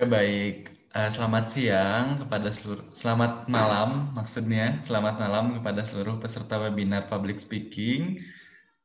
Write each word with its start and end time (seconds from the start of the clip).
Oke, 0.00 0.08
baik. 0.08 0.56
Uh, 0.90 1.06
selamat 1.12 1.44
siang 1.52 2.18
kepada 2.18 2.48
seluruh, 2.50 2.88
selamat 2.96 3.46
malam 3.46 4.10
maksudnya, 4.16 4.80
selamat 4.82 5.22
malam 5.22 5.60
kepada 5.60 5.84
seluruh 5.84 6.16
peserta 6.18 6.56
webinar 6.56 7.06
public 7.06 7.36
speaking. 7.36 8.18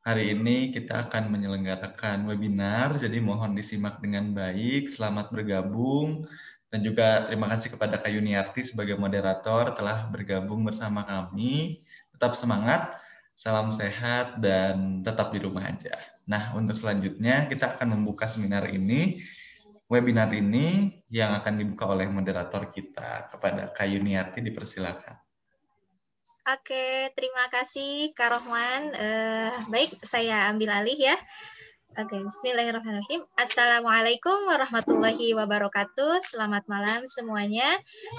Hari 0.06 0.38
ini 0.38 0.70
kita 0.76 1.10
akan 1.10 1.34
menyelenggarakan 1.34 2.30
webinar, 2.30 2.94
jadi 2.94 3.18
mohon 3.24 3.58
disimak 3.58 3.98
dengan 4.04 4.38
baik. 4.38 4.86
Selamat 4.86 5.34
bergabung 5.34 6.28
dan 6.76 6.84
juga 6.84 7.24
terima 7.24 7.48
kasih 7.48 7.72
kepada 7.72 7.96
Kak 7.96 8.12
Yuniarti 8.12 8.68
sebagai 8.68 9.00
moderator 9.00 9.72
telah 9.72 10.12
bergabung 10.12 10.68
bersama 10.68 11.08
kami. 11.08 11.80
Tetap 12.12 12.36
semangat, 12.36 13.00
salam 13.32 13.72
sehat 13.72 14.44
dan 14.44 15.00
tetap 15.00 15.32
di 15.32 15.40
rumah 15.40 15.72
aja. 15.72 15.96
Nah, 16.28 16.52
untuk 16.52 16.76
selanjutnya 16.76 17.48
kita 17.48 17.80
akan 17.80 17.96
membuka 17.96 18.28
seminar 18.28 18.68
ini 18.68 19.24
webinar 19.88 20.36
ini 20.36 21.00
yang 21.08 21.32
akan 21.40 21.64
dibuka 21.64 21.88
oleh 21.88 22.12
moderator 22.12 22.68
kita 22.68 23.32
kepada 23.32 23.72
Kak 23.72 23.88
Yuniarti 23.96 24.44
dipersilakan. 24.44 25.16
Oke, 26.60 27.16
terima 27.16 27.48
kasih 27.56 28.12
Kak 28.12 28.36
Rohman. 28.36 28.92
Uh, 28.92 29.56
baik, 29.72 29.96
saya 30.04 30.52
ambil 30.52 30.76
alih 30.76 31.00
ya. 31.00 31.16
Oke, 31.96 32.20
bismillahirrahmanirrahim. 32.20 33.24
Assalamualaikum 33.40 34.52
warahmatullahi 34.52 35.32
wabarakatuh. 35.32 36.20
Selamat 36.20 36.68
malam 36.68 37.08
semuanya. 37.08 37.64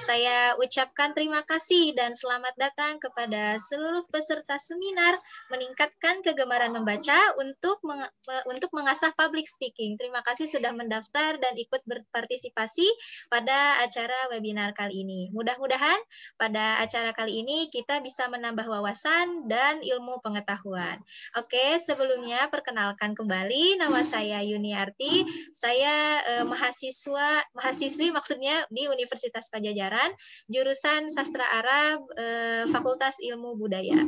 Saya 0.00 0.56
ucapkan 0.56 1.12
terima 1.12 1.44
kasih 1.44 1.92
dan 1.92 2.16
selamat 2.16 2.56
datang 2.56 2.96
kepada 2.96 3.60
seluruh 3.60 4.08
peserta 4.08 4.56
seminar 4.56 5.20
meningkatkan 5.52 6.24
kegemaran 6.24 6.72
membaca 6.72 7.20
untuk 7.36 7.76
meng 7.84 8.00
untuk 8.48 8.72
mengasah 8.72 9.12
public 9.12 9.44
speaking. 9.44 10.00
Terima 10.00 10.24
kasih 10.24 10.48
sudah 10.48 10.72
mendaftar 10.72 11.36
dan 11.36 11.52
ikut 11.60 11.84
berpartisipasi 11.84 12.88
pada 13.28 13.84
acara 13.84 14.32
webinar 14.32 14.72
kali 14.72 15.04
ini. 15.04 15.28
Mudah-mudahan 15.36 16.00
pada 16.40 16.80
acara 16.80 17.12
kali 17.12 17.44
ini 17.44 17.68
kita 17.68 18.00
bisa 18.00 18.24
menambah 18.32 18.64
wawasan 18.64 19.44
dan 19.52 19.84
ilmu 19.84 20.24
pengetahuan. 20.24 20.96
Oke, 21.36 21.76
sebelumnya 21.76 22.48
perkenalkan 22.48 23.12
kembali 23.12 23.65
nama 23.74 24.06
saya 24.06 24.38
Yuniarti. 24.46 25.26
Saya 25.50 26.22
eh, 26.22 26.44
mahasiswa 26.46 27.42
mahasiswi 27.50 28.14
maksudnya 28.14 28.62
di 28.70 28.86
Universitas 28.86 29.50
Pajajaran, 29.50 30.14
jurusan 30.46 31.10
Sastra 31.10 31.42
Arab, 31.50 32.06
eh, 32.14 32.64
Fakultas 32.70 33.18
Ilmu 33.18 33.58
Budaya. 33.58 33.98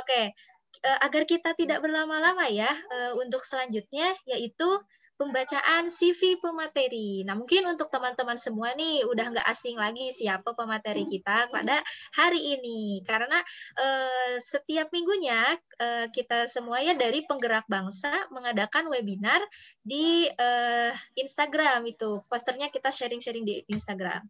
Oke, 0.00 0.32
eh, 0.80 0.98
agar 1.04 1.28
kita 1.28 1.52
tidak 1.52 1.84
berlama-lama 1.84 2.48
ya 2.48 2.72
eh, 2.72 3.12
untuk 3.20 3.44
selanjutnya 3.44 4.16
yaitu 4.24 4.68
pembacaan 5.14 5.86
CV 5.86 6.42
pemateri. 6.42 7.22
Nah, 7.22 7.38
mungkin 7.38 7.70
untuk 7.70 7.88
teman-teman 7.90 8.34
semua 8.34 8.74
nih 8.74 9.06
udah 9.06 9.30
nggak 9.30 9.46
asing 9.46 9.78
lagi 9.78 10.10
siapa 10.10 10.54
pemateri 10.58 11.06
kita 11.06 11.46
pada 11.50 11.78
hari 12.14 12.58
ini. 12.58 13.02
Karena 13.06 13.38
eh, 13.78 14.36
setiap 14.42 14.90
minggunya 14.90 15.38
eh, 15.78 16.06
kita 16.10 16.50
semuanya 16.50 16.98
dari 16.98 17.22
penggerak 17.26 17.66
bangsa 17.70 18.10
mengadakan 18.34 18.90
webinar 18.90 19.40
di 19.86 20.26
eh, 20.26 20.92
Instagram 21.14 21.86
itu. 21.86 22.22
Posternya 22.26 22.70
kita 22.74 22.90
sharing-sharing 22.90 23.46
di 23.46 23.62
Instagram. 23.70 24.26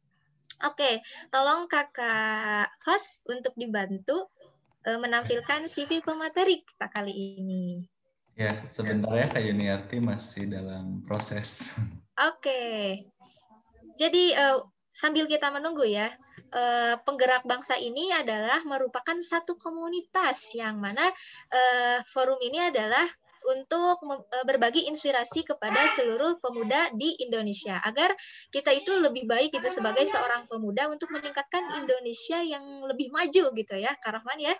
Oke, 0.63 1.03
tolong 1.35 1.67
kakak 1.67 2.71
host 2.87 3.25
untuk 3.27 3.57
dibantu 3.57 4.31
eh, 4.85 5.01
menampilkan 5.01 5.67
CV 5.67 6.05
pemateri 6.05 6.61
kita 6.63 6.87
kali 6.93 7.41
ini. 7.41 7.94
Ya, 8.35 8.67
sebentar 8.67 9.15
ya 9.15 9.31
Kak 9.31 9.43
Yuniarti 9.47 10.03
masih 10.03 10.51
dalam 10.51 11.07
proses. 11.07 11.71
Oke. 12.19 12.99
Jadi 13.95 14.35
uh, 14.35 14.59
sambil 14.91 15.31
kita 15.31 15.55
menunggu 15.55 15.87
ya, 15.87 16.11
uh, 16.51 16.99
penggerak 17.07 17.47
bangsa 17.47 17.79
ini 17.79 18.11
adalah 18.11 18.59
merupakan 18.67 19.15
satu 19.23 19.55
komunitas 19.55 20.51
yang 20.59 20.83
mana 20.83 21.07
uh, 21.55 22.03
forum 22.11 22.43
ini 22.43 22.75
adalah 22.75 23.07
untuk 23.45 24.01
berbagi 24.49 24.89
inspirasi 24.89 25.45
kepada 25.45 25.77
seluruh 25.93 26.41
pemuda 26.41 26.89
di 26.97 27.13
Indonesia 27.21 27.77
agar 27.85 28.17
kita 28.49 28.73
itu 28.73 28.97
lebih 28.97 29.29
baik 29.29 29.53
itu 29.53 29.69
sebagai 29.69 30.09
seorang 30.09 30.49
pemuda 30.49 30.89
untuk 30.89 31.13
meningkatkan 31.13 31.77
Indonesia 31.77 32.41
yang 32.41 32.65
lebih 32.89 33.13
maju 33.13 33.45
gitu 33.53 33.75
ya, 33.77 33.93
Kak 34.01 34.17
Rahman 34.17 34.41
ya. 34.41 34.55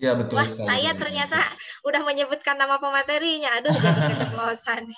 Iya 0.00 0.16
betul. 0.16 0.40
Wah, 0.40 0.48
sekali. 0.48 0.64
saya 0.66 0.90
ternyata 0.96 1.38
udah 1.84 2.00
menyebutkan 2.08 2.56
nama 2.56 2.80
pematerinya. 2.80 3.52
Aduh, 3.60 3.76
jadi 3.76 4.00
keceplosan. 4.16 4.88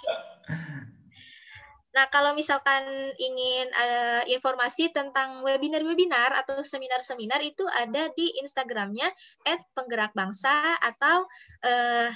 Nah, 1.93 2.09
kalau 2.09 2.33
misalkan 2.33 2.89
ingin 3.21 3.69
uh, 3.69 4.25
informasi 4.25 4.97
tentang 4.97 5.45
webinar-webinar 5.45 6.33
atau 6.41 6.65
seminar-seminar 6.65 7.45
itu 7.45 7.69
ada 7.69 8.09
di 8.17 8.33
Instagramnya 8.41 9.13
@penggerakbangsa 9.77 10.81
atau 10.81 11.29
uh, 11.61 12.09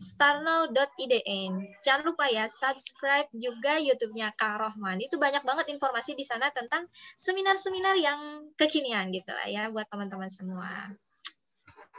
@starnow.idn. 0.00 1.52
Jangan 1.84 2.02
lupa 2.08 2.32
ya 2.32 2.48
subscribe 2.48 3.28
juga 3.36 3.76
YouTube-nya 3.76 4.32
Kak 4.40 4.56
Rohman. 4.56 4.96
Itu 5.04 5.20
banyak 5.20 5.44
banget 5.44 5.68
informasi 5.68 6.16
di 6.16 6.24
sana 6.24 6.48
tentang 6.48 6.88
seminar-seminar 7.20 8.00
yang 8.00 8.48
kekinian 8.56 9.12
gitu 9.12 9.36
lah 9.36 9.48
ya 9.52 9.68
buat 9.68 9.84
teman-teman 9.92 10.32
semua. 10.32 10.96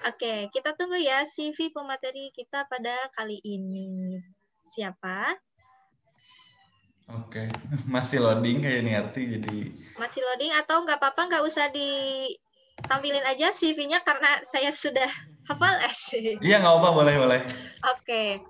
Oke, 0.04 0.52
kita 0.52 0.76
tunggu 0.76 1.00
ya 1.00 1.24
CV 1.24 1.72
pemateri 1.72 2.28
kita 2.36 2.68
pada 2.68 2.92
kali 3.16 3.40
ini. 3.40 4.20
Siapa? 4.68 5.32
Oke, 7.16 7.48
masih 7.96 8.20
loading 8.20 8.60
kayak 8.60 8.80
ini 8.84 8.92
arti 8.92 9.22
jadi. 9.40 9.58
Masih 9.96 10.20
loading 10.26 10.52
atau 10.58 10.84
nggak 10.84 11.00
apa-apa 11.00 11.22
nggak 11.32 11.44
usah 11.48 11.72
ditampilin 11.72 13.24
aja 13.24 13.56
CV-nya 13.56 14.04
karena 14.04 14.44
saya 14.44 14.74
sudah 14.74 15.08
hafal 15.48 15.72
eh. 15.80 15.96
Iya 16.44 16.60
nggak 16.60 16.76
apa 16.82 16.90
boleh 16.92 17.16
boleh. 17.16 17.40
Oke, 17.96 18.44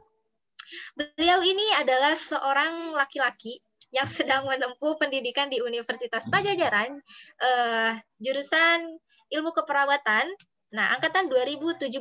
beliau 0.97 1.45
ini 1.45 1.67
adalah 1.77 2.17
seorang 2.17 2.97
laki-laki 2.97 3.61
yang 3.93 4.09
sedang 4.09 4.43
menempuh 4.49 4.97
pendidikan 4.99 5.47
di 5.47 5.63
Universitas 5.63 6.27
Pajajaran, 6.27 6.99
uh, 7.39 7.91
jurusan 8.19 8.99
ilmu 9.31 9.55
keperawatan 9.55 10.35
Nah, 10.73 10.95
angkatan 10.97 11.29
2017, 11.29 11.91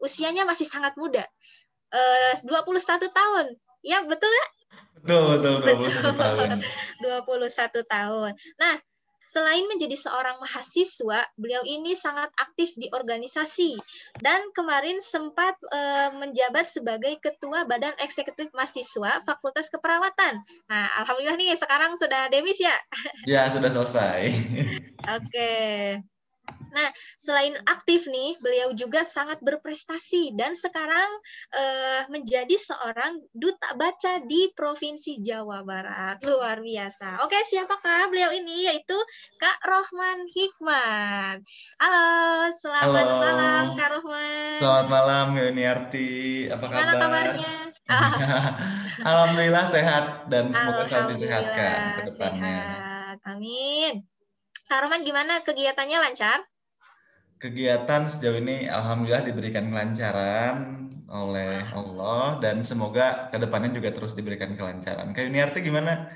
usianya 0.00 0.48
masih 0.48 0.64
sangat 0.64 0.96
muda. 0.96 1.24
Eh, 1.92 2.34
uh, 2.42 2.64
21 2.64 3.08
tahun. 3.10 3.46
Ya, 3.84 4.02
betul 4.02 4.30
ya? 4.30 4.46
Betul, 5.00 5.38
betul, 5.38 5.54
21 5.62 5.86
betul. 5.86 6.12
tahun. 6.16 6.48
21 7.04 7.94
tahun. 7.94 8.32
Nah, 8.58 8.74
Selain 9.26 9.66
menjadi 9.66 9.98
seorang 9.98 10.38
mahasiswa, 10.38 11.26
beliau 11.34 11.58
ini 11.66 11.98
sangat 11.98 12.30
aktif 12.38 12.78
di 12.78 12.86
organisasi 12.94 13.74
dan 14.22 14.38
kemarin 14.54 15.02
sempat 15.02 15.58
e, 15.66 15.80
menjabat 16.14 16.62
sebagai 16.62 17.18
ketua 17.18 17.66
Badan 17.66 17.98
Eksekutif 17.98 18.54
Mahasiswa 18.54 19.18
Fakultas 19.26 19.66
Keperawatan. 19.74 20.46
Nah, 20.70 20.86
alhamdulillah 21.02 21.42
nih 21.42 21.58
sekarang 21.58 21.98
sudah 21.98 22.30
demis 22.30 22.62
ya? 22.62 22.78
Ya, 23.26 23.50
sudah 23.50 23.66
selesai. 23.66 24.30
Oke. 25.18 25.50
Nah, 26.76 26.92
selain 27.16 27.56
aktif 27.64 28.04
nih, 28.04 28.36
beliau 28.44 28.68
juga 28.76 29.00
sangat 29.00 29.40
berprestasi 29.40 30.36
dan 30.36 30.52
sekarang 30.52 31.08
uh, 31.56 32.04
menjadi 32.12 32.52
seorang 32.52 33.16
duta 33.32 33.72
baca 33.80 34.20
di 34.20 34.52
Provinsi 34.52 35.24
Jawa 35.24 35.64
Barat. 35.64 36.20
Luar 36.20 36.60
biasa. 36.60 37.24
Oke, 37.24 37.40
siapakah 37.48 38.12
beliau 38.12 38.28
ini? 38.36 38.68
Yaitu 38.68 38.96
Kak 39.40 39.56
Rohman 39.64 40.28
Hikmat. 40.28 41.40
Halo, 41.80 42.52
selamat 42.52 43.08
Halo. 43.08 43.24
malam 43.24 43.64
Kak 43.72 43.88
Rohman. 43.96 44.60
Selamat 44.60 44.86
malam 44.92 45.26
Yuniarti. 45.32 46.12
Apa 46.52 46.64
kabar? 46.68 46.76
Gimana 46.76 46.92
kabarnya? 47.00 47.54
Alhamdulillah 49.16 49.66
sehat 49.72 50.04
dan 50.28 50.52
semoga 50.52 50.84
selalu 50.84 51.08
disehatkan 51.16 51.78
ke 51.96 52.00
depannya. 52.12 52.60
Sehat. 52.60 53.18
Amin. 53.24 54.04
Kak 54.68 54.82
Roman 54.84 55.06
gimana 55.06 55.40
kegiatannya 55.40 56.04
lancar? 56.04 56.44
Kegiatan 57.36 58.08
sejauh 58.08 58.40
ini 58.40 58.64
alhamdulillah 58.64 59.28
diberikan 59.28 59.68
kelancaran 59.68 60.88
oleh 61.06 61.62
Allah 61.70 62.40
dan 62.42 62.66
semoga 62.66 63.30
ke 63.30 63.38
depannya 63.38 63.70
juga 63.76 63.92
terus 63.92 64.16
diberikan 64.16 64.56
kelancaran. 64.58 65.12
Kayak 65.12 65.26
Yuniarti 65.30 65.58
gimana? 65.62 66.10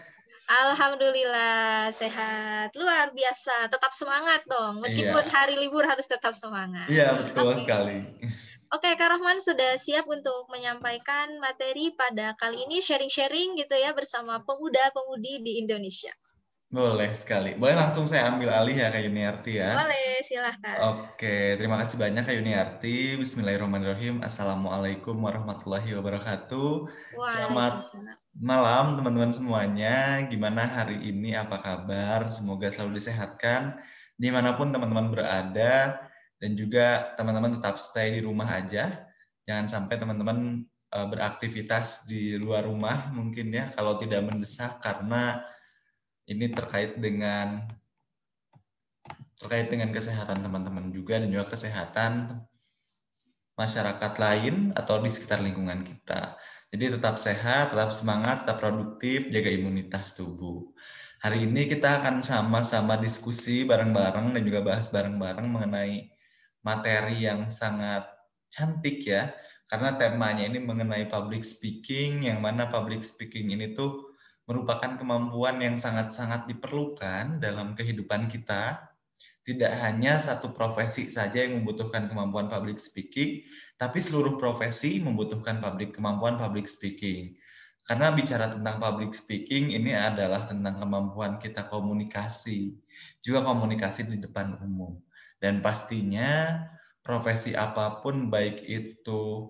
Alhamdulillah 0.51 1.95
sehat 1.95 2.75
luar 2.75 3.15
biasa 3.15 3.71
tetap 3.71 3.95
semangat 3.95 4.43
dong 4.51 4.83
meskipun 4.83 5.23
iya. 5.23 5.31
hari 5.31 5.55
libur 5.55 5.87
harus 5.87 6.11
tetap 6.11 6.35
semangat. 6.35 6.91
Iya 6.91 7.15
betul 7.15 7.55
okay. 7.55 7.61
sekali. 7.63 7.99
Oke, 8.71 8.95
Kak 8.95 9.19
Rahman 9.19 9.43
sudah 9.43 9.75
siap 9.79 10.07
untuk 10.07 10.47
menyampaikan 10.47 11.43
materi 11.43 11.91
pada 11.91 12.39
kali 12.39 12.71
ini 12.71 12.79
sharing-sharing 12.79 13.59
gitu 13.59 13.75
ya 13.75 13.91
bersama 13.91 14.47
pemuda-pemudi 14.47 15.43
di 15.43 15.53
Indonesia. 15.59 16.15
Boleh 16.71 17.11
sekali. 17.19 17.59
Boleh 17.59 17.75
langsung 17.75 18.07
saya 18.07 18.31
ambil 18.31 18.55
alih 18.55 18.79
ya 18.79 18.95
Kak 18.95 19.03
Yuniarti 19.03 19.59
ya? 19.59 19.75
Boleh, 19.75 20.23
silahkan. 20.23 20.77
Oke, 20.95 21.59
terima 21.59 21.83
kasih 21.83 21.99
banyak 21.99 22.23
Kak 22.23 22.37
Yuniarti. 22.39 23.19
Bismillahirrahmanirrahim. 23.19 24.23
Assalamualaikum 24.23 25.19
warahmatullahi 25.19 25.91
wabarakatuh. 25.99 26.87
Selamat 27.27 27.83
malam 28.39 28.95
teman-teman 28.95 29.35
semuanya. 29.35 30.23
Gimana 30.31 30.63
hari 30.63 31.11
ini? 31.11 31.35
Apa 31.35 31.59
kabar? 31.59 32.31
Semoga 32.31 32.71
selalu 32.71 33.03
disehatkan 33.03 33.75
di 34.15 34.31
mana 34.31 34.55
pun 34.55 34.71
teman-teman 34.71 35.11
berada. 35.11 35.99
Dan 36.39 36.55
juga 36.55 37.19
teman-teman 37.19 37.59
tetap 37.59 37.83
stay 37.83 38.15
di 38.15 38.23
rumah 38.23 38.47
aja. 38.47 39.11
Jangan 39.43 39.67
sampai 39.67 39.99
teman-teman 39.99 40.63
eh, 40.71 41.07
beraktivitas 41.11 42.07
di 42.07 42.39
luar 42.39 42.63
rumah 42.71 43.11
mungkin 43.11 43.51
ya 43.51 43.75
kalau 43.75 43.99
tidak 43.99 44.23
mendesak 44.23 44.79
karena 44.79 45.43
ini 46.31 46.47
terkait 46.55 46.95
dengan 47.03 47.67
terkait 49.43 49.67
dengan 49.73 49.91
kesehatan 49.91 50.47
teman-teman 50.47 50.95
juga 50.95 51.19
dan 51.19 51.33
juga 51.33 51.51
kesehatan 51.51 52.39
masyarakat 53.59 54.13
lain 54.17 54.71
atau 54.79 55.03
di 55.03 55.11
sekitar 55.11 55.43
lingkungan 55.43 55.83
kita. 55.83 56.39
Jadi 56.71 56.97
tetap 56.97 57.19
sehat, 57.19 57.75
tetap 57.75 57.91
semangat, 57.91 58.47
tetap 58.47 58.63
produktif, 58.63 59.27
jaga 59.29 59.51
imunitas 59.51 60.15
tubuh. 60.15 60.71
Hari 61.21 61.45
ini 61.45 61.67
kita 61.67 62.01
akan 62.01 62.23
sama-sama 62.23 62.97
diskusi 62.97 63.67
bareng-bareng 63.67 64.33
dan 64.39 64.43
juga 64.47 64.65
bahas 64.65 64.89
bareng-bareng 64.89 65.51
mengenai 65.51 66.09
materi 66.63 67.27
yang 67.27 67.51
sangat 67.51 68.07
cantik 68.49 69.03
ya, 69.05 69.35
karena 69.69 69.99
temanya 69.99 70.47
ini 70.47 70.63
mengenai 70.63 71.11
public 71.11 71.45
speaking, 71.45 72.25
yang 72.29 72.41
mana 72.41 72.71
public 72.71 73.03
speaking 73.05 73.53
ini 73.53 73.75
tuh 73.77 74.10
merupakan 74.51 74.99
kemampuan 74.99 75.63
yang 75.63 75.79
sangat-sangat 75.79 76.51
diperlukan 76.51 77.39
dalam 77.39 77.79
kehidupan 77.79 78.27
kita. 78.27 78.83
Tidak 79.47 79.71
hanya 79.79 80.19
satu 80.19 80.51
profesi 80.51 81.07
saja 81.07 81.47
yang 81.47 81.63
membutuhkan 81.63 82.11
kemampuan 82.11 82.51
public 82.51 82.83
speaking, 82.83 83.47
tapi 83.79 84.03
seluruh 84.03 84.35
profesi 84.43 84.99
membutuhkan 84.99 85.63
public 85.63 85.95
kemampuan 85.95 86.35
public 86.35 86.67
speaking. 86.67 87.39
Karena 87.87 88.11
bicara 88.11 88.51
tentang 88.51 88.83
public 88.83 89.15
speaking 89.15 89.71
ini 89.71 89.95
adalah 89.95 90.45
tentang 90.45 90.77
kemampuan 90.77 91.39
kita 91.39 91.71
komunikasi, 91.71 92.75
juga 93.23 93.47
komunikasi 93.47 94.11
di 94.11 94.19
depan 94.19 94.59
umum. 94.61 94.99
Dan 95.41 95.63
pastinya 95.65 96.61
profesi 97.01 97.57
apa 97.57 98.03
pun 98.05 98.29
baik 98.29 98.67
itu 98.67 99.49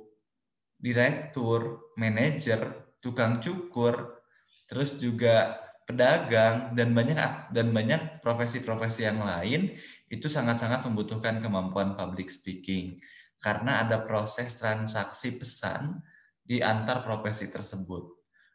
direktur, 0.78 1.90
manajer, 1.98 2.94
tukang 3.02 3.42
cukur, 3.42 4.19
terus 4.70 5.02
juga 5.02 5.58
pedagang 5.90 6.70
dan 6.78 6.94
banyak 6.94 7.50
dan 7.50 7.74
banyak 7.74 8.22
profesi-profesi 8.22 9.02
yang 9.02 9.18
lain 9.18 9.74
itu 10.06 10.30
sangat-sangat 10.30 10.86
membutuhkan 10.86 11.42
kemampuan 11.42 11.98
public 11.98 12.30
speaking 12.30 12.94
karena 13.42 13.82
ada 13.82 14.06
proses 14.06 14.62
transaksi 14.62 15.34
pesan 15.34 15.98
di 16.46 16.62
antar 16.62 17.02
profesi 17.02 17.50
tersebut. 17.50 18.06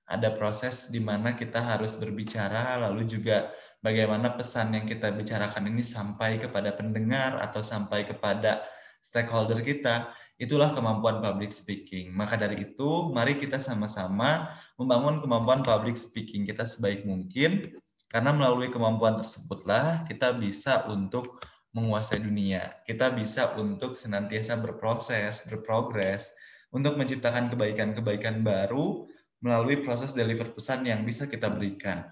Ada 0.05 0.37
proses 0.37 0.93
di 0.93 1.03
mana 1.03 1.35
kita 1.35 1.59
harus 1.59 1.99
berbicara 1.99 2.77
lalu 2.87 3.09
juga 3.09 3.51
bagaimana 3.81 4.37
pesan 4.37 4.71
yang 4.77 4.85
kita 4.87 5.11
bicarakan 5.11 5.67
ini 5.67 5.83
sampai 5.83 6.39
kepada 6.39 6.71
pendengar 6.77 7.41
atau 7.41 7.59
sampai 7.59 8.05
kepada 8.07 8.63
stakeholder 9.01 9.65
kita 9.65 10.13
Itulah 10.35 10.75
kemampuan 10.75 11.23
public 11.23 11.55
speaking. 11.55 12.11
Maka 12.11 12.35
dari 12.35 12.67
itu, 12.67 13.11
mari 13.15 13.39
kita 13.39 13.55
sama-sama 13.55 14.51
membangun 14.75 15.23
kemampuan 15.23 15.63
public 15.63 15.95
speaking 15.95 16.43
kita 16.43 16.67
sebaik 16.67 17.07
mungkin, 17.07 17.71
karena 18.11 18.35
melalui 18.35 18.67
kemampuan 18.67 19.15
tersebutlah 19.15 20.03
kita 20.07 20.35
bisa 20.35 20.83
untuk 20.91 21.39
menguasai 21.71 22.19
dunia. 22.19 22.83
Kita 22.83 23.11
bisa 23.15 23.55
untuk 23.55 23.95
senantiasa 23.95 24.59
berproses, 24.59 25.43
berprogres, 25.47 26.35
untuk 26.75 26.99
menciptakan 26.99 27.51
kebaikan-kebaikan 27.55 28.43
baru 28.43 29.07
melalui 29.39 29.83
proses 29.83 30.11
deliver 30.11 30.51
pesan 30.51 30.83
yang 30.83 31.07
bisa 31.07 31.27
kita 31.27 31.47
berikan. 31.51 32.11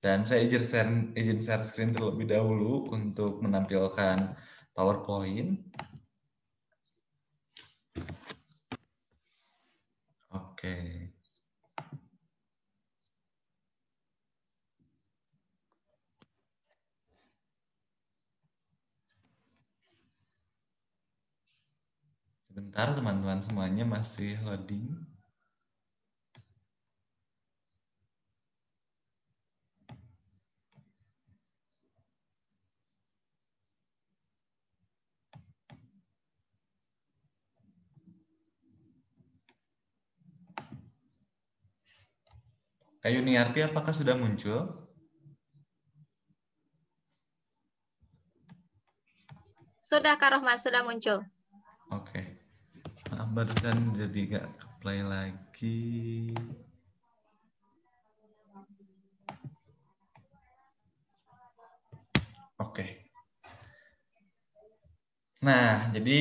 Dan 0.00 0.24
saya 0.24 0.44
izin 0.44 0.64
share, 0.64 0.92
izin 1.16 1.40
share 1.40 1.64
screen 1.64 1.92
terlebih 1.92 2.28
dahulu 2.28 2.92
untuk 2.92 3.40
menampilkan 3.44 4.36
PowerPoint. 4.76 5.60
Oke. 10.56 10.72
Sebentar 22.50 22.90
teman-teman 22.98 23.38
semuanya 23.38 23.84
masih 23.86 24.34
loading. 24.42 25.05
Kayu 43.06 43.22
Niarti 43.22 43.62
apakah 43.62 43.94
sudah 43.94 44.18
muncul? 44.18 44.66
Sudah 49.78 50.18
Kak 50.18 50.34
Rohman, 50.34 50.58
sudah 50.58 50.82
muncul. 50.82 51.22
Oke. 51.94 52.02
Okay. 52.02 52.26
Maaf 53.14 53.30
barusan 53.30 53.94
jadi 53.94 54.20
gak 54.26 54.46
play 54.82 55.06
lagi. 55.06 56.34
Oke. 62.58 62.74
Okay. 62.74 62.90
Nah, 65.46 65.94
jadi 65.94 66.18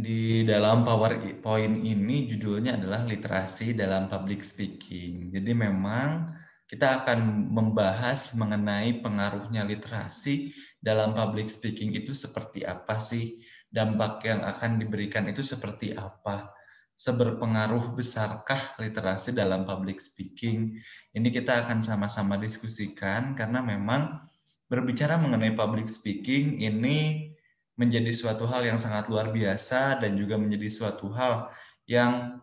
di 0.00 0.40
dalam 0.48 0.88
PowerPoint 0.88 1.84
ini 1.84 2.24
judulnya 2.24 2.80
adalah 2.80 3.04
literasi 3.04 3.76
dalam 3.76 4.08
public 4.08 4.40
speaking. 4.40 5.28
Jadi 5.28 5.52
memang 5.52 6.32
kita 6.64 7.04
akan 7.04 7.52
membahas 7.52 8.32
mengenai 8.32 9.04
pengaruhnya 9.04 9.68
literasi 9.68 10.56
dalam 10.80 11.12
public 11.12 11.52
speaking 11.52 11.92
itu 11.92 12.16
seperti 12.16 12.64
apa 12.64 12.96
sih? 12.96 13.44
Dampak 13.68 14.24
yang 14.24 14.40
akan 14.40 14.80
diberikan 14.80 15.28
itu 15.28 15.44
seperti 15.44 15.92
apa? 15.92 16.48
Seberpengaruh 16.96 17.92
besarkah 17.92 18.78
literasi 18.80 19.36
dalam 19.36 19.68
public 19.68 20.00
speaking? 20.00 20.80
Ini 21.12 21.28
kita 21.28 21.68
akan 21.68 21.84
sama-sama 21.84 22.40
diskusikan 22.40 23.36
karena 23.36 23.60
memang 23.60 24.24
berbicara 24.72 25.20
mengenai 25.20 25.52
public 25.52 25.84
speaking 25.84 26.64
ini 26.64 27.31
menjadi 27.76 28.12
suatu 28.12 28.44
hal 28.44 28.68
yang 28.68 28.76
sangat 28.76 29.08
luar 29.08 29.32
biasa 29.32 30.00
dan 30.04 30.14
juga 30.14 30.36
menjadi 30.36 30.68
suatu 30.68 31.08
hal 31.12 31.48
yang 31.88 32.38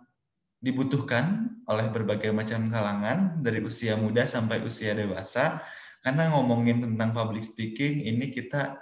dibutuhkan 0.60 1.56
oleh 1.70 1.88
berbagai 1.88 2.34
macam 2.36 2.68
kalangan 2.68 3.40
dari 3.40 3.64
usia 3.64 3.96
muda 3.96 4.28
sampai 4.28 4.60
usia 4.66 4.98
dewasa. 4.98 5.64
Karena 6.00 6.32
ngomongin 6.32 6.80
tentang 6.80 7.12
public 7.12 7.44
speaking 7.44 8.08
ini 8.08 8.32
kita 8.32 8.80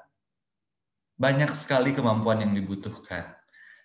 banyak 1.17 1.49
sekali 1.51 1.91
kemampuan 1.91 2.45
yang 2.45 2.53
dibutuhkan. 2.53 3.33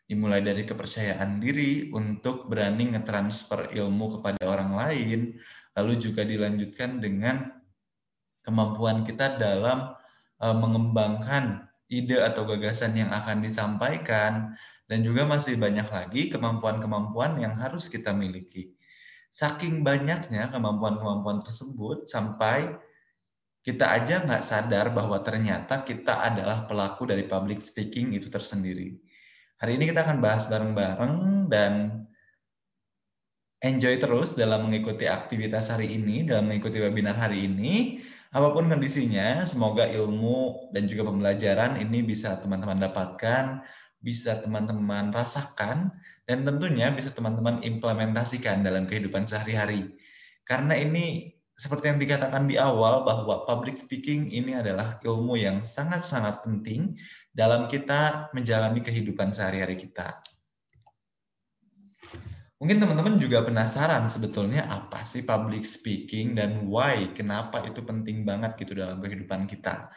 Dimulai 0.05 0.45
dari 0.45 0.69
kepercayaan 0.69 1.41
diri 1.41 1.89
untuk 1.97 2.47
berani 2.53 2.93
ngetransfer 2.93 3.73
ilmu 3.73 4.21
kepada 4.21 4.45
orang 4.45 4.77
lain 4.77 5.41
lalu 5.73 5.97
juga 5.97 6.21
dilanjutkan 6.21 7.01
dengan 7.01 7.49
kemampuan 8.45 9.09
kita 9.09 9.41
dalam 9.41 9.97
uh, 10.43 10.57
mengembangkan 10.57 11.72
ide 11.93 12.25
atau 12.25 12.49
gagasan 12.49 12.97
yang 12.97 13.13
akan 13.13 13.45
disampaikan, 13.45 14.57
dan 14.89 15.05
juga 15.05 15.29
masih 15.29 15.61
banyak 15.61 15.85
lagi 15.93 16.33
kemampuan-kemampuan 16.33 17.37
yang 17.37 17.53
harus 17.53 17.93
kita 17.93 18.17
miliki. 18.17 18.73
Saking 19.29 19.85
banyaknya 19.85 20.49
kemampuan-kemampuan 20.49 21.45
tersebut, 21.45 22.09
sampai 22.09 22.73
kita 23.63 23.87
aja 23.93 24.25
nggak 24.25 24.43
sadar 24.43 24.91
bahwa 24.91 25.23
ternyata 25.23 25.85
kita 25.87 26.19
adalah 26.19 26.67
pelaku 26.67 27.07
dari 27.07 27.29
public 27.29 27.63
speaking 27.63 28.17
itu 28.17 28.27
tersendiri. 28.27 28.97
Hari 29.63 29.79
ini 29.79 29.95
kita 29.95 30.03
akan 30.03 30.19
bahas 30.19 30.51
bareng-bareng 30.51 31.47
dan 31.47 32.03
enjoy 33.63 33.95
terus 34.03 34.35
dalam 34.35 34.67
mengikuti 34.67 35.07
aktivitas 35.07 35.71
hari 35.71 35.95
ini, 35.95 36.27
dalam 36.27 36.51
mengikuti 36.51 36.83
webinar 36.83 37.15
hari 37.15 37.47
ini. 37.47 38.03
Apa 38.33 38.57
pun 38.57 38.65
kondisinya, 38.65 39.45
semoga 39.45 39.85
ilmu 39.85 40.73
dan 40.73 40.89
juga 40.89 41.05
pembelajaran 41.05 41.77
ini 41.77 42.01
bisa 42.01 42.41
teman-teman 42.41 42.81
dapatkan, 42.81 43.61
bisa 44.01 44.41
teman-teman 44.41 45.13
rasakan, 45.13 45.93
dan 46.25 46.39
tentunya 46.49 46.89
bisa 46.97 47.13
teman-teman 47.13 47.61
implementasikan 47.61 48.65
dalam 48.65 48.89
kehidupan 48.89 49.29
sehari-hari. 49.29 49.93
Karena 50.49 50.73
ini 50.81 51.37
seperti 51.61 51.93
yang 51.93 52.01
dikatakan 52.01 52.49
di 52.49 52.57
awal 52.57 53.05
bahwa 53.05 53.45
public 53.45 53.77
speaking 53.77 54.33
ini 54.33 54.57
adalah 54.57 54.97
ilmu 55.05 55.37
yang 55.37 55.61
sangat-sangat 55.61 56.41
penting 56.41 56.97
dalam 57.37 57.69
kita 57.69 58.33
menjalani 58.33 58.81
kehidupan 58.81 59.37
sehari-hari 59.37 59.77
kita. 59.77 60.25
Mungkin 62.63 62.79
teman-teman 62.79 63.19
juga 63.19 63.43
penasaran 63.43 64.07
sebetulnya 64.07 64.63
apa 64.71 65.03
sih 65.03 65.27
public 65.27 65.67
speaking 65.67 66.39
dan 66.39 66.71
why, 66.71 67.11
kenapa 67.11 67.67
itu 67.67 67.83
penting 67.83 68.23
banget 68.23 68.55
gitu 68.55 68.79
dalam 68.79 69.03
kehidupan 69.03 69.51
kita. 69.51 69.91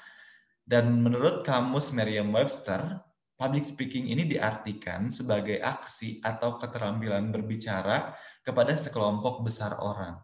Dan 0.66 1.06
menurut 1.06 1.46
kamus 1.46 1.94
Merriam-Webster, 1.94 3.06
public 3.38 3.70
speaking 3.70 4.10
ini 4.10 4.26
diartikan 4.26 5.14
sebagai 5.14 5.62
aksi 5.62 6.26
atau 6.26 6.58
keterampilan 6.58 7.30
berbicara 7.30 8.18
kepada 8.42 8.74
sekelompok 8.74 9.46
besar 9.46 9.78
orang. 9.78 10.18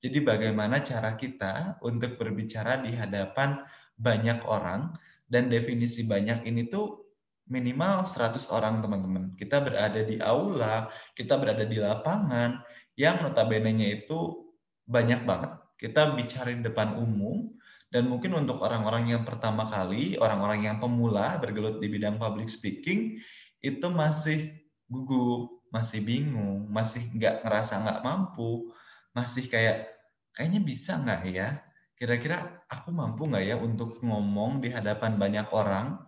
Jadi 0.00 0.24
bagaimana 0.24 0.80
cara 0.80 1.12
kita 1.12 1.76
untuk 1.84 2.16
berbicara 2.16 2.80
di 2.80 2.96
hadapan 2.96 3.68
banyak 4.00 4.40
orang 4.48 4.96
dan 5.28 5.52
definisi 5.52 6.08
banyak 6.08 6.48
ini 6.48 6.72
tuh 6.72 7.01
minimal 7.48 8.06
100 8.06 8.50
orang 8.54 8.78
teman-teman. 8.78 9.34
Kita 9.34 9.62
berada 9.62 10.00
di 10.02 10.18
aula, 10.22 10.90
kita 11.18 11.38
berada 11.38 11.66
di 11.66 11.78
lapangan, 11.80 12.62
yang 12.94 13.18
notabene-nya 13.24 14.02
itu 14.04 14.46
banyak 14.86 15.24
banget. 15.24 15.58
Kita 15.80 16.14
bicara 16.14 16.54
di 16.54 16.62
depan 16.62 16.94
umum, 16.94 17.50
dan 17.92 18.08
mungkin 18.08 18.32
untuk 18.32 18.62
orang-orang 18.64 19.12
yang 19.12 19.22
pertama 19.26 19.68
kali, 19.68 20.16
orang-orang 20.16 20.64
yang 20.64 20.76
pemula 20.80 21.36
bergelut 21.42 21.82
di 21.82 21.92
bidang 21.92 22.16
public 22.16 22.48
speaking, 22.48 23.20
itu 23.60 23.86
masih 23.92 24.62
gugup, 24.88 25.60
masih 25.68 26.04
bingung, 26.04 26.68
masih 26.72 27.04
nggak 27.12 27.44
ngerasa 27.44 27.84
nggak 27.84 28.00
mampu, 28.00 28.72
masih 29.12 29.48
kayak, 29.48 29.92
kayaknya 30.32 30.60
bisa 30.64 30.96
nggak 31.00 31.22
ya? 31.32 31.48
Kira-kira 31.96 32.64
aku 32.68 32.90
mampu 32.92 33.28
nggak 33.28 33.44
ya 33.44 33.56
untuk 33.60 34.00
ngomong 34.00 34.64
di 34.64 34.72
hadapan 34.72 35.20
banyak 35.20 35.48
orang? 35.52 36.00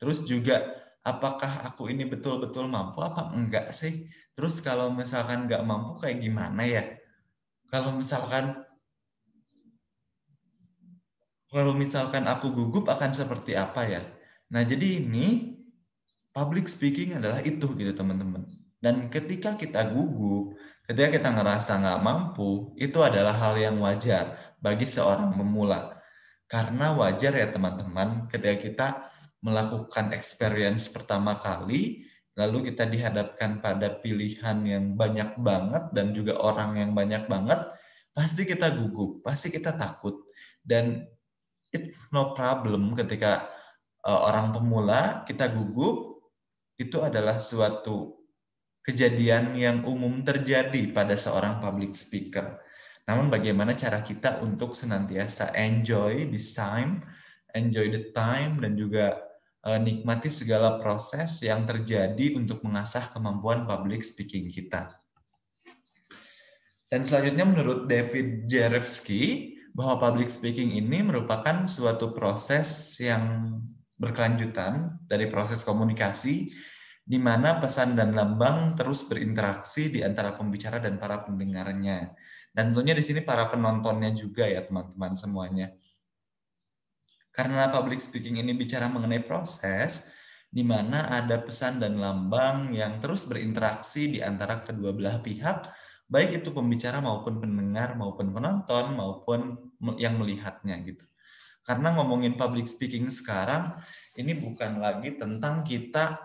Terus 0.00 0.24
juga 0.24 0.79
apakah 1.10 1.66
aku 1.66 1.90
ini 1.90 2.06
betul-betul 2.06 2.70
mampu 2.70 3.02
apa 3.02 3.34
enggak 3.34 3.74
sih? 3.74 4.06
Terus 4.38 4.62
kalau 4.62 4.94
misalkan 4.94 5.50
enggak 5.50 5.66
mampu 5.66 5.98
kayak 5.98 6.22
gimana 6.22 6.62
ya? 6.62 6.84
Kalau 7.66 7.94
misalkan 7.98 8.62
kalau 11.50 11.74
misalkan 11.74 12.30
aku 12.30 12.54
gugup 12.54 12.86
akan 12.86 13.10
seperti 13.10 13.58
apa 13.58 13.82
ya? 13.90 14.02
Nah, 14.54 14.62
jadi 14.62 15.02
ini 15.02 15.58
public 16.30 16.70
speaking 16.70 17.18
adalah 17.18 17.42
itu 17.42 17.66
gitu 17.74 17.90
teman-teman. 17.90 18.46
Dan 18.78 19.10
ketika 19.10 19.58
kita 19.58 19.90
gugup, 19.90 20.54
ketika 20.86 21.10
kita 21.10 21.28
ngerasa 21.34 21.82
nggak 21.82 22.00
mampu, 22.06 22.72
itu 22.78 23.02
adalah 23.02 23.34
hal 23.34 23.58
yang 23.58 23.82
wajar 23.82 24.38
bagi 24.62 24.86
seorang 24.86 25.34
pemula. 25.34 25.98
Karena 26.46 26.94
wajar 26.94 27.34
ya 27.34 27.50
teman-teman, 27.50 28.30
ketika 28.30 28.56
kita 28.58 28.88
melakukan 29.40 30.12
experience 30.12 30.92
pertama 30.92 31.36
kali, 31.40 32.04
lalu 32.36 32.72
kita 32.72 32.88
dihadapkan 32.88 33.60
pada 33.64 34.00
pilihan 34.00 34.58
yang 34.64 34.84
banyak 34.96 35.36
banget 35.40 35.92
dan 35.96 36.12
juga 36.12 36.36
orang 36.40 36.76
yang 36.76 36.92
banyak 36.92 37.24
banget, 37.26 37.60
pasti 38.12 38.44
kita 38.44 38.72
gugup, 38.76 39.24
pasti 39.24 39.48
kita 39.48 39.76
takut. 39.76 40.28
Dan 40.60 41.08
it's 41.72 42.08
no 42.12 42.36
problem 42.36 42.92
ketika 42.92 43.48
uh, 44.04 44.28
orang 44.28 44.52
pemula 44.52 45.24
kita 45.24 45.48
gugup, 45.48 46.20
itu 46.80 47.00
adalah 47.00 47.36
suatu 47.40 48.20
kejadian 48.84 49.52
yang 49.52 49.84
umum 49.84 50.24
terjadi 50.24 50.92
pada 50.92 51.16
seorang 51.16 51.60
public 51.60 51.92
speaker. 51.96 52.60
Namun 53.04 53.28
bagaimana 53.28 53.76
cara 53.76 54.00
kita 54.00 54.40
untuk 54.40 54.72
senantiasa 54.72 55.52
enjoy 55.56 56.28
this 56.28 56.56
time, 56.56 57.04
enjoy 57.52 57.92
the 57.92 58.12
time, 58.16 58.56
dan 58.64 58.80
juga 58.80 59.29
Eh, 59.29 59.29
nikmati 59.60 60.32
segala 60.32 60.80
proses 60.80 61.44
yang 61.44 61.68
terjadi 61.68 62.32
untuk 62.36 62.64
mengasah 62.64 63.12
kemampuan 63.12 63.68
public 63.68 64.00
speaking 64.00 64.48
kita. 64.48 64.96
Dan 66.90 67.06
selanjutnya 67.06 67.46
menurut 67.46 67.86
David 67.86 68.50
Jarevsky, 68.50 69.54
bahwa 69.74 70.02
public 70.02 70.26
speaking 70.26 70.74
ini 70.74 71.02
merupakan 71.02 71.66
suatu 71.70 72.10
proses 72.10 72.98
yang 72.98 73.54
berkelanjutan 74.00 74.98
dari 75.06 75.28
proses 75.30 75.62
komunikasi 75.62 76.50
di 77.04 77.18
mana 77.18 77.58
pesan 77.58 77.98
dan 77.98 78.14
lambang 78.14 78.78
terus 78.78 79.06
berinteraksi 79.06 79.90
di 79.90 80.00
antara 80.02 80.34
pembicara 80.34 80.78
dan 80.78 80.98
para 80.98 81.22
pendengarnya. 81.26 82.14
Dan 82.50 82.74
tentunya 82.74 82.98
di 82.98 83.04
sini 83.06 83.20
para 83.22 83.46
penontonnya 83.50 84.10
juga 84.14 84.46
ya 84.46 84.66
teman-teman 84.66 85.14
semuanya. 85.14 85.70
Karena 87.30 87.70
public 87.70 88.02
speaking 88.02 88.42
ini 88.42 88.52
bicara 88.58 88.90
mengenai 88.90 89.22
proses, 89.22 90.10
di 90.50 90.66
mana 90.66 91.06
ada 91.06 91.38
pesan 91.46 91.78
dan 91.78 92.02
lambang 92.02 92.74
yang 92.74 92.98
terus 92.98 93.30
berinteraksi 93.30 94.10
di 94.10 94.18
antara 94.18 94.66
kedua 94.66 94.90
belah 94.90 95.22
pihak, 95.22 95.70
baik 96.10 96.42
itu 96.42 96.50
pembicara 96.50 96.98
maupun 96.98 97.38
pendengar 97.38 97.94
maupun 97.94 98.34
penonton 98.34 98.98
maupun 98.98 99.70
yang 99.94 100.18
melihatnya 100.18 100.74
gitu. 100.82 101.06
Karena 101.62 101.94
ngomongin 101.94 102.34
public 102.34 102.66
speaking 102.66 103.06
sekarang 103.14 103.78
ini 104.18 104.34
bukan 104.34 104.82
lagi 104.82 105.14
tentang 105.14 105.62
kita 105.62 106.18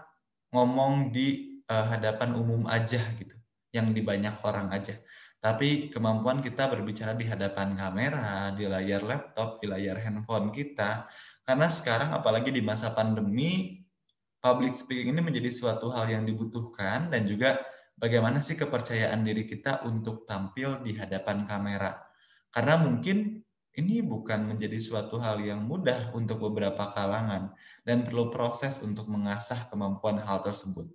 ngomong 0.50 1.14
di 1.14 1.62
uh, 1.70 1.86
hadapan 1.86 2.34
umum 2.34 2.66
aja 2.66 2.98
gitu, 3.22 3.38
yang 3.70 3.94
di 3.94 4.02
banyak 4.02 4.34
orang 4.42 4.74
aja. 4.74 4.98
Tapi 5.46 5.94
kemampuan 5.94 6.42
kita 6.42 6.66
berbicara 6.74 7.14
di 7.14 7.30
hadapan 7.30 7.78
kamera, 7.78 8.50
di 8.58 8.66
layar 8.66 9.06
laptop, 9.06 9.62
di 9.62 9.70
layar 9.70 10.02
handphone 10.02 10.50
kita. 10.50 11.06
Karena 11.46 11.70
sekarang 11.70 12.18
apalagi 12.18 12.50
di 12.50 12.66
masa 12.66 12.98
pandemi, 12.98 13.78
public 14.42 14.74
speaking 14.74 15.14
ini 15.14 15.22
menjadi 15.22 15.54
suatu 15.54 15.94
hal 15.94 16.10
yang 16.10 16.26
dibutuhkan 16.26 17.14
dan 17.14 17.30
juga 17.30 17.62
bagaimana 17.94 18.42
sih 18.42 18.58
kepercayaan 18.58 19.22
diri 19.22 19.46
kita 19.46 19.86
untuk 19.86 20.26
tampil 20.26 20.82
di 20.82 20.98
hadapan 20.98 21.46
kamera. 21.46 21.94
Karena 22.50 22.82
mungkin 22.82 23.46
ini 23.78 24.02
bukan 24.02 24.50
menjadi 24.50 24.82
suatu 24.82 25.22
hal 25.22 25.46
yang 25.46 25.62
mudah 25.70 26.10
untuk 26.18 26.42
beberapa 26.42 26.90
kalangan 26.90 27.54
dan 27.86 28.02
perlu 28.02 28.34
proses 28.34 28.82
untuk 28.82 29.06
mengasah 29.14 29.70
kemampuan 29.70 30.18
hal 30.26 30.42
tersebut. 30.42 30.90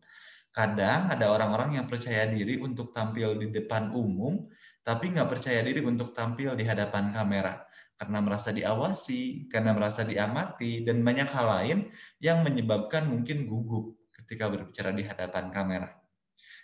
Kadang 0.50 1.14
ada 1.14 1.30
orang-orang 1.30 1.78
yang 1.78 1.86
percaya 1.86 2.26
diri 2.26 2.58
untuk 2.58 2.90
tampil 2.90 3.38
di 3.38 3.54
depan 3.54 3.94
umum, 3.94 4.50
tapi 4.82 5.14
nggak 5.14 5.30
percaya 5.30 5.62
diri 5.62 5.78
untuk 5.86 6.10
tampil 6.10 6.58
di 6.58 6.66
hadapan 6.66 7.14
kamera 7.14 7.70
karena 8.00 8.18
merasa 8.24 8.48
diawasi, 8.48 9.52
karena 9.52 9.76
merasa 9.76 10.08
diamati, 10.08 10.88
dan 10.88 11.04
banyak 11.04 11.28
hal 11.28 11.46
lain 11.60 11.78
yang 12.16 12.40
menyebabkan 12.40 13.04
mungkin 13.04 13.44
gugup 13.44 13.92
ketika 14.16 14.48
berbicara 14.48 14.88
di 14.96 15.04
hadapan 15.04 15.52
kamera. 15.52 16.00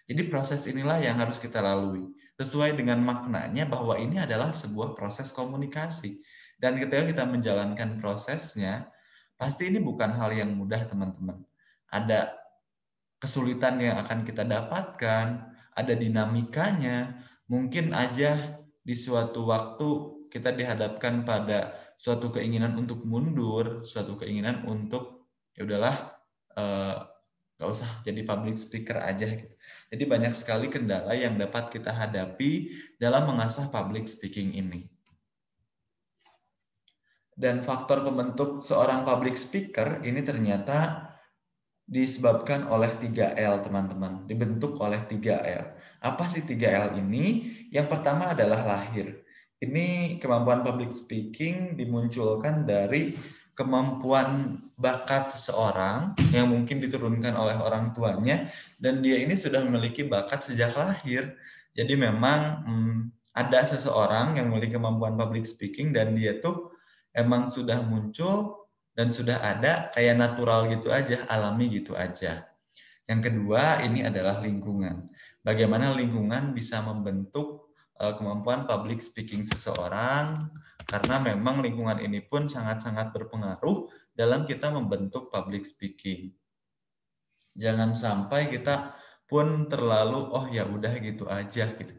Jadi 0.08 0.32
proses 0.32 0.64
inilah 0.64 0.96
yang 1.04 1.20
harus 1.20 1.36
kita 1.36 1.60
lalui, 1.60 2.08
sesuai 2.40 2.80
dengan 2.80 3.04
maknanya 3.04 3.68
bahwa 3.68 4.00
ini 4.00 4.16
adalah 4.16 4.48
sebuah 4.48 4.96
proses 4.96 5.28
komunikasi. 5.28 6.24
Dan 6.56 6.80
ketika 6.80 7.04
kita 7.04 7.24
menjalankan 7.28 8.00
prosesnya, 8.00 8.88
pasti 9.36 9.68
ini 9.68 9.76
bukan 9.76 10.16
hal 10.16 10.32
yang 10.32 10.56
mudah 10.56 10.88
teman-teman. 10.88 11.44
Ada 11.92 12.32
kesulitan 13.20 13.80
yang 13.80 13.96
akan 14.00 14.22
kita 14.24 14.44
dapatkan, 14.44 15.26
ada 15.76 15.94
dinamikanya. 15.96 17.20
Mungkin 17.46 17.94
aja 17.94 18.58
di 18.82 18.94
suatu 18.94 19.46
waktu 19.46 19.88
kita 20.32 20.52
dihadapkan 20.52 21.22
pada 21.22 21.74
suatu 21.96 22.28
keinginan 22.28 22.76
untuk 22.76 23.06
mundur, 23.06 23.86
suatu 23.86 24.18
keinginan 24.20 24.66
untuk 24.68 25.30
ya 25.56 25.64
udahlah 25.64 25.96
eh, 26.56 26.96
nggak 27.56 27.70
usah 27.72 27.88
jadi 28.04 28.20
public 28.28 28.60
speaker 28.60 29.00
aja 29.00 29.24
gitu. 29.32 29.54
Jadi 29.88 30.04
banyak 30.04 30.36
sekali 30.36 30.68
kendala 30.68 31.16
yang 31.16 31.40
dapat 31.40 31.72
kita 31.72 31.88
hadapi 31.88 32.68
dalam 33.00 33.32
mengasah 33.32 33.72
public 33.72 34.04
speaking 34.04 34.52
ini. 34.52 34.84
Dan 37.36 37.60
faktor 37.60 38.00
pembentuk 38.00 38.64
seorang 38.64 39.04
public 39.04 39.36
speaker 39.36 40.00
ini 40.04 40.24
ternyata 40.24 41.05
disebabkan 41.86 42.66
oleh 42.66 42.90
3L, 42.98 43.62
teman-teman. 43.62 44.26
Dibentuk 44.26 44.78
oleh 44.82 44.98
3L. 45.06 45.64
Apa 46.02 46.26
sih 46.26 46.42
3L 46.42 46.98
ini? 46.98 47.54
Yang 47.70 47.86
pertama 47.94 48.34
adalah 48.34 48.66
lahir. 48.66 49.22
Ini 49.62 50.18
kemampuan 50.20 50.60
public 50.66 50.92
speaking 50.92 51.80
dimunculkan 51.80 52.68
dari 52.68 53.16
kemampuan 53.56 54.60
bakat 54.76 55.32
seseorang 55.32 56.12
yang 56.28 56.52
mungkin 56.52 56.76
diturunkan 56.76 57.32
oleh 57.32 57.56
orang 57.56 57.96
tuanya 57.96 58.52
dan 58.76 59.00
dia 59.00 59.16
ini 59.16 59.32
sudah 59.32 59.64
memiliki 59.64 60.04
bakat 60.04 60.44
sejak 60.44 60.76
lahir. 60.76 61.32
Jadi 61.72 61.96
memang 61.96 62.68
hmm, 62.68 62.98
ada 63.32 63.64
seseorang 63.64 64.36
yang 64.36 64.52
memiliki 64.52 64.76
kemampuan 64.76 65.16
public 65.16 65.48
speaking 65.48 65.96
dan 65.96 66.12
dia 66.12 66.36
tuh 66.44 66.76
emang 67.16 67.48
sudah 67.48 67.80
muncul 67.80 68.65
dan 68.96 69.12
sudah 69.12 69.38
ada 69.44 69.92
kayak 69.92 70.16
natural 70.16 70.72
gitu 70.72 70.88
aja, 70.88 71.28
alami 71.28 71.68
gitu 71.68 71.92
aja. 71.92 72.48
Yang 73.06 73.30
kedua 73.30 73.84
ini 73.84 74.02
adalah 74.02 74.42
lingkungan. 74.42 75.12
Bagaimana 75.44 75.94
lingkungan 75.94 76.56
bisa 76.56 76.82
membentuk 76.82 77.70
uh, 78.02 78.16
kemampuan 78.18 78.66
public 78.66 78.98
speaking 78.98 79.46
seseorang 79.46 80.50
karena 80.88 81.22
memang 81.22 81.62
lingkungan 81.62 82.02
ini 82.02 82.24
pun 82.24 82.50
sangat-sangat 82.50 83.14
berpengaruh 83.14 83.86
dalam 84.16 84.48
kita 84.48 84.72
membentuk 84.74 85.30
public 85.30 85.68
speaking. 85.68 86.34
Jangan 87.54 87.94
sampai 87.94 88.50
kita 88.50 88.96
pun 89.28 89.70
terlalu 89.70 90.30
oh 90.32 90.46
ya 90.50 90.66
udah 90.66 90.98
gitu 90.98 91.28
aja 91.30 91.74
gitu. 91.78 91.94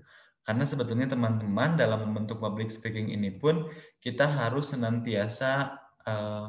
Karena 0.48 0.64
sebetulnya 0.64 1.12
teman-teman 1.12 1.76
dalam 1.76 2.08
membentuk 2.08 2.40
public 2.40 2.72
speaking 2.72 3.12
ini 3.12 3.36
pun 3.36 3.68
kita 4.00 4.24
harus 4.24 4.72
senantiasa 4.72 5.76
uh, 6.08 6.48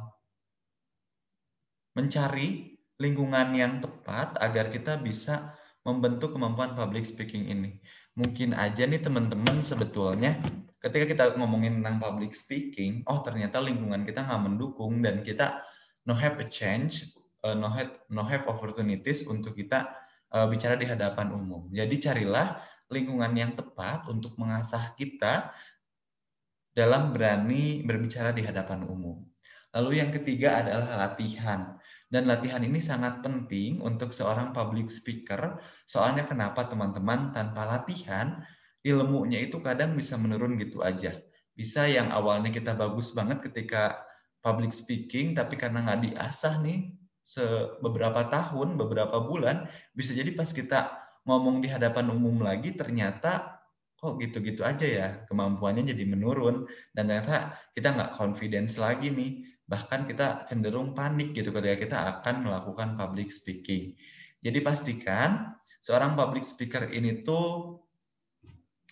mencari 1.99 2.78
lingkungan 3.02 3.59
yang 3.59 3.83
tepat 3.83 4.38
agar 4.38 4.71
kita 4.71 5.02
bisa 5.02 5.59
membentuk 5.83 6.31
kemampuan 6.31 6.78
public 6.78 7.02
speaking 7.02 7.50
ini. 7.50 7.83
Mungkin 8.14 8.55
aja 8.55 8.87
nih 8.87 9.02
teman-teman 9.02 9.67
sebetulnya 9.67 10.38
ketika 10.78 11.05
kita 11.11 11.25
ngomongin 11.35 11.83
tentang 11.83 11.99
public 11.99 12.31
speaking, 12.31 13.02
oh 13.11 13.19
ternyata 13.26 13.59
lingkungan 13.59 14.07
kita 14.07 14.23
nggak 14.23 14.43
mendukung 14.47 15.02
dan 15.02 15.26
kita 15.26 15.67
no 16.07 16.14
have 16.14 16.38
a 16.38 16.47
change, 16.47 17.11
uh, 17.43 17.55
no 17.55 17.67
have 17.67 17.90
no 18.14 18.23
have 18.23 18.47
opportunities 18.47 19.26
untuk 19.26 19.59
kita 19.59 19.90
uh, 20.31 20.47
bicara 20.47 20.78
di 20.78 20.87
hadapan 20.87 21.35
umum. 21.35 21.67
Jadi 21.75 21.99
carilah 21.99 22.62
lingkungan 22.95 23.35
yang 23.35 23.52
tepat 23.59 24.07
untuk 24.07 24.38
mengasah 24.38 24.95
kita 24.95 25.50
dalam 26.75 27.11
berani 27.11 27.83
berbicara 27.83 28.31
di 28.31 28.47
hadapan 28.47 28.87
umum. 28.87 29.26
Lalu 29.75 30.02
yang 30.02 30.11
ketiga 30.11 30.62
adalah 30.64 31.07
latihan. 31.07 31.77
Dan 32.08 32.24
latihan 32.24 32.64
ini 32.64 32.80
sangat 32.80 33.20
penting 33.20 33.84
untuk 33.84 34.16
seorang 34.16 34.56
public 34.56 34.88
speaker. 34.88 35.60
Soalnya 35.84 36.24
kenapa 36.24 36.64
teman-teman 36.64 37.36
tanpa 37.36 37.68
latihan 37.68 38.40
ilmunya 38.80 39.44
itu 39.44 39.60
kadang 39.60 39.92
bisa 39.92 40.16
menurun 40.16 40.56
gitu 40.56 40.80
aja. 40.80 41.12
Bisa 41.52 41.84
yang 41.84 42.08
awalnya 42.08 42.48
kita 42.48 42.72
bagus 42.72 43.12
banget 43.12 43.44
ketika 43.52 44.08
public 44.40 44.72
speaking, 44.72 45.36
tapi 45.36 45.60
karena 45.60 45.84
nggak 45.84 46.00
diasah 46.08 46.62
nih 46.64 46.96
beberapa 47.84 48.24
tahun, 48.32 48.80
beberapa 48.80 49.20
bulan, 49.20 49.68
bisa 49.92 50.16
jadi 50.16 50.32
pas 50.32 50.48
kita 50.48 50.96
ngomong 51.28 51.60
di 51.60 51.68
hadapan 51.68 52.08
umum 52.08 52.40
lagi, 52.40 52.72
ternyata 52.72 53.60
kok 53.98 54.16
gitu-gitu 54.22 54.64
aja 54.64 54.86
ya, 54.86 55.08
kemampuannya 55.28 55.84
jadi 55.84 56.08
menurun, 56.08 56.64
dan 56.96 57.10
ternyata 57.10 57.58
kita 57.76 57.92
nggak 57.92 58.16
confidence 58.16 58.78
lagi 58.80 59.12
nih, 59.12 59.44
bahkan 59.68 60.08
kita 60.08 60.48
cenderung 60.48 60.96
panik 60.96 61.37
gitu 61.37 61.52
ketika 61.52 61.76
kita 61.76 61.98
akan 62.18 62.48
melakukan 62.48 62.96
public 62.96 63.28
speaking. 63.28 63.92
Jadi 64.40 64.64
pastikan 64.64 65.52
seorang 65.84 66.16
public 66.16 66.42
speaker 66.42 66.88
ini 66.88 67.20
tuh 67.20 67.76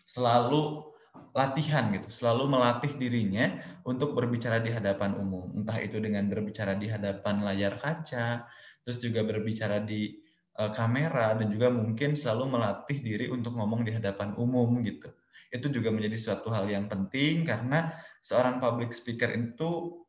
selalu 0.05 0.93
latihan 1.33 1.89
gitu, 1.97 2.13
selalu 2.13 2.49
melatih 2.53 2.93
dirinya 2.97 3.57
untuk 3.89 4.13
berbicara 4.13 4.61
di 4.61 4.69
hadapan 4.69 5.17
umum. 5.17 5.49
Entah 5.57 5.81
itu 5.81 5.97
dengan 5.97 6.29
berbicara 6.29 6.77
di 6.77 6.93
hadapan 6.93 7.41
layar 7.41 7.81
kaca, 7.81 8.45
terus 8.85 9.01
juga 9.01 9.25
berbicara 9.25 9.81
di 9.81 10.17
uh, 10.61 10.73
kamera 10.73 11.37
dan 11.37 11.49
juga 11.49 11.73
mungkin 11.73 12.13
selalu 12.17 12.57
melatih 12.57 12.99
diri 13.01 13.27
untuk 13.33 13.57
ngomong 13.57 13.85
di 13.85 13.97
hadapan 13.97 14.37
umum 14.37 14.81
gitu. 14.85 15.09
Itu 15.49 15.73
juga 15.73 15.89
menjadi 15.89 16.17
suatu 16.21 16.53
hal 16.53 16.69
yang 16.69 16.89
penting 16.89 17.49
karena 17.49 17.97
seorang 18.21 18.61
public 18.61 18.93
speaker 18.93 19.33
itu 19.33 20.05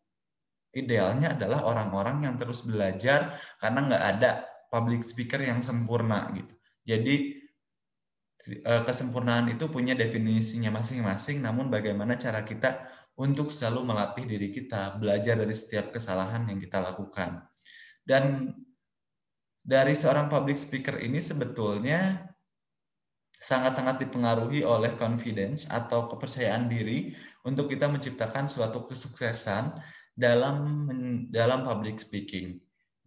idealnya 0.75 1.37
adalah 1.37 1.63
orang-orang 1.67 2.27
yang 2.27 2.35
terus 2.35 2.65
belajar 2.67 3.35
karena 3.61 3.79
nggak 3.87 4.03
ada 4.17 4.31
public 4.67 5.03
speaker 5.03 5.39
yang 5.39 5.63
sempurna 5.63 6.31
gitu. 6.35 6.53
Jadi 6.87 7.47
Eh, 8.47 8.83
kesempurnaan 8.87 9.51
itu 9.51 9.67
punya 9.67 9.91
definisinya 9.91 10.71
masing-masing, 10.71 11.43
namun 11.43 11.67
bagaimana 11.67 12.15
cara 12.15 12.47
kita 12.47 12.87
untuk 13.19 13.51
selalu 13.51 13.91
melatih 13.91 14.23
diri 14.23 14.55
kita, 14.55 14.95
belajar 14.95 15.35
dari 15.35 15.51
setiap 15.51 15.91
kesalahan 15.91 16.47
yang 16.47 16.55
kita 16.55 16.79
lakukan. 16.79 17.43
Dan 18.07 18.55
dari 19.59 19.91
seorang 19.99 20.31
public 20.31 20.55
speaker 20.55 20.95
ini 20.95 21.19
sebetulnya 21.19 22.23
sangat-sangat 23.35 24.07
dipengaruhi 24.07 24.63
oleh 24.63 24.95
confidence 24.95 25.67
atau 25.67 26.07
kepercayaan 26.07 26.71
diri 26.71 27.11
untuk 27.43 27.67
kita 27.67 27.91
menciptakan 27.91 28.47
suatu 28.47 28.87
kesuksesan 28.87 29.75
dalam 30.17 30.65
dalam 31.29 31.61
public 31.63 32.01
speaking. 32.01 32.57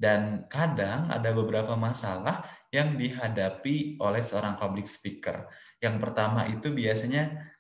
Dan 0.01 0.49
kadang 0.49 1.13
ada 1.13 1.37
beberapa 1.37 1.77
masalah 1.77 2.47
yang 2.73 2.97
dihadapi 2.97 4.01
oleh 4.01 4.23
seorang 4.25 4.57
public 4.57 4.89
speaker. 4.89 5.45
Yang 5.83 5.97
pertama 6.01 6.49
itu 6.49 6.73
biasanya 6.73 7.51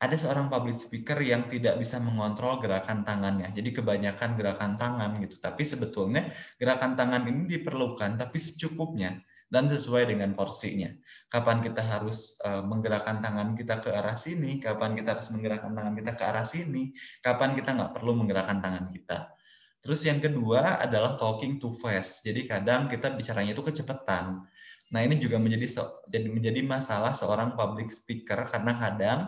ada 0.00 0.16
seorang 0.16 0.48
public 0.48 0.80
speaker 0.80 1.20
yang 1.20 1.50
tidak 1.52 1.76
bisa 1.76 2.00
mengontrol 2.00 2.56
gerakan 2.62 3.04
tangannya. 3.04 3.52
Jadi 3.52 3.76
kebanyakan 3.76 4.38
gerakan 4.38 4.80
tangan 4.80 5.20
gitu. 5.20 5.36
Tapi 5.42 5.60
sebetulnya 5.60 6.32
gerakan 6.56 6.96
tangan 6.96 7.28
ini 7.28 7.50
diperlukan 7.60 8.16
tapi 8.16 8.38
secukupnya 8.40 9.20
dan 9.54 9.70
sesuai 9.70 10.10
dengan 10.10 10.34
porsinya. 10.34 10.90
Kapan 11.30 11.62
kita 11.62 11.78
harus 11.78 12.34
uh, 12.42 12.66
menggerakkan 12.66 13.22
tangan 13.22 13.54
kita 13.54 13.78
ke 13.78 13.94
arah 13.94 14.18
sini, 14.18 14.58
kapan 14.58 14.98
kita 14.98 15.14
harus 15.14 15.30
menggerakkan 15.30 15.70
tangan 15.70 15.94
kita 15.94 16.12
ke 16.18 16.22
arah 16.26 16.42
sini, 16.42 16.90
kapan 17.22 17.54
kita 17.54 17.70
nggak 17.70 17.94
perlu 17.94 18.18
menggerakkan 18.18 18.58
tangan 18.58 18.90
kita. 18.90 19.30
Terus 19.78 20.00
yang 20.10 20.18
kedua 20.18 20.82
adalah 20.82 21.14
talking 21.14 21.62
too 21.62 21.70
fast. 21.70 22.26
Jadi 22.26 22.50
kadang 22.50 22.90
kita 22.90 23.14
bicaranya 23.14 23.54
itu 23.54 23.62
kecepatan. 23.62 24.42
Nah, 24.90 25.00
ini 25.00 25.22
juga 25.22 25.38
menjadi 25.38 25.86
jadi 26.10 26.28
menjadi 26.28 26.60
masalah 26.66 27.14
seorang 27.14 27.54
public 27.54 27.94
speaker 27.94 28.42
karena 28.48 28.72
kadang 28.74 29.20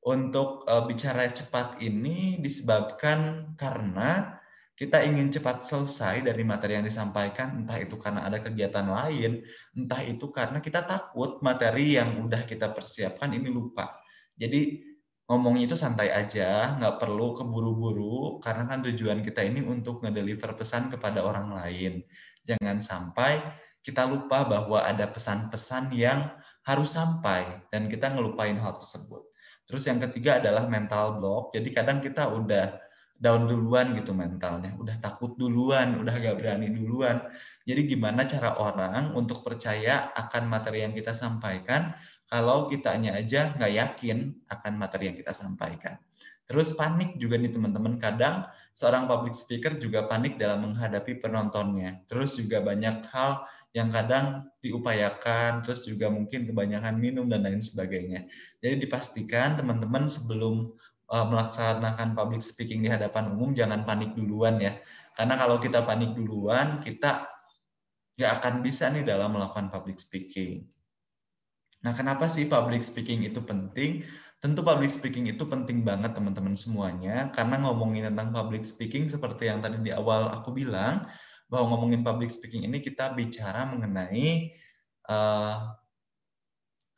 untuk 0.00 0.64
uh, 0.64 0.88
bicara 0.88 1.28
cepat 1.28 1.76
ini 1.84 2.40
disebabkan 2.40 3.52
karena 3.60 4.39
kita 4.80 5.04
ingin 5.04 5.28
cepat 5.28 5.68
selesai 5.68 6.24
dari 6.24 6.40
materi 6.40 6.80
yang 6.80 6.88
disampaikan, 6.88 7.52
entah 7.52 7.76
itu 7.76 8.00
karena 8.00 8.24
ada 8.24 8.40
kegiatan 8.40 8.88
lain, 8.88 9.44
entah 9.76 10.00
itu 10.00 10.32
karena 10.32 10.56
kita 10.64 10.88
takut 10.88 11.36
materi 11.44 12.00
yang 12.00 12.24
udah 12.24 12.48
kita 12.48 12.72
persiapkan 12.72 13.28
ini 13.36 13.52
lupa. 13.52 14.00
Jadi 14.40 14.80
ngomongnya 15.28 15.68
itu 15.68 15.76
santai 15.76 16.08
aja, 16.08 16.80
nggak 16.80 16.96
perlu 16.96 17.36
keburu-buru, 17.36 18.40
karena 18.40 18.64
kan 18.72 18.80
tujuan 18.88 19.20
kita 19.20 19.44
ini 19.44 19.60
untuk 19.60 20.00
ngedeliver 20.00 20.56
pesan 20.56 20.88
kepada 20.88 21.28
orang 21.28 21.52
lain. 21.52 22.00
Jangan 22.48 22.80
sampai 22.80 23.36
kita 23.84 24.08
lupa 24.08 24.48
bahwa 24.48 24.80
ada 24.80 25.04
pesan-pesan 25.12 25.92
yang 25.92 26.24
harus 26.64 26.96
sampai, 26.96 27.68
dan 27.68 27.84
kita 27.92 28.16
ngelupain 28.16 28.56
hal 28.56 28.80
tersebut. 28.80 29.28
Terus 29.68 29.84
yang 29.84 30.00
ketiga 30.00 30.40
adalah 30.40 30.64
mental 30.72 31.20
block. 31.20 31.52
Jadi 31.52 31.68
kadang 31.68 32.00
kita 32.00 32.32
udah 32.32 32.89
down 33.20 33.44
duluan 33.44 33.92
gitu 33.94 34.16
mentalnya, 34.16 34.72
udah 34.80 34.96
takut 34.96 35.36
duluan, 35.36 36.00
udah 36.00 36.14
gak 36.16 36.40
berani 36.40 36.72
duluan. 36.72 37.20
Jadi 37.68 37.86
gimana 37.92 38.24
cara 38.24 38.56
orang 38.56 39.12
untuk 39.12 39.44
percaya 39.44 40.08
akan 40.16 40.48
materi 40.48 40.82
yang 40.82 40.96
kita 40.96 41.12
sampaikan 41.12 41.92
kalau 42.30 42.70
kitanya 42.72 43.18
aja 43.18 43.52
nggak 43.58 43.72
yakin 43.74 44.32
akan 44.48 44.72
materi 44.78 45.12
yang 45.12 45.18
kita 45.18 45.34
sampaikan. 45.34 45.98
Terus 46.46 46.74
panik 46.74 47.14
juga 47.18 47.38
nih 47.38 47.54
teman-teman. 47.54 47.98
Kadang 47.98 48.46
seorang 48.74 49.06
public 49.06 49.38
speaker 49.38 49.78
juga 49.78 50.10
panik 50.10 50.34
dalam 50.34 50.66
menghadapi 50.66 51.22
penontonnya. 51.22 52.02
Terus 52.10 52.34
juga 52.34 52.58
banyak 52.58 53.06
hal 53.06 53.46
yang 53.70 53.86
kadang 53.86 54.50
diupayakan, 54.58 55.62
terus 55.62 55.86
juga 55.86 56.10
mungkin 56.10 56.50
kebanyakan 56.50 56.98
minum 56.98 57.30
dan 57.30 57.46
lain 57.46 57.62
sebagainya. 57.62 58.26
Jadi 58.58 58.82
dipastikan 58.82 59.54
teman-teman 59.54 60.10
sebelum 60.10 60.74
uh, 61.10 61.26
melaksanakan 61.26 62.14
public 62.14 62.40
speaking 62.40 62.80
di 62.80 62.88
hadapan 62.88 63.34
umum 63.34 63.50
jangan 63.52 63.82
panik 63.82 64.14
duluan 64.14 64.62
ya. 64.62 64.78
Karena 65.18 65.34
kalau 65.36 65.58
kita 65.58 65.82
panik 65.82 66.14
duluan, 66.14 66.80
kita 66.80 67.26
nggak 68.16 68.32
akan 68.40 68.54
bisa 68.62 68.88
nih 68.94 69.04
dalam 69.04 69.34
melakukan 69.34 69.68
public 69.68 69.98
speaking. 69.98 70.64
Nah, 71.80 71.96
kenapa 71.96 72.28
sih 72.28 72.44
public 72.44 72.84
speaking 72.84 73.24
itu 73.24 73.40
penting? 73.40 74.04
Tentu 74.40 74.60
public 74.64 74.88
speaking 74.88 75.28
itu 75.28 75.44
penting 75.44 75.84
banget 75.84 76.16
teman-teman 76.16 76.56
semuanya, 76.56 77.28
karena 77.32 77.60
ngomongin 77.60 78.08
tentang 78.12 78.32
public 78.32 78.64
speaking 78.64 79.08
seperti 79.08 79.48
yang 79.48 79.60
tadi 79.60 79.80
di 79.80 79.92
awal 79.92 80.32
aku 80.32 80.52
bilang, 80.52 81.04
bahwa 81.48 81.76
ngomongin 81.76 82.00
public 82.00 82.28
speaking 82.32 82.64
ini 82.64 82.80
kita 82.80 83.12
bicara 83.12 83.68
mengenai 83.68 84.52
uh, 85.08 85.76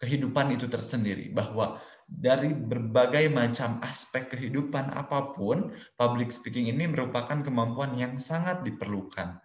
kehidupan 0.02 0.54
itu 0.54 0.66
tersendiri, 0.66 1.30
bahwa 1.30 1.78
dari 2.12 2.52
berbagai 2.52 3.32
macam 3.32 3.80
aspek 3.80 4.28
kehidupan 4.36 4.92
apa 4.92 5.32
pun, 5.32 5.72
public 5.96 6.28
speaking 6.28 6.68
ini 6.68 6.84
merupakan 6.84 7.40
kemampuan 7.40 7.96
yang 7.96 8.20
sangat 8.20 8.60
diperlukan 8.66 9.40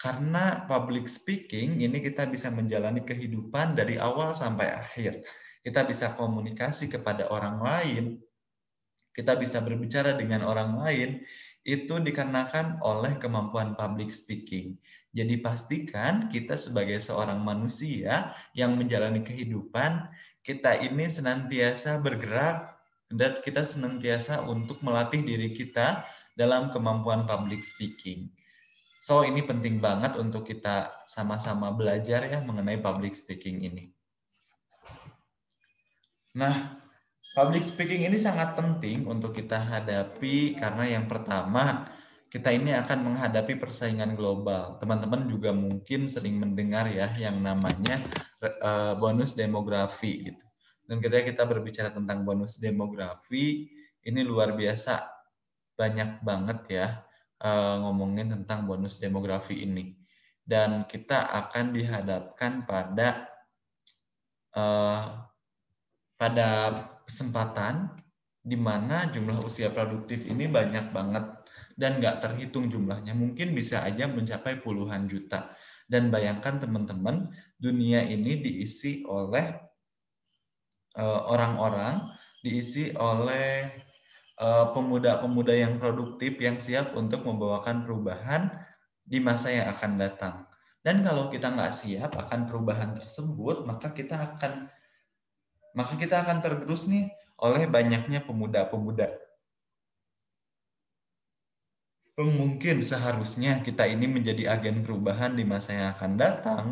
karena 0.00 0.64
public 0.64 1.04
speaking 1.12 1.84
ini 1.84 2.00
kita 2.00 2.24
bisa 2.24 2.48
menjalani 2.48 3.04
kehidupan 3.04 3.76
dari 3.76 4.00
awal 4.00 4.32
sampai 4.32 4.72
akhir. 4.72 5.20
Kita 5.60 5.84
bisa 5.84 6.16
komunikasi 6.16 6.88
kepada 6.88 7.28
orang 7.28 7.60
lain, 7.60 8.04
kita 9.12 9.36
bisa 9.36 9.60
berbicara 9.60 10.16
dengan 10.16 10.40
orang 10.48 10.80
lain, 10.80 11.20
itu 11.68 12.00
dikarenakan 12.00 12.80
oleh 12.80 13.20
kemampuan 13.20 13.76
public 13.76 14.08
speaking. 14.08 14.80
Jadi 15.12 15.36
pastikan 15.44 16.32
kita 16.32 16.56
sebagai 16.56 16.96
seorang 17.04 17.44
manusia 17.44 18.32
yang 18.56 18.80
menjalani 18.80 19.20
kehidupan, 19.20 20.08
kita 20.40 20.80
ini 20.80 21.06
senantiasa 21.06 22.00
bergerak 22.00 22.72
dan 23.10 23.36
kita 23.42 23.66
senantiasa 23.66 24.46
untuk 24.46 24.80
melatih 24.80 25.20
diri 25.20 25.52
kita 25.52 26.06
dalam 26.38 26.70
kemampuan 26.72 27.26
public 27.26 27.66
speaking. 27.66 28.30
So 29.00 29.24
ini 29.24 29.40
penting 29.42 29.80
banget 29.80 30.16
untuk 30.20 30.44
kita 30.44 31.04
sama-sama 31.08 31.72
belajar 31.72 32.24
ya 32.28 32.38
mengenai 32.44 32.78
public 32.80 33.16
speaking 33.16 33.64
ini. 33.64 33.90
Nah, 36.36 36.78
public 37.34 37.66
speaking 37.66 38.06
ini 38.06 38.20
sangat 38.20 38.54
penting 38.54 39.08
untuk 39.08 39.34
kita 39.34 39.58
hadapi 39.58 40.54
karena 40.54 41.00
yang 41.00 41.10
pertama 41.10 41.90
kita 42.30 42.54
ini 42.54 42.70
akan 42.78 43.10
menghadapi 43.10 43.58
persaingan 43.58 44.14
global. 44.14 44.78
Teman-teman 44.78 45.26
juga 45.26 45.50
mungkin 45.50 46.06
sering 46.06 46.38
mendengar 46.38 46.86
ya 46.86 47.10
yang 47.18 47.42
namanya 47.42 47.98
uh, 48.62 48.94
bonus 48.94 49.34
demografi 49.34 50.30
gitu. 50.30 50.44
Dan 50.86 51.02
ketika 51.02 51.26
kita 51.26 51.42
berbicara 51.46 51.90
tentang 51.90 52.22
bonus 52.22 52.62
demografi, 52.62 53.66
ini 54.06 54.20
luar 54.22 54.54
biasa 54.54 55.10
banyak 55.74 56.22
banget 56.22 56.58
ya 56.70 56.86
uh, 57.42 57.82
ngomongin 57.82 58.30
tentang 58.30 58.62
bonus 58.70 59.02
demografi 59.02 59.66
ini. 59.66 59.98
Dan 60.46 60.86
kita 60.86 61.34
akan 61.34 61.74
dihadapkan 61.74 62.62
pada 62.62 63.26
uh, 64.54 65.26
pada 66.14 66.48
kesempatan 67.10 67.90
di 68.40 68.54
mana 68.54 69.10
jumlah 69.10 69.42
usia 69.42 69.68
produktif 69.74 70.24
ini 70.30 70.46
banyak 70.46 70.94
banget 70.94 71.39
dan 71.80 71.96
nggak 71.96 72.20
terhitung 72.20 72.68
jumlahnya. 72.68 73.16
Mungkin 73.16 73.56
bisa 73.56 73.80
aja 73.80 74.04
mencapai 74.04 74.60
puluhan 74.60 75.08
juta. 75.08 75.56
Dan 75.88 76.12
bayangkan 76.12 76.60
teman-teman, 76.60 77.32
dunia 77.56 78.04
ini 78.04 78.38
diisi 78.44 79.02
oleh 79.08 79.56
eh, 81.00 81.20
orang-orang, 81.24 82.04
diisi 82.44 82.92
oleh 82.94 83.72
eh, 84.36 84.66
pemuda-pemuda 84.76 85.56
yang 85.56 85.80
produktif 85.80 86.36
yang 86.36 86.60
siap 86.60 86.92
untuk 86.92 87.24
membawakan 87.24 87.88
perubahan 87.88 88.52
di 89.08 89.18
masa 89.18 89.48
yang 89.48 89.72
akan 89.72 89.96
datang. 89.96 90.34
Dan 90.84 91.00
kalau 91.00 91.32
kita 91.32 91.48
nggak 91.48 91.72
siap 91.72 92.12
akan 92.14 92.44
perubahan 92.44 92.92
tersebut, 92.92 93.64
maka 93.64 93.90
kita 93.96 94.36
akan 94.36 94.68
maka 95.70 95.94
kita 95.94 96.26
akan 96.26 96.42
tergerus 96.42 96.90
nih 96.90 97.06
oleh 97.40 97.70
banyaknya 97.70 98.26
pemuda-pemuda 98.26 99.29
mungkin 102.18 102.82
seharusnya 102.82 103.62
kita 103.62 103.86
ini 103.86 104.10
menjadi 104.10 104.50
agen 104.58 104.82
perubahan 104.82 105.38
di 105.38 105.46
masa 105.46 105.70
yang 105.76 105.88
akan 105.94 106.12
datang, 106.18 106.64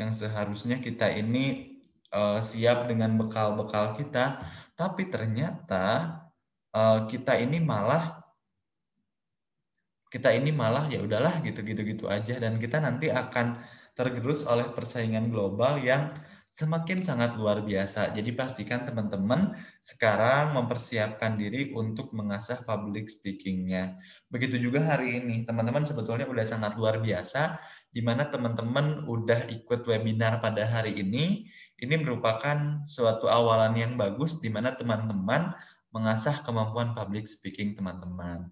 yang 0.00 0.10
seharusnya 0.10 0.80
kita 0.80 1.12
ini 1.12 1.76
uh, 2.16 2.40
siap 2.40 2.88
dengan 2.88 3.14
bekal-bekal 3.20 3.98
kita, 4.00 4.40
tapi 4.74 5.12
ternyata 5.12 6.16
uh, 6.72 7.04
kita 7.06 7.36
ini 7.36 7.60
malah 7.60 8.24
kita 10.06 10.32
ini 10.32 10.54
malah 10.54 10.88
ya 10.88 11.02
udahlah 11.02 11.44
gitu-gitu 11.44 11.82
gitu 11.84 12.04
aja. 12.08 12.40
Dan 12.40 12.56
kita 12.56 12.80
nanti 12.80 13.12
akan 13.12 13.60
tergerus 13.96 14.48
oleh 14.48 14.68
persaingan 14.72 15.28
global 15.28 15.80
yang 15.80 16.12
semakin 16.50 17.04
sangat 17.04 17.36
luar 17.36 17.60
biasa. 17.60 18.16
Jadi 18.16 18.32
pastikan 18.32 18.88
teman-teman 18.88 19.52
sekarang 19.84 20.56
mempersiapkan 20.56 21.36
diri 21.36 21.74
untuk 21.76 22.10
mengasah 22.16 22.64
public 22.64 23.12
speaking-nya. 23.12 23.98
Begitu 24.32 24.56
juga 24.58 24.80
hari 24.80 25.20
ini, 25.20 25.44
teman-teman 25.44 25.84
sebetulnya 25.84 26.24
udah 26.24 26.46
sangat 26.48 26.78
luar 26.80 27.02
biasa, 27.02 27.60
di 27.92 28.04
mana 28.04 28.28
teman-teman 28.28 29.04
udah 29.08 29.48
ikut 29.52 29.84
webinar 29.88 30.40
pada 30.40 30.68
hari 30.68 30.96
ini. 31.00 31.48
Ini 31.76 32.00
merupakan 32.00 32.88
suatu 32.88 33.28
awalan 33.28 33.76
yang 33.76 33.92
bagus 34.00 34.40
di 34.40 34.48
mana 34.48 34.72
teman-teman 34.72 35.52
mengasah 35.92 36.40
kemampuan 36.44 36.96
public 36.96 37.28
speaking 37.28 37.76
teman-teman. 37.76 38.48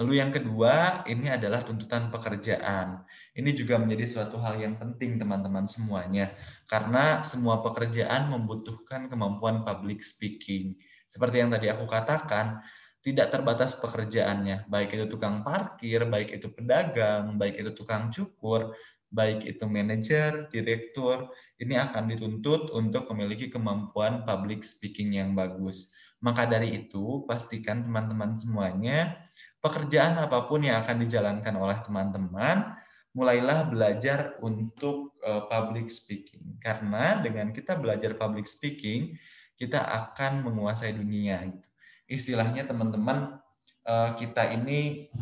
Lalu 0.00 0.16
yang 0.16 0.32
kedua, 0.32 1.04
ini 1.04 1.28
adalah 1.28 1.60
tuntutan 1.60 2.08
pekerjaan. 2.08 3.04
Ini 3.36 3.52
juga 3.52 3.76
menjadi 3.76 4.08
suatu 4.08 4.40
hal 4.40 4.56
yang 4.56 4.80
penting 4.80 5.20
teman-teman 5.20 5.68
semuanya. 5.68 6.32
Karena 6.64 7.20
semua 7.20 7.60
pekerjaan 7.60 8.32
membutuhkan 8.32 9.12
kemampuan 9.12 9.60
public 9.60 10.00
speaking. 10.00 10.72
Seperti 11.04 11.44
yang 11.44 11.52
tadi 11.52 11.68
aku 11.68 11.84
katakan, 11.84 12.64
tidak 13.04 13.28
terbatas 13.28 13.76
pekerjaannya. 13.76 14.72
Baik 14.72 14.96
itu 14.96 15.04
tukang 15.04 15.44
parkir, 15.44 16.08
baik 16.08 16.32
itu 16.32 16.48
pedagang, 16.48 17.36
baik 17.36 17.60
itu 17.60 17.76
tukang 17.76 18.08
cukur, 18.08 18.72
baik 19.12 19.44
itu 19.44 19.68
manajer, 19.68 20.48
direktur, 20.48 21.28
ini 21.60 21.76
akan 21.76 22.08
dituntut 22.08 22.72
untuk 22.72 23.04
memiliki 23.12 23.52
kemampuan 23.52 24.24
public 24.24 24.64
speaking 24.64 25.12
yang 25.12 25.36
bagus. 25.36 25.92
Maka 26.20 26.44
dari 26.44 26.84
itu, 26.84 27.24
pastikan 27.24 27.80
teman-teman 27.80 28.36
semuanya 28.36 29.16
pekerjaan 29.60 30.16
apa 30.16 30.48
pun 30.48 30.64
yang 30.64 30.80
akan 30.84 31.04
dijalankan 31.04 31.54
oleh 31.56 31.78
teman-teman, 31.84 32.76
mulailah 33.12 33.68
belajar 33.68 34.40
untuk 34.40 35.16
uh, 35.24 35.44
public 35.46 35.92
speaking. 35.92 36.56
Karena 36.64 37.20
dengan 37.20 37.52
kita 37.52 37.76
belajar 37.76 38.16
public 38.16 38.48
speaking, 38.48 39.16
kita 39.60 39.80
akan 39.80 40.48
menguasai 40.48 40.96
dunia. 40.96 41.44
Gitu. 41.44 41.68
Istilahnya 42.10 42.64
teman-teman, 42.64 43.36
uh, 43.84 44.10
kita 44.16 44.50
ini 44.56 45.12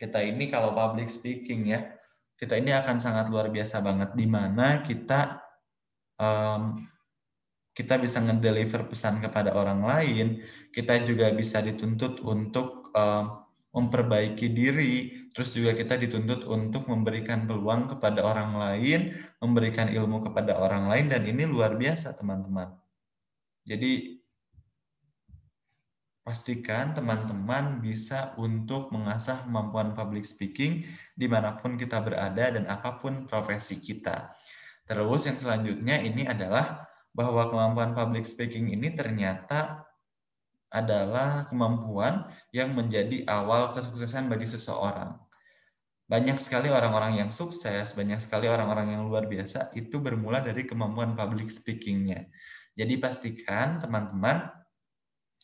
kita 0.00 0.24
ini 0.24 0.48
kalau 0.48 0.72
public 0.72 1.12
speaking 1.12 1.68
ya, 1.68 1.92
kita 2.40 2.56
ini 2.56 2.72
akan 2.72 2.96
sangat 2.96 3.28
luar 3.28 3.52
biasa 3.52 3.84
banget 3.84 4.16
di 4.16 4.24
mana 4.24 4.80
kita 4.80 5.44
um, 6.16 6.80
kita 7.76 8.00
bisa 8.00 8.18
ngedeliver 8.24 8.88
pesan 8.88 9.20
kepada 9.20 9.52
orang 9.52 9.84
lain, 9.84 10.40
kita 10.72 11.04
juga 11.04 11.32
bisa 11.36 11.60
dituntut 11.60 12.24
untuk 12.24 12.79
uh, 12.94 13.44
memperbaiki 13.70 14.50
diri, 14.50 14.94
terus 15.30 15.54
juga 15.54 15.78
kita 15.78 15.94
dituntut 15.94 16.42
untuk 16.50 16.90
memberikan 16.90 17.46
peluang 17.46 17.86
kepada 17.86 18.26
orang 18.26 18.58
lain, 18.58 19.14
memberikan 19.38 19.86
ilmu 19.86 20.26
kepada 20.26 20.58
orang 20.58 20.90
lain, 20.90 21.06
dan 21.06 21.22
ini 21.22 21.46
luar 21.46 21.78
biasa 21.78 22.18
teman-teman. 22.18 22.74
Jadi 23.62 24.18
pastikan 26.26 26.92
teman-teman 26.92 27.78
bisa 27.78 28.34
untuk 28.38 28.90
mengasah 28.90 29.46
kemampuan 29.46 29.94
public 29.94 30.26
speaking 30.26 30.84
di 31.14 31.26
mana 31.26 31.58
pun 31.58 31.74
kita 31.74 32.02
berada 32.02 32.54
dan 32.54 32.66
apa 32.66 32.98
pun 32.98 33.24
profesi 33.26 33.78
kita. 33.78 34.34
Terus 34.90 35.30
yang 35.30 35.38
selanjutnya 35.38 36.02
ini 36.02 36.26
adalah 36.26 36.90
bahwa 37.14 37.50
kemampuan 37.50 37.94
public 37.94 38.26
speaking 38.26 38.70
ini 38.70 38.94
ternyata 38.94 39.86
adalah 40.70 41.50
kemampuan 41.50 42.30
yang 42.54 42.74
menjadi 42.74 43.26
awal 43.26 43.74
kesuksesan 43.74 44.30
bagi 44.30 44.46
seseorang. 44.46 45.18
Banyak 46.10 46.42
sekali 46.42 46.70
orang-orang 46.70 47.22
yang 47.22 47.30
sukses, 47.30 47.94
banyak 47.94 48.18
sekali 48.18 48.50
orang-orang 48.50 48.98
yang 48.98 49.06
luar 49.06 49.30
biasa, 49.30 49.70
itu 49.78 50.02
bermula 50.02 50.42
dari 50.42 50.66
kemampuan 50.66 51.14
public 51.14 51.46
speaking-nya. 51.46 52.26
Jadi 52.74 52.98
pastikan 52.98 53.78
teman-teman, 53.78 54.50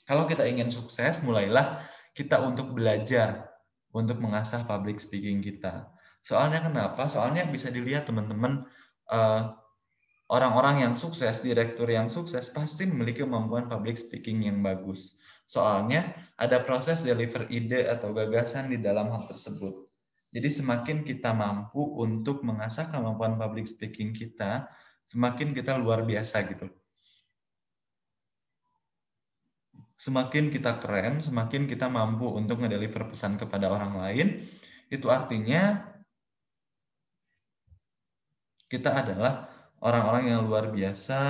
kalau 0.07 0.27
kita 0.27 0.47
ingin 0.47 0.71
sukses, 0.71 1.23
mulailah 1.23 1.83
kita 2.15 2.43
untuk 2.43 2.75
belajar, 2.75 3.47
untuk 3.95 4.19
mengasah 4.19 4.67
public 4.67 4.99
speaking 4.99 5.43
kita. 5.43 5.87
Soalnya 6.23 6.63
kenapa? 6.63 7.07
Soalnya 7.07 7.47
bisa 7.47 7.71
dilihat 7.71 8.11
teman-teman, 8.11 8.67
eh, 9.11 9.43
orang-orang 10.27 10.83
yang 10.83 10.95
sukses, 10.99 11.43
direktur 11.43 11.87
yang 11.87 12.11
sukses 12.11 12.51
pasti 12.51 12.87
memiliki 12.87 13.23
kemampuan 13.23 13.71
public 13.71 13.99
speaking 13.99 14.47
yang 14.47 14.59
bagus. 14.63 15.19
Soalnya 15.47 16.11
ada 16.43 16.59
proses 16.67 17.07
deliver 17.07 17.47
ide 17.55 17.87
atau 17.87 18.11
gagasan 18.11 18.75
di 18.75 18.83
dalam 18.83 19.15
hal 19.15 19.31
tersebut. 19.31 19.87
Jadi 20.35 20.49
semakin 20.51 21.07
kita 21.07 21.31
mampu 21.31 21.97
untuk 22.03 22.43
mengasah 22.43 22.91
kemampuan 22.91 23.39
public 23.39 23.71
speaking 23.71 24.11
kita, 24.11 24.67
semakin 25.07 25.55
kita 25.55 25.79
luar 25.79 26.03
biasa 26.03 26.43
gitu. 26.51 26.67
Semakin 29.97 30.53
kita 30.53 30.77
keren, 30.83 31.25
semakin 31.25 31.65
kita 31.65 31.89
mampu 31.89 32.29
untuk 32.29 32.61
ngedeliver 32.61 33.09
pesan 33.09 33.41
kepada 33.41 33.73
orang 33.73 33.97
lain, 33.97 34.45
itu 34.93 35.09
artinya 35.09 35.89
kita 38.69 38.93
adalah 38.93 39.56
orang-orang 39.83 40.33
yang 40.33 40.41
luar 40.49 40.73
biasa, 40.73 41.21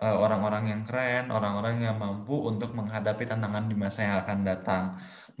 eh, 0.00 0.16
orang-orang 0.16 0.64
yang 0.72 0.82
keren, 0.84 1.32
orang-orang 1.32 1.80
yang 1.84 1.96
mampu 1.96 2.36
untuk 2.44 2.76
menghadapi 2.76 3.24
tantangan 3.24 3.68
di 3.70 3.76
masa 3.76 4.04
yang 4.04 4.16
akan 4.24 4.38
datang. 4.44 4.84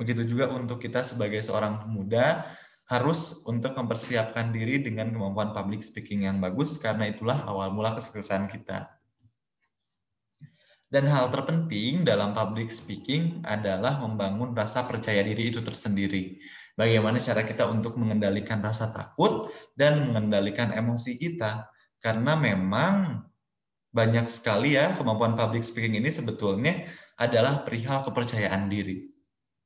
Begitu 0.00 0.24
juga 0.24 0.50
untuk 0.52 0.80
kita 0.80 1.04
sebagai 1.04 1.44
seorang 1.44 1.82
pemuda 1.82 2.48
harus 2.84 3.44
untuk 3.48 3.72
mempersiapkan 3.72 4.52
diri 4.52 4.84
dengan 4.84 5.08
kemampuan 5.08 5.56
public 5.56 5.80
speaking 5.80 6.28
yang 6.28 6.36
bagus 6.40 6.76
karena 6.76 7.08
itulah 7.08 7.40
awal 7.48 7.72
mula 7.72 7.96
kesuksesan 7.96 8.52
kita. 8.52 8.92
Dan 10.92 11.10
hal 11.10 11.32
terpenting 11.32 12.06
dalam 12.06 12.36
public 12.36 12.70
speaking 12.70 13.42
adalah 13.42 13.98
membangun 13.98 14.54
rasa 14.54 14.86
percaya 14.86 15.26
diri 15.26 15.50
itu 15.50 15.58
tersendiri. 15.58 16.38
Bagaimana 16.78 17.18
cara 17.18 17.42
kita 17.42 17.66
untuk 17.66 17.98
mengendalikan 17.98 18.62
rasa 18.62 18.94
takut 18.94 19.50
dan 19.74 20.06
mengendalikan 20.06 20.70
emosi 20.70 21.18
kita 21.18 21.66
karena 22.04 22.36
memang 22.36 23.24
banyak 23.88 24.28
sekali 24.28 24.76
ya 24.76 24.92
kemampuan 24.92 25.32
public 25.32 25.64
speaking 25.64 25.96
ini 25.96 26.12
sebetulnya 26.12 26.84
adalah 27.16 27.64
perihal 27.64 28.04
kepercayaan 28.04 28.68
diri. 28.68 29.08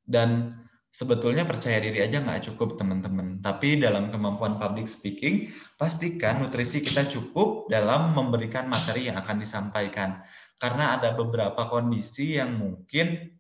Dan 0.07 0.55
sebetulnya 0.95 1.43
percaya 1.43 1.83
diri 1.83 1.99
aja 1.99 2.23
nggak 2.23 2.47
cukup 2.53 2.79
teman-teman. 2.79 3.43
Tapi 3.43 3.83
dalam 3.83 4.15
kemampuan 4.15 4.55
public 4.55 4.87
speaking, 4.87 5.51
pastikan 5.83 6.39
nutrisi 6.39 6.79
kita 6.79 7.11
cukup 7.11 7.67
dalam 7.67 8.15
memberikan 8.15 8.71
materi 8.71 9.11
yang 9.11 9.19
akan 9.19 9.43
disampaikan. 9.43 10.23
Karena 10.63 10.95
ada 10.95 11.19
beberapa 11.19 11.67
kondisi 11.67 12.39
yang 12.39 12.55
mungkin 12.55 13.35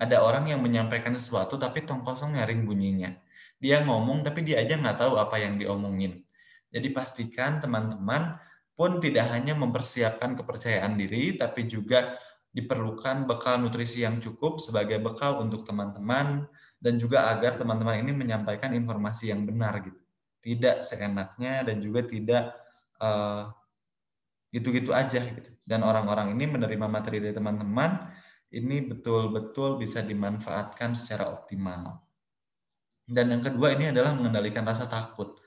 ada 0.00 0.24
orang 0.24 0.48
yang 0.48 0.64
menyampaikan 0.64 1.12
sesuatu 1.12 1.60
tapi 1.60 1.84
tong 1.84 2.00
kosong 2.00 2.40
nyaring 2.40 2.64
bunyinya. 2.64 3.12
Dia 3.60 3.84
ngomong 3.84 4.24
tapi 4.24 4.48
dia 4.48 4.64
aja 4.64 4.80
nggak 4.80 4.96
tahu 4.96 5.20
apa 5.20 5.36
yang 5.36 5.60
diomongin. 5.60 6.24
Jadi 6.70 6.88
pastikan 6.94 7.58
teman-teman 7.58 8.38
pun 8.78 9.02
tidak 9.02 9.28
hanya 9.34 9.52
mempersiapkan 9.58 10.38
kepercayaan 10.38 10.96
diri, 10.96 11.36
tapi 11.36 11.66
juga 11.66 12.16
diperlukan 12.50 13.30
bekal 13.30 13.62
nutrisi 13.62 14.02
yang 14.02 14.18
cukup 14.18 14.58
sebagai 14.58 14.98
bekal 14.98 15.38
untuk 15.38 15.62
teman-teman 15.62 16.46
dan 16.82 16.94
juga 16.96 17.30
agar 17.30 17.60
teman-teman 17.60 18.02
ini 18.02 18.12
menyampaikan 18.16 18.74
informasi 18.74 19.30
yang 19.30 19.46
benar 19.46 19.84
gitu. 19.84 20.00
Tidak 20.40 20.82
seenaknya 20.82 21.62
dan 21.68 21.84
juga 21.84 22.00
tidak 22.08 22.56
uh, 22.98 23.52
gitu-gitu 24.50 24.90
aja 24.90 25.20
gitu. 25.20 25.50
Dan 25.62 25.86
orang-orang 25.86 26.34
ini 26.34 26.50
menerima 26.50 26.86
materi 26.90 27.22
dari 27.22 27.36
teman-teman 27.36 28.10
ini 28.50 28.82
betul-betul 28.82 29.78
bisa 29.78 30.02
dimanfaatkan 30.02 30.90
secara 30.96 31.30
optimal. 31.30 32.02
Dan 33.06 33.30
yang 33.30 33.42
kedua 33.42 33.74
ini 33.74 33.90
adalah 33.90 34.14
mengendalikan 34.14 34.66
rasa 34.66 34.86
takut. 34.86 35.38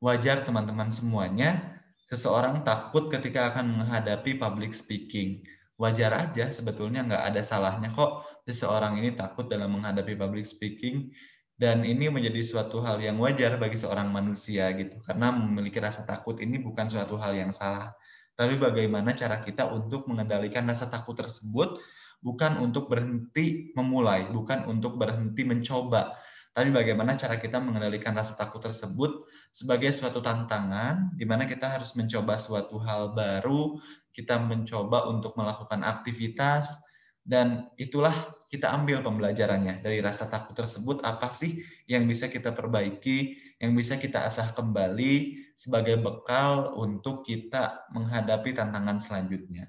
Wajar 0.00 0.48
teman-teman 0.48 0.88
semuanya 0.88 1.76
seseorang 2.08 2.64
takut 2.64 3.12
ketika 3.12 3.52
akan 3.52 3.84
menghadapi 3.84 4.40
public 4.40 4.72
speaking. 4.72 5.44
Wajar 5.76 6.16
aja 6.16 6.48
sebetulnya 6.48 7.04
nggak 7.04 7.20
ada 7.20 7.44
salahnya 7.44 7.92
kok 7.92 8.24
seseorang 8.48 8.96
ini 8.96 9.12
takut 9.12 9.52
dalam 9.52 9.76
menghadapi 9.76 10.16
public 10.16 10.48
speaking. 10.48 11.12
Dan 11.52 11.84
ini 11.84 12.08
menjadi 12.08 12.40
suatu 12.40 12.80
hal 12.80 13.04
yang 13.04 13.20
wajar 13.20 13.60
bagi 13.60 13.76
seorang 13.76 14.08
manusia 14.08 14.72
gitu 14.72 14.96
karena 15.04 15.28
memiliki 15.36 15.76
rasa 15.76 16.08
takut 16.08 16.40
ini 16.40 16.56
bukan 16.56 16.88
suatu 16.88 17.20
hal 17.20 17.36
yang 17.36 17.52
salah. 17.52 17.92
Tapi 18.32 18.56
bagaimana 18.56 19.12
cara 19.12 19.44
kita 19.44 19.68
untuk 19.68 20.08
mengendalikan 20.08 20.64
rasa 20.64 20.88
takut 20.88 21.12
tersebut? 21.12 21.76
Bukan 22.24 22.56
untuk 22.56 22.88
berhenti 22.88 23.76
memulai 23.76 24.32
bukan 24.32 24.64
untuk 24.64 24.96
berhenti 24.96 25.44
mencoba 25.44 26.16
tapi 26.60 26.76
bagaimana 26.76 27.16
cara 27.16 27.40
kita 27.40 27.56
mengendalikan 27.56 28.12
rasa 28.12 28.36
takut 28.36 28.60
tersebut 28.60 29.24
sebagai 29.48 29.88
suatu 29.96 30.20
tantangan 30.20 31.16
di 31.16 31.24
mana 31.24 31.48
kita 31.48 31.64
harus 31.80 31.96
mencoba 31.96 32.36
suatu 32.36 32.76
hal 32.84 33.16
baru, 33.16 33.80
kita 34.12 34.36
mencoba 34.36 35.08
untuk 35.08 35.40
melakukan 35.40 35.80
aktivitas 35.80 36.84
dan 37.24 37.72
itulah 37.80 38.12
kita 38.52 38.68
ambil 38.76 39.00
pembelajarannya 39.00 39.80
dari 39.80 40.04
rasa 40.04 40.28
takut 40.28 40.52
tersebut 40.52 41.00
apa 41.00 41.32
sih 41.32 41.64
yang 41.88 42.04
bisa 42.04 42.28
kita 42.28 42.52
perbaiki, 42.52 43.40
yang 43.56 43.72
bisa 43.72 43.96
kita 43.96 44.28
asah 44.28 44.52
kembali 44.52 45.40
sebagai 45.56 45.96
bekal 45.96 46.76
untuk 46.76 47.24
kita 47.24 47.88
menghadapi 47.96 48.52
tantangan 48.52 49.00
selanjutnya. 49.00 49.64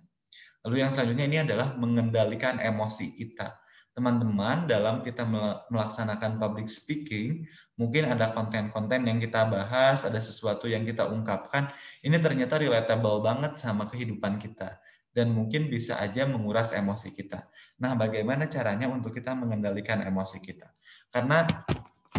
Lalu 0.68 0.84
yang 0.84 0.92
selanjutnya 0.92 1.24
ini 1.24 1.40
adalah 1.40 1.72
mengendalikan 1.80 2.60
emosi 2.60 3.16
kita 3.16 3.61
teman-teman 3.92 4.72
dalam 4.72 5.04
kita 5.04 5.28
melaksanakan 5.68 6.40
public 6.40 6.72
speaking, 6.72 7.44
mungkin 7.76 8.08
ada 8.08 8.32
konten-konten 8.32 9.04
yang 9.04 9.20
kita 9.20 9.52
bahas, 9.52 10.08
ada 10.08 10.20
sesuatu 10.24 10.72
yang 10.72 10.88
kita 10.88 11.08
ungkapkan, 11.12 11.68
ini 12.02 12.16
ternyata 12.24 12.56
relatable 12.56 13.20
banget 13.20 13.60
sama 13.60 13.92
kehidupan 13.92 14.40
kita 14.40 14.80
dan 15.12 15.36
mungkin 15.36 15.68
bisa 15.68 16.00
aja 16.00 16.24
menguras 16.24 16.72
emosi 16.72 17.12
kita. 17.12 17.52
Nah, 17.84 18.00
bagaimana 18.00 18.48
caranya 18.48 18.88
untuk 18.88 19.12
kita 19.12 19.36
mengendalikan 19.36 20.00
emosi 20.00 20.40
kita? 20.40 20.72
Karena 21.12 21.44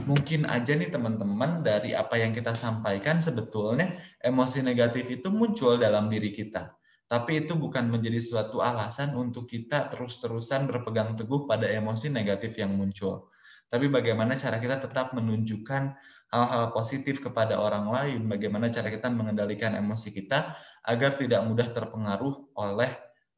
mungkin 0.04 0.44
aja 0.44 0.76
nih 0.76 0.92
teman-teman 0.92 1.64
dari 1.64 1.96
apa 1.96 2.20
yang 2.20 2.36
kita 2.36 2.52
sampaikan 2.52 3.24
sebetulnya 3.24 3.96
emosi 4.20 4.60
negatif 4.60 5.08
itu 5.08 5.32
muncul 5.32 5.80
dalam 5.80 6.12
diri 6.12 6.32
kita. 6.36 6.76
Tapi 7.12 7.44
itu 7.44 7.52
bukan 7.60 7.92
menjadi 7.92 8.16
suatu 8.24 8.64
alasan 8.64 9.12
untuk 9.12 9.44
kita 9.44 9.92
terus-terusan 9.92 10.64
berpegang 10.64 11.12
teguh 11.12 11.44
pada 11.44 11.68
emosi 11.68 12.08
negatif 12.08 12.56
yang 12.56 12.72
muncul. 12.72 13.28
Tapi 13.68 13.92
bagaimana 13.92 14.32
cara 14.32 14.56
kita 14.56 14.80
tetap 14.80 15.12
menunjukkan 15.12 15.92
hal-hal 16.32 16.72
positif 16.72 17.20
kepada 17.20 17.60
orang 17.60 17.92
lain, 17.92 18.20
bagaimana 18.32 18.72
cara 18.72 18.88
kita 18.88 19.12
mengendalikan 19.12 19.76
emosi 19.76 20.08
kita 20.16 20.56
agar 20.88 21.12
tidak 21.20 21.44
mudah 21.44 21.68
terpengaruh 21.68 22.32
oleh 22.56 22.88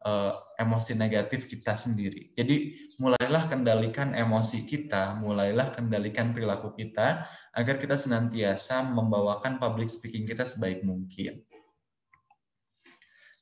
uh, 0.06 0.38
emosi 0.62 0.94
negatif 0.94 1.50
kita 1.50 1.74
sendiri. 1.74 2.30
Jadi 2.38 2.78
mulailah 3.02 3.50
kendalikan 3.50 4.14
emosi 4.14 4.70
kita, 4.70 5.18
mulailah 5.18 5.74
kendalikan 5.74 6.30
perilaku 6.30 6.78
kita 6.78 7.26
agar 7.58 7.82
kita 7.82 7.98
senantiasa 7.98 8.86
membawakan 8.86 9.58
public 9.58 9.90
speaking 9.90 10.30
kita 10.30 10.46
sebaik 10.46 10.86
mungkin. 10.86 11.42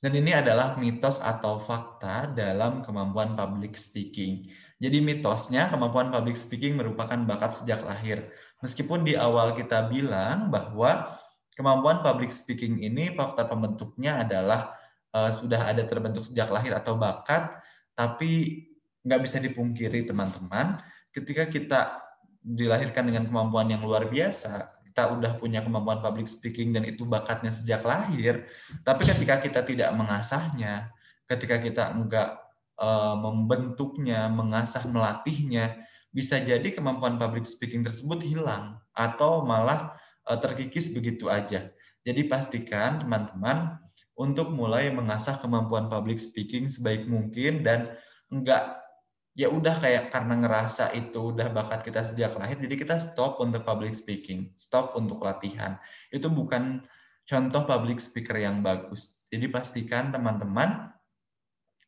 Dan 0.02 0.18
ini 0.18 0.34
adalah 0.34 0.74
mitos 0.74 1.22
atau 1.22 1.62
fakta 1.62 2.26
dalam 2.34 2.82
kemampuan 2.82 3.38
public 3.38 3.78
speaking. 3.78 4.50
Jadi 4.82 4.98
mitosnya 4.98 5.70
kemampuan 5.70 6.10
public 6.10 6.34
speaking 6.34 6.74
merupakan 6.74 7.22
bakat 7.22 7.62
sejak 7.62 7.86
lahir. 7.86 8.26
Meskipun 8.66 9.06
di 9.06 9.14
awal 9.14 9.54
kita 9.54 9.86
bilang 9.86 10.50
bahwa 10.50 11.06
kemampuan 11.54 12.02
public 12.02 12.34
speaking 12.34 12.82
ini 12.82 13.14
fakta 13.14 13.46
pembentuknya 13.46 14.26
adalah 14.26 14.74
uh, 15.14 15.30
sudah 15.30 15.70
ada 15.70 15.86
terbentuk 15.86 16.26
sejak 16.26 16.50
lahir 16.50 16.74
atau 16.74 16.98
bakat, 16.98 17.62
tapi 17.94 18.66
nggak 19.06 19.22
bisa 19.22 19.38
dipungkiri 19.38 20.02
teman-teman, 20.02 20.82
ketika 21.14 21.46
kita 21.46 21.80
dilahirkan 22.42 23.06
dengan 23.06 23.30
kemampuan 23.30 23.70
yang 23.70 23.86
luar 23.86 24.10
biasa, 24.10 24.81
kita 24.92 25.08
udah 25.08 25.40
punya 25.40 25.64
kemampuan 25.64 26.04
public 26.04 26.28
speaking 26.28 26.76
dan 26.76 26.84
itu 26.84 27.08
bakatnya 27.08 27.48
sejak 27.48 27.80
lahir, 27.80 28.44
tapi 28.84 29.08
ketika 29.08 29.40
kita 29.40 29.64
tidak 29.64 29.88
mengasahnya, 29.96 30.92
ketika 31.24 31.56
kita 31.56 31.96
enggak 31.96 32.36
uh, 32.76 33.16
membentuknya, 33.16 34.28
mengasah, 34.28 34.84
melatihnya, 34.84 35.80
bisa 36.12 36.36
jadi 36.44 36.68
kemampuan 36.76 37.16
public 37.16 37.48
speaking 37.48 37.80
tersebut 37.80 38.20
hilang 38.20 38.76
atau 38.92 39.40
malah 39.48 39.96
uh, 40.28 40.36
terkikis 40.36 40.92
begitu 40.92 41.32
aja. 41.32 41.72
Jadi 42.04 42.28
pastikan 42.28 43.00
teman-teman 43.00 43.80
untuk 44.12 44.52
mulai 44.52 44.92
mengasah 44.92 45.40
kemampuan 45.40 45.88
public 45.88 46.20
speaking 46.20 46.68
sebaik 46.68 47.08
mungkin 47.08 47.64
dan 47.64 47.96
enggak 48.28 48.81
ya 49.32 49.48
udah 49.48 49.80
kayak 49.80 50.12
karena 50.12 50.44
ngerasa 50.44 50.92
itu 50.92 51.32
udah 51.32 51.48
bakat 51.56 51.80
kita 51.88 52.04
sejak 52.04 52.36
lahir 52.36 52.60
jadi 52.60 52.76
kita 52.76 53.00
stop 53.00 53.40
untuk 53.40 53.64
public 53.64 53.96
speaking 53.96 54.52
stop 54.56 54.92
untuk 54.92 55.24
latihan. 55.24 55.80
Itu 56.12 56.28
bukan 56.28 56.84
contoh 57.24 57.62
public 57.64 57.98
speaker 57.98 58.36
yang 58.36 58.60
bagus. 58.60 59.24
Jadi 59.32 59.48
pastikan 59.48 60.12
teman-teman 60.12 60.92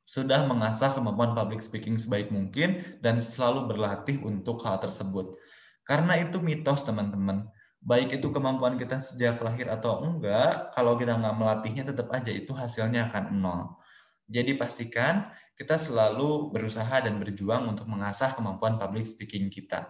sudah 0.05 0.45
mengasah 0.45 0.93
kemampuan 0.93 1.33
public 1.33 1.65
speaking 1.65 1.97
sebaik 1.97 2.29
mungkin 2.29 2.85
dan 3.01 3.25
selalu 3.25 3.73
berlatih 3.73 4.21
untuk 4.25 4.61
hal 4.65 4.81
tersebut. 4.81 5.37
Karena 5.85 6.21
itu 6.21 6.41
mitos 6.41 6.85
teman-teman. 6.85 7.49
Baik 7.85 8.17
itu 8.17 8.33
kemampuan 8.33 8.81
kita 8.81 8.97
sejak 8.97 9.37
lahir 9.45 9.69
atau 9.69 10.01
enggak 10.01 10.73
kalau 10.73 10.97
kita 10.97 11.21
nggak 11.21 11.37
melatihnya 11.37 11.85
tetap 11.85 12.09
aja 12.17 12.33
itu 12.33 12.57
hasilnya 12.57 13.13
akan 13.13 13.45
nol. 13.45 13.77
Jadi 14.25 14.57
pastikan 14.57 15.29
kita 15.55 15.79
selalu 15.79 16.51
berusaha 16.51 16.99
dan 16.99 17.23
berjuang 17.23 17.71
untuk 17.71 17.87
mengasah 17.87 18.35
kemampuan 18.35 18.75
public 18.75 19.07
speaking 19.07 19.47
kita. 19.51 19.87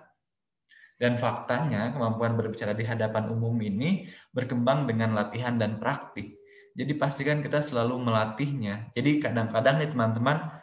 Dan 0.95 1.19
faktanya 1.19 1.91
kemampuan 1.91 2.39
berbicara 2.39 2.77
di 2.77 2.87
hadapan 2.87 3.33
umum 3.33 3.57
ini 3.59 4.07
berkembang 4.31 4.87
dengan 4.87 5.17
latihan 5.17 5.59
dan 5.59 5.83
praktik. 5.83 6.39
Jadi 6.75 6.93
pastikan 6.95 7.43
kita 7.43 7.65
selalu 7.65 7.99
melatihnya. 7.99 8.95
Jadi 8.95 9.19
kadang-kadang 9.19 9.83
nih 9.83 9.91
teman-teman, 9.91 10.55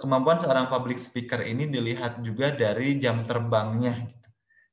kemampuan 0.00 0.40
seorang 0.40 0.72
public 0.72 0.96
speaker 0.96 1.44
ini 1.44 1.68
dilihat 1.68 2.24
juga 2.24 2.54
dari 2.56 2.96
jam 2.96 3.26
terbangnya. 3.28 4.00
Gitu. 4.08 4.28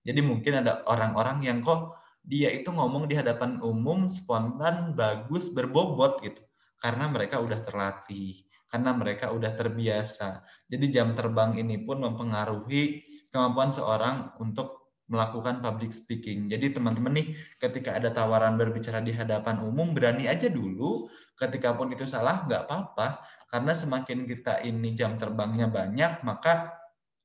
Jadi 0.07 0.19
mungkin 0.23 0.53
ada 0.63 0.83
orang-orang 0.87 1.43
yang 1.43 1.59
kok 1.59 1.99
dia 2.23 2.47
itu 2.51 2.71
ngomong 2.71 3.11
di 3.11 3.19
hadapan 3.19 3.59
umum 3.59 4.07
spontan, 4.07 4.95
bagus, 4.95 5.51
berbobot 5.51 6.23
gitu. 6.23 6.39
Karena 6.79 7.11
mereka 7.11 7.43
udah 7.43 7.59
terlatih 7.63 8.43
karena 8.73 8.89
mereka 8.97 9.29
udah 9.29 9.53
terbiasa. 9.53 10.41
Jadi 10.65 10.89
jam 10.89 11.13
terbang 11.13 11.53
ini 11.61 11.85
pun 11.85 12.01
mempengaruhi 12.01 13.05
kemampuan 13.29 13.69
seorang 13.69 14.33
untuk 14.41 14.97
melakukan 15.13 15.61
public 15.61 15.93
speaking. 15.93 16.49
Jadi 16.49 16.73
teman-teman 16.73 17.21
nih 17.21 17.27
ketika 17.61 17.93
ada 17.93 18.09
tawaran 18.09 18.57
berbicara 18.57 18.97
di 19.05 19.13
hadapan 19.13 19.61
umum 19.61 19.93
berani 19.93 20.25
aja 20.25 20.49
dulu. 20.49 21.05
Ketika 21.37 21.77
pun 21.77 21.93
itu 21.93 22.09
salah 22.09 22.49
nggak 22.49 22.65
apa-apa 22.65 23.21
karena 23.53 23.77
semakin 23.77 24.25
kita 24.25 24.65
ini 24.65 24.97
jam 24.97 25.21
terbangnya 25.21 25.69
banyak 25.69 26.25
maka 26.25 26.73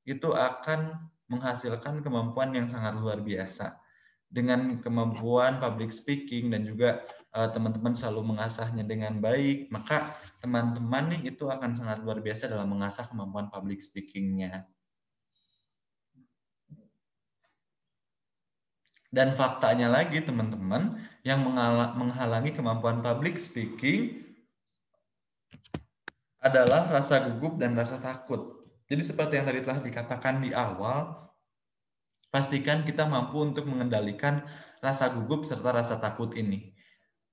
itu 0.05 0.29
akan 0.29 1.09
menghasilkan 1.33 2.05
kemampuan 2.05 2.53
yang 2.53 2.69
sangat 2.69 2.93
luar 2.93 3.25
biasa. 3.25 3.73
Dengan 4.29 4.77
kemampuan 4.85 5.57
public 5.57 5.89
speaking 5.89 6.53
dan 6.53 6.61
juga 6.61 7.01
teman-teman 7.29 7.93
selalu 7.93 8.33
mengasahnya 8.33 8.81
dengan 8.81 9.21
baik, 9.21 9.69
maka 9.69 10.17
teman-teman 10.41 11.13
nih 11.13 11.33
itu 11.33 11.45
akan 11.45 11.77
sangat 11.77 12.01
luar 12.01 12.25
biasa 12.25 12.49
dalam 12.49 12.73
mengasah 12.73 13.05
kemampuan 13.05 13.53
public 13.53 13.77
speaking-nya. 13.77 14.65
Dan 19.09 19.33
faktanya 19.33 19.89
lagi 19.89 20.21
teman-teman, 20.21 21.01
yang 21.25 21.41
menghalangi 21.97 22.53
kemampuan 22.53 23.01
public 23.01 23.37
speaking 23.37 24.25
adalah 26.39 26.87
rasa 26.89 27.27
gugup 27.29 27.59
dan 27.59 27.75
rasa 27.75 27.99
takut. 27.99 28.63
Jadi 28.89 29.01
seperti 29.05 29.37
yang 29.37 29.45
tadi 29.45 29.61
telah 29.61 29.81
dikatakan 29.85 30.41
di 30.41 30.49
awal, 30.55 31.29
pastikan 32.33 32.81
kita 32.85 33.05
mampu 33.05 33.41
untuk 33.43 33.69
mengendalikan 33.69 34.45
rasa 34.81 35.13
gugup 35.13 35.45
serta 35.45 35.73
rasa 35.73 36.01
takut 36.01 36.33
ini. 36.33 36.78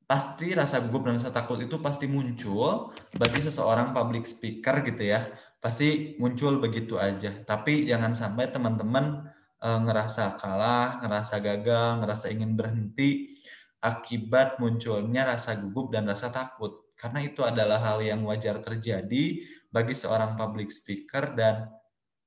Pasti 0.06 0.54
rasa 0.54 0.86
gugup 0.86 1.10
dan 1.10 1.18
rasa 1.18 1.34
takut 1.34 1.58
itu 1.58 1.82
pasti 1.82 2.06
muncul 2.06 2.94
bagi 3.18 3.42
seseorang 3.42 3.90
public 3.90 4.22
speaker 4.22 4.86
gitu 4.86 5.02
ya. 5.02 5.26
Pasti 5.58 6.14
muncul 6.22 6.62
begitu 6.62 6.94
aja. 6.96 7.42
Tapi 7.42 7.90
jangan 7.90 8.14
sampai 8.14 8.54
teman-teman 8.54 9.26
e, 9.58 9.68
ngerasa 9.82 10.38
kalah, 10.38 11.02
ngerasa 11.02 11.42
gagal, 11.42 12.06
ngerasa 12.06 12.30
ingin 12.30 12.54
berhenti 12.54 13.34
akibat 13.82 14.62
munculnya 14.62 15.26
rasa 15.26 15.58
gugup 15.58 15.90
dan 15.94 16.06
rasa 16.06 16.30
takut 16.30 16.86
karena 16.96 17.28
itu 17.28 17.44
adalah 17.44 17.78
hal 17.78 18.00
yang 18.00 18.24
wajar 18.24 18.58
terjadi 18.64 19.44
bagi 19.68 19.94
seorang 19.94 20.34
public 20.34 20.72
speaker 20.72 21.36
dan 21.36 21.68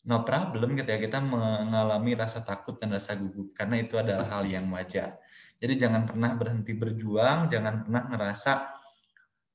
no 0.05 0.23
problem 0.23 0.77
gitu 0.77 0.87
ya 0.87 1.01
kita 1.01 1.19
mengalami 1.19 2.15
rasa 2.15 2.45
takut 2.45 2.77
dan 2.77 2.93
rasa 2.93 3.17
gugup 3.17 3.51
karena 3.57 3.81
itu 3.81 3.97
adalah 3.99 4.29
hal 4.29 4.47
yang 4.47 4.69
wajar. 4.69 5.17
Jadi 5.59 5.73
jangan 5.75 6.07
pernah 6.07 6.31
berhenti 6.39 6.71
berjuang, 6.71 7.51
jangan 7.51 7.83
pernah 7.83 8.03
ngerasa 8.07 8.51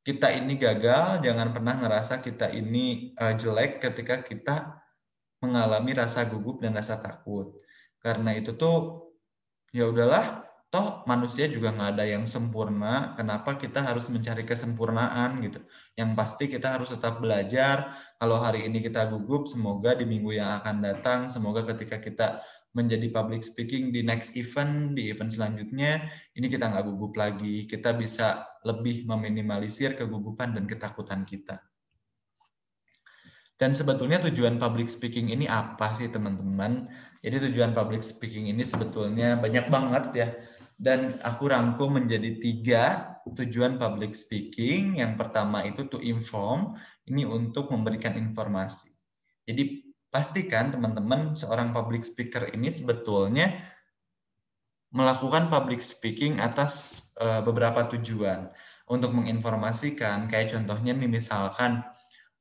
kita 0.05 0.29
ini 0.37 0.61
gagal, 0.61 1.25
jangan 1.25 1.57
pernah 1.57 1.81
ngerasa 1.81 2.21
kita 2.21 2.53
ini 2.53 3.17
uh, 3.17 3.33
jelek 3.33 3.81
ketika 3.81 4.21
kita 4.21 4.85
mengalami 5.41 5.97
rasa 5.97 6.29
gugup 6.29 6.61
dan 6.61 6.77
rasa 6.77 7.01
takut. 7.01 7.57
Karena 8.05 8.37
itu 8.37 8.53
tuh 8.53 9.09
ya 9.73 9.89
udahlah 9.89 10.45
toh 10.75 11.07
manusia 11.07 11.47
juga 11.47 11.71
nggak 11.71 11.91
ada 11.95 12.05
yang 12.05 12.27
sempurna 12.27 13.15
kenapa 13.15 13.55
kita 13.55 13.79
harus 13.79 14.11
mencari 14.11 14.43
kesempurnaan 14.43 15.39
gitu 15.47 15.63
yang 15.95 16.19
pasti 16.19 16.51
kita 16.51 16.75
harus 16.75 16.91
tetap 16.91 17.23
belajar 17.23 17.95
kalau 18.19 18.43
hari 18.43 18.67
ini 18.67 18.83
kita 18.83 19.07
gugup 19.07 19.47
semoga 19.47 19.95
di 19.95 20.03
minggu 20.03 20.35
yang 20.35 20.59
akan 20.59 20.83
datang 20.83 21.21
semoga 21.31 21.63
ketika 21.63 22.03
kita 22.03 22.27
menjadi 22.75 23.07
public 23.15 23.47
speaking 23.47 23.95
di 23.95 24.03
next 24.03 24.35
event 24.35 24.99
di 24.99 25.15
event 25.15 25.31
selanjutnya 25.31 26.11
ini 26.35 26.47
kita 26.51 26.69
nggak 26.69 26.85
gugup 26.91 27.15
lagi 27.15 27.71
kita 27.71 27.95
bisa 27.95 28.45
lebih 28.67 29.07
meminimalisir 29.07 29.95
kegugupan 29.95 30.59
dan 30.59 30.67
ketakutan 30.67 31.23
kita 31.23 31.63
dan 33.55 33.71
sebetulnya 33.71 34.19
tujuan 34.19 34.59
public 34.59 34.91
speaking 34.91 35.31
ini 35.31 35.47
apa 35.47 35.95
sih 35.95 36.11
teman-teman? 36.11 36.91
Jadi 37.23 37.49
tujuan 37.49 37.71
public 37.71 38.03
speaking 38.03 38.51
ini 38.51 38.67
sebetulnya 38.67 39.39
banyak 39.39 39.71
banget 39.71 40.05
ya 40.11 40.29
dan 40.75 41.15
aku 41.23 41.47
rangkum 41.47 42.03
menjadi 42.03 42.43
tiga 42.43 42.85
tujuan 43.25 43.79
public 43.79 44.13
speaking. 44.13 44.99
Yang 44.99 45.23
pertama 45.23 45.63
itu 45.63 45.87
to 45.87 46.03
inform, 46.03 46.75
ini 47.07 47.23
untuk 47.23 47.71
memberikan 47.71 48.19
informasi. 48.19 48.91
Jadi 49.47 49.94
pastikan 50.15 50.71
teman-teman 50.71 51.35
seorang 51.35 51.75
public 51.75 52.07
speaker 52.07 52.47
ini 52.55 52.71
sebetulnya 52.71 53.51
melakukan 54.95 55.51
public 55.51 55.83
speaking 55.83 56.39
atas 56.39 57.03
uh, 57.19 57.43
beberapa 57.43 57.91
tujuan 57.91 58.47
untuk 58.87 59.11
menginformasikan 59.11 60.31
kayak 60.31 60.55
contohnya 60.55 60.95
nih 60.95 61.11
misalkan 61.11 61.83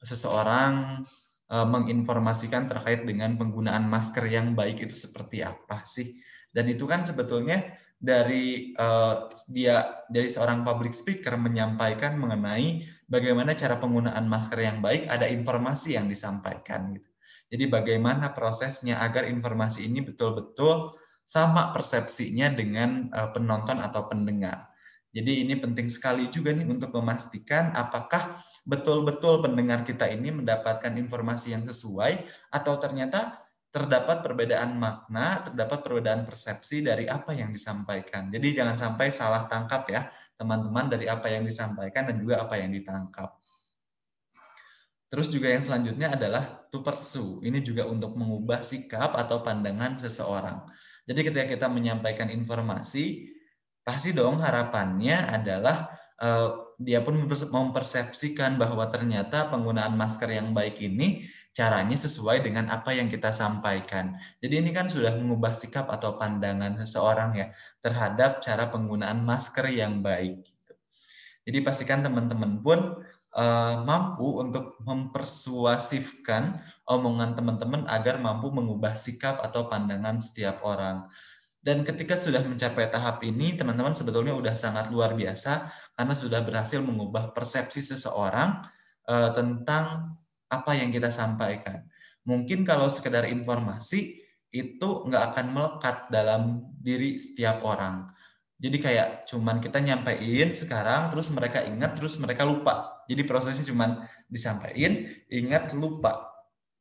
seseorang 0.06 1.02
uh, 1.50 1.66
menginformasikan 1.66 2.70
terkait 2.70 3.10
dengan 3.10 3.34
penggunaan 3.42 3.90
masker 3.90 4.30
yang 4.30 4.54
baik 4.54 4.86
itu 4.86 4.94
seperti 4.94 5.42
apa 5.42 5.82
sih 5.82 6.14
dan 6.54 6.70
itu 6.70 6.86
kan 6.86 7.02
sebetulnya 7.02 7.74
dari 8.04 8.76
uh, 8.78 9.34
dia 9.50 10.06
dari 10.12 10.30
seorang 10.30 10.62
public 10.62 10.94
speaker 10.94 11.40
menyampaikan 11.40 12.20
mengenai 12.22 12.84
bagaimana 13.08 13.56
cara 13.56 13.80
penggunaan 13.80 14.28
masker 14.28 14.60
yang 14.60 14.84
baik, 14.84 15.08
ada 15.08 15.30
informasi 15.30 15.96
yang 15.96 16.12
disampaikan 16.12 16.98
gitu. 17.00 17.13
Jadi 17.54 17.70
bagaimana 17.70 18.34
prosesnya 18.34 18.98
agar 18.98 19.30
informasi 19.30 19.86
ini 19.86 20.02
betul-betul 20.02 20.98
sama 21.22 21.70
persepsinya 21.70 22.50
dengan 22.50 23.14
uh, 23.14 23.30
penonton 23.30 23.78
atau 23.78 24.10
pendengar. 24.10 24.74
Jadi 25.14 25.46
ini 25.46 25.54
penting 25.62 25.86
sekali 25.86 26.26
juga 26.34 26.50
nih 26.50 26.66
untuk 26.66 26.90
memastikan 26.98 27.70
apakah 27.78 28.42
betul-betul 28.66 29.46
pendengar 29.46 29.86
kita 29.86 30.10
ini 30.10 30.34
mendapatkan 30.34 30.98
informasi 30.98 31.54
yang 31.54 31.62
sesuai 31.62 32.26
atau 32.50 32.74
ternyata 32.82 33.38
terdapat 33.70 34.26
perbedaan 34.26 34.74
makna, 34.82 35.46
terdapat 35.46 35.86
perbedaan 35.86 36.26
persepsi 36.26 36.82
dari 36.82 37.06
apa 37.06 37.38
yang 37.38 37.54
disampaikan. 37.54 38.34
Jadi 38.34 38.58
jangan 38.58 38.78
sampai 38.78 39.14
salah 39.14 39.46
tangkap 39.46 39.86
ya, 39.90 40.10
teman-teman 40.38 40.90
dari 40.90 41.06
apa 41.06 41.30
yang 41.30 41.46
disampaikan 41.46 42.10
dan 42.10 42.18
juga 42.18 42.46
apa 42.46 42.58
yang 42.58 42.74
ditangkap. 42.74 43.34
Terus 45.14 45.30
juga 45.30 45.54
yang 45.54 45.62
selanjutnya 45.62 46.18
adalah 46.18 46.66
to 46.74 46.82
pursue. 46.82 47.38
Ini 47.46 47.62
juga 47.62 47.86
untuk 47.86 48.18
mengubah 48.18 48.66
sikap 48.66 49.14
atau 49.14 49.46
pandangan 49.46 49.94
seseorang. 50.02 50.66
Jadi 51.06 51.30
ketika 51.30 51.46
kita 51.46 51.68
menyampaikan 51.70 52.34
informasi, 52.34 53.30
pasti 53.86 54.10
dong 54.10 54.42
harapannya 54.42 55.22
adalah 55.30 55.94
uh, 56.18 56.74
dia 56.82 57.06
pun 57.06 57.14
mempersepsikan 57.30 58.58
bahwa 58.58 58.90
ternyata 58.90 59.54
penggunaan 59.54 59.94
masker 59.94 60.34
yang 60.34 60.50
baik 60.50 60.82
ini 60.82 61.30
caranya 61.54 61.94
sesuai 61.94 62.42
dengan 62.42 62.74
apa 62.74 62.98
yang 62.98 63.06
kita 63.06 63.30
sampaikan. 63.30 64.18
Jadi 64.42 64.66
ini 64.66 64.74
kan 64.74 64.90
sudah 64.90 65.14
mengubah 65.14 65.54
sikap 65.54 65.94
atau 65.94 66.18
pandangan 66.18 66.82
seseorang 66.82 67.38
ya 67.38 67.48
terhadap 67.86 68.42
cara 68.42 68.74
penggunaan 68.74 69.22
masker 69.22 69.70
yang 69.70 70.02
baik. 70.02 70.42
Gitu. 70.42 70.74
Jadi 71.46 71.58
pastikan 71.62 72.02
teman-teman 72.02 72.66
pun 72.66 73.06
uh, 73.34 73.82
mampu 73.86 74.42
untuk 74.42 74.78
mempersuasifkan 74.86 76.62
omongan 76.90 77.34
teman-teman 77.34 77.86
agar 77.90 78.22
mampu 78.22 78.54
mengubah 78.54 78.94
sikap 78.94 79.42
atau 79.42 79.68
pandangan 79.68 80.22
setiap 80.22 80.62
orang. 80.62 81.10
Dan 81.64 81.88
ketika 81.88 82.20
sudah 82.20 82.44
mencapai 82.44 82.92
tahap 82.92 83.24
ini, 83.24 83.56
teman-teman 83.56 83.96
sebetulnya 83.96 84.36
sudah 84.36 84.56
sangat 84.60 84.86
luar 84.92 85.16
biasa 85.16 85.72
karena 85.96 86.12
sudah 86.12 86.44
berhasil 86.44 86.84
mengubah 86.84 87.32
persepsi 87.32 87.80
seseorang 87.80 88.60
uh, 89.08 89.32
tentang 89.32 90.12
apa 90.52 90.72
yang 90.76 90.92
kita 90.92 91.08
sampaikan. 91.08 91.88
Mungkin 92.28 92.68
kalau 92.68 92.92
sekedar 92.92 93.24
informasi 93.28 94.20
itu 94.54 94.90
nggak 95.10 95.34
akan 95.34 95.46
melekat 95.56 95.98
dalam 96.14 96.68
diri 96.84 97.16
setiap 97.16 97.64
orang. 97.66 98.12
Jadi 98.64 98.78
kayak 98.80 99.28
cuman 99.28 99.60
kita 99.60 99.84
nyampein 99.84 100.56
sekarang, 100.56 101.12
terus 101.12 101.28
mereka 101.36 101.68
ingat, 101.68 102.00
terus 102.00 102.16
mereka 102.24 102.48
lupa. 102.48 103.04
Jadi 103.12 103.28
prosesnya 103.28 103.68
cuman 103.68 104.08
disampaikan, 104.32 105.04
ingat, 105.28 105.76
lupa. 105.76 106.32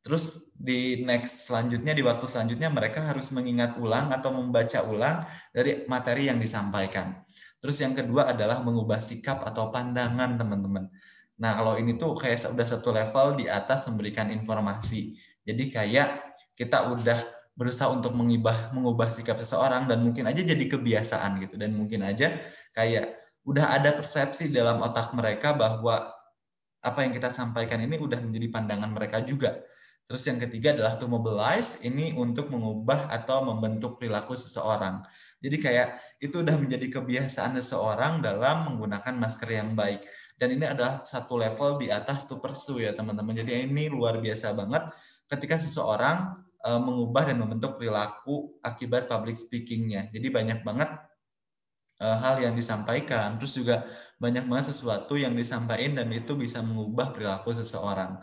Terus 0.06 0.54
di 0.54 1.02
next 1.02 1.50
selanjutnya, 1.50 1.90
di 1.90 2.06
waktu 2.06 2.22
selanjutnya 2.30 2.70
mereka 2.70 3.02
harus 3.02 3.34
mengingat 3.34 3.82
ulang 3.82 4.14
atau 4.14 4.30
membaca 4.30 4.78
ulang 4.86 5.26
dari 5.50 5.82
materi 5.90 6.30
yang 6.30 6.38
disampaikan. 6.38 7.26
Terus 7.58 7.82
yang 7.82 7.98
kedua 7.98 8.30
adalah 8.30 8.62
mengubah 8.62 9.02
sikap 9.02 9.42
atau 9.42 9.74
pandangan 9.74 10.38
teman-teman. 10.38 10.86
Nah, 11.42 11.58
kalau 11.58 11.74
ini 11.82 11.98
tuh 11.98 12.14
kayak 12.14 12.46
udah 12.46 12.66
satu 12.66 12.94
level 12.94 13.42
di 13.42 13.50
atas 13.50 13.90
memberikan 13.90 14.30
informasi. 14.30 15.18
Jadi 15.42 15.70
kayak 15.74 16.38
kita 16.54 16.94
udah 16.94 17.41
berusaha 17.52 17.92
untuk 17.92 18.16
mengubah 18.16 18.72
mengubah 18.72 19.12
sikap 19.12 19.36
seseorang 19.36 19.84
dan 19.84 20.00
mungkin 20.00 20.24
aja 20.24 20.40
jadi 20.40 20.64
kebiasaan 20.72 21.44
gitu 21.44 21.60
dan 21.60 21.76
mungkin 21.76 22.00
aja 22.00 22.40
kayak 22.72 23.20
udah 23.44 23.76
ada 23.76 23.92
persepsi 23.92 24.48
dalam 24.48 24.80
otak 24.80 25.12
mereka 25.12 25.52
bahwa 25.52 26.12
apa 26.82 26.98
yang 27.06 27.12
kita 27.14 27.30
sampaikan 27.30 27.78
ini 27.82 27.98
udah 27.98 28.18
menjadi 28.18 28.50
pandangan 28.50 28.90
mereka 28.90 29.22
juga. 29.22 29.62
Terus 30.02 30.26
yang 30.26 30.42
ketiga 30.42 30.74
adalah 30.74 30.98
to 30.98 31.06
mobilize, 31.06 31.86
ini 31.86 32.10
untuk 32.18 32.50
mengubah 32.50 33.06
atau 33.06 33.46
membentuk 33.46 34.02
perilaku 34.02 34.34
seseorang. 34.34 34.98
Jadi 35.38 35.62
kayak 35.62 36.02
itu 36.18 36.42
udah 36.42 36.58
menjadi 36.58 36.90
kebiasaan 36.90 37.54
seseorang 37.58 38.18
dalam 38.18 38.66
menggunakan 38.66 39.14
masker 39.14 39.50
yang 39.50 39.78
baik 39.78 40.02
dan 40.42 40.58
ini 40.58 40.66
adalah 40.66 41.06
satu 41.06 41.38
level 41.38 41.78
di 41.78 41.94
atas 41.94 42.26
to 42.26 42.42
pursue 42.42 42.82
ya 42.82 42.90
teman-teman. 42.94 43.34
Jadi 43.38 43.62
ini 43.62 43.86
luar 43.86 44.18
biasa 44.18 44.54
banget 44.58 44.90
ketika 45.30 45.54
seseorang 45.62 46.34
uh, 46.66 46.80
mengubah 46.80 47.30
dan 47.30 47.38
membentuk 47.38 47.78
perilaku 47.78 48.58
akibat 48.62 49.06
public 49.06 49.38
speakingnya. 49.38 50.10
Jadi 50.10 50.30
banyak 50.30 50.66
banget 50.66 50.90
uh, 52.02 52.16
hal 52.18 52.42
yang 52.42 52.54
disampaikan, 52.58 53.38
terus 53.38 53.54
juga 53.54 53.86
banyak 54.18 54.46
banget 54.46 54.74
sesuatu 54.74 55.18
yang 55.18 55.34
disampaikan 55.34 55.98
dan 55.98 56.08
itu 56.10 56.34
bisa 56.34 56.62
mengubah 56.62 57.14
perilaku 57.14 57.54
seseorang. 57.54 58.18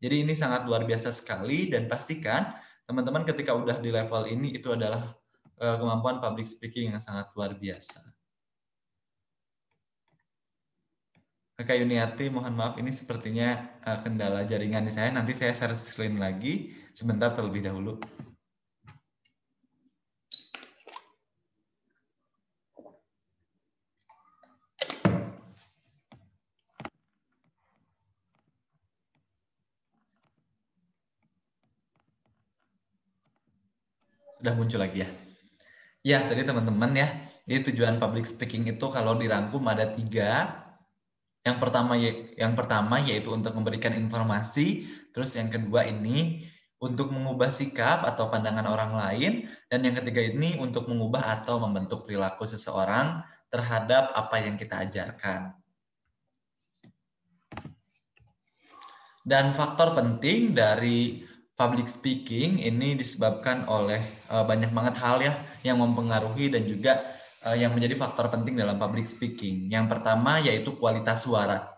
Jadi 0.00 0.24
ini 0.24 0.32
sangat 0.32 0.64
luar 0.64 0.88
biasa 0.88 1.12
sekali 1.12 1.68
dan 1.68 1.86
pastikan 1.86 2.56
teman-teman 2.88 3.22
ketika 3.22 3.54
udah 3.54 3.78
di 3.78 3.94
level 3.94 4.26
ini 4.26 4.56
itu 4.56 4.74
adalah 4.74 5.14
uh, 5.62 5.76
kemampuan 5.78 6.18
public 6.18 6.48
speaking 6.48 6.90
yang 6.90 6.98
sangat 6.98 7.30
luar 7.38 7.54
biasa. 7.54 8.09
Kakak 11.60 11.76
Yuniarti, 11.76 12.32
mohon 12.32 12.56
maaf 12.56 12.80
ini 12.80 12.88
sepertinya 12.88 13.60
uh, 13.84 14.00
kendala 14.00 14.48
jaringan 14.48 14.88
di 14.88 14.92
saya. 14.96 15.12
Nanti 15.12 15.36
saya 15.36 15.52
share 15.52 15.76
screen 15.76 16.16
lagi 16.16 16.72
sebentar 16.96 17.36
terlebih 17.36 17.60
dahulu. 17.60 18.00
Sudah 34.40 34.56
muncul 34.56 34.80
lagi 34.80 35.04
ya. 35.04 35.08
Ya, 36.00 36.24
tadi 36.24 36.40
teman-teman 36.48 36.96
ya, 36.96 37.12
jadi 37.44 37.68
tujuan 37.68 38.00
public 38.00 38.24
speaking 38.24 38.64
itu 38.64 38.88
kalau 38.88 39.20
dirangkum 39.20 39.60
ada 39.68 39.92
tiga. 39.92 40.69
Yang 41.40 41.56
pertama 41.56 41.96
yang 42.36 42.52
pertama 42.52 43.00
yaitu 43.00 43.32
untuk 43.32 43.56
memberikan 43.56 43.96
informasi, 43.96 44.84
terus 45.16 45.32
yang 45.40 45.48
kedua 45.48 45.88
ini 45.88 46.44
untuk 46.80 47.12
mengubah 47.12 47.52
sikap 47.52 48.04
atau 48.08 48.32
pandangan 48.32 48.64
orang 48.64 48.92
lain, 48.96 49.32
dan 49.68 49.84
yang 49.84 49.96
ketiga 49.96 50.20
ini 50.24 50.56
untuk 50.56 50.88
mengubah 50.88 51.20
atau 51.40 51.60
membentuk 51.60 52.08
perilaku 52.08 52.48
seseorang 52.48 53.20
terhadap 53.52 54.12
apa 54.16 54.36
yang 54.40 54.56
kita 54.56 54.84
ajarkan. 54.84 55.52
Dan 59.20 59.52
faktor 59.52 59.92
penting 59.92 60.56
dari 60.56 61.28
public 61.60 61.92
speaking 61.92 62.64
ini 62.64 62.96
disebabkan 62.96 63.68
oleh 63.68 64.00
uh, 64.32 64.40
banyak 64.48 64.72
banget 64.72 64.96
hal 64.96 65.20
ya 65.20 65.36
yang 65.60 65.76
mempengaruhi 65.76 66.48
dan 66.48 66.64
juga 66.64 67.19
yang 67.56 67.72
menjadi 67.72 67.96
faktor 67.96 68.28
penting 68.28 68.60
dalam 68.60 68.76
public 68.76 69.08
speaking. 69.08 69.72
Yang 69.72 69.96
pertama 69.96 70.44
yaitu 70.44 70.76
kualitas 70.76 71.24
suara. 71.24 71.72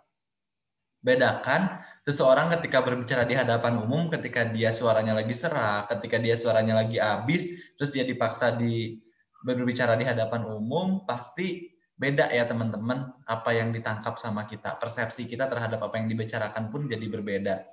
Bedakan 1.03 1.83
seseorang 2.07 2.51
ketika 2.59 2.79
berbicara 2.83 3.27
di 3.27 3.35
hadapan 3.35 3.79
umum, 3.83 4.07
ketika 4.07 4.47
dia 4.47 4.71
suaranya 4.71 5.19
lagi 5.19 5.35
serak, 5.35 5.91
ketika 5.91 6.19
dia 6.19 6.39
suaranya 6.39 6.79
lagi 6.79 7.03
habis, 7.03 7.75
terus 7.75 7.91
dia 7.91 8.07
dipaksa 8.07 8.55
di 8.55 9.03
berbicara 9.43 9.99
di 9.99 10.07
hadapan 10.07 10.47
umum, 10.47 11.03
pasti 11.03 11.75
beda 11.99 12.31
ya 12.31 12.47
teman-teman 12.47 13.11
apa 13.27 13.51
yang 13.51 13.75
ditangkap 13.75 14.15
sama 14.19 14.47
kita. 14.47 14.79
Persepsi 14.79 15.27
kita 15.27 15.51
terhadap 15.51 15.83
apa 15.83 15.99
yang 15.99 16.07
dibicarakan 16.07 16.71
pun 16.71 16.87
jadi 16.87 17.07
berbeda. 17.11 17.67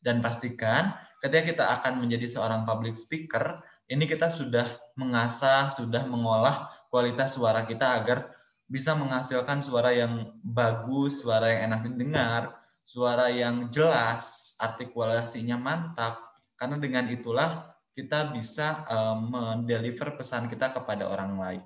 Dan 0.00 0.24
pastikan 0.24 0.96
ketika 1.20 1.44
kita 1.44 1.64
akan 1.80 2.00
menjadi 2.00 2.32
seorang 2.32 2.64
public 2.64 2.96
speaker, 2.96 3.60
ini 3.92 4.08
kita 4.08 4.32
sudah 4.32 4.64
mengasah, 4.96 5.68
sudah 5.68 6.08
mengolah 6.08 6.79
kualitas 6.90 7.38
suara 7.38 7.64
kita 7.64 8.02
agar 8.02 8.34
bisa 8.70 8.94
menghasilkan 8.94 9.62
suara 9.62 9.90
yang 9.94 10.34
bagus, 10.42 11.22
suara 11.22 11.50
yang 11.50 11.70
enak 11.70 11.80
didengar, 11.90 12.42
suara 12.86 13.30
yang 13.30 13.70
jelas, 13.70 14.54
artikulasinya 14.58 15.58
mantap. 15.58 16.18
Karena 16.58 16.76
dengan 16.76 17.06
itulah 17.10 17.70
kita 17.94 18.30
bisa 18.30 18.86
um, 18.86 19.30
mendeliver 19.34 20.14
pesan 20.14 20.46
kita 20.46 20.70
kepada 20.70 21.06
orang 21.06 21.34
lain. 21.38 21.62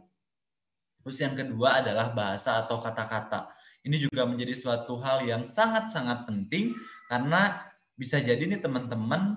Terus 1.05 1.19
yang 1.21 1.37
kedua 1.37 1.85
adalah 1.85 2.17
bahasa 2.17 2.65
atau 2.65 2.81
kata-kata. 2.81 3.53
Ini 3.85 4.01
juga 4.01 4.25
menjadi 4.25 4.57
suatu 4.57 4.97
hal 5.05 5.29
yang 5.29 5.45
sangat-sangat 5.45 6.25
penting 6.25 6.73
karena 7.13 7.61
bisa 8.01 8.17
jadi 8.17 8.41
nih 8.41 8.65
teman-teman 8.65 9.37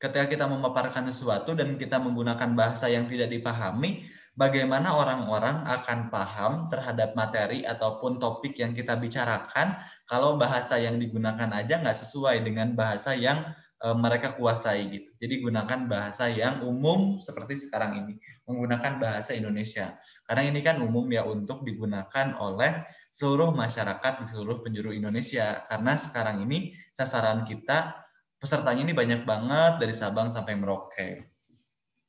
ketika 0.00 0.26
kita 0.26 0.44
memaparkan 0.48 1.12
sesuatu 1.12 1.52
dan 1.52 1.76
kita 1.76 2.00
menggunakan 2.00 2.56
bahasa 2.56 2.88
yang 2.88 3.04
tidak 3.06 3.28
dipahami, 3.28 4.08
bagaimana 4.32 4.96
orang-orang 4.96 5.64
akan 5.68 6.08
paham 6.08 6.72
terhadap 6.72 7.12
materi 7.12 7.68
ataupun 7.68 8.16
topik 8.16 8.56
yang 8.56 8.72
kita 8.72 8.96
bicarakan 8.96 9.76
kalau 10.08 10.40
bahasa 10.40 10.80
yang 10.80 10.96
digunakan 10.96 11.48
aja 11.52 11.80
nggak 11.80 11.96
sesuai 11.96 12.40
dengan 12.40 12.72
bahasa 12.72 13.12
yang 13.12 13.44
e, 13.80 13.86
mereka 13.92 14.32
kuasai 14.32 14.88
gitu. 14.88 15.10
Jadi 15.20 15.44
gunakan 15.44 15.80
bahasa 15.84 16.32
yang 16.32 16.64
umum 16.64 17.20
seperti 17.20 17.60
sekarang 17.60 18.06
ini, 18.06 18.14
menggunakan 18.48 19.02
bahasa 19.02 19.36
Indonesia. 19.36 20.00
Karena 20.24 20.48
ini 20.48 20.60
kan 20.64 20.80
umum 20.80 21.04
ya 21.12 21.28
untuk 21.28 21.66
digunakan 21.68 22.36
oleh 22.40 22.72
seluruh 23.12 23.52
masyarakat 23.52 24.24
di 24.24 24.26
seluruh 24.32 24.64
penjuru 24.64 24.96
Indonesia. 24.96 25.60
Karena 25.68 25.92
sekarang 26.00 26.48
ini 26.48 26.72
sasaran 26.96 27.44
kita 27.44 28.00
pesertanya 28.40 28.88
ini 28.88 28.96
banyak 28.96 29.28
banget 29.28 29.78
dari 29.78 29.92
Sabang 29.92 30.32
sampai 30.32 30.56
Merauke. 30.56 31.28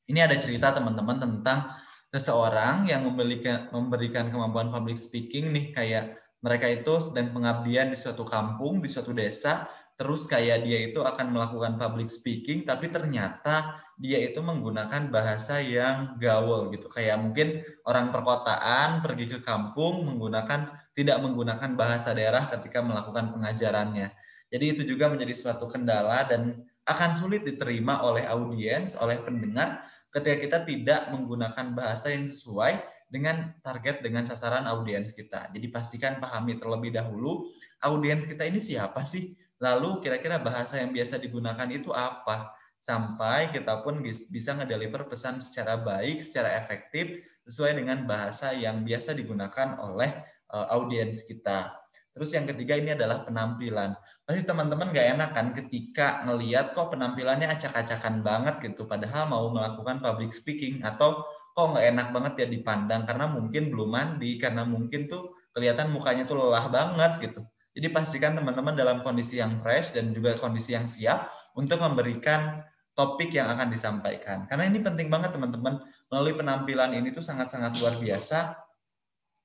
Ini 0.07 0.19
ada 0.23 0.35
cerita 0.35 0.75
teman-teman 0.75 1.15
tentang 1.19 1.82
seseorang 2.13 2.85
yang 2.85 3.09
memberikan, 3.09 3.73
memberikan 3.73 4.29
kemampuan 4.29 4.69
public 4.69 5.01
speaking 5.01 5.49
nih 5.49 5.73
kayak 5.73 6.21
mereka 6.45 6.69
itu 6.69 6.93
sedang 7.01 7.33
pengabdian 7.33 7.89
di 7.89 7.97
suatu 7.97 8.21
kampung, 8.21 8.83
di 8.83 8.91
suatu 8.91 9.15
desa, 9.15 9.65
terus 9.97 10.29
kayak 10.29 10.67
dia 10.67 10.91
itu 10.93 11.01
akan 11.01 11.33
melakukan 11.33 11.81
public 11.81 12.13
speaking, 12.13 12.67
tapi 12.67 12.93
ternyata 12.93 13.81
dia 13.97 14.19
itu 14.21 14.43
menggunakan 14.43 15.09
bahasa 15.09 15.63
yang 15.63 16.19
gaul 16.19 16.69
gitu. 16.69 16.91
Kayak 16.91 17.23
mungkin 17.23 17.63
orang 17.87 18.11
perkotaan 18.11 19.01
pergi 19.01 19.25
ke 19.31 19.39
kampung 19.41 20.05
menggunakan 20.05 20.69
tidak 20.93 21.17
menggunakan 21.23 21.73
bahasa 21.73 22.13
daerah 22.13 22.45
ketika 22.51 22.83
melakukan 22.83 23.33
pengajarannya. 23.33 24.13
Jadi 24.53 24.65
itu 24.69 24.81
juga 24.85 25.09
menjadi 25.09 25.33
suatu 25.33 25.65
kendala 25.65 26.29
dan 26.29 26.61
akan 26.85 27.11
sulit 27.15 27.47
diterima 27.47 28.03
oleh 28.03 28.27
audiens, 28.27 28.99
oleh 28.99 29.17
pendengar 29.23 29.87
ketika 30.13 30.37
kita 30.37 30.57
tidak 30.69 31.01
menggunakan 31.09 31.73
bahasa 31.73 32.13
yang 32.13 32.29
sesuai 32.29 32.79
dengan 33.09 33.53
target 33.61 34.01
dengan 34.01 34.25
sasaran 34.25 34.65
audiens 34.65 35.13
kita. 35.13 35.49
Jadi 35.53 35.69
pastikan 35.69 36.17
pahami 36.17 36.57
terlebih 36.57 36.93
dahulu 36.93 37.49
audiens 37.85 38.25
kita 38.25 38.45
ini 38.45 38.57
siapa 38.57 39.05
sih? 39.05 39.37
Lalu 39.61 40.01
kira-kira 40.01 40.41
bahasa 40.41 40.81
yang 40.81 40.93
biasa 40.93 41.21
digunakan 41.21 41.69
itu 41.69 41.93
apa? 41.93 42.53
Sampai 42.81 43.53
kita 43.53 43.85
pun 43.85 44.01
bisa 44.03 44.51
ngedeliver 44.57 45.07
pesan 45.07 45.39
secara 45.39 45.79
baik, 45.79 46.19
secara 46.19 46.57
efektif, 46.59 47.21
sesuai 47.47 47.79
dengan 47.79 48.03
bahasa 48.03 48.51
yang 48.51 48.83
biasa 48.83 49.15
digunakan 49.15 49.79
oleh 49.79 50.11
uh, 50.51 50.67
audiens 50.73 51.23
kita. 51.23 51.71
Terus 52.13 52.29
yang 52.35 52.45
ketiga 52.45 52.77
ini 52.77 52.93
adalah 52.93 53.23
penampilan. 53.23 53.95
Pasti 54.23 54.47
teman-teman 54.47 54.95
gak 54.95 55.07
enak 55.19 55.29
kan 55.35 55.47
ketika 55.51 56.23
ngeliat 56.23 56.71
kok 56.71 56.95
penampilannya 56.95 57.51
acak-acakan 57.51 58.23
banget 58.23 58.71
gitu. 58.71 58.87
Padahal 58.87 59.27
mau 59.27 59.51
melakukan 59.51 59.99
public 59.99 60.31
speaking 60.31 60.79
atau 60.79 61.27
kok 61.53 61.65
nggak 61.69 61.85
enak 61.93 62.07
banget 62.15 62.33
ya 62.39 62.47
dipandang 62.49 63.05
karena 63.05 63.29
mungkin 63.29 63.69
belum 63.69 63.89
mandi, 63.93 64.41
karena 64.41 64.65
mungkin 64.65 65.05
tuh 65.05 65.37
kelihatan 65.53 65.93
mukanya 65.93 66.25
tuh 66.25 66.39
lelah 66.39 66.65
banget 66.71 67.29
gitu. 67.29 67.45
Jadi 67.73 67.87
pastikan 67.89 68.37
teman-teman 68.37 68.73
dalam 68.73 69.01
kondisi 69.05 69.41
yang 69.41 69.61
fresh 69.61 69.93
dan 69.97 70.13
juga 70.13 70.37
kondisi 70.37 70.73
yang 70.73 70.85
siap 70.85 71.29
untuk 71.53 71.81
memberikan 71.81 72.61
topik 72.93 73.33
yang 73.33 73.49
akan 73.49 73.73
disampaikan. 73.73 74.45
Karena 74.45 74.69
ini 74.69 74.81
penting 74.81 75.09
banget 75.09 75.33
teman-teman. 75.33 75.81
Melalui 76.13 76.37
penampilan 76.37 76.93
ini 76.93 77.09
tuh 77.09 77.25
sangat-sangat 77.25 77.81
luar 77.81 77.97
biasa. 77.97 78.53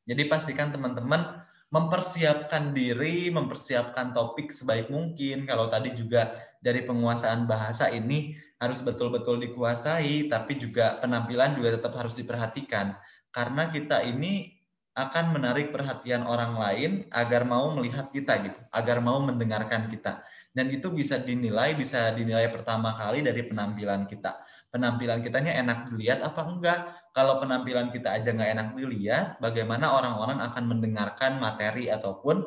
Jadi 0.04 0.22
pastikan 0.28 0.68
teman-teman 0.68 1.47
mempersiapkan 1.68 2.72
diri, 2.72 3.28
mempersiapkan 3.28 4.16
topik 4.16 4.48
sebaik 4.48 4.88
mungkin. 4.88 5.44
Kalau 5.44 5.68
tadi 5.68 5.92
juga 5.92 6.32
dari 6.64 6.84
penguasaan 6.84 7.44
bahasa 7.44 7.92
ini 7.92 8.32
harus 8.58 8.80
betul-betul 8.82 9.38
dikuasai, 9.38 10.32
tapi 10.32 10.58
juga 10.58 10.98
penampilan 11.04 11.54
juga 11.54 11.78
tetap 11.78 11.94
harus 11.94 12.16
diperhatikan. 12.16 12.96
Karena 13.30 13.68
kita 13.68 14.02
ini 14.02 14.58
akan 14.98 15.30
menarik 15.30 15.70
perhatian 15.70 16.26
orang 16.26 16.58
lain 16.58 16.90
agar 17.14 17.46
mau 17.46 17.70
melihat 17.70 18.10
kita 18.10 18.34
gitu, 18.42 18.58
agar 18.74 18.98
mau 18.98 19.22
mendengarkan 19.22 19.86
kita. 19.86 20.26
Dan 20.50 20.74
itu 20.74 20.90
bisa 20.90 21.22
dinilai, 21.22 21.78
bisa 21.78 22.10
dinilai 22.18 22.50
pertama 22.50 22.98
kali 22.98 23.22
dari 23.22 23.46
penampilan 23.46 24.10
kita. 24.10 24.42
Penampilan 24.74 25.22
kitanya 25.22 25.54
enak 25.54 25.94
dilihat 25.94 26.18
apa 26.26 26.42
enggak? 26.50 26.80
Kalau 27.12 27.40
penampilan 27.42 27.90
kita 27.94 28.18
aja 28.18 28.32
nggak 28.34 28.50
enak 28.54 28.68
dilihat, 28.76 29.26
bagaimana 29.42 29.92
orang-orang 29.92 30.38
akan 30.44 30.64
mendengarkan 30.68 31.38
materi 31.42 31.88
ataupun 31.88 32.44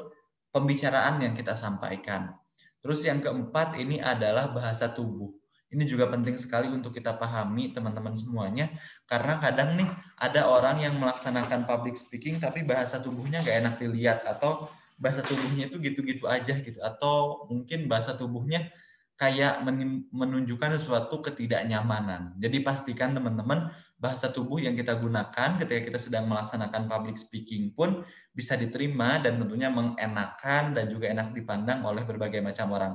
pembicaraan 0.52 1.24
yang 1.24 1.34
kita 1.34 1.56
sampaikan. 1.58 2.36
Terus 2.82 3.06
yang 3.06 3.22
keempat 3.22 3.78
ini 3.78 4.02
adalah 4.02 4.50
bahasa 4.50 4.90
tubuh 4.90 5.32
ini 5.72 5.88
juga 5.88 6.12
penting 6.12 6.36
sekali 6.36 6.68
untuk 6.68 6.92
kita 6.92 7.16
pahami 7.16 7.72
teman-teman 7.72 8.12
semuanya 8.12 8.68
karena 9.08 9.40
kadang 9.40 9.80
nih 9.80 9.88
ada 10.20 10.44
orang 10.52 10.84
yang 10.84 11.00
melaksanakan 11.00 11.64
public 11.64 11.96
speaking 11.96 12.38
tapi 12.44 12.68
bahasa 12.68 13.00
tubuhnya 13.00 13.40
gak 13.40 13.58
enak 13.64 13.76
dilihat 13.80 14.20
atau 14.28 14.68
bahasa 15.00 15.24
tubuhnya 15.24 15.72
itu 15.72 15.80
gitu-gitu 15.80 16.28
aja 16.28 16.60
gitu 16.60 16.78
atau 16.84 17.48
mungkin 17.48 17.88
bahasa 17.88 18.14
tubuhnya 18.20 18.68
kayak 19.16 19.62
menunjukkan 20.10 20.82
sesuatu 20.82 21.22
ketidaknyamanan. 21.22 22.34
Jadi 22.42 22.66
pastikan 22.66 23.14
teman-teman 23.14 23.70
bahasa 24.02 24.34
tubuh 24.34 24.58
yang 24.58 24.74
kita 24.74 24.98
gunakan 24.98 25.62
ketika 25.62 25.82
kita 25.94 26.00
sedang 26.02 26.26
melaksanakan 26.26 26.90
public 26.90 27.22
speaking 27.22 27.70
pun 27.78 28.02
bisa 28.34 28.58
diterima 28.58 29.22
dan 29.22 29.38
tentunya 29.38 29.70
mengenakan 29.70 30.74
dan 30.74 30.90
juga 30.90 31.14
enak 31.14 31.38
dipandang 31.38 31.86
oleh 31.86 32.02
berbagai 32.02 32.42
macam 32.42 32.74
orang. 32.74 32.94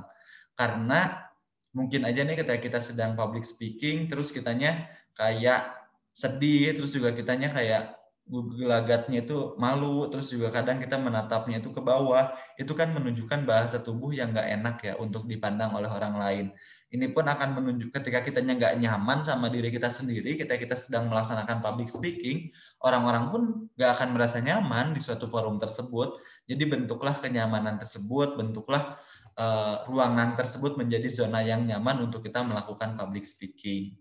Karena 0.51 1.23
mungkin 1.71 2.03
aja 2.03 2.27
nih 2.27 2.35
ketika 2.35 2.59
kita 2.59 2.79
sedang 2.83 3.15
public 3.15 3.47
speaking 3.47 4.11
terus 4.11 4.35
kitanya 4.35 4.91
kayak 5.15 5.71
sedih 6.11 6.75
terus 6.75 6.91
juga 6.91 7.15
kitanya 7.15 7.55
kayak 7.55 7.97
gelagatnya 8.27 9.23
itu 9.23 9.55
malu, 9.55 10.11
terus 10.11 10.27
juga 10.35 10.51
kadang 10.51 10.83
kita 10.83 10.99
menatapnya 10.99 11.63
itu 11.63 11.71
ke 11.71 11.79
bawah, 11.79 12.35
itu 12.59 12.75
kan 12.75 12.91
menunjukkan 12.91 13.47
bahasa 13.47 13.79
tubuh 13.79 14.11
yang 14.11 14.35
nggak 14.35 14.47
enak 14.59 14.75
ya 14.83 14.93
untuk 14.99 15.23
dipandang 15.31 15.71
oleh 15.71 15.87
orang 15.87 16.19
lain. 16.19 16.45
Ini 16.87 17.11
pun 17.11 17.27
akan 17.27 17.59
menunjuk 17.59 17.91
ketika 17.91 18.23
kita 18.23 18.39
nggak 18.39 18.79
nyaman 18.79 19.19
sama 19.19 19.51
diri 19.51 19.67
kita 19.67 19.91
sendiri, 19.91 20.39
ketika 20.39 20.55
kita 20.55 20.75
sedang 20.79 21.11
melaksanakan 21.11 21.59
public 21.59 21.91
speaking, 21.91 22.47
orang-orang 22.79 23.27
pun 23.27 23.41
nggak 23.75 23.91
akan 23.99 24.15
merasa 24.15 24.39
nyaman 24.39 24.95
di 24.95 25.03
suatu 25.03 25.27
forum 25.27 25.59
tersebut. 25.59 26.15
Jadi 26.47 26.63
bentuklah 26.63 27.11
kenyamanan 27.19 27.75
tersebut, 27.75 28.39
bentuklah 28.39 28.95
uh, 29.35 29.83
ruangan 29.91 30.39
tersebut 30.39 30.79
menjadi 30.79 31.11
zona 31.11 31.43
yang 31.43 31.67
nyaman 31.67 32.07
untuk 32.07 32.23
kita 32.23 32.39
melakukan 32.47 32.95
public 32.95 33.27
speaking. 33.27 33.91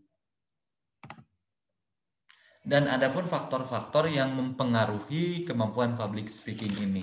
Dan 2.66 2.86
ada 2.86 3.10
pun 3.10 3.26
faktor-faktor 3.26 4.10
yang 4.10 4.34
mempengaruhi 4.34 5.42
kemampuan 5.42 5.98
public 5.98 6.30
speaking 6.30 6.74
ini. 6.78 7.02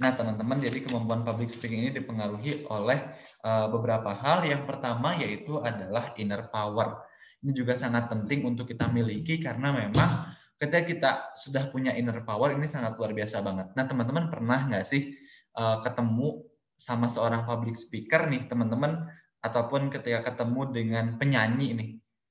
Nah, 0.00 0.16
teman-teman, 0.16 0.56
jadi 0.64 0.80
kemampuan 0.80 1.28
public 1.28 1.52
speaking 1.52 1.84
ini 1.84 1.92
dipengaruhi 1.92 2.64
oleh 2.72 2.98
uh, 3.44 3.68
beberapa 3.68 4.16
hal. 4.16 4.48
Yang 4.48 4.64
pertama 4.64 5.12
yaitu 5.20 5.60
adalah 5.60 6.16
inner 6.16 6.48
power. 6.48 7.04
Ini 7.44 7.52
juga 7.52 7.76
sangat 7.76 8.08
penting 8.08 8.48
untuk 8.48 8.64
kita 8.72 8.88
miliki 8.88 9.44
karena 9.44 9.68
memang 9.76 10.24
ketika 10.56 10.82
kita 10.84 11.10
sudah 11.36 11.68
punya 11.68 11.92
inner 11.92 12.24
power 12.24 12.56
ini 12.56 12.64
sangat 12.64 12.96
luar 12.96 13.12
biasa 13.12 13.44
banget. 13.44 13.76
Nah, 13.76 13.84
teman-teman 13.84 14.32
pernah 14.32 14.64
nggak 14.72 14.84
sih 14.88 15.12
uh, 15.60 15.84
ketemu 15.84 16.48
sama 16.80 17.12
seorang 17.12 17.44
public 17.44 17.76
speaker 17.76 18.24
nih, 18.24 18.48
teman-teman, 18.48 19.04
ataupun 19.44 19.92
ketika 19.92 20.32
ketemu 20.32 20.72
dengan 20.72 21.06
penyanyi 21.20 21.76
nih, 21.76 21.90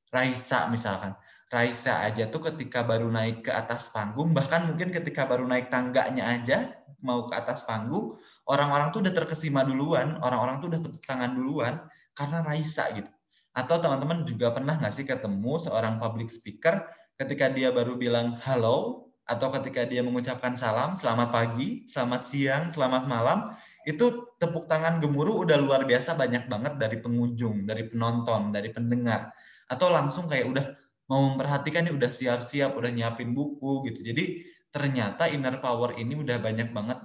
Raisa 0.09 0.65
misalkan 0.74 1.13
Raisa 1.49 2.05
aja 2.05 2.30
tuh 2.30 2.49
ketika 2.49 2.82
baru 2.86 3.09
naik 3.09 3.49
ke 3.49 3.51
atas 3.53 3.93
panggung, 3.93 4.34
bahkan 4.34 4.70
mungkin 4.70 4.89
ketika 4.93 5.26
baru 5.26 5.45
naik 5.45 5.70
tangganya 5.74 6.38
aja 6.38 6.78
mau 7.02 7.28
ke 7.28 7.34
atas 7.36 7.64
panggung, 7.64 8.20
orang-orang 8.47 8.91
tuh 8.91 9.04
udah 9.04 9.14
terkesima 9.14 9.64
duluan, 9.64 10.20
orang-orang 10.20 10.60
tuh 10.60 10.68
udah 10.72 10.80
tepuk 10.84 11.04
tangan 11.06 11.36
duluan 11.36 11.84
karena 12.16 12.43
Raisa 12.43 12.88
gitu. 12.95 13.10
Atau 13.56 13.82
teman-teman 13.82 14.24
juga 14.24 14.54
pernah 14.54 14.78
nggak 14.78 14.93
sih 14.93 15.06
ketemu 15.08 15.58
seorang 15.60 15.97
public 15.97 16.30
speaker 16.30 16.86
ketika 17.20 17.52
dia 17.52 17.74
baru 17.76 18.00
bilang 18.00 18.38
halo 18.39 19.10
atau 19.30 19.54
ketika 19.60 19.86
dia 19.86 20.02
mengucapkan 20.02 20.58
salam, 20.58 20.97
selamat 20.97 21.30
pagi, 21.30 21.86
selamat 21.86 22.22
siang, 22.26 22.64
selamat 22.74 23.06
malam, 23.06 23.54
itu 23.86 24.34
tepuk 24.41 24.66
tangan 24.66 24.97
gemuruh 24.97 25.45
udah 25.45 25.58
luar 25.62 25.86
biasa 25.86 26.18
banyak 26.18 26.50
banget 26.50 26.82
dari 26.82 26.97
pengunjung, 26.97 27.70
dari 27.70 27.86
penonton, 27.88 28.50
dari 28.50 28.74
pendengar. 28.74 29.30
Atau 29.70 29.93
langsung 29.93 30.26
kayak 30.26 30.45
udah 30.50 30.66
mau 31.10 31.34
memperhatikan 31.34 31.89
udah 31.89 32.10
siap-siap, 32.10 32.74
udah 32.74 32.89
nyiapin 32.89 33.34
buku 33.34 33.86
gitu. 33.89 34.02
Jadi 34.02 34.45
ternyata 34.70 35.30
inner 35.30 35.57
power 35.61 35.97
ini 35.97 36.17
udah 36.17 36.38
banyak 36.41 36.70
banget 36.74 36.99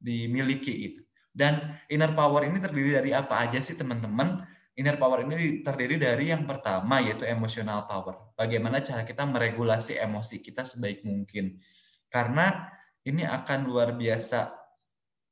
dimiliki 0.00 0.72
itu. 0.92 1.00
Dan 1.36 1.76
inner 1.92 2.16
power 2.16 2.48
ini 2.48 2.56
terdiri 2.56 2.96
dari 2.96 3.10
apa 3.12 3.44
aja 3.44 3.60
sih 3.60 3.76
teman-teman? 3.76 4.40
Inner 4.76 4.96
power 5.00 5.24
ini 5.24 5.64
terdiri 5.64 5.96
dari 5.96 6.32
yang 6.32 6.44
pertama 6.44 7.00
yaitu 7.00 7.24
emotional 7.28 7.84
power. 7.88 8.32
Bagaimana 8.36 8.80
cara 8.84 9.04
kita 9.04 9.24
meregulasi 9.24 9.96
emosi 10.00 10.40
kita 10.44 10.64
sebaik 10.64 11.04
mungkin. 11.04 11.60
Karena 12.08 12.72
ini 13.04 13.24
akan 13.24 13.68
luar 13.68 13.96
biasa 13.96 14.52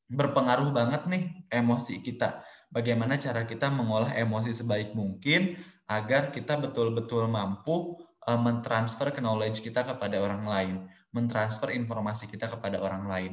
berpengaruh 0.08 0.72
banget 0.72 1.08
nih 1.08 1.24
emosi 1.52 2.04
kita. 2.04 2.44
Bagaimana 2.68 3.16
cara 3.16 3.44
kita 3.48 3.72
mengolah 3.72 4.12
emosi 4.16 4.52
sebaik 4.52 4.92
mungkin 4.92 5.56
agar 5.88 6.32
kita 6.32 6.60
betul-betul 6.60 7.28
mampu 7.28 8.00
uh, 8.24 8.40
mentransfer 8.40 9.12
knowledge 9.20 9.60
kita 9.60 9.84
kepada 9.84 10.16
orang 10.20 10.44
lain, 10.44 10.76
mentransfer 11.14 11.70
informasi 11.70 12.26
kita 12.26 12.50
kepada 12.50 12.82
orang 12.82 13.06
lain. 13.06 13.32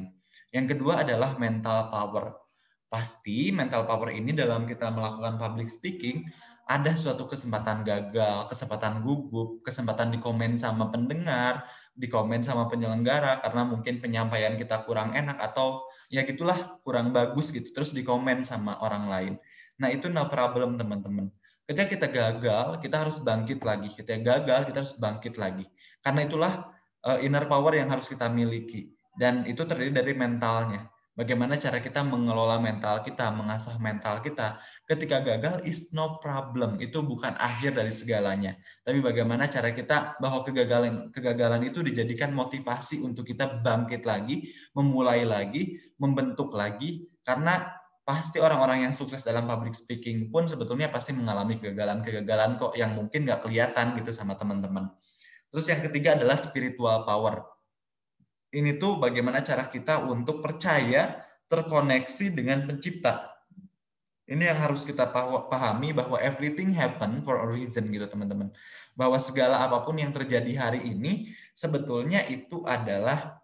Yang 0.54 0.78
kedua 0.78 1.02
adalah 1.02 1.34
mental 1.36 1.90
power. 1.90 2.38
Pasti 2.86 3.50
mental 3.50 3.88
power 3.88 4.14
ini 4.14 4.30
dalam 4.30 4.68
kita 4.68 4.92
melakukan 4.94 5.36
public 5.40 5.66
speaking 5.66 6.28
ada 6.70 6.94
suatu 6.94 7.26
kesempatan 7.26 7.82
gagal, 7.82 8.46
kesempatan 8.46 9.02
gugup, 9.02 9.66
kesempatan 9.66 10.14
dikomen 10.14 10.54
sama 10.54 10.94
pendengar, 10.94 11.66
dikomen 11.98 12.40
sama 12.40 12.70
penyelenggara 12.70 13.42
karena 13.42 13.62
mungkin 13.66 13.98
penyampaian 13.98 14.54
kita 14.54 14.86
kurang 14.86 15.12
enak 15.12 15.36
atau 15.42 15.82
ya 16.08 16.22
gitulah 16.22 16.80
kurang 16.86 17.10
bagus 17.10 17.50
gitu 17.52 17.68
terus 17.74 17.90
dikomen 17.90 18.46
sama 18.46 18.78
orang 18.80 19.04
lain. 19.10 19.34
Nah, 19.82 19.90
itu 19.90 20.06
no 20.06 20.24
problem 20.30 20.78
teman-teman. 20.78 21.28
Ketika 21.66 21.86
kita 21.88 22.06
gagal, 22.10 22.66
kita 22.82 23.06
harus 23.06 23.18
bangkit 23.22 23.62
lagi. 23.62 23.88
Ketika 23.92 24.18
gagal, 24.18 24.70
kita 24.70 24.78
harus 24.84 24.94
bangkit 24.98 25.34
lagi. 25.38 25.66
Karena 26.02 26.20
itulah 26.26 26.52
inner 27.22 27.44
power 27.50 27.74
yang 27.74 27.90
harus 27.90 28.06
kita 28.10 28.30
miliki. 28.30 28.90
Dan 29.12 29.44
itu 29.44 29.66
terdiri 29.68 29.92
dari 29.92 30.14
mentalnya. 30.16 30.88
Bagaimana 31.12 31.60
cara 31.60 31.76
kita 31.76 32.00
mengelola 32.00 32.56
mental 32.56 33.04
kita, 33.04 33.28
mengasah 33.36 33.76
mental 33.76 34.24
kita. 34.24 34.56
Ketika 34.88 35.20
gagal 35.20 35.60
is 35.68 35.92
no 35.92 36.16
problem. 36.24 36.80
Itu 36.80 37.04
bukan 37.04 37.36
akhir 37.36 37.76
dari 37.76 37.92
segalanya. 37.92 38.56
Tapi 38.80 39.04
bagaimana 39.04 39.44
cara 39.44 39.76
kita 39.76 40.16
bahwa 40.24 40.40
kegagalan 40.40 41.12
kegagalan 41.12 41.68
itu 41.68 41.84
dijadikan 41.84 42.32
motivasi 42.32 43.04
untuk 43.04 43.28
kita 43.28 43.60
bangkit 43.60 44.08
lagi, 44.08 44.48
memulai 44.72 45.28
lagi, 45.28 45.76
membentuk 46.00 46.56
lagi 46.56 47.04
karena 47.28 47.68
pasti 48.02 48.40
orang-orang 48.40 48.88
yang 48.88 48.94
sukses 48.96 49.22
dalam 49.22 49.46
public 49.46 49.76
speaking 49.76 50.32
pun 50.32 50.48
sebetulnya 50.48 50.90
pasti 50.90 51.14
mengalami 51.14 51.54
kegagalan-kegagalan 51.60 52.58
kok 52.58 52.74
yang 52.74 52.98
mungkin 52.98 53.28
nggak 53.28 53.44
kelihatan 53.44 53.94
gitu 54.00 54.16
sama 54.16 54.34
teman-teman. 54.34 54.88
Terus 55.52 55.66
yang 55.68 55.84
ketiga 55.84 56.16
adalah 56.16 56.40
spiritual 56.40 57.04
power. 57.04 57.44
Ini 58.52 58.80
tuh 58.80 58.96
bagaimana 58.96 59.44
cara 59.44 59.68
kita 59.68 60.08
untuk 60.08 60.40
percaya 60.40 61.20
terkoneksi 61.48 62.32
dengan 62.32 62.64
pencipta. 62.64 63.28
Ini 64.24 64.48
yang 64.48 64.58
harus 64.64 64.88
kita 64.88 65.12
pahami 65.52 65.92
bahwa 65.92 66.16
everything 66.16 66.72
happen 66.72 67.20
for 67.20 67.44
a 67.44 67.48
reason 67.48 67.92
gitu 67.92 68.08
teman-teman. 68.08 68.48
Bahwa 68.96 69.20
segala 69.20 69.60
apa 69.60 69.84
pun 69.84 70.00
yang 70.00 70.12
terjadi 70.12 70.56
hari 70.56 70.80
ini 70.88 71.28
sebetulnya 71.52 72.24
itu 72.32 72.64
adalah 72.64 73.42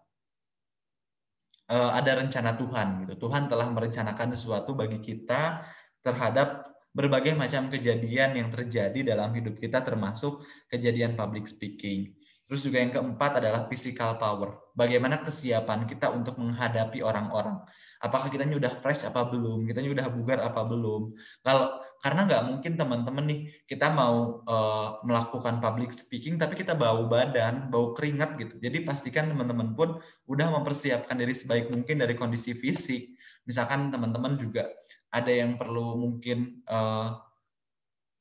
uh, 1.69 1.93
ada 1.93 2.25
rencana 2.25 2.57
Tuhan 2.57 3.05
gitu. 3.05 3.29
Tuhan 3.29 3.45
telah 3.45 3.69
merencanakan 3.69 4.33
sesuatu 4.33 4.73
bagi 4.73 4.97
kita 4.97 5.61
terhadap 6.01 6.68
berbagai 6.93 7.37
macam 7.37 7.69
kejadian 7.69 8.35
yang 8.37 8.49
terjadi 8.49 9.15
dalam 9.15 9.29
hidup 9.37 9.61
kita 9.61 9.85
termasuk 9.85 10.41
kejadian 10.69 11.13
public 11.13 11.45
speaking. 11.45 12.13
Terus 12.49 12.65
juga 12.65 12.81
yang 12.81 12.89
keempat 12.89 13.37
adalah 13.37 13.69
physical 13.69 14.17
power. 14.17 14.57
Bagaimana 14.73 15.21
kesiapan 15.21 15.85
kita 15.85 16.09
untuk 16.09 16.33
menghadapi 16.41 17.05
orang-orang. 17.05 17.61
Apakah 18.01 18.33
kita 18.33 18.49
udah 18.49 18.73
fresh 18.81 19.05
apa 19.05 19.29
belum? 19.29 19.69
Kita 19.69 19.85
udah 19.85 20.09
bugar 20.09 20.41
apa 20.41 20.65
belum? 20.65 21.13
Kalau 21.45 21.77
karena 22.01 22.25
nggak 22.25 22.43
mungkin 22.47 22.73
teman-teman 22.79 23.25
nih 23.27 23.39
kita 23.67 23.91
mau 23.91 24.41
uh, 24.47 25.03
melakukan 25.03 25.59
public 25.59 25.91
speaking 25.91 26.39
tapi 26.39 26.57
kita 26.57 26.73
bau 26.73 27.05
badan, 27.05 27.69
bau 27.69 27.93
keringat 27.93 28.39
gitu. 28.41 28.57
Jadi 28.57 28.81
pastikan 28.81 29.29
teman-teman 29.29 29.77
pun 29.77 30.01
udah 30.25 30.47
mempersiapkan 30.49 31.21
diri 31.21 31.37
sebaik 31.37 31.69
mungkin 31.69 32.01
dari 32.01 32.17
kondisi 32.17 32.57
fisik. 32.57 33.13
Misalkan 33.45 33.93
teman-teman 33.93 34.39
juga 34.41 34.65
ada 35.09 35.31
yang 35.33 35.57
perlu 35.57 35.97
mungkin 35.97 36.61
uh, 36.69 37.17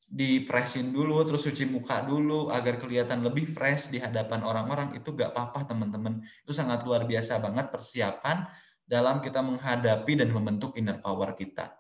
dipresin 0.09 0.89
dulu, 0.89 1.21
terus 1.29 1.45
cuci 1.45 1.69
muka 1.69 2.01
dulu 2.01 2.49
agar 2.49 2.81
kelihatan 2.81 3.21
lebih 3.21 3.53
fresh 3.53 3.93
di 3.93 4.01
hadapan 4.01 4.41
orang-orang 4.41 4.97
itu 4.97 5.13
gak 5.13 5.37
apa-apa 5.37 5.69
teman-teman. 5.69 6.25
Itu 6.49 6.57
sangat 6.57 6.89
luar 6.89 7.05
biasa 7.05 7.45
banget 7.45 7.69
persiapan 7.69 8.49
dalam 8.89 9.21
kita 9.21 9.45
menghadapi 9.45 10.17
dan 10.17 10.33
membentuk 10.33 10.73
inner 10.81 10.97
power 11.05 11.37
kita. 11.37 11.77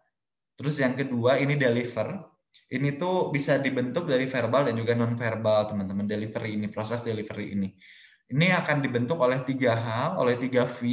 Terus 0.60 0.76
yang 0.76 0.92
kedua 0.92 1.40
ini 1.40 1.56
deliver. 1.56 2.20
Ini 2.68 3.00
tuh 3.00 3.32
bisa 3.32 3.56
dibentuk 3.56 4.04
dari 4.04 4.28
verbal 4.28 4.68
dan 4.68 4.76
juga 4.76 4.92
non 4.92 5.16
verbal 5.16 5.64
teman-teman 5.72 6.04
delivery 6.04 6.52
ini 6.60 6.68
proses 6.68 7.00
delivery 7.00 7.56
ini. 7.56 7.72
Ini 8.28 8.52
akan 8.60 8.84
dibentuk 8.84 9.16
oleh 9.24 9.40
tiga 9.40 9.72
hal, 9.72 10.20
oleh 10.20 10.36
tiga 10.36 10.68
V. 10.68 10.84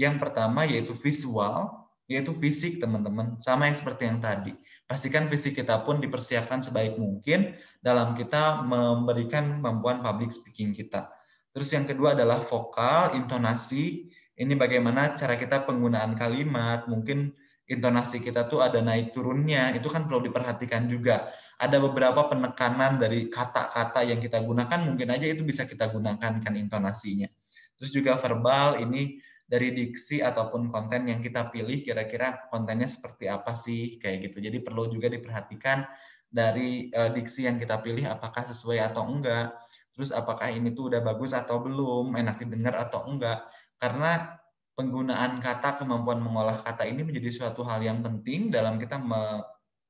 Yang 0.00 0.16
pertama 0.16 0.64
yaitu 0.64 0.96
visual, 0.96 1.79
yaitu 2.10 2.34
fisik 2.34 2.82
teman-teman, 2.82 3.38
sama 3.38 3.70
yang 3.70 3.78
seperti 3.78 4.10
yang 4.10 4.18
tadi. 4.18 4.50
Pastikan 4.90 5.30
fisik 5.30 5.54
kita 5.54 5.86
pun 5.86 6.02
dipersiapkan 6.02 6.58
sebaik 6.58 6.98
mungkin 6.98 7.54
dalam 7.78 8.18
kita 8.18 8.66
memberikan 8.66 9.62
kemampuan 9.62 10.02
public 10.02 10.34
speaking 10.34 10.74
kita. 10.74 11.06
Terus 11.54 11.70
yang 11.70 11.86
kedua 11.86 12.18
adalah 12.18 12.42
vokal, 12.42 13.14
intonasi. 13.14 14.10
Ini 14.34 14.58
bagaimana 14.58 15.14
cara 15.14 15.38
kita 15.38 15.62
penggunaan 15.62 16.18
kalimat, 16.18 16.90
mungkin 16.90 17.30
intonasi 17.70 18.18
kita 18.18 18.50
tuh 18.50 18.66
ada 18.66 18.82
naik 18.82 19.14
turunnya, 19.14 19.70
itu 19.70 19.86
kan 19.86 20.10
perlu 20.10 20.26
diperhatikan 20.26 20.90
juga. 20.90 21.30
Ada 21.62 21.78
beberapa 21.78 22.26
penekanan 22.26 22.98
dari 22.98 23.30
kata-kata 23.30 24.02
yang 24.02 24.18
kita 24.18 24.42
gunakan, 24.42 24.90
mungkin 24.90 25.14
aja 25.14 25.30
itu 25.30 25.46
bisa 25.46 25.70
kita 25.70 25.86
gunakan 25.94 26.42
kan 26.42 26.54
intonasinya. 26.58 27.30
Terus 27.78 27.94
juga 27.94 28.18
verbal, 28.18 28.82
ini 28.82 29.22
dari 29.50 29.74
diksi 29.74 30.22
ataupun 30.22 30.70
konten 30.70 31.10
yang 31.10 31.18
kita 31.18 31.50
pilih, 31.50 31.82
kira-kira 31.82 32.46
kontennya 32.54 32.86
seperti 32.86 33.26
apa 33.26 33.58
sih, 33.58 33.98
kayak 33.98 34.30
gitu. 34.30 34.38
Jadi 34.38 34.62
perlu 34.62 34.86
juga 34.86 35.10
diperhatikan 35.10 35.82
dari 36.30 36.86
uh, 36.94 37.10
diksi 37.10 37.50
yang 37.50 37.58
kita 37.58 37.82
pilih 37.82 38.06
apakah 38.06 38.46
sesuai 38.46 38.78
atau 38.94 39.10
enggak. 39.10 39.50
Terus 39.90 40.14
apakah 40.14 40.54
ini 40.54 40.70
tuh 40.70 40.94
udah 40.94 41.02
bagus 41.02 41.34
atau 41.34 41.66
belum, 41.66 42.14
enak 42.14 42.46
didengar 42.46 42.78
atau 42.78 43.10
enggak. 43.10 43.42
Karena 43.82 44.38
penggunaan 44.78 45.42
kata, 45.42 45.82
kemampuan 45.82 46.22
mengolah 46.22 46.62
kata 46.62 46.86
ini 46.86 47.02
menjadi 47.02 47.42
suatu 47.42 47.66
hal 47.66 47.82
yang 47.82 48.06
penting 48.06 48.54
dalam 48.54 48.78
kita 48.78 49.02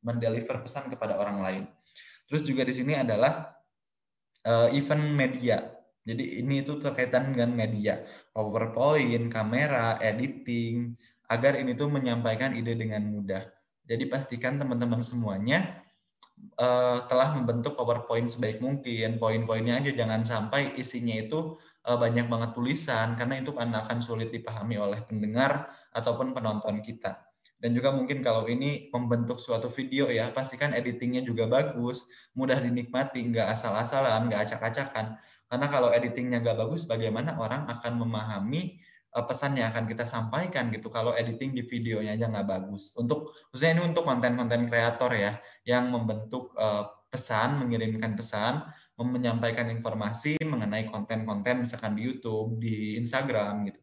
mendeliver 0.00 0.56
pesan 0.64 0.88
kepada 0.88 1.20
orang 1.20 1.38
lain. 1.44 1.62
Terus 2.32 2.48
juga 2.48 2.64
di 2.64 2.72
sini 2.72 2.96
adalah 2.96 3.52
uh, 4.48 4.72
event 4.72 5.04
media. 5.12 5.79
Jadi 6.04 6.40
ini 6.40 6.64
itu 6.64 6.80
terkaitan 6.80 7.36
dengan 7.36 7.52
media, 7.52 8.00
PowerPoint, 8.32 9.28
kamera, 9.28 10.00
editing, 10.00 10.96
agar 11.28 11.54
ini 11.60 11.76
tuh 11.76 11.92
menyampaikan 11.92 12.56
ide 12.56 12.74
dengan 12.74 13.04
mudah. 13.06 13.44
Jadi 13.84 14.08
pastikan 14.08 14.56
teman-teman 14.56 15.04
semuanya 15.04 15.82
uh, 16.56 17.04
telah 17.06 17.36
membentuk 17.36 17.76
PowerPoint 17.76 18.32
sebaik 18.32 18.58
mungkin. 18.64 19.20
Poin-poinnya 19.20 19.82
aja 19.82 19.92
jangan 19.92 20.24
sampai 20.24 20.74
isinya 20.80 21.14
itu 21.20 21.60
uh, 21.86 21.98
banyak 22.00 22.26
banget 22.26 22.50
tulisan 22.56 23.14
karena 23.14 23.44
itu 23.44 23.52
akan 23.54 23.98
sulit 24.00 24.32
dipahami 24.32 24.80
oleh 24.80 25.04
pendengar 25.04 25.68
ataupun 25.92 26.32
penonton 26.32 26.80
kita. 26.80 27.30
Dan 27.60 27.76
juga 27.76 27.92
mungkin 27.92 28.24
kalau 28.24 28.48
ini 28.48 28.88
membentuk 28.88 29.36
suatu 29.36 29.68
video 29.68 30.08
ya, 30.08 30.32
pastikan 30.32 30.72
editingnya 30.72 31.20
juga 31.20 31.44
bagus, 31.44 32.08
mudah 32.32 32.56
dinikmati, 32.56 33.20
nggak 33.28 33.52
asal-asalan, 33.52 34.32
nggak 34.32 34.48
acak-acakan. 34.48 35.20
Karena 35.50 35.66
kalau 35.66 35.90
editingnya 35.90 36.38
nggak 36.46 36.62
bagus, 36.62 36.86
bagaimana 36.86 37.34
orang 37.42 37.66
akan 37.66 37.98
memahami 37.98 38.78
uh, 39.18 39.26
pesan 39.26 39.58
yang 39.58 39.74
akan 39.74 39.90
kita 39.90 40.06
sampaikan 40.06 40.70
gitu 40.70 40.86
kalau 40.86 41.10
editing 41.18 41.50
di 41.58 41.66
videonya 41.66 42.14
aja 42.14 42.30
nggak 42.30 42.46
bagus. 42.46 42.94
Untuk 42.94 43.34
khususnya 43.50 43.82
ini 43.82 43.90
untuk 43.90 44.06
konten-konten 44.06 44.70
kreator 44.70 45.10
ya, 45.10 45.42
yang 45.66 45.90
membentuk 45.90 46.54
uh, 46.54 46.86
pesan, 47.10 47.66
mengirimkan 47.66 48.14
pesan, 48.14 48.62
menyampaikan 49.00 49.72
informasi 49.72 50.36
mengenai 50.44 50.86
konten-konten 50.92 51.64
misalkan 51.64 51.96
di 51.96 52.06
YouTube, 52.06 52.60
di 52.60 53.00
Instagram 53.00 53.72
gitu. 53.72 53.80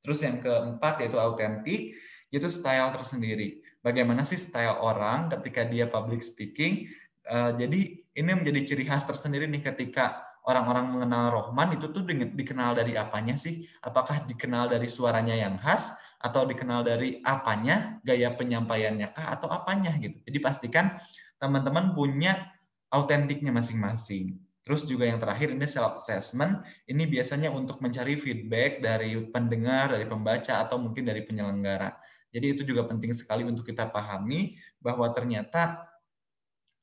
Terus 0.00 0.18
yang 0.24 0.36
keempat 0.40 1.04
yaitu 1.04 1.18
autentik 1.20 1.92
itu 2.30 2.48
style 2.48 2.94
tersendiri. 2.94 3.60
Bagaimana 3.82 4.22
sih 4.22 4.38
style 4.38 4.78
orang 4.78 5.28
ketika 5.34 5.66
dia 5.66 5.90
public 5.90 6.22
speaking? 6.22 6.86
Uh, 7.26 7.52
jadi 7.58 8.00
ini 8.16 8.30
menjadi 8.32 8.72
ciri 8.72 8.84
khas 8.86 9.04
tersendiri 9.04 9.50
nih 9.50 9.60
ketika 9.60 10.29
orang-orang 10.50 10.90
mengenal 10.90 11.30
Rohman 11.30 11.78
itu 11.78 11.88
tuh 11.94 12.02
dikenal 12.10 12.74
dari 12.74 12.98
apanya 12.98 13.38
sih? 13.38 13.70
Apakah 13.86 14.26
dikenal 14.26 14.66
dari 14.66 14.90
suaranya 14.90 15.38
yang 15.38 15.54
khas 15.56 15.94
atau 16.20 16.44
dikenal 16.44 16.84
dari 16.84 17.22
apanya, 17.24 18.02
gaya 18.04 18.34
penyampaiannya 18.36 19.16
kah 19.16 19.40
atau 19.40 19.48
apanya 19.48 19.96
gitu. 20.02 20.20
Jadi 20.28 20.38
pastikan 20.42 21.00
teman-teman 21.40 21.96
punya 21.96 22.36
autentiknya 22.92 23.54
masing-masing. 23.54 24.36
Terus 24.60 24.84
juga 24.84 25.08
yang 25.08 25.16
terakhir 25.16 25.56
ini 25.56 25.64
self 25.64 25.96
assessment. 25.96 26.60
Ini 26.84 27.08
biasanya 27.08 27.48
untuk 27.48 27.80
mencari 27.80 28.20
feedback 28.20 28.84
dari 28.84 29.16
pendengar, 29.32 29.96
dari 29.96 30.04
pembaca 30.04 30.60
atau 30.60 30.76
mungkin 30.76 31.08
dari 31.08 31.24
penyelenggara. 31.24 31.96
Jadi 32.30 32.46
itu 32.46 32.62
juga 32.62 32.86
penting 32.86 33.10
sekali 33.16 33.42
untuk 33.42 33.66
kita 33.66 33.90
pahami 33.90 34.60
bahwa 34.78 35.10
ternyata 35.10 35.89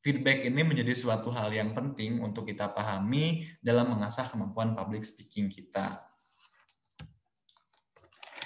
feedback 0.08 0.48
ini 0.48 0.64
menjadi 0.64 0.96
suatu 0.96 1.28
hal 1.36 1.52
yang 1.52 1.76
penting 1.76 2.24
untuk 2.24 2.48
kita 2.48 2.72
pahami 2.72 3.44
dalam 3.60 3.92
mengasah 3.92 4.24
kemampuan 4.32 4.72
public 4.72 5.04
speaking 5.04 5.52
kita. 5.52 6.00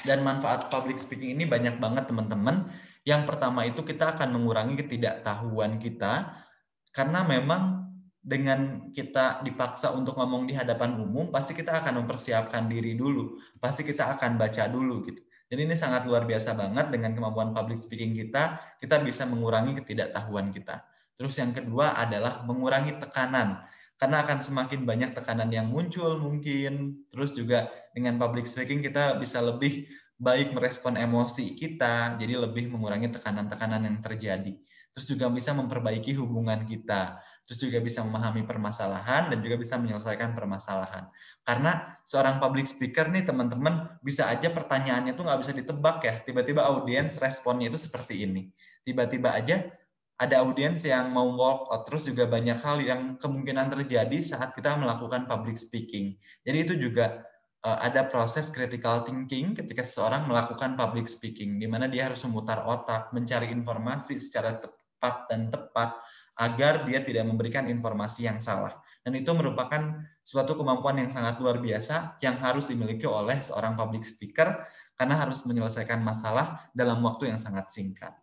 Dan 0.01 0.25
manfaat 0.25 0.73
public 0.73 0.97
speaking 0.97 1.37
ini 1.37 1.45
banyak 1.45 1.77
banget 1.77 2.09
teman-teman. 2.09 2.65
Yang 3.05 3.29
pertama 3.29 3.69
itu 3.69 3.85
kita 3.85 4.17
akan 4.17 4.33
mengurangi 4.33 4.73
ketidaktahuan 4.81 5.77
kita 5.77 6.33
karena 6.97 7.21
memang 7.29 7.93
dengan 8.17 8.89
kita 8.89 9.45
dipaksa 9.45 9.93
untuk 9.93 10.17
ngomong 10.17 10.49
di 10.49 10.57
hadapan 10.57 10.97
umum, 10.97 11.29
pasti 11.29 11.53
kita 11.53 11.77
akan 11.85 12.01
mempersiapkan 12.01 12.65
diri 12.65 12.97
dulu. 12.97 13.37
Pasti 13.61 13.85
kita 13.85 14.17
akan 14.17 14.41
baca 14.41 14.65
dulu 14.65 15.05
gitu. 15.05 15.21
Jadi 15.53 15.61
ini 15.69 15.77
sangat 15.77 16.09
luar 16.09 16.25
biasa 16.25 16.57
banget 16.57 16.89
dengan 16.89 17.13
kemampuan 17.13 17.53
public 17.53 17.77
speaking 17.85 18.17
kita, 18.17 18.57
kita 18.81 18.97
bisa 19.05 19.29
mengurangi 19.29 19.77
ketidaktahuan 19.77 20.49
kita. 20.49 20.81
Terus 21.21 21.37
yang 21.37 21.53
kedua 21.53 21.93
adalah 21.93 22.41
mengurangi 22.49 22.97
tekanan. 22.97 23.61
Karena 24.01 24.25
akan 24.25 24.41
semakin 24.41 24.89
banyak 24.89 25.13
tekanan 25.13 25.53
yang 25.53 25.69
muncul 25.69 26.17
mungkin. 26.17 27.05
Terus 27.13 27.37
juga 27.37 27.69
dengan 27.93 28.17
public 28.17 28.49
speaking 28.49 28.81
kita 28.81 29.21
bisa 29.21 29.37
lebih 29.45 29.85
baik 30.17 30.57
merespon 30.57 30.97
emosi 30.97 31.53
kita, 31.53 32.17
jadi 32.17 32.41
lebih 32.41 32.73
mengurangi 32.73 33.13
tekanan-tekanan 33.13 33.85
yang 33.85 34.01
terjadi. 34.01 34.57
Terus 34.97 35.05
juga 35.05 35.29
bisa 35.29 35.53
memperbaiki 35.53 36.17
hubungan 36.17 36.65
kita 36.65 37.21
terus 37.51 37.67
juga 37.67 37.83
bisa 37.83 37.99
memahami 37.99 38.47
permasalahan 38.47 39.27
dan 39.27 39.43
juga 39.43 39.59
bisa 39.59 39.75
menyelesaikan 39.75 40.31
permasalahan. 40.31 41.11
Karena 41.43 41.99
seorang 42.07 42.39
public 42.39 42.63
speaker 42.63 43.11
nih 43.11 43.27
teman-teman 43.27 43.91
bisa 43.99 44.31
aja 44.31 44.47
pertanyaannya 44.55 45.11
tuh 45.19 45.27
nggak 45.27 45.39
bisa 45.43 45.51
ditebak 45.51 45.97
ya. 45.99 46.15
Tiba-tiba 46.23 46.63
audiens 46.63 47.19
responnya 47.19 47.67
itu 47.67 47.75
seperti 47.75 48.23
ini. 48.23 48.47
Tiba-tiba 48.87 49.35
aja 49.35 49.67
ada 50.21 50.45
audiens 50.45 50.85
yang 50.85 51.09
mau 51.09 51.33
walk 51.33 51.73
out, 51.73 51.89
terus 51.89 52.05
juga 52.05 52.29
banyak 52.29 52.61
hal 52.61 52.77
yang 52.85 53.17
kemungkinan 53.17 53.73
terjadi 53.73 54.21
saat 54.21 54.53
kita 54.53 54.77
melakukan 54.77 55.25
public 55.25 55.57
speaking. 55.57 56.13
Jadi 56.45 56.57
itu 56.61 56.73
juga 56.77 57.25
eh, 57.65 57.77
ada 57.81 58.05
proses 58.05 58.53
critical 58.53 59.01
thinking 59.01 59.57
ketika 59.57 59.81
seseorang 59.81 60.29
melakukan 60.29 60.77
public 60.77 61.09
speaking, 61.09 61.57
di 61.57 61.65
mana 61.65 61.89
dia 61.89 62.05
harus 62.05 62.21
memutar 62.29 62.61
otak, 62.69 63.09
mencari 63.17 63.49
informasi 63.49 64.21
secara 64.21 64.61
tepat 64.61 65.25
dan 65.25 65.49
tepat, 65.49 65.97
agar 66.37 66.85
dia 66.85 67.01
tidak 67.01 67.25
memberikan 67.25 67.65
informasi 67.65 68.29
yang 68.29 68.37
salah. 68.37 68.77
Dan 69.01 69.17
itu 69.17 69.33
merupakan 69.33 70.05
suatu 70.21 70.53
kemampuan 70.53 71.01
yang 71.01 71.09
sangat 71.09 71.41
luar 71.41 71.57
biasa 71.57 72.21
yang 72.21 72.37
harus 72.37 72.69
dimiliki 72.69 73.09
oleh 73.09 73.41
seorang 73.41 73.73
public 73.73 74.05
speaker 74.05 74.61
karena 74.93 75.17
harus 75.17 75.41
menyelesaikan 75.49 75.97
masalah 76.05 76.69
dalam 76.77 77.01
waktu 77.01 77.33
yang 77.33 77.41
sangat 77.41 77.73
singkat. 77.73 78.13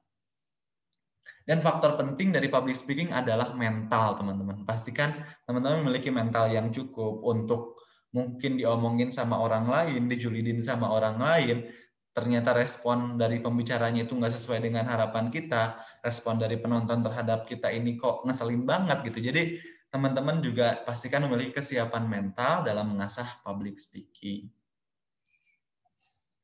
Dan 1.49 1.65
faktor 1.65 1.97
penting 1.97 2.29
dari 2.29 2.53
public 2.53 2.77
speaking 2.77 3.09
adalah 3.09 3.57
mental, 3.57 4.21
teman-teman. 4.21 4.69
Pastikan 4.69 5.17
teman-teman 5.49 5.81
memiliki 5.81 6.13
mental 6.13 6.53
yang 6.53 6.69
cukup 6.69 7.25
untuk 7.25 7.81
mungkin 8.13 8.61
diomongin 8.61 9.09
sama 9.09 9.41
orang 9.41 9.65
lain, 9.65 10.13
dijulidin 10.13 10.61
sama 10.61 10.93
orang 10.93 11.17
lain, 11.17 11.65
ternyata 12.13 12.53
respon 12.53 13.17
dari 13.17 13.41
pembicaranya 13.41 14.05
itu 14.05 14.13
nggak 14.13 14.35
sesuai 14.37 14.61
dengan 14.61 14.85
harapan 14.85 15.33
kita, 15.33 15.81
respon 16.05 16.37
dari 16.37 16.61
penonton 16.61 17.01
terhadap 17.01 17.49
kita 17.49 17.73
ini 17.73 17.97
kok 17.97 18.29
ngeselin 18.29 18.69
banget 18.69 19.09
gitu. 19.09 19.33
Jadi 19.33 19.57
teman-teman 19.89 20.45
juga 20.45 20.85
pastikan 20.85 21.25
memiliki 21.25 21.57
kesiapan 21.65 22.05
mental 22.05 22.61
dalam 22.61 22.93
mengasah 22.93 23.41
public 23.41 23.81
speaking. 23.81 24.53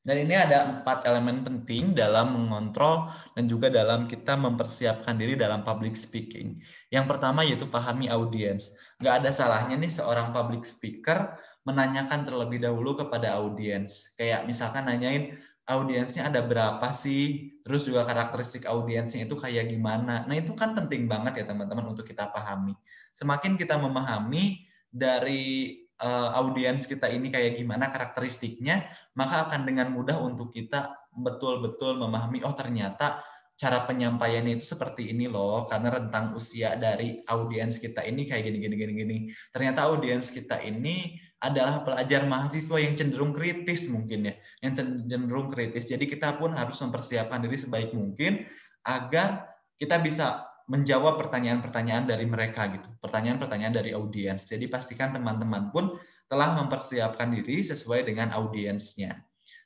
Dan 0.04 0.28
ini 0.28 0.36
ada 0.36 0.68
empat 0.68 1.08
elemen 1.08 1.40
penting 1.48 1.96
dalam 1.96 2.36
mengontrol 2.36 3.08
dan 3.32 3.48
juga 3.48 3.72
dalam 3.72 4.04
kita 4.04 4.36
mempersiapkan 4.36 5.16
diri 5.16 5.32
dalam 5.32 5.64
public 5.64 5.96
speaking. 5.96 6.60
Yang 6.92 7.16
pertama 7.16 7.40
yaitu 7.40 7.64
pahami 7.64 8.12
audiens. 8.12 8.76
Nggak 9.00 9.24
ada 9.24 9.30
salahnya 9.32 9.80
nih 9.80 9.88
seorang 9.88 10.36
public 10.36 10.68
speaker 10.68 11.40
menanyakan 11.64 12.28
terlebih 12.28 12.60
dahulu 12.60 13.00
kepada 13.00 13.40
audiens. 13.40 14.12
Kayak 14.20 14.44
misalkan 14.44 14.84
nanyain, 14.84 15.40
audiensnya 15.64 16.28
ada 16.28 16.44
berapa 16.44 16.92
sih, 16.92 17.56
terus 17.64 17.88
juga 17.88 18.04
karakteristik 18.04 18.68
audiensnya 18.68 19.24
itu 19.24 19.32
kayak 19.40 19.72
gimana. 19.72 20.28
Nah 20.28 20.36
itu 20.36 20.52
kan 20.52 20.76
penting 20.76 21.08
banget 21.08 21.40
ya 21.40 21.44
teman-teman 21.48 21.96
untuk 21.96 22.04
kita 22.04 22.28
pahami. 22.28 22.76
Semakin 23.16 23.56
kita 23.56 23.80
memahami 23.80 24.68
dari 24.92 25.83
uh, 26.00 26.34
audiens 26.40 26.88
kita 26.88 27.06
ini 27.10 27.30
kayak 27.30 27.60
gimana 27.60 27.90
karakteristiknya, 27.92 28.88
maka 29.14 29.50
akan 29.50 29.68
dengan 29.68 29.92
mudah 29.94 30.18
untuk 30.18 30.50
kita 30.50 30.94
betul-betul 31.14 32.00
memahami, 32.00 32.42
oh 32.42 32.54
ternyata 32.56 33.22
cara 33.54 33.86
penyampaiannya 33.86 34.58
itu 34.58 34.74
seperti 34.74 35.14
ini 35.14 35.30
loh, 35.30 35.70
karena 35.70 35.94
rentang 35.94 36.34
usia 36.34 36.74
dari 36.74 37.22
audiens 37.30 37.78
kita 37.78 38.02
ini 38.02 38.26
kayak 38.26 38.50
gini, 38.50 38.58
gini, 38.58 38.74
gini, 38.74 38.92
gini. 38.98 39.16
Ternyata 39.54 39.86
audiens 39.86 40.34
kita 40.34 40.58
ini 40.58 41.14
adalah 41.38 41.84
pelajar 41.86 42.26
mahasiswa 42.26 42.80
yang 42.80 42.98
cenderung 42.98 43.30
kritis 43.30 43.86
mungkin 43.92 44.32
ya, 44.32 44.34
yang 44.64 44.74
cenderung 44.74 45.52
kritis. 45.54 45.86
Jadi 45.86 46.10
kita 46.10 46.34
pun 46.40 46.56
harus 46.56 46.80
mempersiapkan 46.82 47.44
diri 47.46 47.54
sebaik 47.54 47.94
mungkin 47.94 48.42
agar 48.82 49.54
kita 49.78 50.02
bisa 50.02 50.53
menjawab 50.64 51.20
pertanyaan-pertanyaan 51.20 52.08
dari 52.08 52.24
mereka 52.24 52.68
gitu, 52.72 52.88
pertanyaan-pertanyaan 53.04 53.74
dari 53.76 53.90
audiens. 53.92 54.48
Jadi 54.48 54.64
pastikan 54.68 55.12
teman-teman 55.12 55.68
pun 55.68 56.00
telah 56.28 56.56
mempersiapkan 56.56 57.28
diri 57.32 57.60
sesuai 57.60 58.08
dengan 58.08 58.32
audiensnya. 58.32 59.20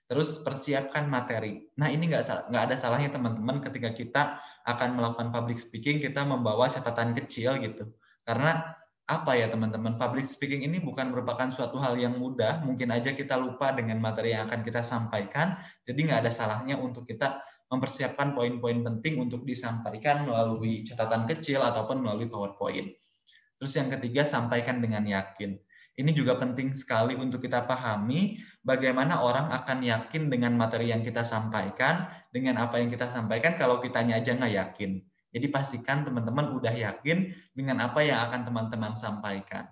Terus 0.08 0.40
persiapkan 0.42 1.06
materi. 1.06 1.68
Nah 1.78 1.92
ini 1.92 2.08
nggak 2.08 2.50
nggak 2.50 2.62
ada 2.72 2.76
salahnya 2.80 3.12
teman-teman 3.12 3.60
ketika 3.60 3.92
kita 3.92 4.22
akan 4.64 4.96
melakukan 4.96 5.28
public 5.30 5.60
speaking 5.60 6.00
kita 6.00 6.24
membawa 6.24 6.72
catatan 6.72 7.12
kecil 7.14 7.60
gitu. 7.60 7.92
Karena 8.24 8.78
apa 9.08 9.32
ya 9.40 9.48
teman-teman 9.48 9.96
public 9.96 10.28
speaking 10.28 10.68
ini 10.68 10.84
bukan 10.84 11.08
merupakan 11.08 11.48
suatu 11.48 11.80
hal 11.80 11.96
yang 11.96 12.20
mudah 12.20 12.60
mungkin 12.60 12.92
aja 12.92 13.16
kita 13.16 13.40
lupa 13.40 13.72
dengan 13.72 13.96
materi 14.04 14.36
yang 14.36 14.52
akan 14.52 14.60
kita 14.60 14.84
sampaikan 14.84 15.56
jadi 15.88 15.96
nggak 15.96 16.20
ada 16.28 16.32
salahnya 16.32 16.76
untuk 16.76 17.08
kita 17.08 17.40
mempersiapkan 17.68 18.32
poin-poin 18.32 18.80
penting 18.80 19.20
untuk 19.20 19.44
disampaikan 19.44 20.24
melalui 20.24 20.84
catatan 20.84 21.28
kecil 21.28 21.60
ataupun 21.64 22.00
melalui 22.04 22.28
powerpoint 22.28 22.92
terus 23.60 23.72
yang 23.76 23.92
ketiga 23.92 24.24
sampaikan 24.24 24.80
dengan 24.80 25.04
yakin 25.04 25.58
Ini 25.98 26.14
juga 26.14 26.38
penting 26.38 26.70
sekali 26.78 27.18
untuk 27.18 27.42
kita 27.42 27.66
pahami 27.66 28.38
bagaimana 28.62 29.18
orang 29.18 29.50
akan 29.50 29.82
yakin 29.82 30.30
dengan 30.30 30.54
materi 30.54 30.94
yang 30.94 31.02
kita 31.02 31.26
sampaikan, 31.26 32.06
dengan 32.30 32.62
apa 32.62 32.78
yang 32.78 32.86
kita 32.86 33.10
sampaikan 33.10 33.58
kalau 33.58 33.82
kitanya 33.82 34.22
aja 34.22 34.30
nggak 34.38 34.54
yakin. 34.54 35.02
Jadi 35.34 35.46
pastikan 35.50 36.06
teman-teman 36.06 36.54
udah 36.54 36.70
yakin 36.70 37.34
dengan 37.50 37.82
apa 37.82 38.06
yang 38.06 38.30
akan 38.30 38.46
teman-teman 38.46 38.94
sampaikan. 38.94 39.66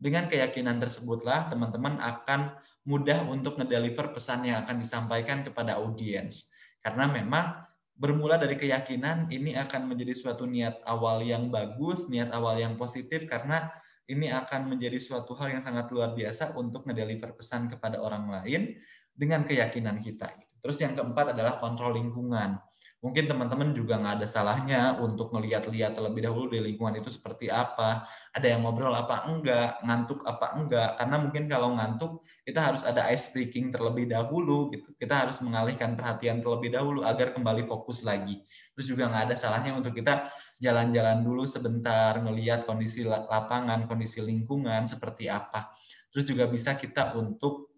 Dengan 0.00 0.32
keyakinan 0.32 0.80
tersebutlah 0.80 1.52
teman-teman 1.52 2.00
akan 2.00 2.56
mudah 2.88 3.28
untuk 3.28 3.60
ngedeliver 3.60 4.16
pesan 4.16 4.48
yang 4.48 4.64
akan 4.64 4.80
disampaikan 4.80 5.44
kepada 5.44 5.76
audiens. 5.76 6.55
Karena 6.86 7.10
memang 7.10 7.66
bermula 7.98 8.38
dari 8.38 8.54
keyakinan 8.54 9.26
ini 9.34 9.58
akan 9.58 9.90
menjadi 9.90 10.14
suatu 10.14 10.46
niat 10.46 10.86
awal 10.86 11.18
yang 11.26 11.50
bagus, 11.50 12.06
niat 12.06 12.30
awal 12.30 12.62
yang 12.62 12.78
positif 12.78 13.26
karena 13.26 13.66
ini 14.06 14.30
akan 14.30 14.70
menjadi 14.70 15.02
suatu 15.02 15.34
hal 15.34 15.58
yang 15.58 15.62
sangat 15.66 15.90
luar 15.90 16.14
biasa 16.14 16.54
untuk 16.54 16.86
ngedeliver 16.86 17.34
pesan 17.34 17.66
kepada 17.66 17.98
orang 17.98 18.30
lain 18.30 18.78
dengan 19.10 19.42
keyakinan 19.42 19.98
kita. 19.98 20.30
Terus 20.62 20.78
yang 20.78 20.94
keempat 20.94 21.34
adalah 21.34 21.58
kontrol 21.58 21.98
lingkungan. 21.98 22.62
Mungkin 23.02 23.28
teman-teman 23.28 23.74
juga 23.74 23.98
nggak 24.00 24.22
ada 24.22 24.26
salahnya 24.30 24.80
untuk 25.02 25.30
ngeliat-liat 25.34 25.94
terlebih 25.94 26.26
dahulu 26.26 26.54
di 26.54 26.62
lingkungan 26.62 26.96
itu 26.96 27.10
seperti 27.12 27.50
apa. 27.50 28.06
Ada 28.30 28.56
yang 28.56 28.62
ngobrol 28.62 28.94
apa 28.94 29.26
enggak, 29.26 29.82
ngantuk 29.82 30.22
apa 30.22 30.54
enggak. 30.54 30.96
Karena 31.02 31.16
mungkin 31.20 31.44
kalau 31.50 31.76
ngantuk, 31.76 32.22
kita 32.46 32.62
harus 32.62 32.86
ada 32.86 33.10
ice 33.10 33.34
breaking 33.34 33.74
terlebih 33.74 34.06
dahulu. 34.06 34.70
gitu. 34.70 34.94
Kita 34.94 35.26
harus 35.26 35.42
mengalihkan 35.42 35.98
perhatian 35.98 36.38
terlebih 36.38 36.70
dahulu 36.70 37.02
agar 37.02 37.34
kembali 37.34 37.66
fokus 37.66 38.06
lagi. 38.06 38.38
Terus 38.78 38.86
juga 38.86 39.10
nggak 39.10 39.34
ada 39.34 39.34
salahnya 39.34 39.74
untuk 39.74 39.98
kita 39.98 40.30
jalan-jalan 40.62 41.26
dulu 41.26 41.42
sebentar, 41.42 42.14
melihat 42.22 42.62
kondisi 42.62 43.02
lapangan, 43.04 43.90
kondisi 43.90 44.22
lingkungan 44.22 44.86
seperti 44.86 45.26
apa. 45.26 45.74
Terus 46.14 46.24
juga 46.30 46.46
bisa 46.46 46.78
kita 46.78 47.18
untuk 47.18 47.74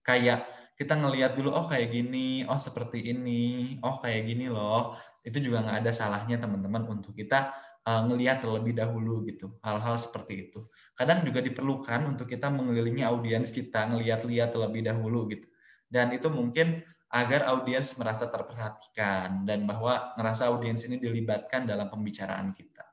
kayak 0.00 0.48
kita 0.80 0.96
ngelihat 0.96 1.36
dulu, 1.36 1.52
oh 1.52 1.68
kayak 1.68 1.92
gini, 1.92 2.48
oh 2.48 2.56
seperti 2.58 3.12
ini, 3.12 3.76
oh 3.84 4.00
kayak 4.00 4.24
gini 4.24 4.48
loh. 4.48 4.96
Itu 5.20 5.38
juga 5.38 5.62
nggak 5.62 5.84
ada 5.84 5.92
salahnya 5.92 6.40
teman-teman 6.40 6.88
untuk 6.88 7.12
kita 7.12 7.52
uh, 7.86 8.02
ngelihat 8.06 8.42
terlebih 8.42 8.74
dahulu 8.74 9.26
gitu 9.26 9.58
hal-hal 9.62 9.98
seperti 9.98 10.48
itu 10.48 10.62
kadang 10.94 11.24
juga 11.24 11.40
diperlukan 11.40 12.08
untuk 12.08 12.28
kita 12.28 12.52
mengelilingi 12.52 13.02
audiens 13.02 13.48
kita 13.50 13.88
ngelihat-lihat 13.92 14.52
terlebih 14.52 14.84
dahulu 14.84 15.28
gitu 15.32 15.48
dan 15.92 16.12
itu 16.16 16.32
mungkin 16.32 16.80
agar 17.12 17.44
audiens 17.44 17.92
merasa 18.00 18.32
terperhatikan 18.32 19.44
dan 19.44 19.68
bahwa 19.68 20.16
ngerasa 20.16 20.48
audiens 20.48 20.88
ini 20.88 20.96
dilibatkan 20.96 21.68
dalam 21.68 21.92
pembicaraan 21.92 22.56
kita. 22.56 22.88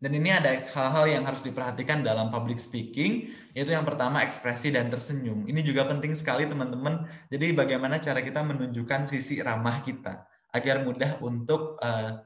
Dan 0.00 0.16
ini 0.16 0.32
ada 0.32 0.48
hal-hal 0.48 1.12
yang 1.12 1.24
harus 1.28 1.44
diperhatikan 1.44 2.00
dalam 2.00 2.32
public 2.32 2.56
speaking, 2.56 3.36
yaitu 3.52 3.76
yang 3.76 3.84
pertama 3.84 4.24
ekspresi 4.24 4.72
dan 4.72 4.88
tersenyum. 4.88 5.44
Ini 5.44 5.60
juga 5.60 5.84
penting 5.88 6.16
sekali 6.16 6.48
teman-teman. 6.48 7.04
Jadi 7.28 7.52
bagaimana 7.52 8.00
cara 8.00 8.24
kita 8.24 8.40
menunjukkan 8.40 9.04
sisi 9.04 9.44
ramah 9.44 9.84
kita 9.84 10.24
agar 10.56 10.88
mudah 10.88 11.20
untuk 11.20 11.76
uh, 11.84 12.16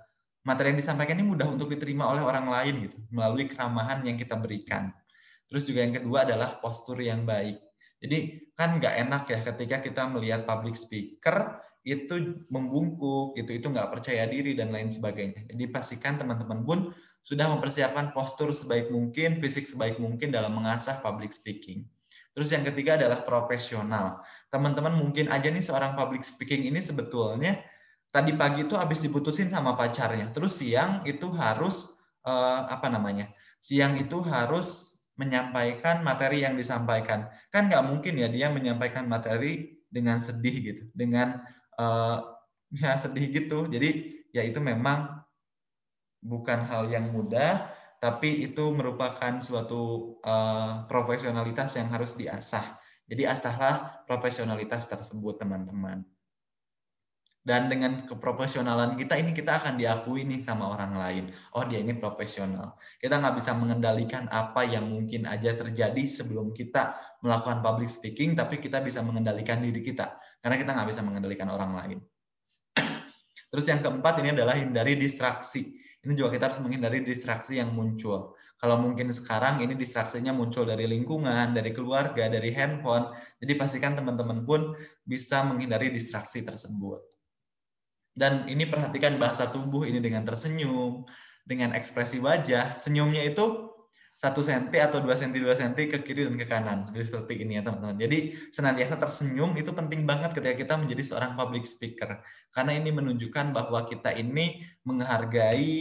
materi 0.44 0.72
yang 0.72 0.78
disampaikan 0.78 1.16
ini 1.18 1.26
mudah 1.26 1.48
untuk 1.48 1.72
diterima 1.72 2.12
oleh 2.12 2.20
orang 2.20 2.46
lain 2.46 2.88
gitu 2.88 3.00
melalui 3.08 3.48
keramahan 3.48 4.04
yang 4.04 4.20
kita 4.20 4.36
berikan. 4.36 4.92
Terus 5.48 5.64
juga 5.68 5.80
yang 5.84 5.96
kedua 5.96 6.28
adalah 6.28 6.60
postur 6.60 7.00
yang 7.00 7.24
baik. 7.24 7.60
Jadi 8.04 8.52
kan 8.52 8.76
nggak 8.76 8.94
enak 9.08 9.22
ya 9.32 9.38
ketika 9.40 9.76
kita 9.80 10.02
melihat 10.12 10.44
public 10.44 10.76
speaker 10.76 11.64
itu 11.84 12.44
membungkuk 12.48 13.36
gitu, 13.36 13.60
itu 13.60 13.66
nggak 13.68 13.92
percaya 13.92 14.24
diri 14.28 14.56
dan 14.56 14.72
lain 14.72 14.88
sebagainya. 14.88 15.48
Jadi 15.48 15.64
pastikan 15.68 16.16
teman-teman 16.16 16.64
pun 16.64 16.78
sudah 17.24 17.48
mempersiapkan 17.48 18.12
postur 18.12 18.52
sebaik 18.52 18.92
mungkin, 18.92 19.40
fisik 19.40 19.64
sebaik 19.64 19.96
mungkin 19.96 20.28
dalam 20.28 20.52
mengasah 20.52 21.00
public 21.00 21.32
speaking. 21.32 21.88
Terus 22.36 22.52
yang 22.52 22.64
ketiga 22.68 23.00
adalah 23.00 23.24
profesional. 23.24 24.20
Teman-teman 24.52 24.92
mungkin 24.96 25.32
aja 25.32 25.48
nih 25.48 25.64
seorang 25.64 25.96
public 25.96 26.20
speaking 26.26 26.68
ini 26.68 26.84
sebetulnya 26.84 27.62
tadi 28.14 28.30
pagi 28.38 28.62
itu 28.62 28.78
habis 28.78 29.02
diputusin 29.02 29.50
sama 29.50 29.74
pacarnya. 29.74 30.30
Terus 30.30 30.62
siang 30.62 31.02
itu 31.02 31.34
harus 31.34 31.98
uh, 32.22 32.70
apa 32.70 32.86
namanya? 32.86 33.34
Siang 33.58 33.98
itu 33.98 34.22
harus 34.22 34.94
menyampaikan 35.18 36.06
materi 36.06 36.46
yang 36.46 36.54
disampaikan. 36.54 37.26
Kan 37.50 37.66
nggak 37.66 37.82
mungkin 37.82 38.14
ya 38.14 38.30
dia 38.30 38.54
menyampaikan 38.54 39.10
materi 39.10 39.82
dengan 39.90 40.22
sedih 40.22 40.54
gitu, 40.62 40.82
dengan 40.94 41.42
uh, 41.74 42.22
ya 42.78 42.94
sedih 42.94 43.34
gitu. 43.34 43.66
Jadi 43.66 44.22
ya 44.30 44.46
itu 44.46 44.62
memang 44.62 45.18
bukan 46.22 46.62
hal 46.70 46.86
yang 46.94 47.10
mudah, 47.10 47.66
tapi 47.98 48.46
itu 48.46 48.70
merupakan 48.70 49.42
suatu 49.42 50.14
uh, 50.22 50.86
profesionalitas 50.86 51.74
yang 51.74 51.90
harus 51.90 52.14
diasah. 52.14 52.78
Jadi 53.10 53.26
asahlah 53.26 54.06
profesionalitas 54.08 54.88
tersebut 54.88 55.36
teman-teman. 55.36 56.06
Dan 57.44 57.68
dengan 57.68 58.08
keprofesionalan 58.08 58.96
kita 58.96 59.20
ini 59.20 59.36
kita 59.36 59.60
akan 59.60 59.76
diakui 59.76 60.24
nih 60.24 60.40
sama 60.40 60.72
orang 60.72 60.96
lain. 60.96 61.24
Oh 61.52 61.60
dia 61.68 61.76
ini 61.76 61.92
profesional. 61.92 62.80
Kita 62.96 63.20
nggak 63.20 63.36
bisa 63.36 63.52
mengendalikan 63.52 64.32
apa 64.32 64.64
yang 64.64 64.88
mungkin 64.88 65.28
aja 65.28 65.52
terjadi 65.52 66.08
sebelum 66.08 66.56
kita 66.56 66.96
melakukan 67.20 67.60
public 67.60 67.92
speaking, 67.92 68.32
tapi 68.32 68.56
kita 68.56 68.80
bisa 68.80 69.04
mengendalikan 69.04 69.60
diri 69.60 69.84
kita. 69.84 70.16
Karena 70.40 70.56
kita 70.56 70.72
nggak 70.72 70.88
bisa 70.88 71.04
mengendalikan 71.04 71.52
orang 71.52 71.72
lain. 71.76 71.98
Terus 73.52 73.68
yang 73.68 73.84
keempat 73.84 74.24
ini 74.24 74.32
adalah 74.32 74.56
hindari 74.56 74.96
distraksi. 74.96 75.76
Ini 76.00 76.16
juga 76.16 76.32
kita 76.32 76.48
harus 76.48 76.64
menghindari 76.64 77.04
distraksi 77.04 77.60
yang 77.60 77.76
muncul. 77.76 78.40
Kalau 78.56 78.80
mungkin 78.80 79.12
sekarang 79.12 79.60
ini 79.60 79.76
distraksinya 79.76 80.32
muncul 80.32 80.64
dari 80.64 80.88
lingkungan, 80.88 81.52
dari 81.52 81.76
keluarga, 81.76 82.24
dari 82.32 82.56
handphone. 82.56 83.12
Jadi 83.36 83.52
pastikan 83.60 83.92
teman-teman 83.92 84.48
pun 84.48 84.72
bisa 85.04 85.44
menghindari 85.44 85.92
distraksi 85.92 86.40
tersebut. 86.40 87.13
Dan 88.14 88.46
ini 88.46 88.64
perhatikan 88.70 89.18
bahasa 89.18 89.50
tubuh 89.50 89.82
ini 89.82 89.98
dengan 89.98 90.22
tersenyum, 90.22 91.02
dengan 91.42 91.74
ekspresi 91.74 92.22
wajah. 92.22 92.78
Senyumnya 92.78 93.26
itu 93.26 93.74
satu 94.14 94.46
senti 94.46 94.78
atau 94.78 95.02
dua 95.02 95.18
senti 95.18 95.42
dua 95.42 95.58
senti 95.58 95.90
ke 95.90 95.98
kiri 96.06 96.30
dan 96.30 96.38
ke 96.38 96.46
kanan. 96.46 96.86
Jadi 96.94 97.04
seperti 97.10 97.42
ini 97.42 97.58
ya 97.58 97.66
teman-teman. 97.66 97.98
Jadi 97.98 98.38
senantiasa 98.54 98.94
tersenyum 99.02 99.58
itu 99.58 99.74
penting 99.74 100.06
banget 100.06 100.38
ketika 100.38 100.54
kita 100.54 100.74
menjadi 100.78 101.02
seorang 101.02 101.34
public 101.34 101.66
speaker. 101.66 102.22
Karena 102.54 102.78
ini 102.78 102.94
menunjukkan 102.94 103.50
bahwa 103.50 103.82
kita 103.90 104.14
ini 104.14 104.62
menghargai 104.86 105.74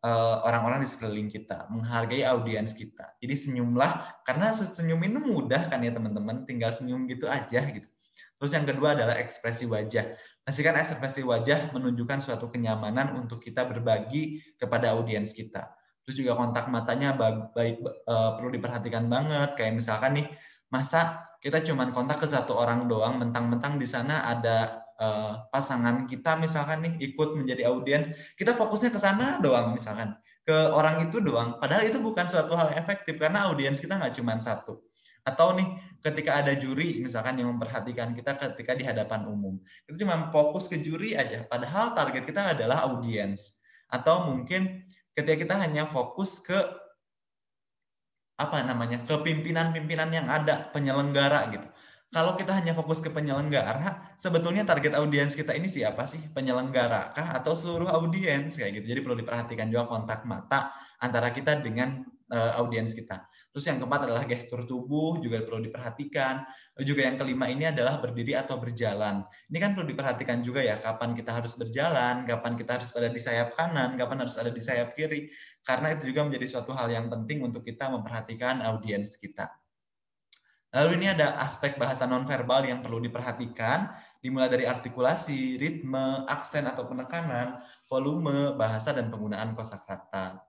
eh, 0.00 0.36
orang-orang 0.48 0.80
di 0.80 0.88
sekeliling 0.88 1.28
kita, 1.28 1.68
menghargai 1.68 2.24
audiens 2.24 2.72
kita. 2.72 3.12
Jadi 3.20 3.36
senyumlah, 3.36 4.24
karena 4.24 4.48
senyum 4.56 5.04
ini 5.04 5.20
mudah 5.20 5.68
kan 5.68 5.84
ya 5.84 5.92
teman-teman, 5.92 6.48
tinggal 6.48 6.72
senyum 6.72 7.04
gitu 7.04 7.28
aja 7.28 7.60
gitu. 7.60 7.88
Terus 8.36 8.52
yang 8.52 8.64
kedua 8.68 8.96
adalah 8.96 9.16
ekspresi 9.20 9.68
wajah. 9.68 10.16
Pastikan 10.46 10.78
ekspresi 10.78 11.26
wajah 11.26 11.74
menunjukkan 11.74 12.22
suatu 12.22 12.46
kenyamanan 12.46 13.18
untuk 13.18 13.42
kita 13.42 13.66
berbagi 13.66 14.38
kepada 14.54 14.94
audiens 14.94 15.34
kita. 15.34 15.74
Terus 16.06 16.22
juga 16.22 16.38
kontak 16.38 16.70
matanya 16.70 17.18
baik, 17.18 17.82
uh, 18.06 18.38
perlu 18.38 18.54
diperhatikan 18.54 19.10
banget. 19.10 19.58
Kayak 19.58 19.82
misalkan 19.82 20.22
nih, 20.22 20.26
masa 20.70 21.26
kita 21.42 21.66
cuma 21.66 21.90
kontak 21.90 22.22
ke 22.22 22.30
satu 22.30 22.54
orang 22.54 22.86
doang, 22.86 23.18
mentang-mentang 23.18 23.74
di 23.74 23.90
sana 23.90 24.22
ada 24.22 24.86
uh, 25.02 25.50
pasangan 25.50 26.06
kita 26.06 26.38
misalkan 26.38 26.86
nih 26.86 27.10
ikut 27.10 27.34
menjadi 27.34 27.66
audiens, 27.66 28.06
kita 28.38 28.54
fokusnya 28.54 28.94
ke 28.94 29.02
sana 29.02 29.42
doang 29.42 29.74
misalkan 29.74 30.14
ke 30.46 30.54
orang 30.70 31.10
itu 31.10 31.18
doang. 31.18 31.58
Padahal 31.58 31.90
itu 31.90 31.98
bukan 31.98 32.30
suatu 32.30 32.54
hal 32.54 32.70
efektif 32.78 33.18
karena 33.18 33.50
audiens 33.50 33.82
kita 33.82 33.98
nggak 33.98 34.14
cuma 34.14 34.38
satu. 34.38 34.78
Atau 35.26 35.58
nih 35.58 35.66
ketika 36.06 36.38
ada 36.38 36.54
juri 36.54 37.02
misalkan 37.02 37.34
yang 37.42 37.50
memperhatikan 37.50 38.14
kita 38.14 38.38
ketika 38.38 38.78
di 38.78 38.86
hadapan 38.86 39.26
umum. 39.26 39.58
Itu 39.90 39.98
cuma 40.06 40.30
fokus 40.30 40.70
ke 40.70 40.78
juri 40.78 41.18
aja. 41.18 41.42
Padahal 41.50 41.98
target 41.98 42.22
kita 42.22 42.54
adalah 42.54 42.86
audiens. 42.86 43.58
Atau 43.90 44.30
mungkin 44.30 44.86
ketika 45.18 45.34
kita 45.34 45.54
hanya 45.58 45.82
fokus 45.90 46.38
ke 46.38 46.54
apa 48.36 48.60
namanya 48.62 49.02
ke 49.02 49.16
pimpinan-pimpinan 49.24 50.12
yang 50.12 50.28
ada 50.28 50.70
penyelenggara 50.70 51.50
gitu. 51.56 51.68
Kalau 52.14 52.38
kita 52.38 52.54
hanya 52.54 52.70
fokus 52.70 53.02
ke 53.02 53.10
penyelenggara, 53.10 54.14
sebetulnya 54.14 54.62
target 54.62 54.94
audiens 54.94 55.34
kita 55.34 55.58
ini 55.58 55.66
siapa 55.66 56.06
sih? 56.06 56.22
Penyelenggara 56.30 57.10
kah 57.10 57.34
atau 57.34 57.58
seluruh 57.58 57.90
audiens 57.90 58.54
kayak 58.54 58.78
gitu. 58.78 58.94
Jadi 58.94 59.00
perlu 59.02 59.16
diperhatikan 59.18 59.66
juga 59.74 59.90
kontak 59.90 60.22
mata 60.22 60.70
antara 61.02 61.34
kita 61.34 61.58
dengan 61.58 62.06
uh, 62.30 62.62
audiens 62.62 62.94
kita. 62.94 63.26
Terus 63.56 63.72
yang 63.72 63.80
keempat 63.80 64.04
adalah 64.04 64.28
gestur 64.28 64.68
tubuh 64.68 65.16
juga 65.24 65.40
perlu 65.40 65.64
diperhatikan. 65.64 66.44
Juga 66.84 67.08
yang 67.08 67.16
kelima 67.16 67.48
ini 67.48 67.64
adalah 67.64 67.96
berdiri 68.04 68.36
atau 68.36 68.60
berjalan. 68.60 69.24
Ini 69.48 69.56
kan 69.56 69.72
perlu 69.72 69.88
diperhatikan 69.88 70.44
juga 70.44 70.60
ya 70.60 70.76
kapan 70.76 71.16
kita 71.16 71.40
harus 71.40 71.56
berjalan, 71.56 72.28
kapan 72.28 72.52
kita 72.52 72.76
harus 72.76 72.92
ada 72.92 73.08
di 73.08 73.16
sayap 73.16 73.56
kanan, 73.56 73.96
kapan 73.96 74.28
harus 74.28 74.36
ada 74.36 74.52
di 74.52 74.60
sayap 74.60 74.92
kiri. 74.92 75.32
Karena 75.64 75.96
itu 75.96 76.12
juga 76.12 76.28
menjadi 76.28 76.52
suatu 76.52 76.76
hal 76.76 76.92
yang 76.92 77.08
penting 77.08 77.48
untuk 77.48 77.64
kita 77.64 77.88
memperhatikan 77.88 78.60
audiens 78.60 79.16
kita. 79.16 79.48
Lalu 80.76 81.00
ini 81.00 81.16
ada 81.16 81.40
aspek 81.40 81.80
bahasa 81.80 82.04
nonverbal 82.04 82.60
yang 82.68 82.84
perlu 82.84 83.00
diperhatikan, 83.00 83.88
dimulai 84.20 84.52
dari 84.52 84.68
artikulasi, 84.68 85.56
ritme, 85.56 86.28
aksen 86.28 86.68
atau 86.68 86.84
penekanan, 86.84 87.56
volume, 87.88 88.52
bahasa, 88.60 88.92
dan 88.92 89.08
penggunaan 89.08 89.56
kosakata. 89.56 90.45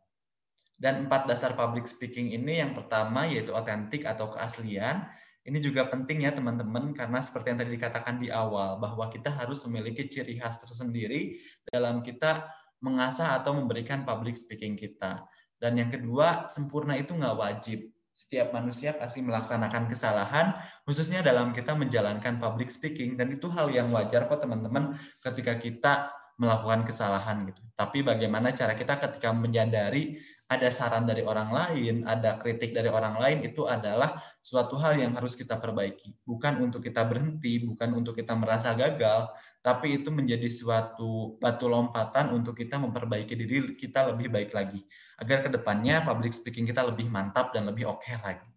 Dan 0.78 1.10
empat 1.10 1.26
dasar 1.26 1.58
public 1.58 1.90
speaking 1.90 2.38
ini 2.38 2.62
yang 2.62 2.78
pertama 2.78 3.26
yaitu 3.26 3.50
otentik 3.52 4.06
atau 4.06 4.30
keaslian. 4.30 5.10
Ini 5.42 5.58
juga 5.64 5.90
penting 5.90 6.28
ya 6.28 6.36
teman-teman 6.36 6.94
karena 6.94 7.18
seperti 7.24 7.56
yang 7.56 7.60
tadi 7.64 7.72
dikatakan 7.74 8.22
di 8.22 8.30
awal 8.30 8.78
bahwa 8.78 9.10
kita 9.10 9.34
harus 9.34 9.64
memiliki 9.66 10.06
ciri 10.06 10.38
khas 10.38 10.62
tersendiri 10.62 11.40
dalam 11.72 12.04
kita 12.06 12.52
mengasah 12.84 13.42
atau 13.42 13.58
memberikan 13.58 14.06
public 14.06 14.38
speaking 14.38 14.78
kita. 14.78 15.26
Dan 15.58 15.82
yang 15.82 15.90
kedua, 15.90 16.46
sempurna 16.52 16.94
itu 16.94 17.18
nggak 17.18 17.38
wajib. 17.38 17.90
Setiap 18.14 18.50
manusia 18.54 18.98
pasti 18.98 19.22
melaksanakan 19.22 19.90
kesalahan, 19.90 20.58
khususnya 20.86 21.22
dalam 21.22 21.54
kita 21.54 21.74
menjalankan 21.74 22.38
public 22.38 22.70
speaking. 22.70 23.18
Dan 23.18 23.34
itu 23.34 23.50
hal 23.50 23.70
yang 23.74 23.90
wajar 23.90 24.30
kok 24.30 24.42
teman-teman 24.42 24.98
ketika 25.26 25.58
kita 25.58 25.94
melakukan 26.38 26.86
kesalahan 26.86 27.50
gitu. 27.50 27.62
Tapi 27.74 28.06
bagaimana 28.06 28.54
cara 28.54 28.78
kita 28.78 29.02
ketika 29.02 29.34
menyadari 29.34 30.22
ada 30.48 30.72
saran 30.72 31.04
dari 31.04 31.28
orang 31.28 31.52
lain, 31.52 32.08
ada 32.08 32.40
kritik 32.40 32.72
dari 32.72 32.88
orang 32.88 33.20
lain 33.20 33.44
itu 33.44 33.68
adalah 33.68 34.16
suatu 34.40 34.80
hal 34.80 34.96
yang 34.96 35.12
harus 35.12 35.36
kita 35.36 35.60
perbaiki. 35.60 36.16
Bukan 36.24 36.64
untuk 36.64 36.80
kita 36.88 37.04
berhenti, 37.04 37.68
bukan 37.68 37.92
untuk 37.92 38.16
kita 38.16 38.32
merasa 38.32 38.72
gagal, 38.72 39.28
tapi 39.60 40.00
itu 40.00 40.08
menjadi 40.08 40.48
suatu 40.48 41.36
batu 41.44 41.68
lompatan 41.68 42.32
untuk 42.32 42.56
kita 42.56 42.80
memperbaiki 42.80 43.36
diri 43.36 43.76
kita 43.76 44.16
lebih 44.16 44.32
baik 44.32 44.56
lagi. 44.56 44.80
Agar 45.20 45.44
ke 45.44 45.50
depannya 45.52 46.08
public 46.08 46.32
speaking 46.32 46.64
kita 46.64 46.88
lebih 46.88 47.12
mantap 47.12 47.52
dan 47.52 47.68
lebih 47.68 47.84
oke 47.84 48.00
okay 48.00 48.16
lagi. 48.24 48.57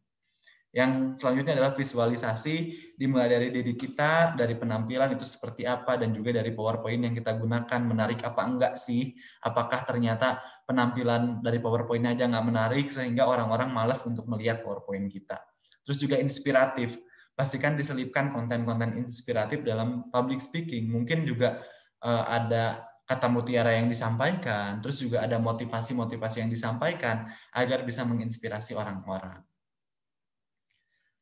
Yang 0.70 1.18
selanjutnya 1.18 1.58
adalah 1.58 1.74
visualisasi 1.74 2.54
dimulai 2.94 3.26
dari 3.26 3.50
diri 3.50 3.74
kita, 3.74 4.38
dari 4.38 4.54
penampilan 4.54 5.18
itu 5.18 5.26
seperti 5.26 5.66
apa, 5.66 5.98
dan 5.98 6.14
juga 6.14 6.30
dari 6.38 6.54
PowerPoint 6.54 7.02
yang 7.02 7.14
kita 7.14 7.34
gunakan, 7.42 7.80
menarik 7.82 8.22
apa 8.22 8.42
enggak 8.46 8.74
sih? 8.78 9.18
Apakah 9.42 9.82
ternyata 9.82 10.38
penampilan 10.70 11.42
dari 11.42 11.58
PowerPoint 11.58 12.06
aja 12.06 12.30
nggak 12.30 12.46
menarik 12.46 12.86
sehingga 12.86 13.26
orang-orang 13.26 13.74
malas 13.74 14.06
untuk 14.06 14.30
melihat 14.30 14.62
PowerPoint 14.62 15.10
kita. 15.10 15.42
Terus 15.82 15.98
juga 15.98 16.22
inspiratif, 16.22 16.94
pastikan 17.34 17.74
diselipkan 17.74 18.30
konten-konten 18.30 18.94
inspiratif 18.94 19.66
dalam 19.66 20.06
public 20.14 20.38
speaking. 20.38 20.86
Mungkin 20.86 21.26
juga 21.26 21.66
uh, 22.06 22.30
ada 22.30 22.86
kata 23.10 23.26
mutiara 23.26 23.74
yang 23.74 23.90
disampaikan, 23.90 24.78
terus 24.78 25.02
juga 25.02 25.26
ada 25.26 25.42
motivasi-motivasi 25.42 26.46
yang 26.46 26.50
disampaikan 26.54 27.26
agar 27.58 27.82
bisa 27.82 28.06
menginspirasi 28.06 28.78
orang-orang. 28.78 29.42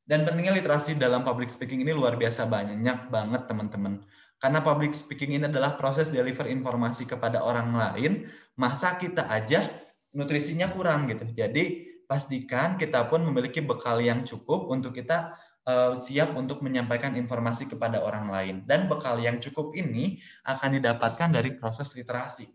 Dan 0.09 0.25
pentingnya 0.25 0.57
literasi 0.57 0.97
dalam 0.97 1.21
public 1.21 1.53
speaking 1.53 1.85
ini 1.85 1.93
luar 1.93 2.17
biasa 2.17 2.49
banyak 2.49 3.13
banget 3.13 3.45
teman-teman. 3.45 4.01
Karena 4.41 4.65
public 4.65 4.97
speaking 4.97 5.37
ini 5.37 5.45
adalah 5.45 5.77
proses 5.77 6.09
deliver 6.09 6.49
informasi 6.49 7.05
kepada 7.05 7.45
orang 7.45 7.77
lain, 7.77 8.25
masa 8.57 8.97
kita 8.97 9.29
aja 9.29 9.69
nutrisinya 10.17 10.73
kurang 10.73 11.13
gitu. 11.13 11.29
Jadi 11.37 11.93
pastikan 12.09 12.81
kita 12.81 13.05
pun 13.13 13.21
memiliki 13.21 13.61
bekal 13.61 14.01
yang 14.01 14.25
cukup 14.25 14.73
untuk 14.73 14.97
kita 14.97 15.37
uh, 15.69 15.93
siap 15.93 16.33
untuk 16.41 16.65
menyampaikan 16.65 17.13
informasi 17.13 17.69
kepada 17.69 18.01
orang 18.01 18.33
lain. 18.33 18.57
Dan 18.65 18.89
bekal 18.89 19.21
yang 19.21 19.37
cukup 19.45 19.77
ini 19.77 20.25
akan 20.49 20.81
didapatkan 20.81 21.37
dari 21.37 21.53
proses 21.61 21.93
literasi. 21.93 22.49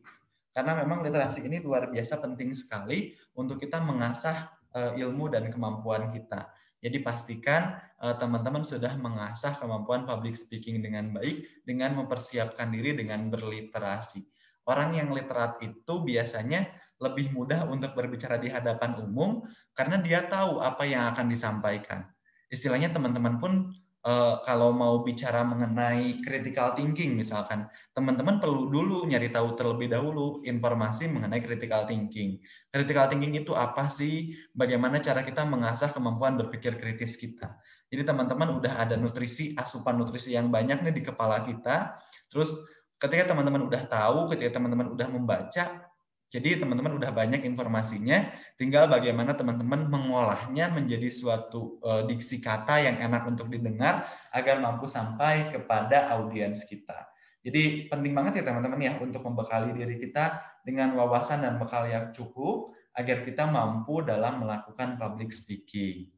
Karena 0.50 0.74
memang 0.82 1.06
literasi 1.06 1.46
ini 1.46 1.62
luar 1.62 1.94
biasa 1.94 2.18
penting 2.18 2.58
sekali 2.58 3.14
untuk 3.38 3.62
kita 3.62 3.78
mengasah 3.78 4.50
uh, 4.74 4.98
ilmu 4.98 5.30
dan 5.30 5.54
kemampuan 5.54 6.10
kita. 6.10 6.50
Jadi 6.84 7.00
pastikan 7.00 7.80
eh, 8.04 8.16
teman-teman 8.20 8.62
sudah 8.62 8.92
mengasah 9.00 9.56
kemampuan 9.56 10.04
public 10.04 10.36
speaking 10.36 10.84
dengan 10.84 11.16
baik 11.16 11.64
dengan 11.64 11.96
mempersiapkan 11.96 12.76
diri 12.76 12.92
dengan 13.00 13.32
berliterasi. 13.32 14.20
Orang 14.68 14.96
yang 15.00 15.16
literat 15.16 15.64
itu 15.64 16.04
biasanya 16.04 16.68
lebih 17.00 17.32
mudah 17.36 17.68
untuk 17.68 17.96
berbicara 17.96 18.40
di 18.40 18.48
hadapan 18.48 18.96
umum 19.00 19.44
karena 19.76 20.00
dia 20.00 20.24
tahu 20.28 20.64
apa 20.64 20.88
yang 20.88 21.12
akan 21.12 21.28
disampaikan. 21.28 22.08
Istilahnya 22.48 22.94
teman-teman 22.94 23.42
pun 23.42 23.74
uh, 24.04 24.44
kalau 24.44 24.76
mau 24.76 25.02
bicara 25.02 25.42
mengenai 25.44 26.20
critical 26.22 26.76
thinking 26.76 27.16
misalkan, 27.16 27.68
teman-teman 27.96 28.38
perlu 28.38 28.68
dulu 28.70 29.08
nyari 29.08 29.32
tahu 29.32 29.56
terlebih 29.56 29.92
dahulu 29.92 30.44
informasi 30.44 31.08
mengenai 31.10 31.40
critical 31.40 31.88
thinking. 31.88 32.40
Critical 32.70 33.08
thinking 33.10 33.34
itu 33.40 33.56
apa 33.56 33.88
sih? 33.88 34.36
Bagaimana 34.54 35.00
cara 35.00 35.24
kita 35.24 35.48
mengasah 35.48 35.92
kemampuan 35.96 36.36
berpikir 36.36 36.76
kritis 36.76 37.16
kita? 37.16 37.56
Jadi 37.90 38.04
teman-teman 38.04 38.60
udah 38.60 38.80
ada 38.80 39.00
nutrisi, 39.00 39.56
asupan 39.56 39.98
nutrisi 40.02 40.36
yang 40.36 40.52
banyak 40.52 40.84
nih 40.84 40.94
di 40.94 41.04
kepala 41.06 41.46
kita. 41.46 41.98
Terus 42.28 42.66
ketika 43.00 43.34
teman-teman 43.34 43.68
udah 43.68 43.84
tahu, 43.88 44.32
ketika 44.34 44.60
teman-teman 44.60 44.92
udah 44.92 45.08
membaca, 45.12 45.93
jadi 46.34 46.58
teman-teman 46.58 46.98
udah 46.98 47.14
banyak 47.14 47.46
informasinya, 47.46 48.26
tinggal 48.58 48.90
bagaimana 48.90 49.38
teman-teman 49.38 49.86
mengolahnya 49.86 50.74
menjadi 50.74 51.14
suatu 51.14 51.78
uh, 51.86 52.10
diksi 52.10 52.42
kata 52.42 52.82
yang 52.82 52.98
enak 52.98 53.30
untuk 53.30 53.54
didengar 53.54 54.10
agar 54.34 54.58
mampu 54.58 54.90
sampai 54.90 55.54
kepada 55.54 56.10
audiens 56.18 56.66
kita. 56.66 57.06
Jadi 57.46 57.86
penting 57.86 58.18
banget 58.18 58.42
ya 58.42 58.50
teman-teman 58.50 58.82
ya 58.82 58.98
untuk 58.98 59.22
membekali 59.22 59.78
diri 59.78 60.02
kita 60.02 60.42
dengan 60.66 60.98
wawasan 60.98 61.46
dan 61.46 61.62
bekal 61.62 61.86
yang 61.86 62.10
cukup 62.10 62.74
agar 62.98 63.22
kita 63.22 63.46
mampu 63.46 64.02
dalam 64.02 64.42
melakukan 64.42 64.98
public 64.98 65.30
speaking. 65.30 66.10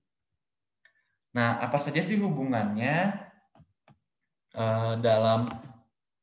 Nah, 1.36 1.60
apa 1.60 1.76
saja 1.84 2.00
sih 2.00 2.16
hubungannya 2.16 3.20
uh, 4.56 4.96
dalam 5.04 5.52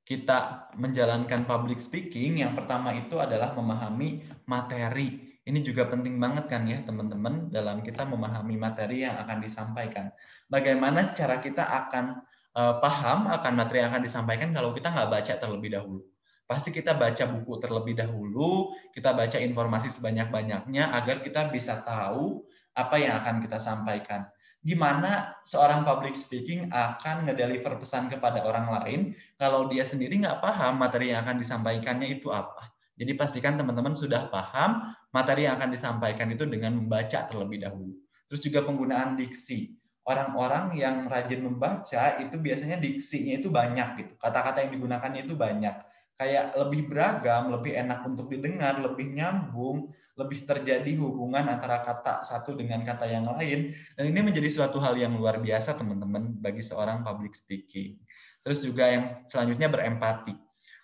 kita 0.03 0.71
menjalankan 0.75 1.47
public 1.47 1.79
speaking, 1.79 2.43
yang 2.43 2.59
pertama 2.59 2.91
itu 2.91 3.23
adalah 3.23 3.55
memahami 3.55 4.27
materi. 4.51 5.31
Ini 5.43 5.59
juga 5.63 5.91
penting 5.91 6.23
banget 6.23 6.47
kan 6.47 6.63
ya 6.71 6.83
teman-teman 6.87 7.51
dalam 7.51 7.83
kita 7.83 8.07
memahami 8.07 8.55
materi 8.55 9.03
yang 9.03 9.19
akan 9.19 9.43
disampaikan. 9.43 10.15
Bagaimana 10.47 11.15
cara 11.19 11.43
kita 11.43 11.67
akan 11.67 12.23
uh, 12.55 12.79
paham 12.79 13.27
akan 13.27 13.53
materi 13.59 13.83
yang 13.83 13.91
akan 13.91 14.07
disampaikan 14.07 14.55
kalau 14.55 14.71
kita 14.71 14.91
nggak 14.91 15.11
baca 15.11 15.33
terlebih 15.39 15.75
dahulu. 15.75 16.07
Pasti 16.47 16.71
kita 16.71 16.95
baca 16.95 17.25
buku 17.27 17.59
terlebih 17.59 17.95
dahulu, 17.99 18.75
kita 18.95 19.15
baca 19.15 19.39
informasi 19.39 19.89
sebanyak-banyaknya 19.91 20.95
agar 20.95 21.23
kita 21.27 21.51
bisa 21.51 21.83
tahu 21.83 22.47
apa 22.75 22.97
yang 23.03 23.19
akan 23.23 23.43
kita 23.43 23.59
sampaikan 23.59 24.31
gimana 24.63 25.35
seorang 25.43 25.83
public 25.83 26.15
speaking 26.15 26.71
akan 26.71 27.27
ngedeliver 27.27 27.75
pesan 27.83 28.07
kepada 28.07 28.47
orang 28.47 28.71
lain 28.71 29.01
kalau 29.35 29.67
dia 29.67 29.83
sendiri 29.83 30.15
nggak 30.23 30.39
paham 30.39 30.79
materi 30.79 31.11
yang 31.11 31.27
akan 31.27 31.43
disampaikannya 31.43 32.19
itu 32.19 32.31
apa. 32.31 32.71
Jadi 32.95 33.19
pastikan 33.19 33.59
teman-teman 33.59 33.99
sudah 33.99 34.31
paham 34.31 34.95
materi 35.11 35.51
yang 35.51 35.59
akan 35.59 35.75
disampaikan 35.75 36.31
itu 36.31 36.47
dengan 36.47 36.79
membaca 36.79 37.27
terlebih 37.27 37.67
dahulu. 37.67 37.99
Terus 38.31 38.41
juga 38.47 38.63
penggunaan 38.63 39.19
diksi. 39.19 39.75
Orang-orang 40.03 40.75
yang 40.75 41.07
rajin 41.07 41.47
membaca 41.47 42.19
itu 42.19 42.35
biasanya 42.35 42.79
diksinya 42.79 43.39
itu 43.39 43.55
banyak 43.55 43.89
gitu. 44.03 44.13
Kata-kata 44.19 44.67
yang 44.67 44.75
digunakannya 44.75 45.27
itu 45.27 45.39
banyak 45.39 45.75
kayak 46.23 46.55
lebih 46.55 46.87
beragam, 46.87 47.51
lebih 47.51 47.75
enak 47.75 48.05
untuk 48.07 48.31
didengar, 48.31 48.79
lebih 48.79 49.11
nyambung, 49.11 49.91
lebih 50.13 50.45
terjadi 50.45 50.93
hubungan 51.01 51.49
antara 51.49 51.81
kata 51.81 52.25
satu 52.29 52.53
dengan 52.53 52.85
kata 52.85 53.09
yang 53.09 53.25
lain. 53.25 53.73
Dan 53.97 54.05
ini 54.13 54.21
menjadi 54.21 54.49
suatu 54.53 54.77
hal 54.77 54.97
yang 55.01 55.17
luar 55.17 55.41
biasa 55.41 55.81
teman-teman 55.81 56.37
bagi 56.37 56.61
seorang 56.61 57.01
public 57.01 57.33
speaking. 57.33 57.97
Terus 58.45 58.61
juga 58.61 58.93
yang 58.93 59.05
selanjutnya 59.33 59.73
berempati. 59.73 60.37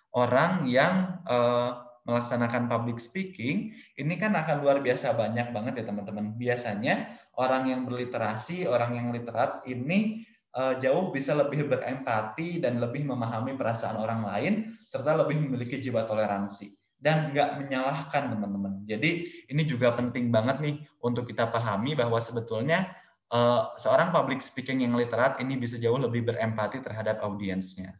Orang 0.09 0.65
yang 0.65 1.21
uh, 1.29 1.85
melaksanakan 2.09 2.65
public 2.65 2.97
speaking, 2.97 3.77
ini 4.01 4.17
kan 4.17 4.33
akan 4.33 4.65
luar 4.65 4.81
biasa 4.81 5.13
banyak 5.13 5.53
banget 5.53 5.85
ya 5.85 5.85
teman-teman. 5.93 6.33
Biasanya 6.33 7.13
orang 7.37 7.69
yang 7.69 7.85
berliterasi, 7.85 8.65
orang 8.65 8.97
yang 8.97 9.07
literat 9.13 9.61
ini 9.69 10.25
uh, 10.57 10.81
jauh 10.81 11.13
bisa 11.13 11.37
lebih 11.37 11.69
berempati 11.69 12.57
dan 12.57 12.81
lebih 12.81 13.05
memahami 13.05 13.53
perasaan 13.53 14.01
orang 14.01 14.25
lain 14.25 14.53
serta 14.89 15.13
lebih 15.13 15.37
memiliki 15.37 15.77
jiwa 15.77 16.09
toleransi 16.09 16.78
dan 16.99 17.31
nggak 17.31 17.63
menyalahkan 17.63 18.35
teman-teman. 18.35 18.83
Jadi 18.83 19.43
ini 19.47 19.63
juga 19.63 19.95
penting 19.95 20.29
banget 20.29 20.59
nih 20.59 20.75
untuk 20.99 21.27
kita 21.27 21.47
pahami 21.47 21.95
bahwa 21.95 22.19
sebetulnya 22.19 22.91
uh, 23.31 23.71
seorang 23.79 24.11
public 24.11 24.43
speaking 24.43 24.83
yang 24.83 24.93
literat 24.93 25.39
ini 25.39 25.55
bisa 25.55 25.79
jauh 25.79 25.97
lebih 25.97 26.27
berempati 26.27 26.83
terhadap 26.83 27.23
audiensnya. 27.23 27.95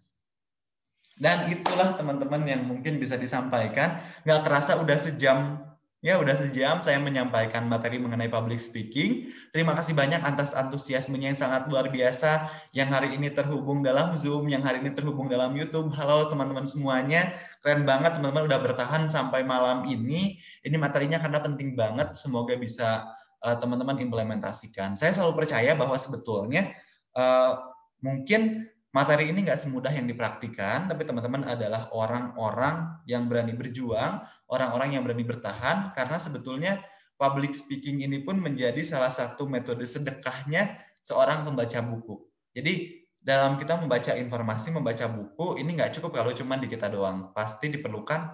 Dan 1.19 1.51
itulah 1.51 1.99
teman-teman 1.99 2.47
yang 2.47 2.63
mungkin 2.63 2.95
bisa 2.95 3.19
disampaikan. 3.19 3.99
Nggak 4.23 4.47
kerasa 4.47 4.79
udah 4.79 4.95
sejam 4.95 5.59
Ya, 5.99 6.15
udah 6.15 6.31
sejam 6.31 6.79
saya 6.79 6.95
menyampaikan 7.03 7.67
materi 7.67 7.99
mengenai 7.99 8.31
public 8.31 8.55
speaking. 8.55 9.35
Terima 9.51 9.75
kasih 9.75 9.91
banyak 9.91 10.23
atas 10.23 10.55
antusiasmenya 10.55 11.35
yang 11.35 11.39
sangat 11.39 11.67
luar 11.67 11.91
biasa 11.91 12.47
yang 12.71 12.87
hari 12.87 13.19
ini 13.19 13.27
terhubung 13.35 13.83
dalam 13.83 14.15
Zoom, 14.15 14.47
yang 14.47 14.63
hari 14.63 14.79
ini 14.79 14.95
terhubung 14.95 15.27
dalam 15.27 15.59
YouTube. 15.59 15.91
Halo 15.91 16.31
teman-teman 16.31 16.63
semuanya. 16.71 17.35
Keren 17.59 17.83
banget 17.83 18.15
teman-teman 18.15 18.47
udah 18.47 18.59
bertahan 18.63 19.11
sampai 19.11 19.43
malam 19.43 19.91
ini. 19.91 20.39
Ini 20.63 20.79
materinya 20.79 21.19
karena 21.19 21.43
penting 21.43 21.75
banget. 21.75 22.15
Semoga 22.15 22.55
bisa 22.55 23.03
uh, 23.43 23.59
teman-teman 23.59 23.99
implementasikan. 23.99 24.95
Saya 24.95 25.11
selalu 25.11 25.43
percaya 25.43 25.75
bahwa 25.75 25.99
sebetulnya 25.99 26.79
uh, 27.19 27.59
mungkin 27.99 28.71
materi 28.89 29.29
ini 29.29 29.45
nggak 29.45 29.59
semudah 29.59 29.93
yang 29.93 30.09
dipraktikan, 30.09 30.89
tapi 30.89 31.05
teman-teman 31.05 31.45
adalah 31.45 31.93
orang-orang 31.93 32.97
yang 33.05 33.29
berani 33.29 33.53
berjuang, 33.53 34.25
orang-orang 34.49 34.97
yang 34.97 35.05
berani 35.05 35.25
bertahan, 35.25 35.93
karena 35.93 36.17
sebetulnya 36.17 36.81
public 37.19 37.53
speaking 37.53 38.01
ini 38.01 38.23
pun 38.25 38.39
menjadi 38.39 38.81
salah 38.81 39.13
satu 39.13 39.45
metode 39.45 39.85
sedekahnya 39.85 40.79
seorang 41.03 41.45
pembaca 41.45 41.79
buku. 41.85 42.17
Jadi 42.55 43.05
dalam 43.19 43.59
kita 43.59 43.77
membaca 43.77 44.15
informasi, 44.15 44.71
membaca 44.71 45.05
buku, 45.05 45.59
ini 45.59 45.75
nggak 45.75 45.99
cukup 45.99 46.23
kalau 46.23 46.31
cuma 46.33 46.55
di 46.55 46.71
kita 46.71 46.87
doang. 46.87 47.35
Pasti 47.35 47.69
diperlukan, 47.69 48.31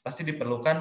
pasti 0.00 0.22
diperlukan 0.24 0.76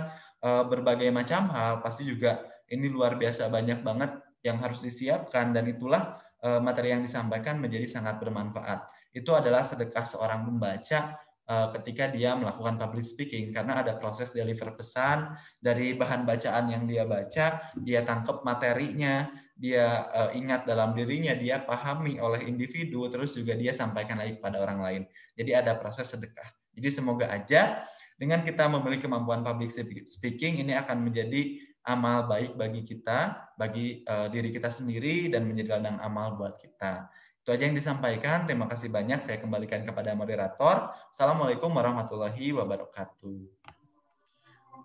uh, 0.45 0.63
berbagai 0.69 1.09
macam 1.09 1.49
hal. 1.51 1.81
Pasti 1.81 2.05
juga 2.05 2.45
ini 2.69 2.87
luar 2.87 3.17
biasa 3.17 3.49
banyak 3.49 3.81
banget 3.81 4.21
yang 4.45 4.61
harus 4.61 4.79
disiapkan 4.85 5.51
dan 5.51 5.65
itulah 5.67 6.21
materi 6.37 6.93
yang 6.93 7.01
disampaikan 7.01 7.57
menjadi 7.57 7.89
sangat 7.89 8.21
bermanfaat. 8.21 8.85
Itu 9.09 9.33
adalah 9.33 9.65
sedekah 9.65 10.05
seorang 10.05 10.45
pembaca 10.45 11.17
uh, 11.47 11.67
ketika 11.79 12.11
dia 12.11 12.35
melakukan 12.35 12.77
public 12.77 13.07
speaking 13.07 13.55
karena 13.55 13.81
ada 13.81 13.95
proses 13.97 14.35
deliver 14.35 14.75
pesan 14.75 15.33
dari 15.63 15.95
bahan 15.95 16.27
bacaan 16.27 16.69
yang 16.69 16.85
dia 16.85 17.07
baca, 17.07 17.73
dia 17.81 17.99
tangkap 18.03 18.43
materinya, 18.43 19.25
dia 19.57 20.05
uh, 20.13 20.29
ingat 20.35 20.67
dalam 20.69 20.93
dirinya, 20.93 21.33
dia 21.33 21.63
pahami 21.63 22.21
oleh 22.21 22.45
individu, 22.45 23.07
terus 23.09 23.33
juga 23.33 23.57
dia 23.57 23.73
sampaikan 23.73 24.19
lagi 24.21 24.37
kepada 24.37 24.61
orang 24.61 24.79
lain. 24.83 25.01
Jadi 25.33 25.51
ada 25.55 25.79
proses 25.79 26.11
sedekah. 26.11 26.47
Jadi 26.77 26.89
semoga 26.93 27.25
aja 27.33 27.81
dengan 28.21 28.45
kita 28.45 28.69
memiliki 28.69 29.09
kemampuan 29.09 29.41
public 29.41 29.73
speaking 30.05 30.61
ini 30.61 30.77
akan 30.77 31.09
menjadi 31.09 31.57
amal 31.87 32.27
baik 32.27 32.59
bagi 32.59 32.83
kita, 32.83 33.49
bagi 33.55 34.03
uh, 34.03 34.27
diri 34.27 34.51
kita 34.51 34.67
sendiri 34.67 35.31
dan 35.31 35.47
menjadi 35.47 35.79
ladang 35.79 35.97
amal 36.03 36.35
buat 36.35 36.59
kita. 36.59 37.07
Itu 37.41 37.55
aja 37.55 37.63
yang 37.63 37.79
disampaikan. 37.79 38.43
Terima 38.43 38.67
kasih 38.67 38.91
banyak. 38.91 39.23
Saya 39.23 39.39
kembalikan 39.39 39.87
kepada 39.87 40.11
moderator. 40.11 40.91
Assalamualaikum 41.07 41.71
warahmatullahi 41.71 42.51
wabarakatuh. 42.51 43.39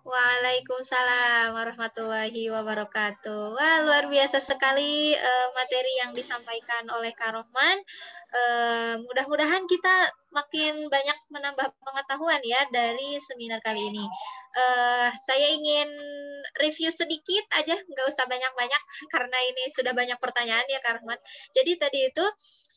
Waalaikumsalam 0.03 1.55
warahmatullahi 1.55 2.51
wabarakatuh. 2.51 3.55
Wah, 3.55 3.77
luar 3.87 4.11
biasa 4.11 4.43
sekali 4.43 5.15
uh, 5.15 5.47
materi 5.55 5.93
yang 6.03 6.11
disampaikan 6.11 6.87
oleh 6.91 7.15
Kak 7.15 7.35
Rohman. 7.35 7.79
Uh, 8.33 8.97
mudah-mudahan 9.05 9.61
kita 9.69 10.09
makin 10.33 10.73
banyak 10.89 11.17
menambah 11.29 11.77
pengetahuan 11.77 12.41
ya 12.41 12.65
dari 12.73 13.21
seminar 13.21 13.61
kali 13.61 13.93
ini. 13.93 14.01
Uh, 14.57 15.09
saya 15.13 15.53
ingin 15.53 15.85
review 16.57 16.89
sedikit 16.89 17.45
aja, 17.61 17.77
nggak 17.77 18.07
usah 18.09 18.25
banyak-banyak 18.25 18.81
karena 19.13 19.37
ini 19.53 19.69
sudah 19.69 19.93
banyak 19.93 20.17
pertanyaan 20.17 20.65
ya 20.65 20.81
Kak 20.81 21.01
Rohman. 21.01 21.21
Jadi 21.53 21.77
tadi 21.77 22.09
itu 22.09 22.25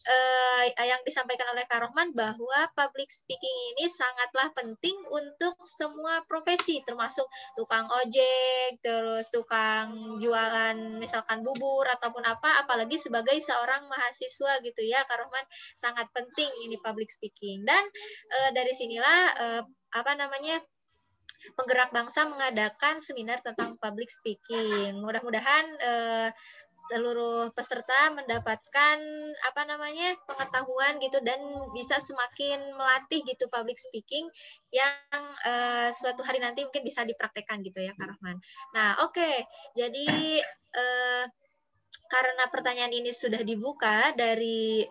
uh, 0.06 0.64
yang 0.84 1.00
disampaikan 1.02 1.48
oleh 1.52 1.64
Kak 1.64 1.82
Rohman 1.88 2.12
bahwa 2.12 2.60
public 2.76 3.08
speaking 3.08 3.56
ini 3.74 3.88
sangatlah 3.88 4.52
penting 4.52 4.96
untuk 5.08 5.56
semua 5.64 6.22
profesi 6.28 6.84
termasuk 6.84 7.26
tukang 7.56 7.88
ojek, 8.04 8.78
terus 8.84 9.32
tukang 9.32 10.20
jualan 10.20 11.00
misalkan 11.00 11.40
bubur 11.40 11.88
ataupun 11.88 12.22
apa 12.28 12.64
apalagi 12.64 13.00
sebagai 13.00 13.36
seorang 13.40 13.88
mahasiswa 13.88 14.60
gitu 14.60 14.82
ya 14.84 15.00
Kak 15.08 15.24
Rohman 15.24 15.45
sangat 15.74 16.08
penting 16.12 16.50
ini 16.66 16.76
public 16.80 17.08
speaking 17.08 17.62
dan 17.64 17.82
uh, 18.30 18.50
dari 18.54 18.72
sinilah 18.72 19.20
uh, 19.36 19.62
apa 19.94 20.12
namanya 20.18 20.60
penggerak 21.54 21.94
bangsa 21.94 22.26
mengadakan 22.26 22.98
seminar 22.98 23.38
tentang 23.44 23.78
public 23.78 24.10
speaking. 24.10 24.98
Mudah-mudahan 24.98 25.64
uh, 25.78 26.28
seluruh 26.90 27.54
peserta 27.56 28.12
mendapatkan 28.12 28.98
apa 29.46 29.62
namanya 29.64 30.12
pengetahuan 30.28 30.98
gitu 31.00 31.22
dan 31.24 31.40
bisa 31.72 31.96
semakin 32.02 32.60
melatih 32.74 33.24
gitu 33.24 33.48
public 33.48 33.78
speaking 33.78 34.26
yang 34.74 35.22
uh, 35.46 35.88
suatu 35.94 36.20
hari 36.26 36.42
nanti 36.42 36.66
mungkin 36.66 36.84
bisa 36.84 37.06
dipraktekkan 37.06 37.62
gitu 37.62 37.80
ya 37.80 37.94
Kak 37.94 38.16
Rahman. 38.16 38.36
Nah 38.76 39.00
oke 39.06 39.16
okay. 39.16 39.46
jadi 39.72 40.42
uh, 40.76 41.24
karena 42.06 42.44
pertanyaan 42.52 42.92
ini 42.92 43.10
sudah 43.10 43.40
dibuka 43.40 44.12
dari 44.14 44.84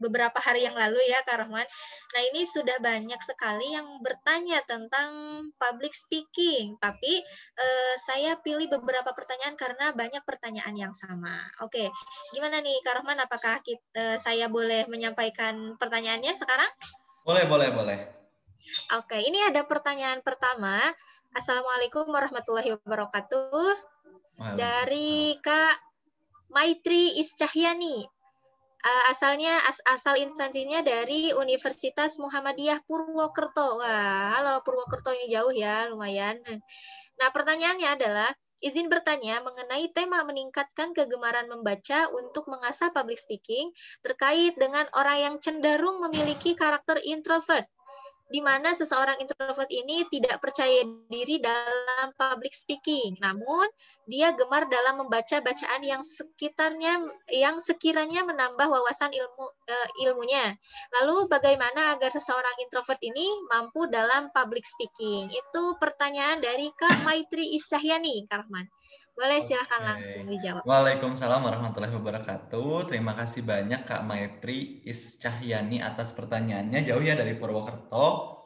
beberapa 0.00 0.40
hari 0.40 0.64
yang 0.64 0.72
lalu 0.74 0.98
ya 1.06 1.20
Kak 1.22 1.44
Rahman. 1.44 1.68
Nah 2.10 2.22
ini 2.32 2.48
sudah 2.48 2.80
banyak 2.80 3.20
sekali 3.20 3.76
yang 3.76 4.00
bertanya 4.00 4.64
tentang 4.64 5.12
public 5.60 5.92
speaking, 5.92 6.80
tapi 6.80 7.20
eh, 7.60 7.94
saya 8.00 8.40
pilih 8.40 8.66
beberapa 8.72 9.12
pertanyaan 9.12 9.54
karena 9.54 9.92
banyak 9.92 10.24
pertanyaan 10.24 10.74
yang 10.74 10.94
sama. 10.96 11.44
Oke, 11.60 11.92
gimana 12.32 12.64
nih 12.64 12.80
Kak 12.80 13.04
Rahman? 13.04 13.20
Apakah 13.20 13.60
kita, 13.60 14.16
eh, 14.16 14.16
saya 14.16 14.48
boleh 14.48 14.88
menyampaikan 14.88 15.76
pertanyaannya 15.76 16.32
sekarang? 16.34 16.72
Boleh, 17.22 17.44
boleh, 17.44 17.68
boleh. 17.70 17.98
Oke, 18.96 19.20
ini 19.20 19.44
ada 19.44 19.68
pertanyaan 19.68 20.24
pertama. 20.24 20.80
Assalamualaikum 21.36 22.08
warahmatullahi 22.10 22.74
wabarakatuh. 22.80 23.76
Dari 24.56 25.36
Kak 25.44 25.76
Maitri 26.50 27.20
Iscahyani 27.20 28.19
uh, 28.84 29.02
asalnya 29.12 29.60
as, 29.68 29.78
asal 29.88 30.16
instansinya 30.16 30.80
dari 30.80 31.32
Universitas 31.36 32.16
Muhammadiyah 32.20 32.84
Purwokerto. 32.84 33.80
Wah, 33.80 34.36
halo 34.36 34.64
Purwokerto 34.64 35.12
ini 35.12 35.32
jauh 35.32 35.52
ya, 35.52 35.88
lumayan. 35.88 36.40
Nah, 37.20 37.28
pertanyaannya 37.32 37.88
adalah 38.00 38.30
izin 38.60 38.92
bertanya 38.92 39.40
mengenai 39.40 39.88
tema 39.96 40.20
meningkatkan 40.24 40.92
kegemaran 40.92 41.48
membaca 41.48 42.12
untuk 42.12 42.44
mengasah 42.52 42.92
public 42.92 43.16
speaking 43.16 43.72
terkait 44.04 44.52
dengan 44.60 44.84
orang 44.92 45.18
yang 45.18 45.36
cenderung 45.40 46.04
memiliki 46.04 46.52
karakter 46.52 47.00
introvert 47.08 47.64
di 48.30 48.38
mana 48.38 48.70
seseorang 48.70 49.18
introvert 49.18 49.66
ini 49.68 50.06
tidak 50.06 50.38
percaya 50.38 50.86
diri 51.10 51.42
dalam 51.42 52.14
public 52.14 52.54
speaking. 52.54 53.18
Namun, 53.18 53.66
dia 54.06 54.30
gemar 54.38 54.70
dalam 54.70 55.02
membaca 55.02 55.42
bacaan 55.42 55.82
yang 55.82 55.98
sekitarnya 56.00 57.10
yang 57.34 57.58
sekiranya 57.58 58.22
menambah 58.22 58.70
wawasan 58.70 59.10
ilmu 59.10 59.46
uh, 59.50 59.88
ilmunya. 60.06 60.54
Lalu, 61.02 61.26
bagaimana 61.26 61.98
agar 61.98 62.14
seseorang 62.14 62.54
introvert 62.62 63.02
ini 63.02 63.26
mampu 63.50 63.90
dalam 63.90 64.30
public 64.30 64.62
speaking? 64.62 65.26
Itu 65.34 65.74
pertanyaan 65.82 66.38
dari 66.38 66.70
Kak 66.78 67.02
Maitri 67.02 67.58
Isyahyani, 67.58 68.30
Kak 68.30 68.46
Rahman. 68.46 68.70
Boleh 69.20 69.44
silahkan 69.44 69.84
langsung 69.84 70.24
dijawab. 70.24 70.64
Waalaikumsalam 70.64 71.44
warahmatullahi 71.44 71.92
wabarakatuh. 71.92 72.88
Terima 72.88 73.12
kasih 73.12 73.44
banyak 73.44 73.84
Kak 73.84 74.08
Maitri 74.08 74.80
Iscahyani 74.88 75.84
atas 75.84 76.16
pertanyaannya. 76.16 76.80
Jauh 76.88 77.04
ya 77.04 77.12
dari 77.12 77.36
Purwokerto. 77.36 78.40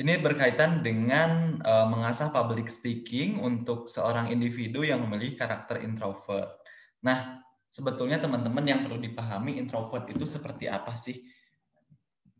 Ini 0.00 0.16
berkaitan 0.24 0.80
dengan 0.80 1.60
uh, 1.60 1.84
mengasah 1.92 2.32
public 2.32 2.72
speaking 2.72 3.36
untuk 3.44 3.92
seorang 3.92 4.32
individu 4.32 4.80
yang 4.80 5.04
memiliki 5.04 5.36
karakter 5.36 5.84
introvert. 5.84 6.56
Nah, 7.04 7.44
sebetulnya 7.68 8.16
teman-teman 8.16 8.64
yang 8.64 8.80
perlu 8.80 8.96
dipahami 8.96 9.60
introvert 9.60 10.08
itu 10.08 10.24
seperti 10.24 10.72
apa 10.72 10.96
sih? 10.96 11.20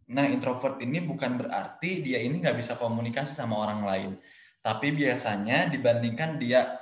Nah, 0.08 0.24
introvert 0.24 0.80
ini 0.80 1.04
bukan 1.04 1.36
berarti 1.36 2.00
dia 2.00 2.24
ini 2.24 2.40
nggak 2.40 2.56
bisa 2.56 2.80
komunikasi 2.80 3.44
sama 3.44 3.60
orang 3.60 3.84
lain. 3.84 4.12
Tapi 4.64 4.96
biasanya 4.96 5.68
dibandingkan 5.68 6.40
dia 6.40 6.79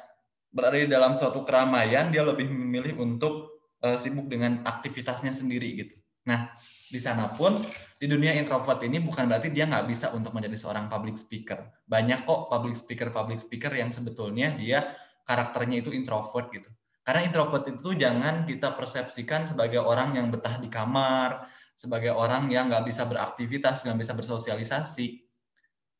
berada 0.48 0.76
di 0.80 0.88
dalam 0.88 1.12
suatu 1.12 1.44
keramaian, 1.44 2.08
dia 2.08 2.24
lebih 2.24 2.48
memilih 2.48 2.96
untuk 3.00 3.64
uh, 3.84 3.96
sibuk 3.96 4.26
dengan 4.26 4.64
aktivitasnya 4.64 5.30
sendiri 5.30 5.68
gitu. 5.76 5.94
Nah, 6.28 6.52
di 6.92 7.00
sana 7.00 7.32
pun 7.32 7.56
di 7.96 8.04
dunia 8.04 8.36
introvert 8.36 8.84
ini 8.84 9.00
bukan 9.00 9.32
berarti 9.32 9.48
dia 9.48 9.64
nggak 9.64 9.88
bisa 9.88 10.12
untuk 10.12 10.36
menjadi 10.36 10.60
seorang 10.60 10.92
public 10.92 11.16
speaker. 11.16 11.64
Banyak 11.88 12.28
kok 12.28 12.52
public 12.52 12.76
speaker 12.76 13.08
public 13.08 13.40
speaker 13.40 13.72
yang 13.72 13.88
sebetulnya 13.88 14.52
dia 14.54 14.92
karakternya 15.24 15.80
itu 15.80 15.90
introvert 15.96 16.52
gitu. 16.52 16.68
Karena 17.00 17.24
introvert 17.24 17.64
itu 17.64 17.96
jangan 17.96 18.44
kita 18.44 18.76
persepsikan 18.76 19.48
sebagai 19.48 19.80
orang 19.80 20.20
yang 20.20 20.28
betah 20.28 20.60
di 20.60 20.68
kamar, 20.68 21.48
sebagai 21.72 22.12
orang 22.12 22.52
yang 22.52 22.68
nggak 22.68 22.84
bisa 22.84 23.08
beraktivitas, 23.08 23.88
nggak 23.88 23.96
bisa 23.96 24.12
bersosialisasi. 24.12 25.24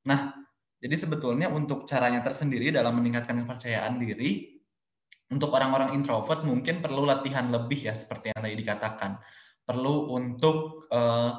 Nah, 0.05 0.38
jadi 0.79 0.95
sebetulnya 0.95 1.51
untuk 1.51 1.91
caranya 1.91 2.23
tersendiri 2.23 2.71
dalam 2.71 2.95
meningkatkan 3.03 3.43
kepercayaan 3.43 3.99
diri, 3.99 4.63
untuk 5.29 5.53
orang-orang 5.53 5.93
introvert 5.93 6.47
mungkin 6.47 6.81
perlu 6.81 7.05
latihan 7.05 7.51
lebih 7.51 7.91
ya 7.91 7.95
seperti 7.99 8.31
yang 8.31 8.41
tadi 8.41 8.57
dikatakan. 8.57 9.13
Perlu 9.67 10.15
untuk 10.15 10.89
uh, 10.89 11.31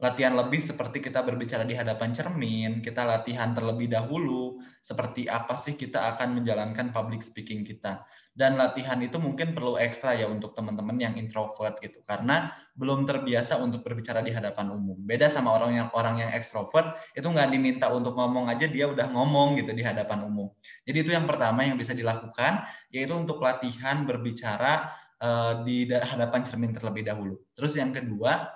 latihan 0.00 0.32
lebih 0.34 0.58
seperti 0.64 1.04
kita 1.04 1.22
berbicara 1.22 1.62
di 1.62 1.76
hadapan 1.76 2.10
cermin, 2.16 2.80
kita 2.80 3.04
latihan 3.04 3.52
terlebih 3.52 3.92
dahulu 3.92 4.58
seperti 4.80 5.28
apa 5.28 5.54
sih 5.60 5.76
kita 5.76 6.16
akan 6.16 6.40
menjalankan 6.40 6.88
public 6.90 7.20
speaking 7.20 7.62
kita 7.62 8.00
dan 8.40 8.56
latihan 8.56 8.96
itu 9.04 9.20
mungkin 9.20 9.52
perlu 9.52 9.76
ekstra 9.76 10.16
ya 10.16 10.24
untuk 10.24 10.56
teman-teman 10.56 10.96
yang 10.96 11.12
introvert 11.20 11.76
gitu 11.84 12.00
karena 12.08 12.48
belum 12.72 13.04
terbiasa 13.04 13.60
untuk 13.60 13.84
berbicara 13.84 14.24
di 14.24 14.32
hadapan 14.32 14.72
umum. 14.72 14.96
Beda 14.96 15.28
sama 15.28 15.52
orang 15.52 15.76
yang 15.76 15.88
orang 15.92 16.24
yang 16.24 16.32
ekstrovert 16.32 16.96
itu 17.12 17.28
nggak 17.28 17.52
diminta 17.52 17.92
untuk 17.92 18.16
ngomong 18.16 18.48
aja 18.48 18.64
dia 18.64 18.88
udah 18.88 19.12
ngomong 19.12 19.60
gitu 19.60 19.76
di 19.76 19.84
hadapan 19.84 20.24
umum. 20.24 20.48
Jadi 20.88 21.04
itu 21.04 21.12
yang 21.12 21.28
pertama 21.28 21.68
yang 21.68 21.76
bisa 21.76 21.92
dilakukan 21.92 22.64
yaitu 22.88 23.12
untuk 23.12 23.44
latihan 23.44 24.08
berbicara 24.08 24.88
uh, 25.20 25.60
di 25.60 25.92
hadapan 25.92 26.40
cermin 26.40 26.72
terlebih 26.72 27.04
dahulu. 27.04 27.36
Terus 27.52 27.76
yang 27.76 27.92
kedua 27.92 28.48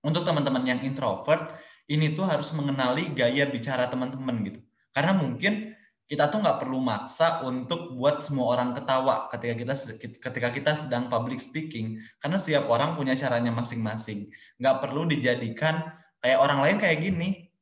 untuk 0.00 0.24
teman-teman 0.24 0.64
yang 0.64 0.80
introvert 0.80 1.60
ini 1.92 2.16
tuh 2.16 2.24
harus 2.24 2.56
mengenali 2.56 3.12
gaya 3.12 3.44
bicara 3.44 3.92
teman-teman 3.92 4.48
gitu. 4.48 4.60
Karena 4.96 5.12
mungkin 5.12 5.76
kita 6.08 6.32
tuh 6.32 6.40
nggak 6.40 6.64
perlu 6.64 6.80
maksa 6.80 7.44
untuk 7.44 7.92
buat 7.92 8.24
semua 8.24 8.56
orang 8.56 8.72
ketawa 8.72 9.28
ketika 9.28 9.54
kita 9.60 9.74
ketika 10.18 10.48
kita 10.56 10.72
sedang 10.72 11.12
public 11.12 11.36
speaking 11.36 12.00
karena 12.24 12.40
setiap 12.40 12.64
orang 12.72 12.96
punya 12.96 13.12
caranya 13.12 13.52
masing-masing. 13.52 14.32
Nggak 14.56 14.76
perlu 14.88 15.04
dijadikan 15.04 15.92
kayak 16.24 16.38
orang 16.40 16.64
lain 16.64 16.76
kayak 16.80 16.98
gini. 17.04 17.52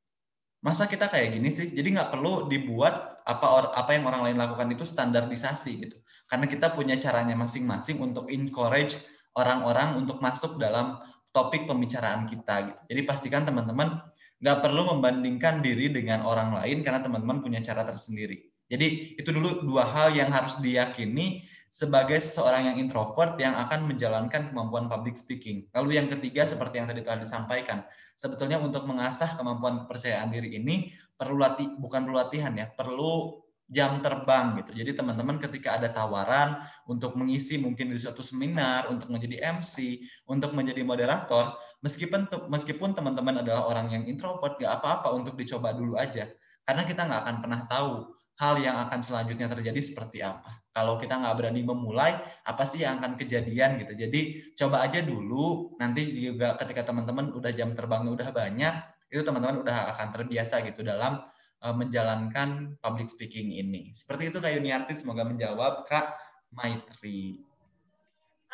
Masa 0.63 0.87
kita 0.87 1.11
kayak 1.11 1.35
gini 1.35 1.51
sih? 1.51 1.75
Jadi 1.75 1.99
nggak 1.99 2.15
perlu 2.15 2.47
dibuat 2.47 3.19
apa 3.27 3.75
apa 3.75 3.91
yang 3.99 4.07
orang 4.07 4.31
lain 4.31 4.39
lakukan 4.39 4.71
itu 4.71 4.87
standarisasi 4.87 5.71
gitu. 5.83 5.99
Karena 6.31 6.47
kita 6.47 6.71
punya 6.75 6.95
caranya 7.03 7.35
masing-masing 7.35 7.99
untuk 7.99 8.31
encourage 8.31 8.95
orang-orang 9.35 9.99
untuk 9.99 10.23
masuk 10.23 10.57
dalam 10.57 11.03
topik 11.37 11.69
pembicaraan 11.69 12.25
kita 12.25 12.73
gitu. 12.73 12.81
jadi 12.89 13.01
pastikan 13.05 13.45
teman-teman 13.45 14.01
nggak 14.41 14.59
perlu 14.61 14.83
membandingkan 14.97 15.65
diri 15.65 15.89
dengan 15.89 16.25
orang 16.25 16.53
lain 16.61 16.85
karena 16.85 17.01
teman-teman 17.01 17.41
punya 17.41 17.61
cara 17.65 17.85
tersendiri. 17.89 18.53
Jadi 18.67 19.17
itu 19.17 19.31
dulu 19.31 19.63
dua 19.63 19.87
hal 19.87 20.13
yang 20.13 20.29
harus 20.29 20.59
diyakini 20.59 21.47
sebagai 21.71 22.17
seseorang 22.19 22.73
yang 22.73 22.77
introvert 22.81 23.37
yang 23.37 23.53
akan 23.57 23.85
menjalankan 23.85 24.51
kemampuan 24.51 24.89
public 24.89 25.15
speaking. 25.21 25.69
Lalu 25.77 26.01
yang 26.01 26.09
ketiga 26.09 26.49
seperti 26.49 26.81
yang 26.81 26.89
tadi 26.89 27.05
telah 27.05 27.21
disampaikan, 27.21 27.85
sebetulnya 28.17 28.57
untuk 28.57 28.89
mengasah 28.89 29.37
kemampuan 29.37 29.85
kepercayaan 29.85 30.33
diri 30.33 30.57
ini 30.57 30.91
perlu 31.17 31.37
latih 31.37 31.77
bukan 31.77 32.09
perlu 32.09 32.17
latihan 32.17 32.53
ya, 32.57 32.73
perlu 32.73 33.45
jam 33.67 33.99
terbang 33.99 34.63
gitu. 34.63 34.71
Jadi 34.79 34.95
teman-teman 34.95 35.43
ketika 35.43 35.75
ada 35.75 35.91
tawaran 35.91 36.63
untuk 36.87 37.19
mengisi 37.19 37.59
mungkin 37.59 37.91
di 37.91 37.99
suatu 37.99 38.23
seminar, 38.23 38.87
untuk 38.87 39.11
menjadi 39.11 39.43
MC, 39.59 40.07
untuk 40.31 40.55
menjadi 40.55 40.87
moderator, 40.87 41.59
meskipun 41.83 42.31
meskipun 42.47 42.95
teman-teman 42.95 43.43
adalah 43.43 43.67
orang 43.67 43.91
yang 43.91 44.03
introvert 44.07 44.59
nggak 44.63 44.71
apa-apa 44.83 45.11
untuk 45.19 45.35
dicoba 45.35 45.75
dulu 45.75 45.99
aja. 45.99 46.31
Karena 46.63 46.83
kita 46.87 47.11
nggak 47.11 47.21
akan 47.27 47.37
pernah 47.43 47.61
tahu 47.67 47.93
hal 48.37 48.61
yang 48.61 48.77
akan 48.87 49.01
selanjutnya 49.01 49.49
terjadi 49.49 49.81
seperti 49.81 50.21
apa. 50.21 50.63
Kalau 50.71 51.01
kita 51.01 51.17
nggak 51.17 51.35
berani 51.41 51.65
memulai 51.65 52.21
apa 52.45 52.63
sih 52.69 52.85
yang 52.85 53.01
akan 53.01 53.17
kejadian 53.17 53.81
gitu. 53.83 53.97
Jadi 53.97 54.53
coba 54.55 54.85
aja 54.85 55.01
dulu 55.01 55.75
nanti 55.81 56.05
juga 56.21 56.55
ketika 56.61 56.87
teman-teman 56.93 57.33
udah 57.33 57.51
jam 57.51 57.73
terbangnya 57.73 58.13
udah 58.13 58.29
banyak 58.31 58.75
itu 59.11 59.23
teman-teman 59.23 59.63
udah 59.63 59.95
akan 59.97 60.09
terbiasa 60.13 60.67
gitu 60.67 60.83
dalam 60.83 61.23
menjalankan 61.63 62.79
public 62.79 63.09
speaking 63.11 63.51
ini 63.57 63.91
seperti 63.97 64.31
itu 64.31 64.39
Kak 64.39 64.53
Yuniarti 64.55 64.93
semoga 64.95 65.25
menjawab 65.25 65.89
Kak 65.89 66.15
Maitri 66.53 67.43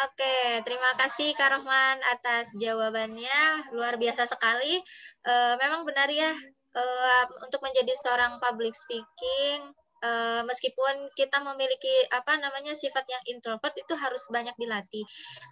Oke, 0.03 0.65
terima 0.65 0.91
kasih 0.97 1.37
Kak 1.37 1.53
Rohman 1.53 2.01
atas 2.11 2.51
jawabannya. 2.57 3.71
Luar 3.77 4.01
biasa 4.01 4.25
sekali. 4.25 4.81
Uh, 5.21 5.55
memang 5.61 5.85
benar 5.85 6.09
ya, 6.09 6.33
uh, 6.75 7.25
untuk 7.45 7.61
menjadi 7.61 7.93
seorang 8.01 8.41
public 8.41 8.73
speaking, 8.73 9.61
uh, 10.03 10.43
meskipun 10.49 11.13
kita 11.15 11.45
memiliki 11.45 12.09
apa 12.09 12.41
namanya 12.41 12.73
sifat 12.73 13.05
yang 13.05 13.23
introvert 13.37 13.77
itu 13.77 13.95
harus 13.95 14.27
banyak 14.33 14.57
dilatih. 14.57 15.05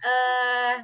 Uh, 0.03 0.75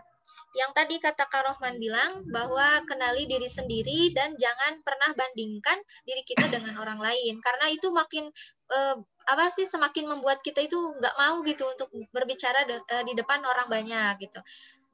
yang 0.55 0.71
tadi 0.73 0.97
kata 0.97 1.28
Kak 1.30 1.43
Rohman 1.43 1.78
bilang 1.78 2.25
bahwa 2.32 2.82
kenali 2.88 3.30
diri 3.30 3.45
sendiri 3.45 4.15
dan 4.15 4.34
jangan 4.39 4.82
pernah 4.82 5.13
bandingkan 5.13 5.78
diri 6.07 6.23
kita 6.25 6.49
dengan 6.49 6.80
orang 6.82 6.97
lain 6.97 7.38
karena 7.43 7.69
itu 7.69 7.91
makin 7.93 8.32
uh, 8.73 8.95
apa 9.28 9.51
sih 9.51 9.67
semakin 9.67 10.07
membuat 10.07 10.39
kita 10.41 10.63
itu 10.63 10.75
nggak 10.75 11.15
mau 11.19 11.43
gitu 11.43 11.67
untuk 11.67 11.89
berbicara 12.15 12.63
de, 12.63 12.80
uh, 12.80 13.03
di 13.03 13.13
depan 13.13 13.43
orang 13.43 13.67
banyak 13.67 14.23
gitu. 14.23 14.39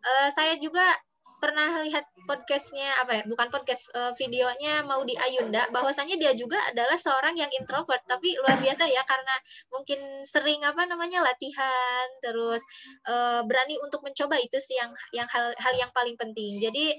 Uh, 0.04 0.28
saya 0.34 0.60
juga 0.60 0.84
pernah 1.44 1.84
lihat 1.84 2.08
podcastnya 2.24 2.88
apa 3.04 3.20
ya 3.20 3.24
bukan 3.28 3.52
podcast 3.52 3.92
uh, 3.92 4.16
videonya 4.16 4.88
mau 4.88 5.04
di 5.04 5.12
Ayunda. 5.20 5.68
Bahwasanya 5.76 6.16
dia 6.16 6.32
juga 6.32 6.56
adalah 6.72 6.96
seorang 6.96 7.36
yang 7.36 7.52
introvert 7.52 8.00
tapi 8.08 8.40
luar 8.40 8.56
biasa 8.64 8.88
ya 8.88 9.04
karena 9.04 9.36
mungkin 9.68 10.00
sering 10.24 10.64
apa 10.64 10.88
namanya 10.88 11.20
latihan 11.20 12.08
terus 12.24 12.64
uh, 13.12 13.44
berani 13.44 13.76
untuk 13.84 14.00
mencoba 14.08 14.40
itu 14.40 14.56
sih 14.64 14.80
yang 14.80 14.96
yang 15.12 15.28
hal 15.28 15.52
hal 15.60 15.74
yang 15.76 15.92
paling 15.92 16.16
penting. 16.16 16.64
Jadi 16.64 16.96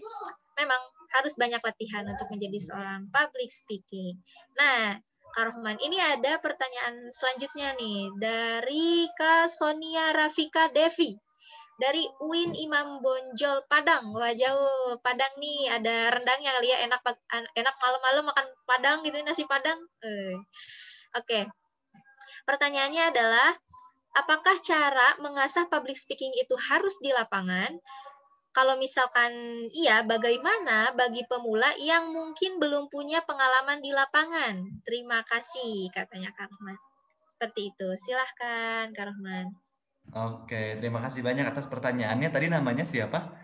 memang 0.60 0.80
harus 1.16 1.40
banyak 1.40 1.64
latihan 1.64 2.04
untuk 2.04 2.28
menjadi 2.28 2.58
seorang 2.60 3.08
public 3.08 3.48
speaking. 3.48 4.20
Nah 4.60 5.00
Kak 5.34 5.50
Rohman, 5.50 5.80
ini 5.82 5.98
ada 5.98 6.38
pertanyaan 6.38 7.10
selanjutnya 7.10 7.74
nih 7.74 8.12
dari 8.20 9.08
Kak 9.18 9.50
Sonia 9.50 10.14
Rafika 10.14 10.70
Devi 10.70 11.23
dari 11.78 12.06
Uin 12.22 12.54
Imam 12.54 13.02
Bonjol 13.02 13.66
Padang. 13.66 14.14
Wah 14.14 14.34
jauh 14.34 14.98
Padang 15.02 15.34
nih 15.38 15.70
ada 15.70 16.14
rendangnya 16.14 16.54
kali 16.54 16.70
ya 16.70 16.78
enak 16.86 17.02
enak 17.54 17.74
malam-malam 17.82 18.24
makan 18.30 18.46
Padang 18.66 18.98
gitu 19.02 19.18
nasi 19.26 19.44
Padang. 19.46 19.78
Eh. 20.02 20.38
Oke. 21.18 21.50
Pertanyaannya 22.44 23.10
adalah 23.10 23.50
apakah 24.14 24.56
cara 24.62 25.18
mengasah 25.18 25.66
public 25.66 25.98
speaking 25.98 26.30
itu 26.38 26.54
harus 26.70 27.00
di 27.02 27.10
lapangan? 27.10 27.74
Kalau 28.54 28.78
misalkan 28.78 29.34
iya, 29.74 30.06
bagaimana 30.06 30.94
bagi 30.94 31.26
pemula 31.26 31.74
yang 31.74 32.14
mungkin 32.14 32.62
belum 32.62 32.86
punya 32.86 33.18
pengalaman 33.26 33.82
di 33.82 33.90
lapangan? 33.90 34.62
Terima 34.86 35.26
kasih, 35.26 35.90
katanya 35.90 36.30
Kak 36.30 36.54
Rahman. 36.54 36.78
Seperti 37.34 37.74
itu. 37.74 37.88
Silahkan, 37.98 38.94
Kak 38.94 39.10
Rahman. 39.10 39.63
Oke, 40.14 40.78
terima 40.78 41.02
kasih 41.02 41.26
banyak 41.26 41.42
atas 41.42 41.66
pertanyaannya. 41.66 42.30
Tadi 42.30 42.46
namanya 42.46 42.86
siapa? 42.86 43.34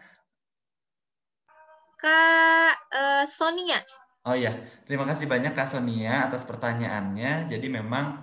Kak 1.99 2.75
uh, 2.95 3.25
Sonia. 3.27 3.83
Oh 4.23 4.39
iya, 4.39 4.55
terima 4.87 5.03
kasih 5.03 5.27
banyak 5.27 5.51
Kak 5.51 5.66
Sonia 5.66 6.31
atas 6.31 6.47
pertanyaannya. 6.47 7.51
Jadi 7.51 7.66
memang 7.66 8.23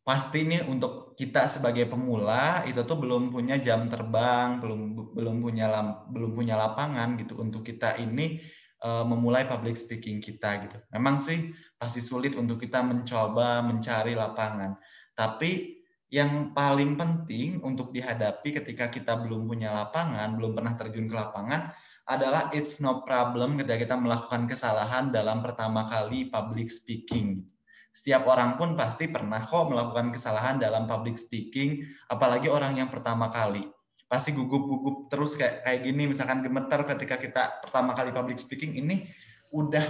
pasti 0.00 0.48
nih 0.48 0.64
untuk 0.64 1.12
kita 1.20 1.44
sebagai 1.44 1.84
pemula 1.92 2.64
itu 2.64 2.80
tuh 2.88 2.96
belum 2.96 3.28
punya 3.28 3.60
jam 3.60 3.92
terbang, 3.92 4.64
belum 4.64 5.12
belum 5.12 5.36
punya 5.44 5.68
belum 6.08 6.32
punya 6.32 6.56
lapangan 6.56 7.20
gitu 7.20 7.36
untuk 7.36 7.68
kita 7.68 8.00
ini 8.00 8.40
uh, 8.80 9.04
memulai 9.04 9.44
public 9.44 9.76
speaking 9.76 10.24
kita 10.24 10.64
gitu. 10.64 10.80
Memang 10.96 11.20
sih 11.20 11.52
pasti 11.76 12.00
sulit 12.00 12.32
untuk 12.32 12.56
kita 12.56 12.80
mencoba 12.80 13.60
mencari 13.60 14.16
lapangan. 14.16 14.80
Tapi 15.12 15.77
yang 16.08 16.56
paling 16.56 16.96
penting 16.96 17.60
untuk 17.60 17.92
dihadapi 17.92 18.56
ketika 18.56 18.88
kita 18.88 19.20
belum 19.20 19.44
punya 19.44 19.72
lapangan, 19.72 20.40
belum 20.40 20.56
pernah 20.56 20.74
terjun 20.80 21.04
ke 21.04 21.12
lapangan, 21.12 21.68
adalah 22.08 22.48
it's 22.56 22.80
no 22.80 23.04
problem 23.04 23.60
ketika 23.60 23.76
kita 23.84 23.96
melakukan 24.00 24.48
kesalahan 24.48 25.12
dalam 25.12 25.44
pertama 25.44 25.84
kali 25.84 26.32
public 26.32 26.72
speaking. 26.72 27.44
Setiap 27.92 28.24
orang 28.24 28.56
pun 28.56 28.72
pasti 28.72 29.12
pernah 29.12 29.44
kok 29.44 29.68
melakukan 29.68 30.08
kesalahan 30.08 30.56
dalam 30.56 30.88
public 30.88 31.20
speaking, 31.20 31.84
apalagi 32.08 32.48
orang 32.48 32.80
yang 32.80 32.88
pertama 32.88 33.28
kali. 33.28 33.68
Pasti 34.08 34.32
gugup-gugup 34.32 35.12
terus 35.12 35.36
kayak 35.36 35.68
kayak 35.68 35.80
gini, 35.84 36.08
misalkan 36.08 36.40
gemeter 36.40 36.88
ketika 36.88 37.20
kita 37.20 37.42
pertama 37.60 37.92
kali 37.92 38.08
public 38.08 38.40
speaking 38.40 38.80
ini 38.80 39.04
udah 39.52 39.84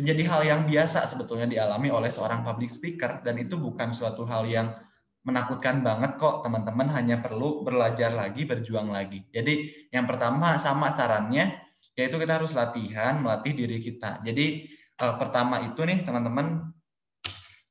menjadi 0.00 0.22
hal 0.30 0.42
yang 0.46 0.60
biasa 0.64 1.04
sebetulnya 1.04 1.44
dialami 1.44 1.92
oleh 1.92 2.08
seorang 2.08 2.40
public 2.46 2.72
speaker 2.72 3.20
dan 3.20 3.36
itu 3.36 3.60
bukan 3.60 3.92
suatu 3.92 4.24
hal 4.24 4.48
yang 4.48 4.72
menakutkan 5.28 5.84
banget 5.84 6.16
kok 6.16 6.40
teman-teman. 6.40 6.88
Hanya 6.88 7.20
perlu 7.20 7.60
belajar 7.60 8.16
lagi 8.16 8.48
berjuang 8.48 8.88
lagi. 8.88 9.28
Jadi 9.28 9.88
yang 9.92 10.08
pertama 10.08 10.56
sama 10.56 10.88
sarannya 10.96 11.68
yaitu 11.92 12.16
kita 12.16 12.40
harus 12.40 12.56
latihan 12.56 13.20
melatih 13.20 13.52
diri 13.52 13.84
kita. 13.84 14.24
Jadi 14.24 14.70
uh, 15.04 15.20
pertama 15.20 15.60
itu 15.66 15.84
nih 15.84 16.06
teman-teman 16.06 16.72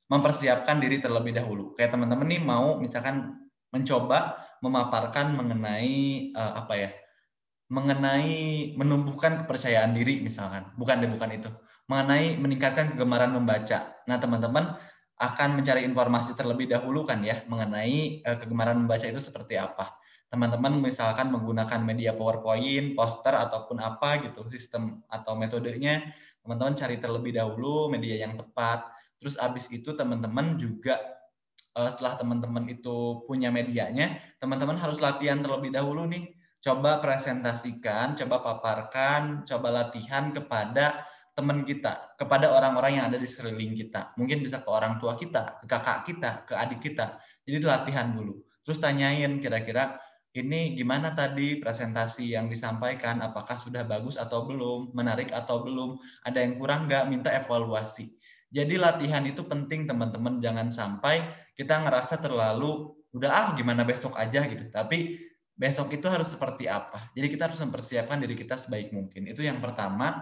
mempersiapkan 0.07 0.77
diri 0.77 1.01
terlebih 1.01 1.33
dahulu. 1.33 1.73
Kayak 1.73 1.97
teman-teman 1.97 2.27
nih 2.29 2.41
mau 2.43 2.77
misalkan 2.77 3.39
mencoba 3.71 4.37
memaparkan 4.61 5.33
mengenai 5.33 6.31
uh, 6.35 6.53
apa 6.63 6.73
ya 6.77 6.89
mengenai 7.67 8.71
menumbuhkan 8.79 9.43
kepercayaan 9.43 9.91
diri 9.91 10.23
misalkan. 10.23 10.71
Bukan 10.79 11.03
deh 11.03 11.11
bukan 11.11 11.31
itu. 11.35 11.49
Mengenai 11.87 12.35
meningkatkan 12.39 12.95
kegemaran 12.95 13.31
membaca. 13.31 13.95
Nah 14.07 14.19
teman-teman 14.19 14.75
akan 15.17 15.57
mencari 15.57 15.81
informasi 15.81 16.37
terlebih 16.37 16.69
dahulu 16.69 17.01
kan 17.01 17.25
ya 17.25 17.41
mengenai 17.49 18.21
uh, 18.21 18.37
kegemaran 18.37 18.77
membaca 18.85 19.05
itu 19.09 19.17
seperti 19.17 19.57
apa. 19.57 19.97
Teman-teman 20.29 20.77
misalkan 20.83 21.31
menggunakan 21.33 21.81
media 21.81 22.13
PowerPoint, 22.13 22.93
poster 22.93 23.33
ataupun 23.33 23.79
apa 23.79 24.21
gitu 24.27 24.45
sistem 24.51 25.01
atau 25.07 25.39
metodenya, 25.39 26.03
teman-teman 26.43 26.75
cari 26.77 26.99
terlebih 27.01 27.33
dahulu 27.33 27.89
media 27.89 28.27
yang 28.27 28.37
tepat. 28.37 28.85
Terus 29.17 29.41
abis 29.41 29.73
itu 29.73 29.97
teman-teman 29.97 30.59
juga 30.61 30.99
uh, 31.73 31.89
setelah 31.89 32.21
teman-teman 32.21 32.69
itu 32.69 33.25
punya 33.25 33.49
medianya, 33.49 34.21
teman-teman 34.37 34.77
harus 34.77 35.01
latihan 35.01 35.41
terlebih 35.41 35.73
dahulu 35.73 36.05
nih. 36.05 36.29
Coba 36.57 36.99
presentasikan, 36.99 38.17
coba 38.17 38.41
paparkan, 38.41 39.45
coba 39.45 39.69
latihan 39.71 40.33
kepada 40.33 41.05
teman 41.37 41.61
kita, 41.61 42.17
kepada 42.17 42.49
orang-orang 42.49 42.97
yang 42.97 43.05
ada 43.13 43.21
di 43.21 43.29
sekeliling 43.29 43.77
kita. 43.77 44.17
Mungkin 44.17 44.41
bisa 44.41 44.65
ke 44.65 44.69
orang 44.73 44.97
tua 44.97 45.13
kita, 45.13 45.61
ke 45.61 45.65
kakak 45.69 45.99
kita, 46.09 46.31
ke 46.49 46.53
adik 46.57 46.81
kita. 46.81 47.21
Jadi 47.45 47.61
latihan 47.61 48.09
dulu. 48.09 48.41
Terus 48.65 48.81
tanyain 48.81 49.37
kira-kira 49.37 50.01
ini 50.33 50.73
gimana 50.73 51.13
tadi 51.13 51.61
presentasi 51.61 52.33
yang 52.33 52.49
disampaikan, 52.49 53.21
apakah 53.21 53.53
sudah 53.53 53.85
bagus 53.85 54.17
atau 54.17 54.49
belum, 54.49 54.97
menarik 54.97 55.29
atau 55.29 55.61
belum, 55.61 56.01
ada 56.25 56.41
yang 56.41 56.57
kurang 56.57 56.89
nggak, 56.89 57.05
minta 57.05 57.29
evaluasi. 57.29 58.17
Jadi 58.49 58.81
latihan 58.81 59.21
itu 59.29 59.45
penting 59.45 59.85
teman-teman, 59.85 60.41
jangan 60.41 60.73
sampai 60.73 61.21
kita 61.53 61.85
ngerasa 61.85 62.17
terlalu 62.17 62.97
udah 63.13 63.29
ah 63.29 63.47
gimana 63.53 63.85
besok 63.85 64.17
aja 64.17 64.45
gitu. 64.45 64.69
Tapi 64.73 65.21
besok 65.57 65.97
itu 65.97 66.05
harus 66.05 66.29
seperti 66.29 66.69
apa. 66.69 67.09
Jadi 67.17 67.27
kita 67.33 67.49
harus 67.49 67.59
mempersiapkan 67.61 68.21
diri 68.21 68.37
kita 68.37 68.55
sebaik 68.55 68.93
mungkin. 68.93 69.25
Itu 69.25 69.41
yang 69.41 69.57
pertama. 69.57 70.21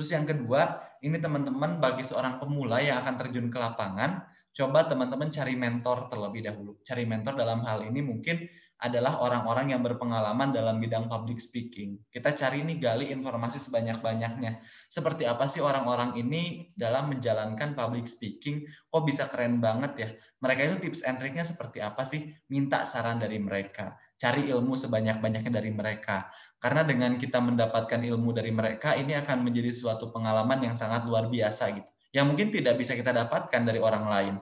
Terus 0.00 0.16
yang 0.16 0.24
kedua, 0.24 0.80
ini 1.04 1.20
teman-teman 1.20 1.76
bagi 1.76 2.08
seorang 2.08 2.40
pemula 2.40 2.80
yang 2.80 3.04
akan 3.04 3.20
terjun 3.20 3.52
ke 3.52 3.60
lapangan, 3.60 4.24
coba 4.56 4.88
teman-teman 4.88 5.28
cari 5.28 5.52
mentor 5.60 6.08
terlebih 6.08 6.40
dahulu. 6.40 6.80
Cari 6.88 7.04
mentor 7.04 7.36
dalam 7.36 7.60
hal 7.68 7.84
ini 7.84 8.00
mungkin 8.00 8.48
adalah 8.80 9.20
orang-orang 9.20 9.76
yang 9.76 9.84
berpengalaman 9.84 10.56
dalam 10.56 10.80
bidang 10.80 11.04
public 11.04 11.36
speaking. 11.36 12.00
Kita 12.08 12.32
cari 12.32 12.64
ini 12.64 12.80
gali 12.80 13.12
informasi 13.12 13.60
sebanyak-banyaknya. 13.60 14.64
Seperti 14.88 15.28
apa 15.28 15.44
sih 15.52 15.60
orang-orang 15.60 16.16
ini 16.16 16.72
dalam 16.72 17.12
menjalankan 17.12 17.76
public 17.76 18.08
speaking? 18.08 18.64
Kok 18.88 19.04
bisa 19.04 19.28
keren 19.28 19.60
banget 19.60 19.92
ya? 20.00 20.08
Mereka 20.40 20.60
itu 20.64 20.76
tips 20.88 21.04
and 21.04 21.20
triknya 21.20 21.44
seperti 21.44 21.84
apa 21.84 22.08
sih? 22.08 22.32
Minta 22.48 22.88
saran 22.88 23.20
dari 23.20 23.36
mereka. 23.36 24.00
Cari 24.16 24.48
ilmu 24.48 24.72
sebanyak-banyaknya 24.72 25.52
dari 25.52 25.68
mereka. 25.68 26.32
Karena 26.60 26.84
dengan 26.84 27.16
kita 27.16 27.40
mendapatkan 27.40 28.04
ilmu 28.04 28.36
dari 28.36 28.52
mereka, 28.52 28.92
ini 28.92 29.16
akan 29.16 29.40
menjadi 29.48 29.72
suatu 29.72 30.12
pengalaman 30.12 30.60
yang 30.60 30.76
sangat 30.76 31.08
luar 31.08 31.32
biasa 31.32 31.72
gitu. 31.72 31.90
Yang 32.12 32.24
mungkin 32.28 32.48
tidak 32.52 32.76
bisa 32.76 32.92
kita 32.92 33.16
dapatkan 33.16 33.64
dari 33.64 33.80
orang 33.80 34.04
lain. 34.04 34.34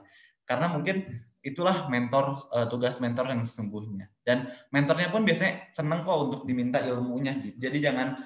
Karena 0.43 0.67
mungkin 0.67 1.07
itulah 1.39 1.87
mentor 1.87 2.35
uh, 2.51 2.67
tugas 2.67 2.99
mentor 2.99 3.31
yang 3.31 3.47
sesungguhnya 3.47 4.11
dan 4.27 4.51
mentornya 4.75 5.07
pun 5.07 5.23
biasanya 5.23 5.71
seneng 5.71 6.03
kok 6.03 6.19
untuk 6.19 6.41
diminta 6.43 6.83
ilmunya 6.83 7.31
jadi 7.55 7.77
jangan 7.79 8.19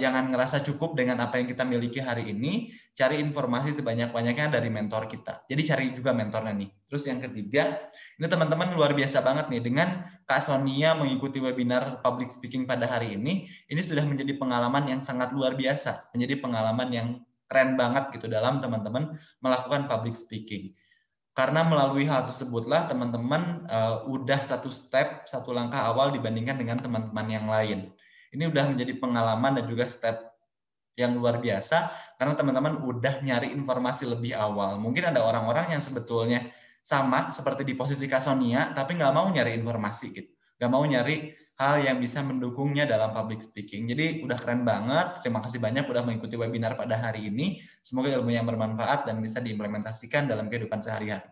jangan 0.00 0.32
ngerasa 0.32 0.64
cukup 0.64 0.96
dengan 0.96 1.20
apa 1.20 1.36
yang 1.36 1.46
kita 1.50 1.66
miliki 1.66 2.00
hari 2.00 2.32
ini 2.32 2.72
cari 2.96 3.20
informasi 3.20 3.76
sebanyak-banyaknya 3.76 4.52
dari 4.52 4.72
mentor 4.72 5.10
kita. 5.10 5.44
Jadi 5.50 5.62
cari 5.66 5.84
juga 5.92 6.16
mentornya 6.16 6.54
nih. 6.54 6.70
Terus 6.88 7.04
yang 7.10 7.20
ketiga 7.20 7.90
ini 8.16 8.26
teman-teman 8.28 8.72
luar 8.72 8.96
biasa 8.96 9.20
banget 9.20 9.52
nih 9.52 9.62
dengan 9.62 9.88
Kak 10.24 10.40
Sonia 10.44 10.94
mengikuti 10.94 11.42
webinar 11.42 12.00
public 12.00 12.30
speaking 12.30 12.64
pada 12.64 12.86
hari 12.86 13.18
ini 13.18 13.50
ini 13.68 13.80
sudah 13.82 14.06
menjadi 14.06 14.38
pengalaman 14.38 14.86
yang 14.86 15.00
sangat 15.02 15.34
luar 15.34 15.58
biasa 15.58 16.12
menjadi 16.14 16.38
pengalaman 16.38 16.88
yang 16.94 17.08
keren 17.50 17.74
banget 17.74 18.14
gitu 18.14 18.30
dalam 18.30 18.62
teman-teman 18.62 19.18
melakukan 19.42 19.90
public 19.90 20.14
speaking. 20.14 20.70
Karena 21.34 21.66
melalui 21.66 22.06
hal 22.06 22.26
tersebutlah 22.30 22.90
teman-teman 22.90 23.66
uh, 23.70 24.06
udah 24.06 24.42
satu 24.42 24.70
step, 24.70 25.26
satu 25.26 25.54
langkah 25.54 25.78
awal 25.78 26.10
dibandingkan 26.14 26.58
dengan 26.58 26.78
teman-teman 26.82 27.26
yang 27.26 27.46
lain. 27.46 27.90
Ini 28.30 28.46
udah 28.50 28.64
menjadi 28.70 28.94
pengalaman 28.98 29.58
dan 29.58 29.64
juga 29.66 29.90
step 29.90 30.30
yang 30.98 31.16
luar 31.16 31.40
biasa 31.40 31.90
karena 32.20 32.34
teman-teman 32.36 32.84
udah 32.84 33.24
nyari 33.24 33.50
informasi 33.56 34.06
lebih 34.06 34.36
awal. 34.36 34.76
Mungkin 34.78 35.10
ada 35.10 35.24
orang-orang 35.24 35.74
yang 35.74 35.82
sebetulnya 35.82 36.52
sama 36.80 37.32
seperti 37.32 37.64
di 37.64 37.74
posisi 37.76 38.08
Kasonia, 38.08 38.72
tapi 38.76 38.96
nggak 38.96 39.12
mau 39.12 39.28
nyari 39.28 39.56
informasi 39.56 40.06
gitu. 40.12 40.30
Nggak 40.60 40.70
mau 40.70 40.84
nyari 40.84 41.32
hal 41.60 41.84
yang 41.84 42.00
bisa 42.00 42.24
mendukungnya 42.24 42.88
dalam 42.88 43.12
public 43.12 43.44
speaking. 43.44 43.84
Jadi 43.88 44.24
udah 44.24 44.36
keren 44.40 44.64
banget. 44.64 45.20
Terima 45.20 45.44
kasih 45.44 45.60
banyak 45.60 45.84
udah 45.84 46.00
mengikuti 46.04 46.40
webinar 46.40 46.72
pada 46.76 46.96
hari 46.96 47.28
ini. 47.28 47.60
Semoga 47.84 48.08
ilmu 48.16 48.32
yang 48.32 48.48
bermanfaat 48.48 49.04
dan 49.04 49.20
bisa 49.20 49.44
diimplementasikan 49.44 50.24
dalam 50.24 50.48
kehidupan 50.48 50.80
sehari-hari. 50.80 51.28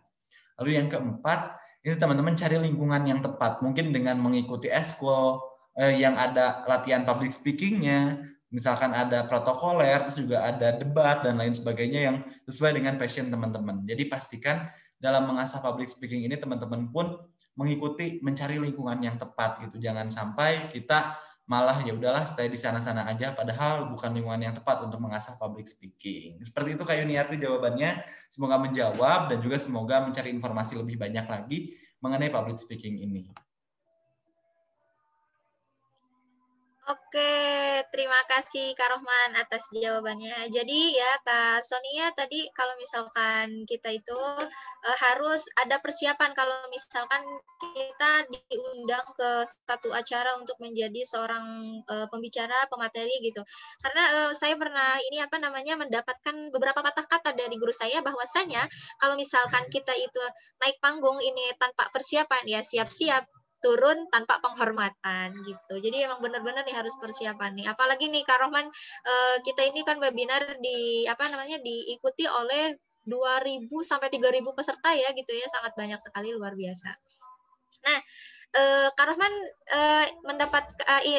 Lalu 0.61 0.71
yang 0.77 0.89
keempat, 0.93 1.57
ini 1.81 1.97
teman-teman 1.97 2.37
cari 2.37 2.61
lingkungan 2.61 3.09
yang 3.09 3.21
tepat. 3.25 3.65
Mungkin 3.65 3.89
dengan 3.89 4.21
mengikuti 4.21 4.69
eskul 4.69 5.41
eh, 5.79 5.95
yang 5.97 6.19
ada 6.19 6.67
latihan 6.67 7.07
public 7.07 7.31
speakingnya, 7.31 8.27
misalkan 8.51 8.91
ada 8.91 9.25
protokoler, 9.31 10.03
terus 10.09 10.19
juga 10.19 10.43
ada 10.45 10.75
debat 10.77 11.23
dan 11.23 11.39
lain 11.39 11.55
sebagainya 11.55 12.01
yang 12.13 12.17
sesuai 12.51 12.77
dengan 12.77 12.99
passion 12.99 13.31
teman-teman. 13.31 13.87
Jadi 13.87 14.11
pastikan 14.11 14.67
dalam 14.99 15.31
mengasah 15.31 15.63
public 15.63 15.87
speaking 15.87 16.27
ini 16.27 16.35
teman-teman 16.35 16.91
pun 16.91 17.15
mengikuti 17.59 18.23
mencari 18.23 18.59
lingkungan 18.59 18.99
yang 19.03 19.19
tepat 19.19 19.63
gitu. 19.67 19.79
Jangan 19.83 20.11
sampai 20.11 20.71
kita 20.75 21.19
malah 21.49 21.81
ya 21.81 21.97
udahlah 21.97 22.29
stay 22.29 22.53
di 22.53 22.61
sana-sana 22.61 23.09
aja 23.09 23.33
padahal 23.33 23.89
bukan 23.89 24.13
lingkungan 24.13 24.45
yang 24.45 24.55
tepat 24.55 24.85
untuk 24.85 25.01
mengasah 25.01 25.35
public 25.41 25.65
speaking. 25.65 26.39
Seperti 26.45 26.77
itu 26.77 26.85
Kak 26.85 26.97
Yuniarti 27.01 27.41
jawabannya. 27.41 28.05
Semoga 28.29 28.61
menjawab 28.61 29.33
dan 29.33 29.41
juga 29.41 29.57
semoga 29.57 30.05
mencari 30.05 30.29
informasi 30.29 30.77
lebih 30.77 31.01
banyak 31.01 31.25
lagi 31.25 31.73
mengenai 32.05 32.31
public 32.31 32.61
speaking 32.61 33.01
ini. 33.01 33.33
Oke, 36.89 37.85
terima 37.93 38.17
kasih 38.33 38.73
Kak 38.73 38.89
Rohman 38.89 39.37
atas 39.37 39.69
jawabannya. 39.77 40.49
Jadi 40.49 40.97
ya 40.97 41.21
Kak 41.21 41.61
Sonia 41.61 42.09
tadi 42.17 42.49
kalau 42.57 42.73
misalkan 42.81 43.69
kita 43.69 43.93
itu 43.93 44.17
uh, 44.17 44.97
harus 45.05 45.45
ada 45.61 45.85
persiapan 45.85 46.33
kalau 46.33 46.57
misalkan 46.73 47.21
kita 47.77 48.25
diundang 48.33 49.05
ke 49.13 49.45
satu 49.69 49.93
acara 49.93 50.41
untuk 50.41 50.57
menjadi 50.65 51.05
seorang 51.05 51.45
uh, 51.93 52.09
pembicara, 52.09 52.65
pemateri 52.73 53.21
gitu. 53.21 53.45
Karena 53.85 54.05
uh, 54.25 54.33
saya 54.33 54.57
pernah 54.57 54.97
ini 55.13 55.21
apa 55.21 55.37
namanya 55.37 55.77
mendapatkan 55.77 56.49
beberapa 56.57 56.81
kata-kata 56.81 57.37
dari 57.37 57.61
guru 57.61 57.69
saya 57.69 58.01
bahwasanya 58.01 58.65
kalau 58.97 59.13
misalkan 59.13 59.69
kita 59.69 59.93
itu 59.93 60.25
naik 60.65 60.81
panggung 60.81 61.21
ini 61.21 61.53
tanpa 61.61 61.93
persiapan 61.93 62.49
ya 62.49 62.65
siap-siap 62.65 63.29
turun 63.59 64.07
tanpa 64.11 64.39
penghormatan 64.39 65.35
gitu. 65.43 65.75
Jadi 65.83 66.07
emang 66.07 66.23
benar-benar 66.23 66.63
nih 66.63 66.77
harus 66.79 66.95
persiapan 66.99 67.59
nih. 67.59 67.67
Apalagi 67.71 68.07
nih 68.11 68.23
Kak 68.23 68.39
Rohman 68.43 68.67
eh, 69.05 69.37
kita 69.43 69.67
ini 69.67 69.83
kan 69.83 69.99
webinar 69.99 70.59
di 70.63 71.05
apa 71.11 71.27
namanya 71.31 71.59
diikuti 71.59 72.25
oleh 72.27 72.79
2000 73.09 73.67
sampai 73.83 74.09
3000 74.13 74.55
peserta 74.55 74.95
ya 74.95 75.11
gitu 75.15 75.33
ya. 75.35 75.47
Sangat 75.51 75.75
banyak 75.75 75.99
sekali 75.99 76.31
luar 76.31 76.55
biasa. 76.55 76.91
Nah, 77.83 77.99
eh, 78.55 78.89
Kak 78.95 79.07
Rohman 79.11 79.35
eh, 79.75 80.07
mendapat 80.23 80.65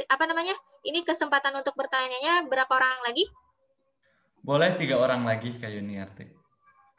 apa 0.08 0.24
namanya? 0.24 0.56
Ini 0.80 1.04
kesempatan 1.04 1.52
untuk 1.60 1.76
bertanyanya 1.76 2.48
berapa 2.48 2.72
orang 2.72 3.04
lagi? 3.04 3.28
Boleh 4.40 4.80
tiga 4.80 4.96
orang 4.96 5.28
lagi 5.28 5.60
Kak 5.60 5.68
Yuniarti. 5.68 6.39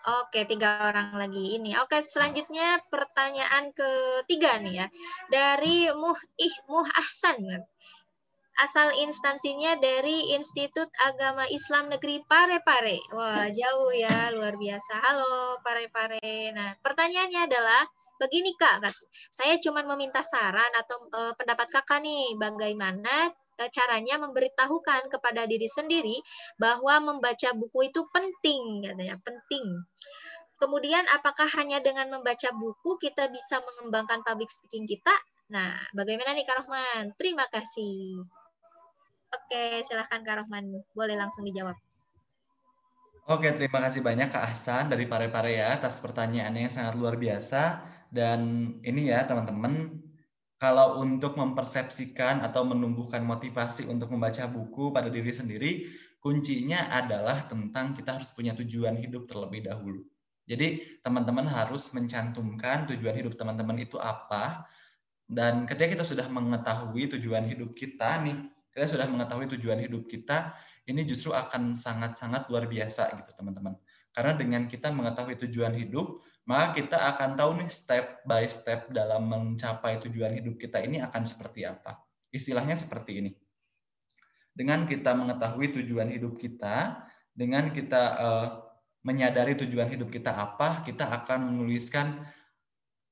Oke, 0.00 0.48
tiga 0.48 0.88
orang 0.88 1.12
lagi 1.12 1.60
ini. 1.60 1.76
Oke, 1.76 2.00
selanjutnya 2.00 2.80
pertanyaan 2.88 3.68
ketiga 3.76 4.56
nih 4.56 4.84
ya. 4.84 4.86
Dari 5.28 5.92
Muh 5.92 6.16
Ih 6.40 6.56
Muh 6.72 6.88
Ahsan. 6.96 7.44
Asal 8.60 8.92
instansinya 9.00 9.76
dari 9.76 10.36
Institut 10.36 10.88
Agama 11.04 11.44
Islam 11.48 11.92
Negeri 11.92 12.20
Parepare. 12.24 13.00
Wah, 13.12 13.48
jauh 13.48 13.92
ya, 13.92 14.32
luar 14.32 14.56
biasa. 14.56 15.00
Halo 15.00 15.60
Parepare. 15.60 16.20
Nah, 16.52 16.76
pertanyaannya 16.80 17.40
adalah 17.48 17.84
begini 18.20 18.52
Kak, 18.52 18.84
saya 19.32 19.56
cuma 19.64 19.80
meminta 19.80 20.20
saran 20.20 20.68
atau 20.76 21.08
uh, 21.08 21.32
pendapat 21.40 21.72
Kakak 21.72 22.04
nih, 22.04 22.36
bagaimana 22.36 23.32
caranya 23.68 24.16
memberitahukan 24.22 25.12
kepada 25.12 25.44
diri 25.44 25.68
sendiri 25.68 26.16
bahwa 26.56 27.12
membaca 27.12 27.52
buku 27.52 27.92
itu 27.92 28.00
penting 28.08 28.86
katanya 28.86 29.20
penting. 29.20 29.84
Kemudian 30.56 31.04
apakah 31.12 31.48
hanya 31.60 31.80
dengan 31.80 32.08
membaca 32.08 32.52
buku 32.52 33.00
kita 33.00 33.28
bisa 33.28 33.60
mengembangkan 33.60 34.24
public 34.24 34.48
speaking 34.48 34.88
kita? 34.88 35.12
Nah 35.52 35.76
bagaimana 35.92 36.32
nih 36.32 36.46
Kak 36.48 36.64
Rohman? 36.64 37.12
Terima 37.20 37.44
kasih. 37.48 38.24
Oke 39.34 39.84
silahkan 39.84 40.24
Kak 40.24 40.44
Rohman. 40.44 40.84
Boleh 40.96 41.16
langsung 41.16 41.44
dijawab. 41.44 41.76
Oke, 43.30 43.46
terima 43.54 43.78
kasih 43.78 44.02
banyak 44.02 44.26
Kak 44.26 44.42
Hasan 44.42 44.90
dari 44.90 45.06
Pare-Pare 45.06 45.54
ya 45.54 45.78
atas 45.78 46.02
pertanyaannya 46.02 46.66
yang 46.66 46.74
sangat 46.74 46.98
luar 46.98 47.14
biasa. 47.14 47.78
Dan 48.10 48.40
ini 48.82 49.06
ya 49.06 49.22
teman-teman, 49.22 50.02
kalau 50.60 51.00
untuk 51.00 51.40
mempersepsikan 51.40 52.44
atau 52.44 52.68
menumbuhkan 52.68 53.24
motivasi 53.24 53.88
untuk 53.88 54.12
membaca 54.12 54.44
buku 54.44 54.92
pada 54.92 55.08
diri 55.08 55.32
sendiri, 55.32 55.88
kuncinya 56.20 56.92
adalah 56.92 57.48
tentang 57.48 57.96
kita 57.96 58.20
harus 58.20 58.28
punya 58.36 58.52
tujuan 58.52 59.00
hidup 59.00 59.24
terlebih 59.24 59.64
dahulu. 59.64 60.04
Jadi 60.44 61.00
teman-teman 61.00 61.48
harus 61.48 61.88
mencantumkan 61.96 62.84
tujuan 62.92 63.16
hidup 63.16 63.40
teman-teman 63.40 63.80
itu 63.80 63.96
apa. 63.96 64.68
Dan 65.24 65.64
ketika 65.64 65.96
kita 65.96 66.04
sudah 66.04 66.28
mengetahui 66.28 67.08
tujuan 67.16 67.48
hidup 67.48 67.72
kita 67.72 68.20
nih, 68.20 68.36
kita 68.76 68.84
sudah 68.84 69.08
mengetahui 69.08 69.48
tujuan 69.56 69.80
hidup 69.80 70.04
kita, 70.12 70.52
ini 70.84 71.08
justru 71.08 71.32
akan 71.32 71.72
sangat-sangat 71.72 72.52
luar 72.52 72.68
biasa 72.68 73.16
gitu 73.16 73.32
teman-teman. 73.32 73.80
Karena 74.12 74.36
dengan 74.36 74.68
kita 74.68 74.92
mengetahui 74.92 75.40
tujuan 75.48 75.72
hidup, 75.72 76.20
maka 76.48 76.80
kita 76.80 76.96
akan 76.96 77.36
tahu 77.36 77.50
nih 77.60 77.70
step 77.70 78.24
by 78.24 78.48
step 78.48 78.88
dalam 78.90 79.28
mencapai 79.28 80.00
tujuan 80.04 80.34
hidup 80.34 80.56
kita 80.56 80.80
ini 80.80 81.02
akan 81.04 81.22
seperti 81.22 81.68
apa. 81.68 82.00
Istilahnya 82.32 82.78
seperti 82.78 83.20
ini. 83.20 83.30
Dengan 84.50 84.88
kita 84.88 85.14
mengetahui 85.14 85.72
tujuan 85.80 86.10
hidup 86.10 86.40
kita, 86.40 87.06
dengan 87.32 87.70
kita 87.70 88.02
uh, 88.18 88.48
menyadari 89.06 89.56
tujuan 89.56 89.88
hidup 89.88 90.12
kita 90.12 90.34
apa, 90.34 90.84
kita 90.84 91.06
akan 91.06 91.54
menuliskan 91.54 92.24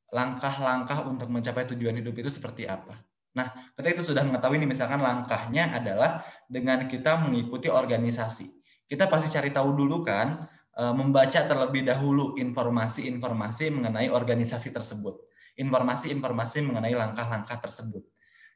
langkah-langkah 0.08 1.04
untuk 1.04 1.28
mencapai 1.28 1.68
tujuan 1.68 1.96
hidup 2.00 2.16
itu 2.16 2.32
seperti 2.32 2.64
apa. 2.64 2.96
Nah, 3.36 3.52
ketika 3.76 4.00
itu 4.00 4.12
sudah 4.12 4.24
mengetahui 4.24 4.58
ini 4.58 4.66
misalkan 4.66 4.98
langkahnya 4.98 5.70
adalah 5.76 6.24
dengan 6.48 6.88
kita 6.88 7.22
mengikuti 7.22 7.68
organisasi. 7.68 8.50
Kita 8.88 9.04
pasti 9.06 9.28
cari 9.28 9.52
tahu 9.52 9.76
dulu 9.76 10.00
kan 10.00 10.48
membaca 10.78 11.42
terlebih 11.42 11.82
dahulu 11.82 12.38
informasi-informasi 12.38 13.74
mengenai 13.74 14.14
organisasi 14.14 14.70
tersebut, 14.70 15.18
informasi-informasi 15.58 16.62
mengenai 16.62 16.94
langkah-langkah 16.94 17.58
tersebut. 17.58 18.06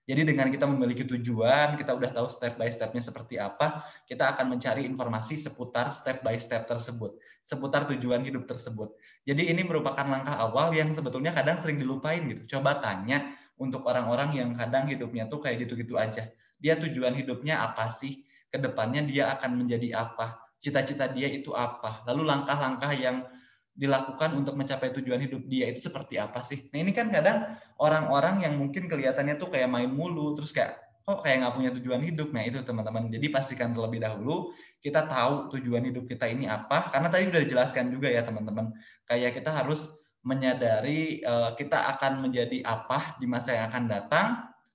Jadi 0.02 0.34
dengan 0.34 0.50
kita 0.50 0.66
memiliki 0.66 1.06
tujuan, 1.06 1.78
kita 1.78 1.94
udah 1.94 2.10
tahu 2.10 2.26
step 2.26 2.58
by 2.58 2.66
stepnya 2.70 2.98
seperti 2.98 3.38
apa, 3.38 3.86
kita 4.06 4.34
akan 4.34 4.58
mencari 4.58 4.82
informasi 4.82 5.38
seputar 5.38 5.94
step 5.94 6.26
by 6.26 6.34
step 6.42 6.66
tersebut, 6.66 7.14
seputar 7.38 7.86
tujuan 7.94 8.26
hidup 8.26 8.50
tersebut. 8.50 8.90
Jadi 9.22 9.46
ini 9.46 9.62
merupakan 9.62 10.02
langkah 10.02 10.34
awal 10.42 10.74
yang 10.74 10.90
sebetulnya 10.90 11.30
kadang 11.30 11.54
sering 11.62 11.78
dilupain 11.78 12.26
gitu. 12.26 12.58
Coba 12.58 12.82
tanya 12.82 13.30
untuk 13.62 13.86
orang-orang 13.86 14.34
yang 14.34 14.50
kadang 14.58 14.90
hidupnya 14.90 15.30
tuh 15.30 15.38
kayak 15.38 15.70
gitu-gitu 15.70 15.94
aja. 15.94 16.26
Dia 16.58 16.74
tujuan 16.82 17.14
hidupnya 17.14 17.62
apa 17.62 17.86
sih? 17.94 18.26
Ke 18.50 18.58
depannya 18.58 19.06
dia 19.06 19.30
akan 19.38 19.54
menjadi 19.54 20.02
apa? 20.02 20.34
Cita-cita 20.62 21.10
dia 21.10 21.26
itu 21.26 21.50
apa? 21.58 22.06
Lalu 22.06 22.22
langkah-langkah 22.22 22.94
yang 22.94 23.26
dilakukan 23.72 24.36
untuk 24.38 24.54
mencapai 24.54 24.94
tujuan 24.94 25.18
hidup 25.18 25.42
dia 25.50 25.66
itu 25.66 25.90
seperti 25.90 26.22
apa 26.22 26.38
sih? 26.46 26.70
Nah 26.70 26.78
ini 26.86 26.94
kan 26.94 27.10
kadang 27.10 27.58
orang-orang 27.82 28.46
yang 28.46 28.54
mungkin 28.54 28.86
kelihatannya 28.86 29.42
tuh 29.42 29.50
kayak 29.50 29.66
main 29.66 29.90
mulu, 29.90 30.38
terus 30.38 30.54
kayak 30.54 30.78
kok 31.02 31.26
kayak 31.26 31.42
nggak 31.42 31.54
punya 31.58 31.70
tujuan 31.74 32.02
hidup. 32.06 32.30
Nah 32.30 32.46
itu 32.46 32.62
teman-teman. 32.62 33.10
Jadi 33.10 33.26
pastikan 33.26 33.74
terlebih 33.74 33.98
dahulu 33.98 34.54
kita 34.78 35.02
tahu 35.10 35.50
tujuan 35.58 35.82
hidup 35.90 36.06
kita 36.06 36.30
ini 36.30 36.46
apa. 36.46 36.94
Karena 36.94 37.10
tadi 37.10 37.26
udah 37.26 37.42
dijelaskan 37.42 37.90
juga 37.90 38.06
ya 38.06 38.22
teman-teman. 38.22 38.70
Kayak 39.10 39.42
kita 39.42 39.50
harus 39.50 40.06
menyadari 40.22 41.18
uh, 41.26 41.58
kita 41.58 41.90
akan 41.98 42.22
menjadi 42.22 42.62
apa 42.62 43.18
di 43.18 43.26
masa 43.26 43.58
yang 43.58 43.66
akan 43.74 43.84
datang. 43.90 44.26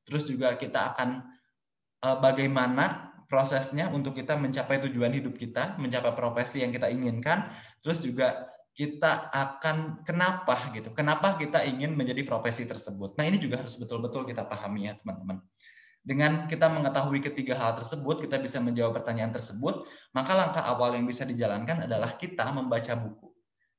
Terus 0.04 0.28
juga 0.28 0.60
kita 0.60 0.92
akan 0.96 1.24
uh, 2.04 2.18
bagaimana 2.20 3.07
prosesnya 3.28 3.92
untuk 3.92 4.16
kita 4.16 4.40
mencapai 4.40 4.80
tujuan 4.88 5.12
hidup 5.12 5.36
kita, 5.36 5.76
mencapai 5.78 6.16
profesi 6.16 6.64
yang 6.64 6.72
kita 6.72 6.88
inginkan. 6.88 7.52
Terus 7.84 8.00
juga 8.00 8.48
kita 8.78 9.34
akan 9.34 10.08
kenapa 10.08 10.70
gitu, 10.72 10.94
kenapa 10.94 11.36
kita 11.36 11.66
ingin 11.66 11.98
menjadi 11.98 12.22
profesi 12.24 12.64
tersebut. 12.64 13.18
Nah 13.18 13.26
ini 13.26 13.42
juga 13.42 13.66
harus 13.66 13.76
betul-betul 13.76 14.24
kita 14.24 14.46
pahami 14.46 14.88
ya 14.88 14.94
teman-teman. 14.96 15.42
Dengan 16.08 16.48
kita 16.48 16.72
mengetahui 16.72 17.20
ketiga 17.20 17.60
hal 17.60 17.76
tersebut, 17.76 18.24
kita 18.24 18.40
bisa 18.40 18.64
menjawab 18.64 18.96
pertanyaan 18.96 19.36
tersebut, 19.36 19.84
maka 20.16 20.32
langkah 20.40 20.64
awal 20.64 20.96
yang 20.96 21.04
bisa 21.04 21.28
dijalankan 21.28 21.84
adalah 21.84 22.16
kita 22.16 22.48
membaca 22.54 22.96
buku. 22.96 23.28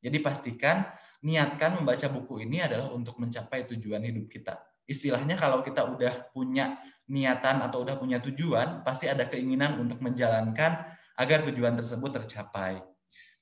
Jadi 0.05 0.19
pastikan, 0.20 0.85
niatkan 1.25 1.81
membaca 1.81 2.05
buku 2.12 2.45
ini 2.45 2.61
adalah 2.61 2.93
untuk 2.93 3.16
mencapai 3.16 3.65
tujuan 3.73 4.05
hidup 4.05 4.29
kita. 4.29 4.61
Istilahnya 4.85 5.41
kalau 5.41 5.65
kita 5.65 5.89
udah 5.89 6.29
punya 6.35 6.77
niatan 7.09 7.64
atau 7.64 7.82
udah 7.82 7.97
punya 7.97 8.20
tujuan, 8.20 8.85
pasti 8.85 9.09
ada 9.09 9.24
keinginan 9.26 9.80
untuk 9.80 9.98
menjalankan 10.05 10.85
agar 11.18 11.39
tujuan 11.48 11.74
tersebut 11.74 12.22
tercapai. 12.22 12.78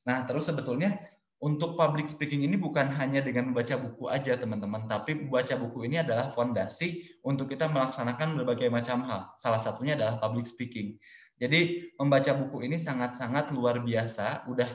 Nah, 0.06 0.22
terus 0.24 0.46
sebetulnya 0.46 0.96
untuk 1.36 1.76
public 1.76 2.08
speaking 2.08 2.48
ini 2.48 2.56
bukan 2.56 2.88
hanya 2.96 3.20
dengan 3.20 3.52
membaca 3.52 3.76
buku 3.76 4.08
aja 4.08 4.38
teman-teman, 4.40 4.88
tapi 4.88 5.26
membaca 5.26 5.52
buku 5.60 5.84
ini 5.84 6.00
adalah 6.00 6.32
fondasi 6.32 7.04
untuk 7.26 7.52
kita 7.52 7.68
melaksanakan 7.68 8.40
berbagai 8.40 8.72
macam 8.72 9.04
hal. 9.04 9.36
Salah 9.36 9.60
satunya 9.60 9.98
adalah 9.98 10.16
public 10.16 10.48
speaking. 10.48 10.96
Jadi 11.36 11.92
membaca 12.00 12.32
buku 12.32 12.64
ini 12.64 12.80
sangat-sangat 12.80 13.52
luar 13.52 13.84
biasa. 13.84 14.48
Udah 14.48 14.70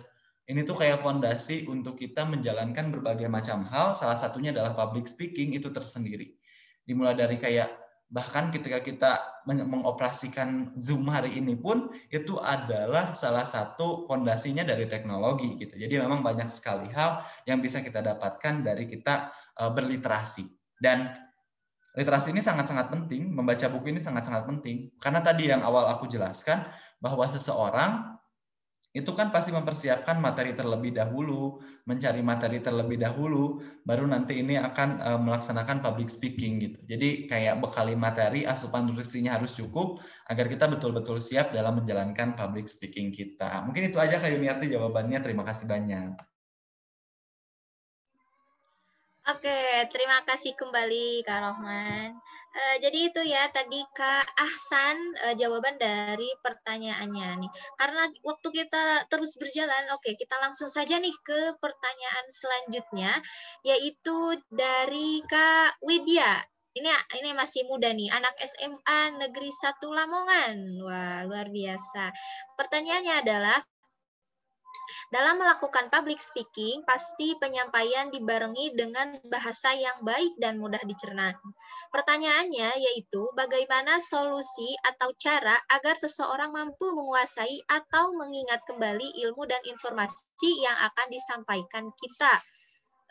ini 0.45 0.61
tuh 0.61 0.77
kayak 0.77 1.01
fondasi 1.01 1.65
untuk 1.65 1.97
kita 1.97 2.29
menjalankan 2.29 2.93
berbagai 2.93 3.25
macam 3.25 3.65
hal. 3.65 3.97
Salah 3.97 4.19
satunya 4.19 4.53
adalah 4.53 4.77
public 4.77 5.09
speaking 5.09 5.57
itu 5.57 5.73
tersendiri. 5.73 6.37
Dimulai 6.85 7.17
dari 7.17 7.41
kayak 7.41 7.73
bahkan 8.11 8.51
ketika 8.51 8.83
kita 8.83 9.11
mengoperasikan 9.47 10.75
Zoom 10.75 11.07
hari 11.07 11.39
ini 11.39 11.55
pun 11.55 11.89
itu 12.11 12.35
adalah 12.43 13.15
salah 13.15 13.47
satu 13.47 14.03
fondasinya 14.05 14.67
dari 14.67 14.85
teknologi 14.85 15.55
gitu. 15.57 15.79
Jadi 15.79 15.95
memang 15.95 16.19
banyak 16.19 16.51
sekali 16.51 16.91
hal 16.91 17.23
yang 17.47 17.63
bisa 17.63 17.79
kita 17.79 18.03
dapatkan 18.03 18.67
dari 18.67 18.85
kita 18.85 19.31
eh, 19.57 19.71
berliterasi. 19.71 20.43
Dan 20.75 21.07
literasi 21.95 22.35
ini 22.35 22.43
sangat-sangat 22.43 22.91
penting, 22.91 23.31
membaca 23.31 23.71
buku 23.71 23.95
ini 23.95 24.03
sangat-sangat 24.03 24.43
penting 24.47 24.91
karena 24.99 25.23
tadi 25.23 25.47
yang 25.47 25.63
awal 25.63 25.87
aku 25.95 26.11
jelaskan 26.11 26.67
bahwa 26.99 27.25
seseorang 27.31 28.20
itu 28.91 29.11
kan 29.15 29.31
pasti 29.31 29.55
mempersiapkan 29.55 30.19
materi 30.19 30.51
terlebih 30.51 30.91
dahulu, 30.91 31.63
mencari 31.87 32.19
materi 32.19 32.59
terlebih 32.59 32.99
dahulu, 32.99 33.63
baru 33.87 34.03
nanti 34.03 34.43
ini 34.43 34.59
akan 34.59 34.89
uh, 34.99 35.19
melaksanakan 35.23 35.79
public 35.79 36.11
speaking 36.11 36.59
gitu. 36.59 36.79
Jadi 36.91 37.31
kayak 37.31 37.63
bekali 37.63 37.95
materi, 37.95 38.43
asupan 38.43 38.91
nutrisinya 38.91 39.39
harus 39.39 39.55
cukup 39.55 40.03
agar 40.27 40.51
kita 40.51 40.67
betul-betul 40.67 41.23
siap 41.23 41.55
dalam 41.55 41.79
menjalankan 41.79 42.35
public 42.35 42.67
speaking 42.67 43.15
kita. 43.15 43.63
Mungkin 43.63 43.95
itu 43.95 43.97
aja 43.99 44.19
Kak 44.19 44.27
Yuniarti 44.27 44.67
jawabannya. 44.67 45.23
Terima 45.23 45.47
kasih 45.47 45.71
banyak. 45.71 46.30
Oke, 49.21 49.85
terima 49.93 50.17
kasih 50.25 50.57
kembali 50.57 51.21
Kak 51.21 51.45
Rohman. 51.45 52.09
Uh, 52.57 52.75
jadi 52.81 53.05
itu 53.05 53.21
ya 53.21 53.53
tadi 53.53 53.77
Kak 53.93 54.33
Ahsan 54.33 54.97
uh, 55.29 55.37
jawaban 55.37 55.77
dari 55.77 56.25
pertanyaannya 56.41 57.45
nih. 57.45 57.51
Karena 57.77 58.09
waktu 58.25 58.47
kita 58.49 59.05
terus 59.13 59.37
berjalan, 59.37 59.93
oke 59.93 60.17
kita 60.17 60.41
langsung 60.41 60.73
saja 60.73 60.97
nih 60.97 61.13
ke 61.21 61.53
pertanyaan 61.61 62.25
selanjutnya, 62.33 63.13
yaitu 63.61 64.41
dari 64.49 65.21
Kak 65.29 65.77
Widya. 65.85 66.41
Ini 66.73 66.89
ini 67.21 67.37
masih 67.37 67.69
muda 67.69 67.93
nih, 67.93 68.09
anak 68.09 68.33
SMA 68.41 69.21
Negeri 69.21 69.53
1 69.53 69.85
Lamongan. 69.85 70.81
Wah, 70.81 71.21
luar 71.29 71.53
biasa. 71.53 72.09
Pertanyaannya 72.57 73.21
adalah 73.21 73.61
dalam 75.11 75.43
melakukan 75.43 75.91
public 75.91 76.23
speaking, 76.23 76.87
pasti 76.87 77.35
penyampaian 77.35 78.07
dibarengi 78.15 78.71
dengan 78.71 79.19
bahasa 79.27 79.75
yang 79.75 80.07
baik 80.07 80.39
dan 80.39 80.55
mudah 80.55 80.79
dicerna. 80.87 81.35
Pertanyaannya 81.91 82.79
yaitu 82.79 83.19
bagaimana 83.35 83.99
solusi 83.99 84.71
atau 84.87 85.11
cara 85.19 85.59
agar 85.67 85.99
seseorang 85.99 86.55
mampu 86.55 86.87
menguasai 86.95 87.59
atau 87.67 88.15
mengingat 88.15 88.63
kembali 88.63 89.19
ilmu 89.27 89.43
dan 89.51 89.59
informasi 89.67 90.63
yang 90.63 90.79
akan 90.79 91.07
disampaikan 91.11 91.91
kita 91.91 92.39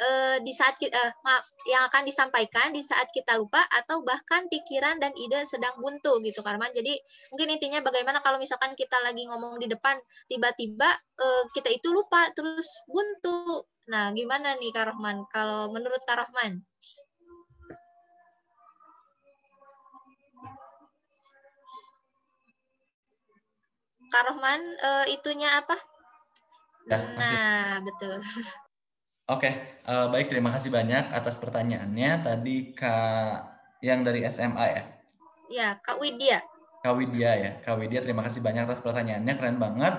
uh, 0.01 0.37
di 0.41 0.53
saat 0.57 0.81
kita, 0.81 0.97
uh, 0.97 1.13
maaf, 1.23 1.45
yang 1.69 1.85
akan 1.87 2.09
disampaikan 2.09 2.73
di 2.73 2.81
saat 2.81 3.13
kita 3.13 3.37
lupa 3.37 3.61
atau 3.69 4.01
bahkan 4.01 4.49
pikiran 4.49 4.97
dan 4.97 5.13
ide 5.15 5.45
sedang 5.45 5.77
buntu 5.77 6.19
gitu 6.25 6.41
Karman. 6.41 6.73
Jadi 6.73 6.97
mungkin 7.31 7.49
intinya 7.53 7.85
bagaimana 7.85 8.25
kalau 8.25 8.41
misalkan 8.41 8.73
kita 8.75 8.97
lagi 9.05 9.29
ngomong 9.29 9.61
di 9.61 9.69
depan 9.69 10.01
tiba-tiba 10.27 10.89
uh, 11.21 11.45
kita 11.53 11.69
itu 11.69 11.93
lupa 11.93 12.33
terus 12.33 12.85
buntu. 12.89 13.69
Nah, 13.91 14.15
gimana 14.17 14.57
nih 14.57 14.73
Kak? 14.73 14.97
Kalau 15.31 15.69
menurut 15.75 16.01
Kak 24.11 24.27
Rohman, 24.27 24.63
uh, 24.83 25.07
itunya 25.07 25.55
apa? 25.63 25.79
Ya, 26.91 26.99
nah, 27.15 27.79
betul. 27.87 28.19
Oke, 29.31 29.47
uh, 29.87 30.11
baik 30.11 30.27
terima 30.27 30.51
kasih 30.51 30.75
banyak 30.75 31.15
atas 31.15 31.39
pertanyaannya. 31.39 32.27
Tadi 32.27 32.75
Kak 32.75 33.47
yang 33.79 34.03
dari 34.03 34.27
SMA 34.27 34.67
ya? 34.75 34.83
Ya, 35.47 35.69
Kak 35.79 36.03
Widya. 36.03 36.43
Kak 36.83 36.99
Widya 36.99 37.31
ya, 37.39 37.53
Kak 37.63 37.79
Widya 37.79 38.03
terima 38.03 38.27
kasih 38.27 38.43
banyak 38.43 38.67
atas 38.67 38.83
pertanyaannya, 38.83 39.39
keren 39.39 39.63
banget. 39.63 39.95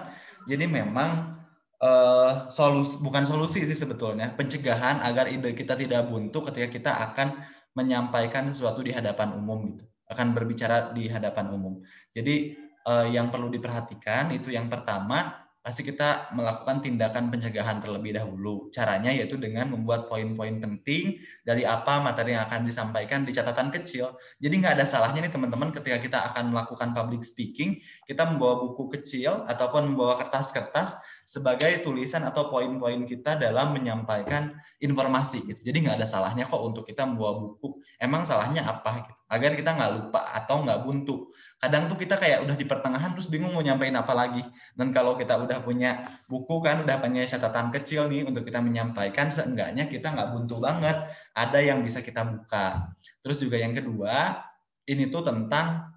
Jadi 0.52 0.68
memang 0.68 1.40
uh, 1.80 2.52
solusi 2.52 3.00
bukan 3.00 3.24
solusi 3.24 3.64
sih 3.64 3.78
sebetulnya, 3.78 4.36
pencegahan 4.36 5.00
agar 5.00 5.32
ide 5.32 5.56
kita 5.56 5.80
tidak 5.80 6.12
buntu 6.12 6.44
ketika 6.52 6.68
kita 6.68 6.92
akan 6.92 7.32
menyampaikan 7.72 8.52
sesuatu 8.52 8.84
di 8.84 8.92
hadapan 8.92 9.32
umum 9.40 9.72
gitu, 9.72 9.88
akan 10.12 10.36
berbicara 10.36 10.92
di 10.92 11.08
hadapan 11.08 11.56
umum. 11.56 11.80
Jadi 12.12 12.60
uh, 12.84 13.08
yang 13.08 13.32
perlu 13.32 13.48
diperhatikan 13.48 14.36
itu 14.36 14.52
yang 14.52 14.68
pertama 14.68 15.40
pasti 15.62 15.86
kita 15.86 16.34
melakukan 16.34 16.82
tindakan 16.82 17.30
pencegahan 17.30 17.78
terlebih 17.78 18.18
dahulu. 18.18 18.74
Caranya 18.74 19.14
yaitu 19.14 19.38
dengan 19.38 19.70
membuat 19.70 20.10
poin-poin 20.10 20.58
penting 20.58 21.22
dari 21.46 21.62
apa 21.70 22.02
materi 22.02 22.34
yang 22.34 22.50
akan 22.50 22.66
disampaikan 22.66 23.22
di 23.22 23.32
catatan 23.32 23.70
kecil. 23.70 24.18
Jadi 24.42 24.54
nggak 24.58 24.82
ada 24.82 24.86
salahnya 24.90 25.30
nih 25.30 25.34
teman-teman 25.34 25.70
ketika 25.70 26.02
kita 26.02 26.20
akan 26.34 26.50
melakukan 26.50 26.98
public 26.98 27.22
speaking, 27.22 27.78
kita 28.10 28.26
membawa 28.26 28.66
buku 28.66 28.90
kecil 28.98 29.46
ataupun 29.46 29.94
membawa 29.94 30.18
kertas-kertas 30.26 30.98
sebagai 31.32 31.80
tulisan 31.80 32.28
atau 32.28 32.52
poin-poin 32.52 33.08
kita 33.08 33.40
dalam 33.40 33.72
menyampaikan 33.72 34.52
informasi 34.84 35.48
gitu. 35.48 35.64
Jadi 35.64 35.88
nggak 35.88 36.04
ada 36.04 36.04
salahnya 36.04 36.44
kok 36.44 36.60
untuk 36.60 36.84
kita 36.84 37.08
membawa 37.08 37.40
buku. 37.40 37.80
Emang 37.96 38.28
salahnya 38.28 38.68
apa 38.68 39.08
gitu? 39.08 39.16
Agar 39.32 39.56
kita 39.56 39.72
nggak 39.72 39.92
lupa 39.96 40.28
atau 40.28 40.60
nggak 40.68 40.84
buntu. 40.84 41.32
Kadang 41.56 41.88
tuh 41.88 41.96
kita 41.96 42.20
kayak 42.20 42.44
udah 42.44 42.60
di 42.60 42.68
pertengahan 42.68 43.16
terus 43.16 43.32
bingung 43.32 43.56
mau 43.56 43.64
nyampein 43.64 43.96
apa 43.96 44.12
lagi. 44.12 44.44
Dan 44.76 44.92
kalau 44.92 45.16
kita 45.16 45.40
udah 45.40 45.64
punya 45.64 46.04
buku 46.28 46.60
kan, 46.60 46.84
udah 46.84 47.00
punya 47.00 47.24
catatan 47.24 47.72
kecil 47.72 48.12
nih 48.12 48.28
untuk 48.28 48.44
kita 48.44 48.60
menyampaikan, 48.60 49.32
seenggaknya 49.32 49.88
kita 49.88 50.12
nggak 50.12 50.36
buntu 50.36 50.60
banget. 50.60 51.00
Ada 51.32 51.64
yang 51.64 51.80
bisa 51.80 52.04
kita 52.04 52.28
buka. 52.28 52.92
Terus 53.24 53.40
juga 53.40 53.56
yang 53.56 53.72
kedua, 53.72 54.36
ini 54.84 55.08
tuh 55.08 55.24
tentang 55.24 55.96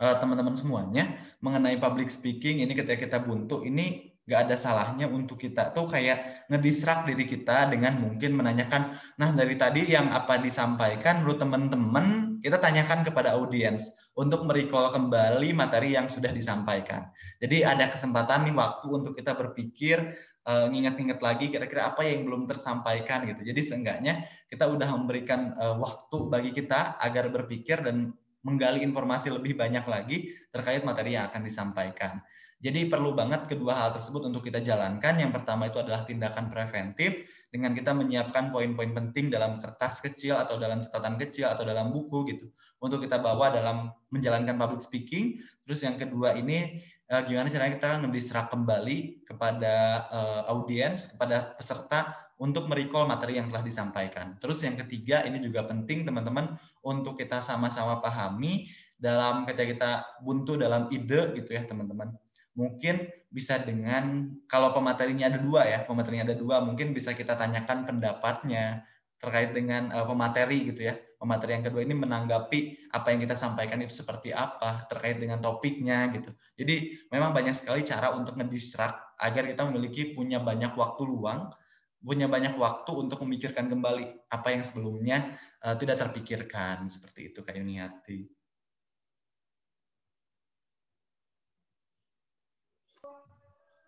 eh, 0.00 0.16
teman-teman 0.16 0.56
semuanya 0.56 1.12
mengenai 1.44 1.76
public 1.76 2.08
speaking 2.08 2.64
ini 2.64 2.72
ketika 2.72 2.96
kita 2.96 3.18
buntu 3.20 3.60
ini 3.60 4.15
nggak 4.26 4.40
ada 4.50 4.56
salahnya 4.58 5.06
untuk 5.06 5.38
kita 5.38 5.70
tuh 5.70 5.86
kayak 5.86 6.50
ngedisrak 6.50 7.06
diri 7.06 7.30
kita 7.30 7.70
dengan 7.70 8.02
mungkin 8.02 8.34
menanyakan, 8.34 8.98
nah 9.18 9.30
dari 9.30 9.54
tadi 9.54 9.86
yang 9.86 10.10
apa 10.10 10.42
disampaikan 10.42 11.22
menurut 11.22 11.38
teman-teman, 11.38 12.38
kita 12.42 12.58
tanyakan 12.58 13.06
kepada 13.06 13.38
audiens 13.38 13.94
untuk 14.18 14.42
merecall 14.42 14.90
kembali 14.90 15.54
materi 15.54 15.94
yang 15.94 16.10
sudah 16.10 16.34
disampaikan. 16.34 17.06
Jadi 17.38 17.62
ada 17.62 17.86
kesempatan 17.86 18.50
nih 18.50 18.54
waktu 18.58 18.86
untuk 18.90 19.14
kita 19.14 19.38
berpikir, 19.38 20.18
uh, 20.42 20.66
nginget-nginget 20.70 21.20
lagi 21.22 21.46
kira-kira 21.46 21.94
apa 21.94 22.02
yang 22.02 22.26
belum 22.26 22.50
tersampaikan 22.50 23.30
gitu. 23.30 23.46
Jadi 23.46 23.60
seenggaknya 23.62 24.26
kita 24.50 24.66
udah 24.66 24.88
memberikan 24.94 25.54
uh, 25.54 25.78
waktu 25.78 26.18
bagi 26.30 26.50
kita 26.50 26.98
agar 26.98 27.30
berpikir 27.30 27.82
dan 27.82 28.10
menggali 28.46 28.86
informasi 28.86 29.34
lebih 29.34 29.58
banyak 29.58 29.82
lagi 29.90 30.30
terkait 30.54 30.86
materi 30.86 31.18
yang 31.18 31.26
akan 31.26 31.42
disampaikan. 31.42 32.22
Jadi 32.56 32.88
perlu 32.88 33.12
banget 33.12 33.52
kedua 33.52 33.76
hal 33.76 33.90
tersebut 33.92 34.32
untuk 34.32 34.40
kita 34.40 34.64
jalankan. 34.64 35.20
Yang 35.20 35.32
pertama 35.40 35.68
itu 35.68 35.76
adalah 35.76 36.08
tindakan 36.08 36.48
preventif 36.48 37.28
dengan 37.52 37.76
kita 37.76 37.92
menyiapkan 37.92 38.48
poin-poin 38.48 38.96
penting 38.96 39.28
dalam 39.28 39.60
kertas 39.60 40.00
kecil 40.00 40.40
atau 40.40 40.56
dalam 40.56 40.80
catatan 40.80 41.20
kecil 41.20 41.52
atau 41.52 41.68
dalam 41.68 41.92
buku 41.92 42.24
gitu 42.32 42.48
untuk 42.80 43.04
kita 43.04 43.20
bawa 43.20 43.52
dalam 43.52 43.92
menjalankan 44.08 44.56
public 44.56 44.80
speaking. 44.80 45.36
Terus 45.68 45.84
yang 45.84 46.00
kedua 46.00 46.32
ini 46.32 46.80
eh, 47.12 47.22
gimana 47.28 47.52
caranya 47.52 47.76
kita 47.76 47.90
ngedisrak 48.02 48.48
kembali 48.48 49.28
kepada 49.28 49.74
uh, 50.08 50.42
audiens, 50.52 51.12
kepada 51.12 51.54
peserta 51.60 52.16
untuk 52.36 52.68
merecall 52.68 53.08
materi 53.08 53.36
yang 53.36 53.52
telah 53.52 53.64
disampaikan. 53.64 54.36
Terus 54.40 54.64
yang 54.64 54.76
ketiga 54.80 55.24
ini 55.24 55.40
juga 55.40 55.64
penting 55.64 56.04
teman-teman 56.04 56.56
untuk 56.84 57.16
kita 57.16 57.40
sama-sama 57.40 58.00
pahami 58.00 58.68
dalam 58.96 59.44
ketika 59.44 59.66
kita 59.68 59.90
buntu 60.24 60.56
dalam 60.56 60.88
ide 60.88 61.36
gitu 61.36 61.52
ya 61.52 61.68
teman-teman 61.68 62.16
mungkin 62.56 63.06
bisa 63.28 63.60
dengan 63.60 64.32
kalau 64.48 64.72
pematerinya 64.72 65.28
ada 65.28 65.38
dua 65.38 65.68
ya 65.68 65.84
pematerinya 65.84 66.32
ada 66.32 66.36
dua 66.40 66.64
mungkin 66.64 66.96
bisa 66.96 67.12
kita 67.12 67.36
tanyakan 67.36 67.84
pendapatnya 67.84 68.88
terkait 69.16 69.52
dengan 69.56 69.88
uh, 69.92 70.04
pemateri 70.04 70.72
gitu 70.72 70.92
ya. 70.92 70.94
Pemateri 71.16 71.56
yang 71.56 71.64
kedua 71.64 71.80
ini 71.80 71.96
menanggapi 71.96 72.92
apa 72.92 73.08
yang 73.08 73.24
kita 73.24 73.32
sampaikan 73.32 73.80
itu 73.80 74.04
seperti 74.04 74.36
apa 74.36 74.84
terkait 74.84 75.16
dengan 75.16 75.40
topiknya 75.40 76.12
gitu. 76.12 76.28
Jadi 76.60 77.08
memang 77.08 77.32
banyak 77.32 77.56
sekali 77.56 77.80
cara 77.88 78.12
untuk 78.12 78.36
ngedistrak 78.36 79.16
agar 79.16 79.48
kita 79.48 79.64
memiliki 79.72 80.12
punya 80.12 80.36
banyak 80.44 80.76
waktu 80.76 81.02
luang 81.08 81.48
punya 81.96 82.28
banyak 82.28 82.54
waktu 82.60 82.92
untuk 82.92 83.24
memikirkan 83.24 83.72
kembali 83.72 84.28
apa 84.28 84.48
yang 84.52 84.62
sebelumnya 84.62 85.32
uh, 85.64 85.74
tidak 85.80 85.96
terpikirkan. 86.04 86.92
Seperti 86.92 87.32
itu 87.32 87.40
kayak 87.40 87.64
Yuniati. 87.64 88.35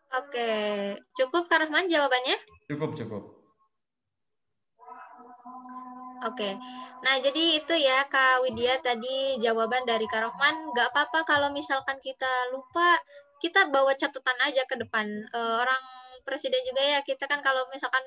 Oke, 0.09 0.53
cukup 1.13 1.53
Kak 1.53 1.69
Rahman 1.69 1.85
jawabannya? 1.85 2.37
Cukup, 2.73 2.97
cukup. 2.97 3.23
Oke, 6.27 6.51
nah 7.07 7.15
jadi 7.23 7.63
itu 7.63 7.75
ya 7.79 8.03
Kak 8.11 8.43
Widya 8.43 8.83
tadi 8.83 9.39
jawaban 9.39 9.87
dari 9.87 10.09
Kak 10.11 10.25
Rahman. 10.25 10.75
Gak 10.75 10.91
apa-apa 10.91 11.23
kalau 11.23 11.49
misalkan 11.55 12.01
kita 12.03 12.51
lupa, 12.51 12.99
kita 13.39 13.71
bawa 13.71 13.95
catatan 13.95 14.39
aja 14.43 14.67
ke 14.67 14.75
depan. 14.81 15.07
E, 15.07 15.39
orang 15.39 15.79
presiden 16.27 16.59
juga 16.67 16.83
ya, 16.83 16.99
kita 17.07 17.31
kan 17.31 17.39
kalau 17.39 17.63
misalkan 17.71 18.03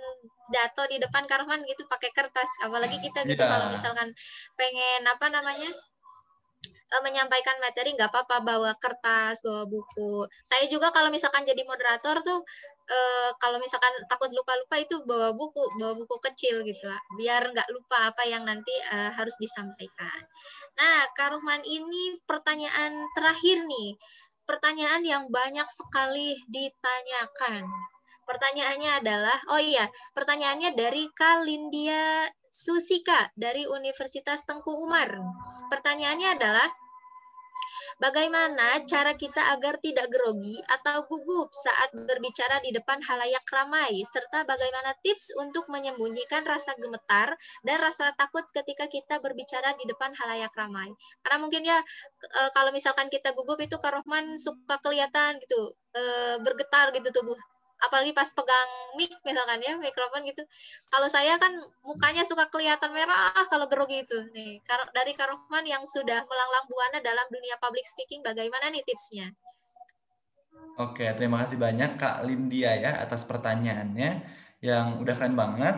dato 0.52 0.84
di 0.92 1.00
depan 1.00 1.24
Kak 1.24 1.46
Rahman 1.46 1.64
gitu 1.64 1.88
pakai 1.88 2.12
kertas. 2.12 2.50
Apalagi 2.66 3.00
kita 3.00 3.24
gitu 3.24 3.40
yeah. 3.40 3.48
kalau 3.48 3.72
misalkan 3.72 4.12
pengen 4.60 5.02
apa 5.08 5.32
namanya 5.32 5.72
menyampaikan 7.00 7.56
materi 7.64 7.96
nggak 7.96 8.12
apa-apa 8.12 8.44
bawa 8.44 8.72
kertas 8.76 9.40
bawa 9.40 9.64
buku. 9.64 10.28
Saya 10.44 10.68
juga 10.68 10.92
kalau 10.92 11.08
misalkan 11.08 11.48
jadi 11.48 11.64
moderator 11.64 12.20
tuh 12.20 12.44
uh, 12.92 13.30
kalau 13.40 13.64
misalkan 13.64 13.96
takut 14.12 14.28
lupa-lupa 14.36 14.76
itu 14.76 15.00
bawa 15.08 15.32
buku 15.32 15.64
bawa 15.80 15.96
buku 15.96 16.16
kecil 16.20 16.60
gitu 16.68 16.84
lah 16.92 17.00
biar 17.16 17.48
nggak 17.56 17.72
lupa 17.72 18.12
apa 18.12 18.28
yang 18.28 18.44
nanti 18.44 18.76
uh, 18.92 19.16
harus 19.16 19.40
disampaikan. 19.40 20.20
Nah 20.76 21.08
Karuhman 21.16 21.64
ini 21.64 22.20
pertanyaan 22.28 23.08
terakhir 23.16 23.64
nih. 23.64 23.96
Pertanyaan 24.44 25.08
yang 25.08 25.24
banyak 25.32 25.68
sekali 25.72 26.36
ditanyakan. 26.52 27.64
Pertanyaannya 28.22 28.92
adalah, 29.04 29.38
oh 29.52 29.60
iya, 29.60 29.88
pertanyaannya 30.16 30.72
dari 30.78 31.04
Kalindia 31.12 32.26
Susika 32.52 33.32
dari 33.40 33.64
Universitas 33.64 34.44
Tengku 34.44 34.76
Umar. 34.84 35.08
Pertanyaannya 35.72 36.36
adalah, 36.36 36.68
Bagaimana 38.02 38.82
cara 38.90 39.14
kita 39.14 39.54
agar 39.54 39.78
tidak 39.78 40.10
grogi 40.10 40.58
atau 40.66 41.06
gugup 41.06 41.54
saat 41.54 41.94
berbicara 41.94 42.58
di 42.66 42.74
depan 42.74 42.98
halayak 42.98 43.46
ramai, 43.46 44.02
serta 44.02 44.42
bagaimana 44.42 44.98
tips 45.06 45.38
untuk 45.38 45.70
menyembunyikan 45.70 46.42
rasa 46.42 46.74
gemetar 46.82 47.38
dan 47.62 47.78
rasa 47.78 48.10
takut 48.18 48.42
ketika 48.50 48.90
kita 48.90 49.22
berbicara 49.22 49.78
di 49.78 49.86
depan 49.86 50.18
halayak 50.18 50.50
ramai. 50.58 50.90
Karena 51.22 51.38
mungkin 51.46 51.62
ya 51.62 51.78
e, 52.26 52.42
kalau 52.58 52.74
misalkan 52.74 53.06
kita 53.14 53.38
gugup 53.38 53.62
itu 53.62 53.78
Karohman 53.78 54.34
suka 54.42 54.82
kelihatan 54.82 55.38
gitu, 55.38 55.78
e, 55.94 56.02
bergetar 56.42 56.90
gitu 56.98 57.14
tubuh 57.14 57.38
apalagi 57.82 58.14
pas 58.14 58.30
pegang 58.30 58.70
mic 58.96 59.12
misalkan 59.26 59.60
ya 59.66 59.74
mikrofon 59.76 60.22
gitu. 60.24 60.46
Kalau 60.88 61.10
saya 61.10 61.36
kan 61.42 61.52
mukanya 61.82 62.22
suka 62.22 62.48
kelihatan 62.48 62.94
merah 62.94 63.34
kalau 63.50 63.66
grogi 63.66 64.06
itu. 64.06 64.18
Nih 64.32 64.62
dari 64.94 65.18
Karohman 65.18 65.66
yang 65.66 65.84
sudah 65.84 66.24
melanglang 66.30 66.66
buana 66.70 67.00
dalam 67.02 67.28
dunia 67.34 67.58
public 67.58 67.84
speaking 67.84 68.22
bagaimana 68.22 68.70
nih 68.70 68.86
tipsnya? 68.86 69.34
Oke, 70.80 71.04
terima 71.18 71.44
kasih 71.44 71.60
banyak 71.60 72.00
Kak 72.00 72.24
Lindia 72.24 72.78
ya 72.80 73.02
atas 73.02 73.28
pertanyaannya 73.28 74.24
yang 74.64 75.02
udah 75.02 75.14
keren 75.18 75.36
banget. 75.36 75.76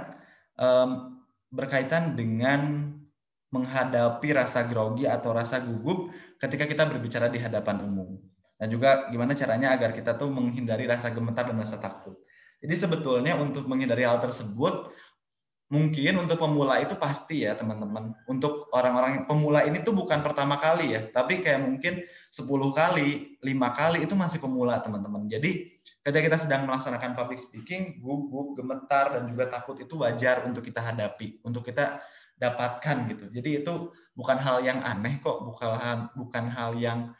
Um, 0.53 1.17
berkaitan 1.49 2.13
dengan 2.13 2.93
menghadapi 3.53 4.33
rasa 4.33 4.65
grogi 4.65 5.05
atau 5.05 5.33
rasa 5.33 5.61
gugup 5.61 6.09
ketika 6.41 6.65
kita 6.65 6.89
berbicara 6.89 7.29
di 7.29 7.37
hadapan 7.37 7.85
umum 7.85 8.17
dan 8.63 8.71
juga 8.71 9.11
gimana 9.11 9.35
caranya 9.35 9.75
agar 9.75 9.91
kita 9.91 10.15
tuh 10.15 10.31
menghindari 10.31 10.87
rasa 10.87 11.11
gemetar 11.11 11.51
dan 11.51 11.59
rasa 11.59 11.83
takut. 11.83 12.15
Jadi 12.63 12.79
sebetulnya 12.79 13.35
untuk 13.35 13.67
menghindari 13.67 14.07
hal 14.07 14.23
tersebut 14.23 14.87
mungkin 15.67 16.23
untuk 16.23 16.39
pemula 16.39 16.79
itu 16.79 16.95
pasti 16.95 17.43
ya 17.43 17.59
teman-teman. 17.59 18.15
Untuk 18.23 18.71
orang-orang 18.71 19.27
pemula 19.27 19.67
ini 19.67 19.83
tuh 19.83 19.91
bukan 19.91 20.23
pertama 20.23 20.55
kali 20.63 20.95
ya, 20.95 21.11
tapi 21.11 21.43
kayak 21.43 21.59
mungkin 21.59 22.07
10 22.31 22.47
kali, 22.71 23.35
lima 23.43 23.75
kali 23.75 24.07
itu 24.07 24.15
masih 24.15 24.39
pemula 24.39 24.79
teman-teman. 24.79 25.27
Jadi 25.27 25.67
ketika 25.99 26.23
kita 26.23 26.37
sedang 26.39 26.63
melaksanakan 26.63 27.19
public 27.19 27.43
speaking, 27.43 27.99
gugup, 27.99 28.55
gemetar 28.55 29.19
dan 29.19 29.27
juga 29.27 29.51
takut 29.51 29.75
itu 29.75 29.99
wajar 29.99 30.47
untuk 30.47 30.63
kita 30.63 30.79
hadapi, 30.79 31.43
untuk 31.43 31.67
kita 31.67 31.99
dapatkan 32.39 33.11
gitu. 33.11 33.25
Jadi 33.27 33.49
itu 33.59 33.91
bukan 34.15 34.39
hal 34.39 34.63
yang 34.63 34.79
aneh 34.87 35.19
kok, 35.19 35.43
bukan 35.43 36.15
bukan 36.15 36.47
hal 36.47 36.79
yang 36.79 37.11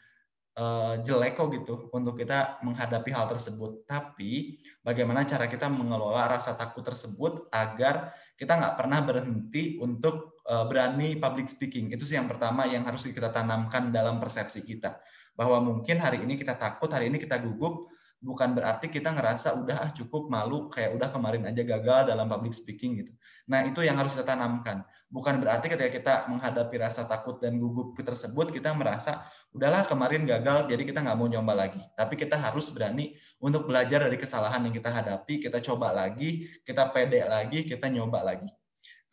uh, 0.58 0.94
jelek 1.02 1.38
kok 1.38 1.50
gitu 1.54 1.90
untuk 1.90 2.18
kita 2.18 2.62
menghadapi 2.62 3.10
hal 3.10 3.30
tersebut. 3.30 3.86
Tapi 3.86 4.58
bagaimana 4.82 5.26
cara 5.26 5.46
kita 5.50 5.66
mengelola 5.70 6.38
rasa 6.38 6.54
takut 6.54 6.82
tersebut 6.86 7.50
agar 7.50 8.14
kita 8.34 8.58
nggak 8.58 8.74
pernah 8.78 9.00
berhenti 9.06 9.78
untuk 9.78 10.42
uh, 10.46 10.66
berani 10.66 11.18
public 11.18 11.46
speaking. 11.46 11.90
Itu 11.94 12.06
sih 12.06 12.18
yang 12.18 12.26
pertama 12.30 12.66
yang 12.66 12.82
harus 12.86 13.06
kita 13.06 13.30
tanamkan 13.30 13.94
dalam 13.94 14.18
persepsi 14.18 14.62
kita. 14.66 14.98
Bahwa 15.34 15.58
mungkin 15.58 15.98
hari 15.98 16.22
ini 16.22 16.38
kita 16.38 16.54
takut, 16.54 16.86
hari 16.94 17.10
ini 17.10 17.18
kita 17.18 17.42
gugup, 17.42 17.90
bukan 18.24 18.56
berarti 18.56 18.88
kita 18.88 19.12
ngerasa 19.12 19.60
udah 19.60 19.76
ah 19.84 19.90
cukup 19.92 20.32
malu 20.32 20.72
kayak 20.72 20.96
udah 20.96 21.12
kemarin 21.12 21.44
aja 21.44 21.60
gagal 21.60 22.08
dalam 22.08 22.24
public 22.26 22.56
speaking 22.56 23.04
gitu. 23.04 23.12
Nah, 23.44 23.68
itu 23.68 23.84
yang 23.84 24.00
harus 24.00 24.16
kita 24.16 24.24
tanamkan. 24.24 24.80
Bukan 25.12 25.38
berarti 25.38 25.68
ketika 25.68 25.90
kita 25.92 26.14
menghadapi 26.32 26.80
rasa 26.80 27.04
takut 27.04 27.38
dan 27.38 27.60
gugup 27.60 27.94
tersebut 27.94 28.50
kita 28.50 28.72
merasa 28.74 29.28
udahlah 29.52 29.86
kemarin 29.86 30.26
gagal 30.26 30.66
jadi 30.66 30.82
kita 30.82 31.04
nggak 31.04 31.16
mau 31.20 31.28
nyoba 31.28 31.52
lagi. 31.54 31.78
Tapi 31.94 32.16
kita 32.16 32.40
harus 32.40 32.72
berani 32.72 33.14
untuk 33.38 33.68
belajar 33.68 34.08
dari 34.08 34.16
kesalahan 34.16 34.64
yang 34.64 34.74
kita 34.74 34.88
hadapi 34.88 35.44
kita 35.44 35.60
coba 35.60 35.92
lagi 35.92 36.48
kita 36.64 36.88
pede 36.90 37.20
lagi 37.28 37.68
kita 37.68 37.92
nyoba 37.92 38.24
lagi 38.24 38.48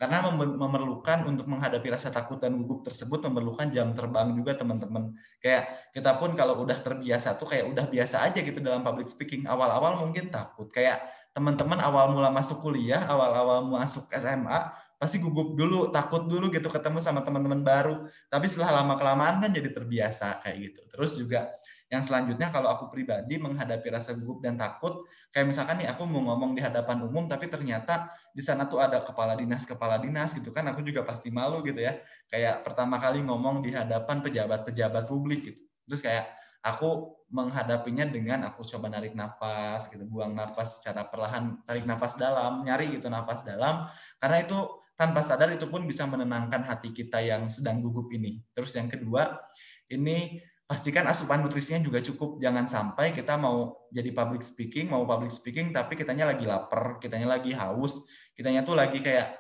karena 0.02 0.34
memerlukan 0.34 1.30
untuk 1.30 1.46
menghadapi 1.46 1.94
rasa 1.94 2.10
takut 2.10 2.42
dan 2.42 2.58
gugup 2.58 2.82
tersebut 2.82 3.22
memerlukan 3.30 3.70
jam 3.70 3.94
terbang 3.94 4.34
juga 4.34 4.58
teman-teman 4.58 5.14
kayak 5.38 5.94
kita 5.94 6.18
pun 6.18 6.34
kalau 6.34 6.66
udah 6.66 6.82
terbiasa 6.82 7.38
tuh 7.38 7.46
kayak 7.46 7.70
udah 7.70 7.86
biasa 7.86 8.26
aja 8.26 8.42
gitu 8.42 8.66
dalam 8.66 8.82
public 8.82 9.14
speaking 9.14 9.46
awal-awal 9.46 10.02
mungkin 10.02 10.34
takut 10.34 10.66
kayak 10.74 11.06
teman-teman 11.38 11.78
awal 11.78 12.18
mula 12.18 12.34
masuk 12.34 12.66
kuliah 12.66 13.06
awal-awal 13.06 13.62
masuk 13.70 14.10
SMA 14.18 14.74
pasti 15.02 15.18
gugup 15.18 15.58
dulu, 15.58 15.90
takut 15.90 16.30
dulu 16.30 16.54
gitu 16.54 16.70
ketemu 16.70 17.02
sama 17.02 17.26
teman-teman 17.26 17.66
baru. 17.66 18.06
Tapi 18.30 18.46
setelah 18.46 18.86
lama 18.86 19.02
kelamaan 19.02 19.42
kan 19.42 19.50
jadi 19.50 19.74
terbiasa 19.74 20.46
kayak 20.46 20.58
gitu. 20.62 20.82
Terus 20.94 21.12
juga 21.18 21.50
yang 21.90 22.06
selanjutnya 22.06 22.54
kalau 22.54 22.70
aku 22.70 22.94
pribadi 22.94 23.42
menghadapi 23.42 23.90
rasa 23.90 24.14
gugup 24.14 24.46
dan 24.46 24.62
takut, 24.62 25.10
kayak 25.34 25.50
misalkan 25.50 25.82
nih 25.82 25.90
aku 25.90 26.06
mau 26.06 26.22
ngomong 26.30 26.54
di 26.54 26.62
hadapan 26.62 27.02
umum 27.02 27.26
tapi 27.26 27.50
ternyata 27.50 28.14
di 28.32 28.44
sana 28.44 28.68
tuh 28.68 28.80
ada 28.80 29.04
kepala 29.04 29.36
dinas 29.36 29.68
kepala 29.68 30.00
dinas 30.00 30.32
gitu 30.36 30.56
kan 30.56 30.64
aku 30.72 30.82
juga 30.84 31.04
pasti 31.04 31.30
malu 31.32 31.64
gitu 31.64 31.80
ya. 31.80 32.00
Kayak 32.32 32.64
pertama 32.64 32.98
kali 32.98 33.24
ngomong 33.24 33.64
di 33.64 33.76
hadapan 33.76 34.24
pejabat-pejabat 34.24 35.04
publik 35.08 35.52
gitu. 35.52 35.62
Terus 35.88 36.02
kayak 36.04 36.26
Aku 36.62 37.18
menghadapinya 37.34 38.06
dengan 38.06 38.46
aku 38.46 38.62
coba 38.62 38.94
narik 38.94 39.18
nafas 39.18 39.90
gitu, 39.90 40.06
buang 40.06 40.38
nafas 40.38 40.78
secara 40.78 41.10
perlahan, 41.10 41.58
tarik 41.66 41.90
nafas 41.90 42.22
dalam, 42.22 42.62
nyari 42.62 42.94
gitu 42.94 43.10
nafas 43.10 43.42
dalam 43.42 43.90
karena 44.22 44.46
itu 44.46 44.60
tanpa 44.94 45.26
sadar 45.26 45.50
itu 45.50 45.66
pun 45.66 45.90
bisa 45.90 46.06
menenangkan 46.06 46.62
hati 46.62 46.94
kita 46.94 47.18
yang 47.18 47.50
sedang 47.50 47.82
gugup 47.82 48.14
ini. 48.14 48.46
Terus 48.54 48.78
yang 48.78 48.94
kedua, 48.94 49.42
ini 49.90 50.38
pastikan 50.70 51.10
asupan 51.10 51.42
nutrisinya 51.42 51.82
juga 51.82 51.98
cukup. 51.98 52.38
Jangan 52.38 52.70
sampai 52.70 53.10
kita 53.18 53.42
mau 53.42 53.90
jadi 53.90 54.14
public 54.14 54.46
speaking, 54.46 54.94
mau 54.94 55.02
public 55.10 55.34
speaking 55.34 55.74
tapi 55.74 55.98
kitanya 55.98 56.30
lagi 56.30 56.46
lapar, 56.46 57.02
kitanya 57.02 57.42
lagi 57.42 57.58
haus, 57.58 58.06
kitanya 58.38 58.64
tuh 58.64 58.76
lagi 58.78 59.00
kayak 59.04 59.38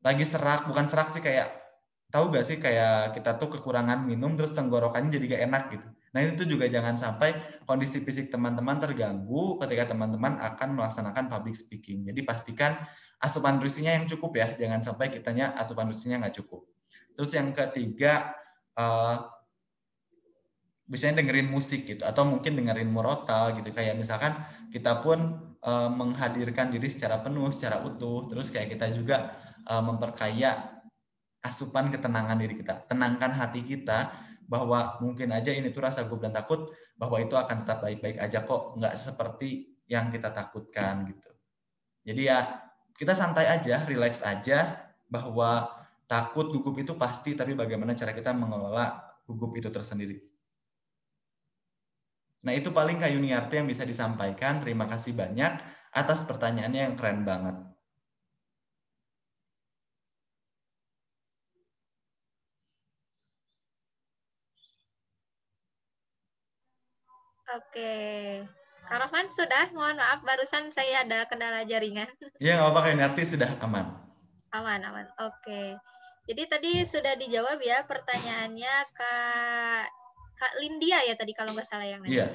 lagi 0.00 0.24
serak, 0.24 0.64
bukan 0.68 0.88
serak 0.88 1.12
sih 1.12 1.20
kayak 1.20 1.60
tahu 2.10 2.34
gak 2.34 2.44
sih 2.44 2.58
kayak 2.58 3.14
kita 3.14 3.38
tuh 3.38 3.48
kekurangan 3.54 4.02
minum 4.02 4.34
terus 4.34 4.50
tenggorokannya 4.52 5.14
jadi 5.14 5.24
gak 5.38 5.42
enak 5.46 5.64
gitu. 5.78 5.88
Nah 6.10 6.20
itu 6.26 6.42
juga 6.42 6.66
jangan 6.66 6.98
sampai 6.98 7.38
kondisi 7.70 8.02
fisik 8.02 8.34
teman-teman 8.34 8.82
terganggu 8.82 9.62
ketika 9.62 9.94
teman-teman 9.94 10.42
akan 10.42 10.74
melaksanakan 10.74 11.30
public 11.30 11.54
speaking. 11.54 12.02
Jadi 12.02 12.26
pastikan 12.26 12.74
asupan 13.22 13.62
nutrisinya 13.62 13.94
yang 13.94 14.10
cukup 14.10 14.34
ya, 14.34 14.46
jangan 14.58 14.82
sampai 14.82 15.14
kitanya 15.14 15.54
asupan 15.54 15.86
nutrisinya 15.86 16.26
nggak 16.26 16.42
cukup. 16.42 16.66
Terus 17.14 17.30
yang 17.36 17.54
ketiga, 17.54 18.34
uh, 18.74 19.30
biasanya 20.90 21.22
dengerin 21.22 21.46
musik 21.46 21.86
gitu, 21.86 22.02
atau 22.02 22.26
mungkin 22.26 22.58
dengerin 22.58 22.90
murotal 22.90 23.54
gitu. 23.54 23.70
Kayak 23.70 23.94
misalkan 23.94 24.34
kita 24.74 24.98
pun 25.06 25.49
uh, 25.64 25.88
menghadirkan 25.92 26.72
diri 26.72 26.88
secara 26.88 27.20
penuh, 27.20 27.48
secara 27.52 27.82
utuh. 27.84 28.28
Terus 28.28 28.52
kayak 28.52 28.76
kita 28.76 28.92
juga 28.92 29.36
uh, 29.68 29.82
memperkaya 29.84 30.80
asupan 31.40 31.88
ketenangan 31.88 32.36
diri 32.36 32.56
kita. 32.58 32.84
Tenangkan 32.88 33.32
hati 33.32 33.64
kita 33.64 34.12
bahwa 34.50 34.98
mungkin 34.98 35.30
aja 35.30 35.54
ini 35.54 35.70
tuh 35.70 35.86
rasa 35.86 36.02
gugup 36.02 36.26
dan 36.26 36.34
takut 36.34 36.74
bahwa 36.98 37.22
itu 37.22 37.38
akan 37.38 37.62
tetap 37.62 37.86
baik-baik 37.86 38.18
aja 38.18 38.42
kok 38.42 38.74
nggak 38.74 38.98
seperti 38.98 39.78
yang 39.86 40.10
kita 40.10 40.34
takutkan 40.34 41.06
gitu 41.06 41.30
jadi 42.02 42.22
ya 42.26 42.38
kita 42.98 43.14
santai 43.14 43.46
aja 43.46 43.86
relax 43.86 44.26
aja 44.26 44.90
bahwa 45.06 45.70
takut 46.10 46.50
gugup 46.50 46.82
itu 46.82 46.98
pasti 46.98 47.38
tapi 47.38 47.54
bagaimana 47.54 47.94
cara 47.94 48.10
kita 48.10 48.34
mengelola 48.34 48.98
gugup 49.22 49.54
itu 49.54 49.70
tersendiri 49.70 50.18
nah 52.40 52.52
itu 52.56 52.72
paling 52.72 52.96
Kak 52.96 53.12
Yuniarti 53.12 53.60
yang 53.60 53.68
bisa 53.68 53.84
disampaikan 53.84 54.60
terima 54.64 54.88
kasih 54.88 55.12
banyak 55.12 55.60
atas 55.92 56.24
pertanyaannya 56.24 56.80
yang 56.90 56.94
keren 56.96 57.22
banget 57.26 57.56
Oke. 67.50 68.46
Kak 68.86 69.26
sudah, 69.34 69.74
mohon 69.74 69.98
maaf 69.98 70.22
barusan 70.22 70.70
saya 70.70 71.02
ada 71.02 71.26
kendala 71.26 71.66
jaringan. 71.66 72.06
Iya, 72.42 72.62
nggak 72.62 72.70
apa-apa, 72.70 72.94
Narti 72.94 73.22
sudah 73.26 73.50
aman. 73.58 73.90
Aman, 74.54 74.80
aman. 74.86 75.06
Oke. 75.18 75.74
Jadi 76.30 76.42
tadi 76.46 76.72
sudah 76.86 77.18
dijawab 77.18 77.58
ya 77.58 77.82
pertanyaannya 77.90 78.74
Kak 78.94 79.86
Lindia 80.60 81.04
ya 81.04 81.14
tadi 81.16 81.32
kalau 81.36 81.52
nggak 81.52 81.68
salah 81.68 81.86
yang 81.86 82.02
Iya. 82.06 82.28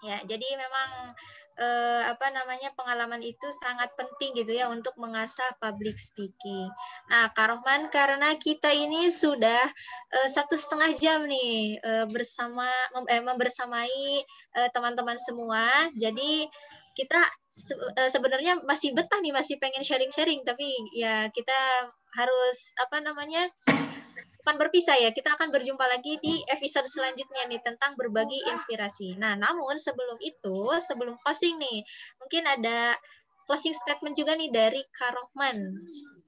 Ya, 0.00 0.16
jadi 0.24 0.56
memang 0.56 1.12
eh, 1.60 2.02
apa 2.08 2.32
namanya 2.32 2.72
pengalaman 2.72 3.20
itu 3.20 3.52
sangat 3.52 3.92
penting 4.00 4.32
gitu 4.32 4.56
ya 4.56 4.72
untuk 4.72 4.96
mengasah 4.96 5.52
public 5.60 6.00
speaking. 6.00 6.72
Nah, 7.12 7.28
Kak 7.36 7.52
Rohman, 7.52 7.92
karena 7.92 8.32
kita 8.40 8.72
ini 8.72 9.12
sudah 9.12 9.60
eh, 10.16 10.28
satu 10.32 10.56
setengah 10.56 10.96
jam 10.96 11.28
nih 11.28 11.76
eh, 11.84 12.06
bersama 12.08 12.64
mem, 12.96 13.04
eh, 13.12 13.20
membersamai 13.20 14.24
eh, 14.56 14.68
teman-teman 14.72 15.20
semua, 15.20 15.92
jadi 15.92 16.48
kita 16.96 17.20
se 17.52 17.76
eh, 17.76 18.08
sebenarnya 18.08 18.64
masih 18.64 18.96
betah 18.96 19.20
nih, 19.20 19.36
masih 19.36 19.60
pengen 19.60 19.84
sharing-sharing, 19.84 20.40
tapi 20.48 20.64
ya 20.96 21.28
kita 21.28 21.56
harus 22.16 22.58
apa 22.80 23.04
namanya 23.04 23.46
bukan 24.50 24.66
berpisah 24.66 24.98
ya, 24.98 25.14
kita 25.14 25.38
akan 25.38 25.54
berjumpa 25.54 25.86
lagi 25.86 26.18
di 26.18 26.42
episode 26.50 26.82
selanjutnya 26.82 27.46
nih 27.46 27.62
tentang 27.62 27.94
berbagi 27.94 28.34
inspirasi. 28.50 29.14
Nah, 29.14 29.38
namun 29.38 29.78
sebelum 29.78 30.18
itu, 30.18 30.74
sebelum 30.82 31.14
closing 31.22 31.54
nih, 31.54 31.86
mungkin 32.18 32.50
ada 32.50 32.98
closing 33.46 33.70
statement 33.70 34.18
juga 34.18 34.34
nih 34.34 34.50
dari 34.50 34.82
Kak 34.90 35.14
Rohman 35.14 35.54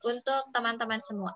untuk 0.06 0.54
teman-teman 0.54 1.02
semua. 1.02 1.34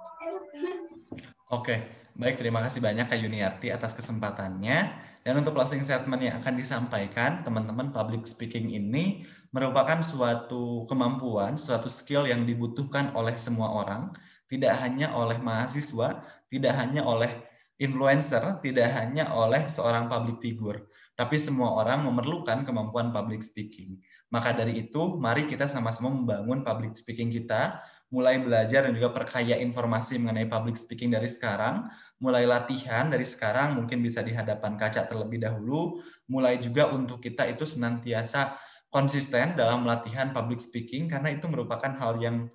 Oke, 1.50 1.82
baik 2.14 2.38
terima 2.38 2.62
kasih 2.62 2.78
banyak 2.78 3.10
Kak 3.10 3.18
Yuniarti 3.18 3.74
atas 3.74 3.90
kesempatannya. 3.90 4.78
Dan 5.26 5.42
untuk 5.42 5.58
closing 5.58 5.82
statement 5.82 6.22
yang 6.22 6.38
akan 6.38 6.54
disampaikan, 6.54 7.42
teman-teman 7.42 7.90
public 7.90 8.30
speaking 8.30 8.70
ini 8.70 9.26
merupakan 9.50 10.06
suatu 10.06 10.86
kemampuan, 10.86 11.58
suatu 11.58 11.90
skill 11.90 12.30
yang 12.30 12.46
dibutuhkan 12.46 13.10
oleh 13.10 13.34
semua 13.34 13.74
orang, 13.74 14.14
tidak 14.46 14.78
hanya 14.78 15.10
oleh 15.10 15.42
mahasiswa, 15.42 16.22
tidak 16.52 16.74
hanya 16.78 17.02
oleh 17.02 17.46
influencer, 17.76 18.40
tidak 18.64 18.88
hanya 18.96 19.28
oleh 19.36 19.68
seorang 19.68 20.08
public 20.08 20.40
figure, 20.40 20.80
tapi 21.12 21.36
semua 21.36 21.76
orang 21.76 22.08
memerlukan 22.08 22.64
kemampuan 22.64 23.12
public 23.12 23.44
speaking. 23.44 24.00
Maka 24.32 24.56
dari 24.56 24.88
itu, 24.88 25.20
mari 25.20 25.44
kita 25.44 25.68
sama-sama 25.68 26.08
membangun 26.12 26.64
public 26.64 26.96
speaking 26.96 27.28
kita, 27.28 27.84
mulai 28.08 28.38
belajar 28.38 28.86
dan 28.86 28.94
juga 28.94 29.10
perkaya 29.12 29.58
informasi 29.58 30.16
mengenai 30.22 30.46
public 30.48 30.78
speaking 30.78 31.12
dari 31.12 31.26
sekarang, 31.26 31.84
mulai 32.22 32.48
latihan 32.48 33.12
dari 33.12 33.26
sekarang, 33.26 33.76
mungkin 33.76 34.00
bisa 34.00 34.22
di 34.24 34.32
hadapan 34.32 34.78
kaca 34.80 35.04
terlebih 35.04 35.42
dahulu, 35.42 36.00
mulai 36.30 36.56
juga 36.56 36.88
untuk 36.94 37.20
kita 37.20 37.44
itu 37.50 37.68
senantiasa 37.68 38.56
konsisten 38.88 39.58
dalam 39.58 39.84
latihan 39.84 40.32
public 40.32 40.62
speaking, 40.62 41.10
karena 41.10 41.34
itu 41.34 41.44
merupakan 41.50 41.92
hal 41.98 42.16
yang 42.22 42.48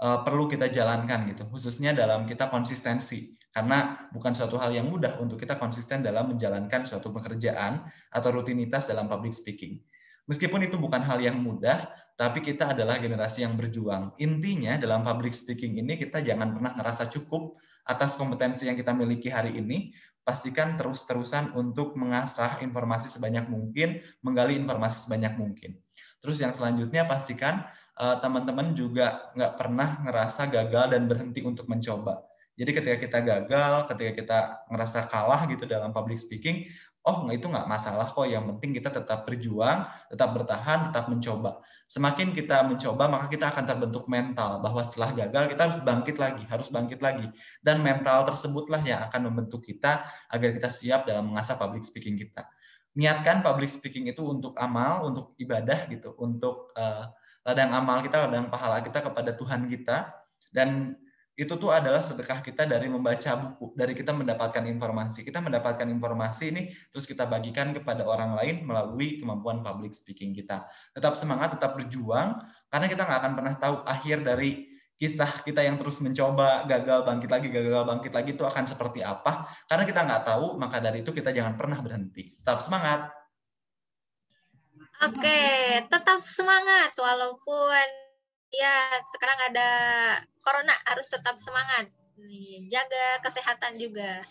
uh, 0.00 0.22
perlu 0.26 0.50
kita 0.50 0.70
jalankan 0.72 1.30
gitu, 1.30 1.46
khususnya 1.50 1.94
dalam 1.94 2.26
kita 2.26 2.50
konsistensi. 2.50 3.34
Karena 3.54 4.10
bukan 4.10 4.34
suatu 4.34 4.58
hal 4.58 4.74
yang 4.74 4.90
mudah 4.90 5.22
untuk 5.22 5.38
kita 5.38 5.54
konsisten 5.54 6.02
dalam 6.02 6.34
menjalankan 6.34 6.82
suatu 6.82 7.14
pekerjaan 7.14 7.86
atau 8.10 8.34
rutinitas 8.34 8.90
dalam 8.90 9.06
public 9.06 9.30
speaking. 9.30 9.78
Meskipun 10.26 10.66
itu 10.66 10.74
bukan 10.74 10.98
hal 10.98 11.22
yang 11.22 11.38
mudah, 11.38 11.86
tapi 12.18 12.42
kita 12.42 12.74
adalah 12.74 12.98
generasi 12.98 13.46
yang 13.46 13.54
berjuang. 13.54 14.10
Intinya 14.18 14.74
dalam 14.74 15.06
public 15.06 15.30
speaking 15.30 15.78
ini 15.78 15.94
kita 15.94 16.22
jangan 16.22 16.50
pernah 16.54 16.74
ngerasa 16.74 17.10
cukup 17.14 17.54
atas 17.86 18.18
kompetensi 18.18 18.66
yang 18.66 18.74
kita 18.74 18.90
miliki 18.90 19.30
hari 19.30 19.54
ini. 19.54 19.94
Pastikan 20.24 20.80
terus-terusan 20.80 21.52
untuk 21.52 22.00
mengasah 22.00 22.64
informasi 22.64 23.12
sebanyak 23.12 23.44
mungkin, 23.44 24.00
menggali 24.24 24.56
informasi 24.56 25.04
sebanyak 25.04 25.36
mungkin. 25.36 25.76
Terus 26.24 26.40
yang 26.40 26.56
selanjutnya 26.56 27.04
pastikan 27.04 27.68
teman-teman 27.94 28.74
juga 28.74 29.30
nggak 29.38 29.52
pernah 29.54 30.02
ngerasa 30.02 30.50
gagal 30.50 30.94
dan 30.94 31.06
berhenti 31.06 31.46
untuk 31.46 31.70
mencoba. 31.70 32.26
Jadi 32.54 32.70
ketika 32.70 32.96
kita 33.02 33.18
gagal, 33.22 33.72
ketika 33.90 34.12
kita 34.14 34.38
ngerasa 34.70 35.10
kalah 35.10 35.46
gitu 35.50 35.66
dalam 35.66 35.90
public 35.90 36.18
speaking, 36.18 36.70
oh 37.02 37.26
itu 37.30 37.50
nggak 37.50 37.66
masalah 37.66 38.06
kok. 38.06 38.30
Yang 38.30 38.54
penting 38.54 38.70
kita 38.78 38.90
tetap 38.94 39.26
berjuang, 39.26 39.84
tetap 40.06 40.30
bertahan, 40.32 40.90
tetap 40.90 41.10
mencoba. 41.10 41.58
Semakin 41.90 42.32
kita 42.32 42.64
mencoba, 42.64 43.10
maka 43.10 43.26
kita 43.28 43.50
akan 43.52 43.64
terbentuk 43.66 44.06
mental 44.08 44.62
bahwa 44.64 44.80
setelah 44.86 45.12
gagal 45.26 45.52
kita 45.52 45.60
harus 45.68 45.78
bangkit 45.84 46.16
lagi, 46.16 46.42
harus 46.48 46.68
bangkit 46.70 47.00
lagi. 47.02 47.26
Dan 47.60 47.84
mental 47.84 48.24
tersebutlah 48.24 48.80
yang 48.86 49.02
akan 49.04 49.30
membentuk 49.30 49.66
kita 49.66 50.06
agar 50.30 50.48
kita 50.54 50.70
siap 50.70 51.04
dalam 51.04 51.28
mengasah 51.28 51.60
public 51.60 51.84
speaking 51.84 52.16
kita. 52.16 52.46
Niatkan 52.94 53.42
public 53.42 53.68
speaking 53.68 54.06
itu 54.06 54.22
untuk 54.22 54.54
amal, 54.54 55.10
untuk 55.10 55.34
ibadah 55.42 55.90
gitu, 55.90 56.14
untuk 56.22 56.70
uh, 56.78 57.10
ladang 57.44 57.70
amal 57.76 58.00
kita, 58.00 58.26
ladang 58.26 58.48
pahala 58.48 58.80
kita 58.80 59.04
kepada 59.04 59.36
Tuhan 59.36 59.68
kita. 59.68 60.10
Dan 60.50 60.96
itu 61.34 61.58
tuh 61.58 61.74
adalah 61.74 61.98
sedekah 61.98 62.46
kita 62.46 62.62
dari 62.62 62.86
membaca 62.86 63.34
buku, 63.34 63.74
dari 63.74 63.90
kita 63.92 64.14
mendapatkan 64.14 64.62
informasi. 64.70 65.26
Kita 65.26 65.42
mendapatkan 65.42 65.86
informasi 65.90 66.44
ini 66.54 66.62
terus 66.94 67.10
kita 67.10 67.26
bagikan 67.26 67.74
kepada 67.74 68.06
orang 68.06 68.38
lain 68.38 68.62
melalui 68.62 69.18
kemampuan 69.18 69.60
public 69.66 69.92
speaking 69.92 70.30
kita. 70.30 70.62
Tetap 70.94 71.18
semangat, 71.18 71.58
tetap 71.58 71.74
berjuang, 71.74 72.38
karena 72.70 72.86
kita 72.86 73.02
nggak 73.02 73.18
akan 73.18 73.32
pernah 73.34 73.54
tahu 73.58 73.76
akhir 73.82 74.22
dari 74.22 74.74
kisah 74.94 75.42
kita 75.42 75.66
yang 75.66 75.74
terus 75.74 75.98
mencoba 75.98 76.70
gagal 76.70 77.02
bangkit 77.02 77.26
lagi 77.26 77.50
gagal 77.50 77.82
bangkit 77.82 78.14
lagi 78.14 78.30
itu 78.38 78.46
akan 78.46 78.62
seperti 78.62 79.02
apa 79.02 79.50
karena 79.66 79.84
kita 79.90 80.00
nggak 80.06 80.22
tahu 80.22 80.54
maka 80.54 80.78
dari 80.78 81.02
itu 81.02 81.10
kita 81.10 81.34
jangan 81.34 81.58
pernah 81.58 81.82
berhenti 81.82 82.30
tetap 82.30 82.62
semangat 82.62 83.10
Oke, 85.04 85.44
tetap 85.84 86.16
semangat 86.16 86.96
walaupun 86.96 87.86
ya 88.48 88.88
sekarang 89.12 89.52
ada 89.52 89.70
corona 90.40 90.72
harus 90.88 91.04
tetap 91.12 91.36
semangat. 91.36 91.92
Nih, 92.14 92.64
jaga 92.72 93.20
kesehatan 93.20 93.76
juga. 93.76 94.24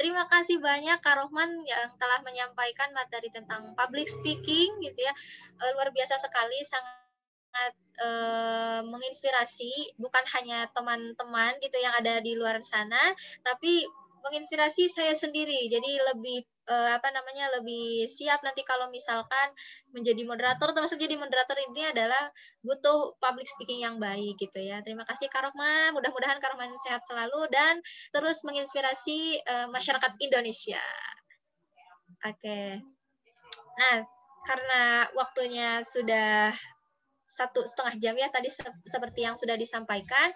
Terima 0.00 0.24
kasih 0.24 0.64
banyak 0.64 0.96
Kak 1.04 1.20
Rohman 1.20 1.50
yang 1.68 1.92
telah 2.00 2.24
menyampaikan 2.24 2.88
materi 2.96 3.28
tentang 3.28 3.76
public 3.76 4.08
speaking 4.08 4.80
gitu 4.80 4.96
ya. 5.04 5.12
Eh, 5.60 5.70
luar 5.76 5.92
biasa 5.92 6.16
sekali 6.16 6.56
sangat 6.64 7.74
uh, 8.00 8.80
menginspirasi 8.86 9.98
bukan 10.00 10.24
hanya 10.40 10.72
teman-teman 10.72 11.52
gitu 11.60 11.76
yang 11.84 11.92
ada 12.00 12.24
di 12.24 12.32
luar 12.32 12.64
sana, 12.64 13.12
tapi 13.44 13.84
menginspirasi 14.24 14.88
saya 14.88 15.12
sendiri. 15.12 15.68
Jadi 15.68 16.00
lebih 16.14 16.48
uh, 16.68 16.90
apa 16.96 17.08
namanya 17.12 17.50
lebih 17.60 18.08
siap 18.08 18.40
nanti 18.40 18.64
kalau 18.64 18.88
misalkan 18.88 19.52
menjadi 19.92 20.24
moderator 20.24 20.72
termasuk 20.72 21.00
jadi 21.00 21.16
moderator 21.16 21.56
ini 21.72 21.92
adalah 21.92 22.32
butuh 22.64 23.16
public 23.20 23.48
speaking 23.48 23.84
yang 23.84 23.96
baik 24.00 24.36
gitu 24.40 24.60
ya. 24.60 24.80
Terima 24.80 25.04
kasih 25.04 25.28
Kak 25.28 25.50
Rohman, 25.50 25.92
mudah-mudahan 25.92 26.40
Kak 26.40 26.56
Rohman 26.56 26.72
sehat 26.80 27.04
selalu 27.04 27.48
dan 27.52 27.80
terus 28.12 28.42
menginspirasi 28.44 29.44
uh, 29.44 29.68
masyarakat 29.68 30.12
Indonesia. 30.20 30.84
Oke. 32.24 32.40
Okay. 32.40 32.68
Nah, 33.74 34.06
karena 34.46 35.08
waktunya 35.16 35.82
sudah 35.82 36.54
satu 37.34 37.66
setengah 37.66 37.94
jam 37.98 38.14
ya 38.14 38.30
tadi 38.30 38.46
seperti 38.86 39.26
yang 39.26 39.34
sudah 39.34 39.58
disampaikan 39.58 40.30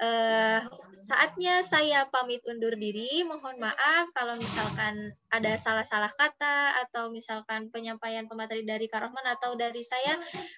uh, 0.00 0.60
saatnya 0.94 1.62
saya 1.62 2.06
pamit 2.10 2.42
undur 2.46 2.74
diri. 2.74 3.22
Mohon 3.26 3.70
maaf 3.70 4.10
kalau 4.14 4.34
misalkan 4.38 5.14
ada 5.30 5.52
salah-salah 5.58 6.10
kata 6.14 6.86
atau 6.86 7.10
misalkan 7.10 7.70
penyampaian 7.70 8.26
pemateri 8.30 8.62
dari 8.62 8.86
Kak 8.86 9.06
Rohman 9.06 9.26
atau 9.26 9.54
dari 9.58 9.82
saya 9.82 10.14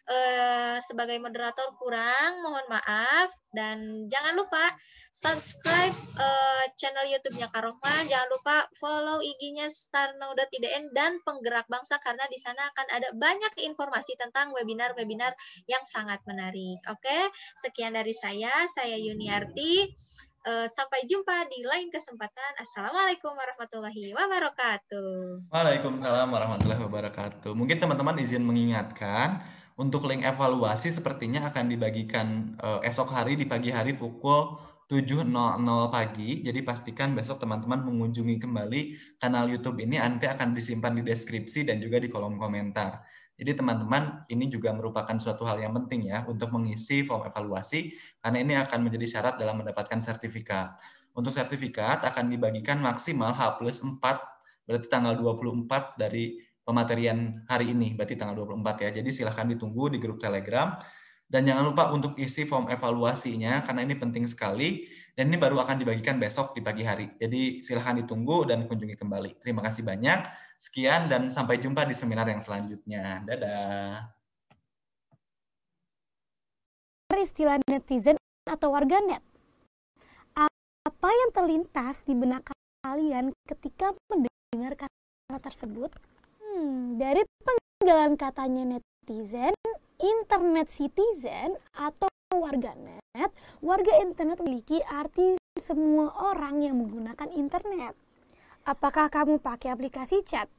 uh, 0.09 0.77
sebagai 0.81 1.17
moderator 1.21 1.77
kurang. 1.77 2.45
Mohon 2.45 2.67
maaf 2.71 3.29
dan 3.53 4.09
jangan 4.09 4.37
lupa 4.37 4.63
subscribe 5.17 5.97
uh, 6.21 6.65
channel 6.77 7.09
YouTube-nya 7.09 7.49
Kak 7.49 7.65
Rohman. 7.65 8.05
Jangan 8.05 8.29
lupa 8.29 8.69
follow 8.77 9.25
IG-nya 9.25 9.73
starnow.idn 9.73 10.93
dan 10.93 11.25
penggerak 11.25 11.65
bangsa 11.73 11.97
karena 12.05 12.29
di 12.29 12.37
sana 12.37 12.69
akan 12.77 12.87
ada 12.93 13.09
banyak 13.17 13.65
informasi 13.65 14.21
tentang 14.21 14.53
webinar-webinar 14.53 15.33
yang 15.65 15.81
sangat 15.89 16.21
menarik. 16.29 16.85
Oke, 16.93 17.33
sekian 17.57 17.97
dari 17.97 18.13
saya. 18.13 18.69
Saya 18.69 19.01
Yuni 19.01 19.33
Yuniarti. 19.33 19.89
Uh, 20.47 20.71
sampai 20.71 21.03
jumpa 21.11 21.51
di 21.51 21.67
lain 21.67 21.91
kesempatan. 21.91 22.55
Assalamualaikum 22.63 23.35
warahmatullahi 23.35 24.15
wabarakatuh. 24.15 25.51
Waalaikumsalam 25.51 26.31
warahmatullahi 26.31 26.87
wabarakatuh. 26.87 27.51
Mungkin 27.51 27.83
teman-teman 27.83 28.15
izin 28.23 28.47
mengingatkan 28.47 29.43
untuk 29.75 30.07
link 30.07 30.23
evaluasi 30.23 30.95
sepertinya 30.95 31.51
akan 31.51 31.67
dibagikan 31.67 32.55
uh, 32.63 32.79
esok 32.87 33.11
hari 33.11 33.35
di 33.35 33.51
pagi 33.51 33.75
hari 33.75 33.99
pukul 33.99 34.55
7.00 34.87 35.35
pagi. 35.91 36.47
Jadi 36.47 36.63
pastikan 36.63 37.19
besok 37.19 37.43
teman-teman 37.43 37.83
mengunjungi 37.83 38.39
kembali 38.39 38.81
kanal 39.19 39.51
YouTube 39.51 39.83
ini 39.83 39.99
nanti 39.99 40.31
akan 40.31 40.55
disimpan 40.55 40.95
di 40.95 41.03
deskripsi 41.03 41.67
dan 41.67 41.83
juga 41.83 41.99
di 41.99 42.07
kolom 42.07 42.39
komentar. 42.39 43.03
Jadi 43.37 43.53
teman-teman 43.59 44.25
ini 44.33 44.49
juga 44.49 44.73
merupakan 44.73 45.13
suatu 45.19 45.45
hal 45.45 45.61
yang 45.61 45.77
penting 45.77 46.09
ya 46.09 46.25
untuk 46.25 46.55
mengisi 46.55 47.05
form 47.05 47.27
evaluasi 47.29 47.93
karena 48.25 48.39
ini 48.41 48.55
akan 48.57 48.87
menjadi 48.87 49.07
syarat 49.19 49.35
dalam 49.37 49.61
mendapatkan 49.61 50.01
sertifikat. 50.01 50.79
Untuk 51.13 51.35
sertifikat 51.35 52.07
akan 52.07 52.33
dibagikan 52.33 52.81
maksimal 52.81 53.35
H 53.35 53.59
plus 53.61 53.83
4 53.83 54.01
berarti 54.71 54.87
tanggal 54.87 55.19
24 55.19 55.99
dari 56.01 56.39
pematerian 56.63 57.45
hari 57.51 57.75
ini 57.75 57.99
berarti 57.99 58.15
tanggal 58.15 58.47
24 58.47 58.87
ya. 58.87 58.91
Jadi 59.03 59.11
silahkan 59.11 59.51
ditunggu 59.51 59.93
di 59.93 59.99
grup 59.99 60.23
Telegram 60.23 60.79
dan 61.27 61.43
jangan 61.43 61.65
lupa 61.75 61.91
untuk 61.91 62.15
isi 62.19 62.47
form 62.47 62.71
evaluasinya 62.71 63.63
karena 63.67 63.83
ini 63.83 63.95
penting 63.99 64.25
sekali 64.31 64.87
dan 65.19 65.33
ini 65.33 65.41
baru 65.41 65.59
akan 65.65 65.81
dibagikan 65.81 66.21
besok 66.21 66.53
di 66.55 66.61
pagi 66.61 66.85
hari. 66.85 67.09
Jadi 67.19 67.65
silahkan 67.65 67.99
ditunggu 67.99 68.47
dan 68.47 68.69
kunjungi 68.69 68.95
kembali. 69.01 69.41
Terima 69.41 69.65
kasih 69.65 69.83
banyak. 69.83 70.29
Sekian 70.61 71.09
dan 71.09 71.33
sampai 71.33 71.57
jumpa 71.57 71.89
di 71.89 71.97
seminar 71.97 72.29
yang 72.29 72.39
selanjutnya. 72.39 73.25
Dadah. 73.25 74.13
Istilah 77.17 77.59
netizen 77.67 78.15
atau 78.47 78.71
warganet. 78.71 79.25
Apa 80.87 81.11
yang 81.11 81.31
terlintas 81.35 82.07
di 82.07 82.15
benak 82.15 82.47
kalian 82.87 83.35
ketika 83.43 83.91
mendengar 84.07 84.79
kata 84.79 85.37
tersebut? 85.43 85.91
Hmm, 86.39 86.95
dari 86.95 87.27
penggalan 87.43 88.15
katanya 88.15 88.79
netizen, 88.79 89.51
internet 90.01 90.69
citizen 90.69 91.57
atau 91.77 92.09
warganet, 92.35 93.31
warga 93.65 93.93
internet 94.05 94.41
memiliki 94.45 94.81
arti 94.85 95.41
semua 95.57 96.13
orang 96.33 96.61
yang 96.61 96.77
menggunakan 96.77 97.33
internet. 97.33 97.97
Apakah 98.67 99.09
kamu 99.09 99.39
pakai 99.39 99.73
aplikasi 99.73 100.27
chat, 100.27 100.51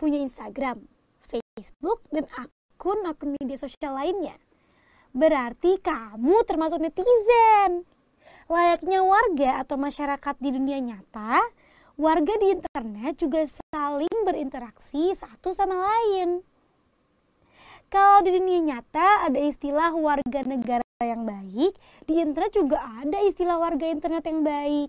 punya 0.00 0.18
Instagram, 0.18 0.82
Facebook, 1.28 2.00
dan 2.08 2.24
akun-akun 2.34 3.36
media 3.38 3.60
sosial 3.60 3.94
lainnya? 3.94 4.34
Berarti 5.12 5.76
kamu 5.78 6.42
termasuk 6.48 6.80
netizen. 6.80 7.84
Layaknya 8.48 9.04
warga 9.04 9.50
atau 9.60 9.76
masyarakat 9.76 10.34
di 10.40 10.50
dunia 10.50 10.80
nyata, 10.80 11.44
warga 12.00 12.34
di 12.40 12.56
internet 12.56 13.14
juga 13.20 13.44
saling 13.72 14.18
berinteraksi 14.24 15.12
satu 15.12 15.52
sama 15.52 15.76
lain. 15.76 16.40
Kalau 17.92 18.24
di 18.24 18.32
dunia 18.32 18.56
nyata 18.64 19.28
ada 19.28 19.36
istilah 19.36 19.92
warga 19.92 20.40
negara 20.48 20.80
yang 21.04 21.28
baik, 21.28 21.76
di 22.08 22.24
internet 22.24 22.56
juga 22.56 22.80
ada 22.80 23.20
istilah 23.20 23.60
warga 23.60 23.84
internet 23.84 24.24
yang 24.24 24.40
baik. 24.40 24.88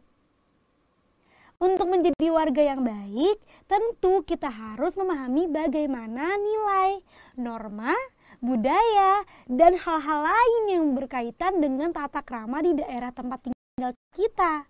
Untuk 1.59 1.91
menjadi 1.91 2.31
warga 2.31 2.63
yang 2.63 2.79
baik, 2.87 3.43
tentu 3.67 4.23
kita 4.23 4.47
harus 4.47 4.95
memahami 4.95 5.51
bagaimana 5.51 6.31
nilai, 6.39 7.03
norma, 7.35 7.91
budaya, 8.39 9.27
dan 9.51 9.75
hal-hal 9.75 10.19
lain 10.23 10.63
yang 10.71 10.85
berkaitan 10.95 11.59
dengan 11.59 11.91
tata 11.91 12.23
krama 12.23 12.63
di 12.63 12.71
daerah 12.71 13.11
tempat 13.11 13.51
tinggal 13.51 13.91
kita. 14.15 14.63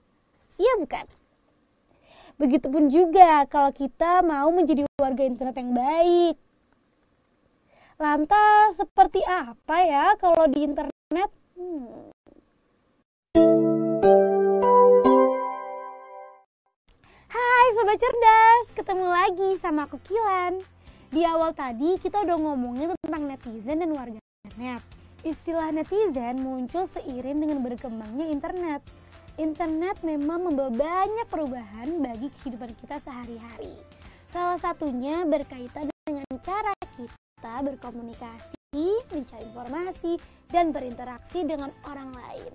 Iya 0.58 0.74
bukan? 0.82 1.06
Begitupun 2.42 2.90
juga 2.90 3.46
kalau 3.46 3.70
kita 3.70 4.26
mau 4.26 4.50
menjadi 4.50 4.90
warga 4.98 5.22
internet 5.22 5.54
yang 5.54 5.74
baik. 5.78 6.42
Lantas 8.02 8.78
seperti 8.78 9.22
apa 9.28 9.78
ya 9.86 10.06
kalau 10.18 10.50
di 10.50 10.66
internet? 10.66 11.30
Hmm. 11.54 12.14
Sobat 17.84 18.00
Cerdas, 18.00 18.66
ketemu 18.80 19.08
lagi 19.12 19.50
sama 19.60 19.84
aku 19.84 20.00
Kilan. 20.08 20.64
Di 21.12 21.28
awal 21.28 21.52
tadi 21.52 22.00
kita 22.00 22.24
udah 22.24 22.40
ngomongin 22.40 22.96
tentang 23.04 23.28
netizen 23.28 23.84
dan 23.84 23.92
warga 23.92 24.24
internet. 24.24 24.80
Istilah 25.26 25.68
netizen 25.76 26.40
muncul 26.40 26.88
seiring 26.88 27.44
dengan 27.44 27.60
berkembangnya 27.60 28.32
internet. 28.32 28.82
Internet 29.36 30.00
memang 30.00 30.48
membawa 30.48 30.72
banyak 30.72 31.28
perubahan 31.28 32.00
bagi 32.00 32.32
kehidupan 32.40 32.72
kita 32.80 33.04
sehari-hari. 33.04 33.76
Salah 34.32 34.62
satunya 34.64 35.28
berkaitan 35.28 35.92
dengan 36.08 36.30
cara 36.40 36.72
kita 36.96 37.23
berkomunikasi, 37.44 38.88
mencari 39.12 39.46
informasi, 39.52 40.16
dan 40.48 40.72
berinteraksi 40.72 41.44
dengan 41.44 41.70
orang 41.86 42.16
lain. 42.16 42.54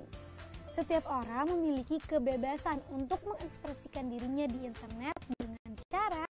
Setiap 0.73 1.10
orang 1.10 1.51
memiliki 1.51 1.98
kebebasan 2.06 2.78
untuk 2.94 3.19
mengekspresikan 3.27 4.06
dirinya 4.06 4.47
di 4.47 4.70
internet 4.70 5.19
dengan 5.35 5.74
cara 5.90 6.27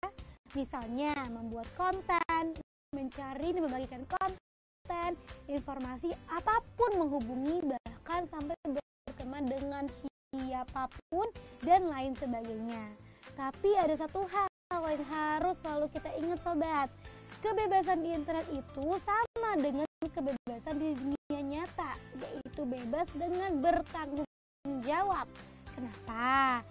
misalnya 0.55 1.11
membuat 1.27 1.67
konten, 1.75 2.55
mencari 2.95 3.51
dan 3.51 3.61
membagikan 3.67 4.03
konten, 4.07 5.11
informasi 5.51 6.15
apa 6.31 6.63
pun 6.79 6.95
menghubungi 6.95 7.59
bahkan 7.67 8.23
sampai 8.31 8.55
berteman 8.63 9.43
dengan 9.43 9.83
siapa 10.31 10.87
pun 11.11 11.27
dan 11.65 11.91
lain 11.91 12.15
sebagainya. 12.15 12.95
Tapi 13.35 13.75
ada 13.75 13.97
satu 13.99 14.23
hal 14.31 14.47
yang 14.71 15.03
harus 15.09 15.59
selalu 15.59 15.91
kita 15.91 16.09
ingat 16.15 16.39
sobat. 16.39 16.87
Kebebasan 17.43 17.99
di 18.03 18.09
internet 18.15 18.47
itu 18.51 18.85
sama 19.01 19.51
dengan 19.59 19.87
kebebasan 20.05 20.75
di 20.79 20.95
dunia 20.95 21.41
nyata, 21.41 21.97
yaitu 22.21 22.61
bebas 22.63 23.07
dengan 23.15 23.51
bertanggung 23.59 24.29
menjawab. 24.63 25.27
Kenapa? 25.75 26.63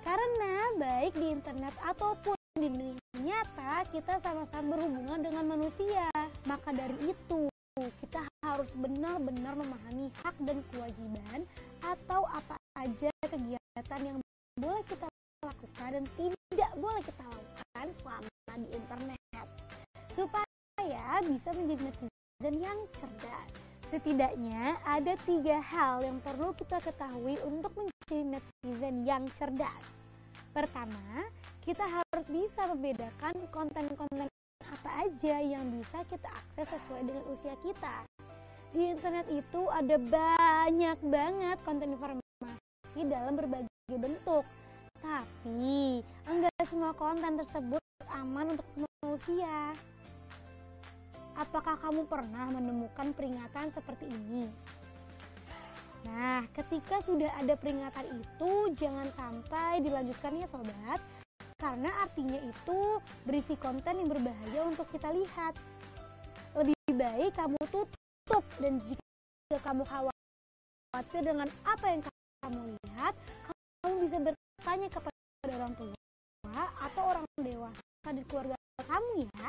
Karena 0.00 0.54
baik 0.80 1.14
di 1.14 1.26
internet 1.30 1.74
ataupun 1.84 2.34
di 2.58 2.66
dunia 2.66 2.96
nyata 3.20 3.86
kita 3.94 4.18
sama-sama 4.18 4.74
berhubungan 4.74 5.20
dengan 5.22 5.44
manusia. 5.46 6.08
Maka 6.48 6.74
dari 6.74 7.14
itu 7.14 7.46
kita 7.78 8.26
harus 8.42 8.74
benar-benar 8.74 9.54
memahami 9.54 10.10
hak 10.24 10.34
dan 10.42 10.58
kewajiban 10.74 11.46
atau 11.80 12.26
apa 12.26 12.58
aja 12.76 13.12
kegiatan 13.24 14.00
yang 14.02 14.18
boleh 14.58 14.82
kita 14.84 15.06
lakukan 15.46 15.88
dan 15.94 16.04
tidak 16.18 16.72
boleh 16.76 17.02
kita 17.06 17.24
lakukan 17.24 17.86
selama 18.02 18.54
di 18.58 18.68
internet 18.74 19.19
supaya 20.20 21.24
bisa 21.24 21.48
menjadi 21.56 21.88
netizen 21.88 22.54
yang 22.60 22.78
cerdas. 22.92 23.48
Setidaknya 23.88 24.76
ada 24.84 25.16
tiga 25.24 25.64
hal 25.64 26.04
yang 26.04 26.20
perlu 26.20 26.52
kita 26.52 26.76
ketahui 26.84 27.40
untuk 27.40 27.72
menjadi 27.72 28.36
netizen 28.36 28.96
yang 29.08 29.24
cerdas. 29.32 29.88
Pertama, 30.52 31.24
kita 31.64 31.88
harus 31.88 32.26
bisa 32.28 32.68
membedakan 32.68 33.32
konten-konten 33.48 34.28
apa 34.60 34.90
aja 35.08 35.40
yang 35.40 35.64
bisa 35.72 36.04
kita 36.12 36.28
akses 36.28 36.68
sesuai 36.68 37.02
dengan 37.08 37.24
usia 37.32 37.56
kita. 37.64 38.04
Di 38.76 38.92
internet 38.92 39.26
itu 39.32 39.62
ada 39.72 39.96
banyak 39.96 40.98
banget 41.00 41.58
konten 41.64 41.96
informasi 41.96 43.00
dalam 43.08 43.40
berbagai 43.40 43.96
bentuk. 43.96 44.44
Tapi, 45.00 46.04
enggak 46.28 46.52
semua 46.68 46.92
konten 46.92 47.40
tersebut 47.40 47.80
aman 48.12 48.54
untuk 48.54 48.68
semua 48.68 48.90
manusia. 49.02 49.74
Apakah 51.40 51.80
kamu 51.80 52.04
pernah 52.04 52.52
menemukan 52.52 53.16
peringatan 53.16 53.72
seperti 53.72 54.04
ini? 54.12 54.44
Nah, 56.04 56.44
ketika 56.52 57.00
sudah 57.00 57.32
ada 57.40 57.56
peringatan 57.56 58.20
itu, 58.20 58.76
jangan 58.76 59.08
sampai 59.16 59.80
dilanjutkan 59.80 60.36
ya 60.36 60.44
sobat, 60.44 61.00
karena 61.56 61.88
artinya 62.04 62.36
itu 62.44 63.00
berisi 63.24 63.56
konten 63.56 64.04
yang 64.04 64.12
berbahaya 64.12 64.68
untuk 64.68 64.84
kita 64.92 65.08
lihat. 65.16 65.56
Lebih 66.52 66.76
baik 66.92 67.32
kamu 67.32 67.56
tutup 67.72 68.44
dan 68.60 68.76
jika 68.84 69.56
kamu 69.64 69.88
khawatir 69.88 71.22
dengan 71.24 71.48
apa 71.64 71.86
yang 71.88 72.00
kamu 72.44 72.60
lihat, 72.84 73.16
kamu 73.80 73.94
bisa 74.04 74.16
bertanya 74.20 74.88
kepada 74.92 75.52
orang 75.56 75.72
tua 75.72 76.64
atau 76.84 77.02
orang 77.16 77.24
dewasa 77.40 78.08
di 78.12 78.22
keluarga 78.28 78.56
kamu 78.84 79.24
ya. 79.24 79.48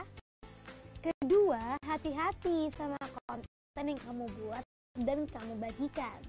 Kedua, 1.02 1.82
hati-hati 1.90 2.70
sama 2.78 2.94
konten 3.26 3.86
yang 3.90 3.98
kamu 4.06 4.30
buat 4.38 4.62
dan 5.02 5.26
kamu 5.26 5.58
bagikan. 5.58 6.22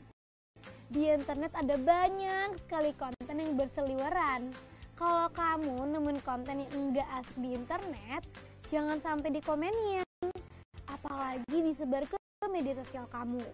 Di 0.89 1.13
internet 1.13 1.53
ada 1.53 1.77
banyak 1.77 2.57
sekali 2.57 2.97
konten 2.97 3.37
yang 3.37 3.53
berseliweran. 3.53 4.49
Kalau 4.97 5.29
kamu 5.29 5.77
nemuin 5.93 6.21
konten 6.25 6.65
yang 6.65 6.73
enggak 6.73 7.05
asik 7.21 7.37
di 7.37 7.53
internet, 7.53 8.25
jangan 8.73 8.97
sampai 9.05 9.29
dikomenin. 9.37 10.09
Apalagi 10.89 11.59
disebar 11.69 12.09
ke 12.09 12.17
media 12.49 12.73
sosial 12.73 13.05
kamu. 13.13 13.45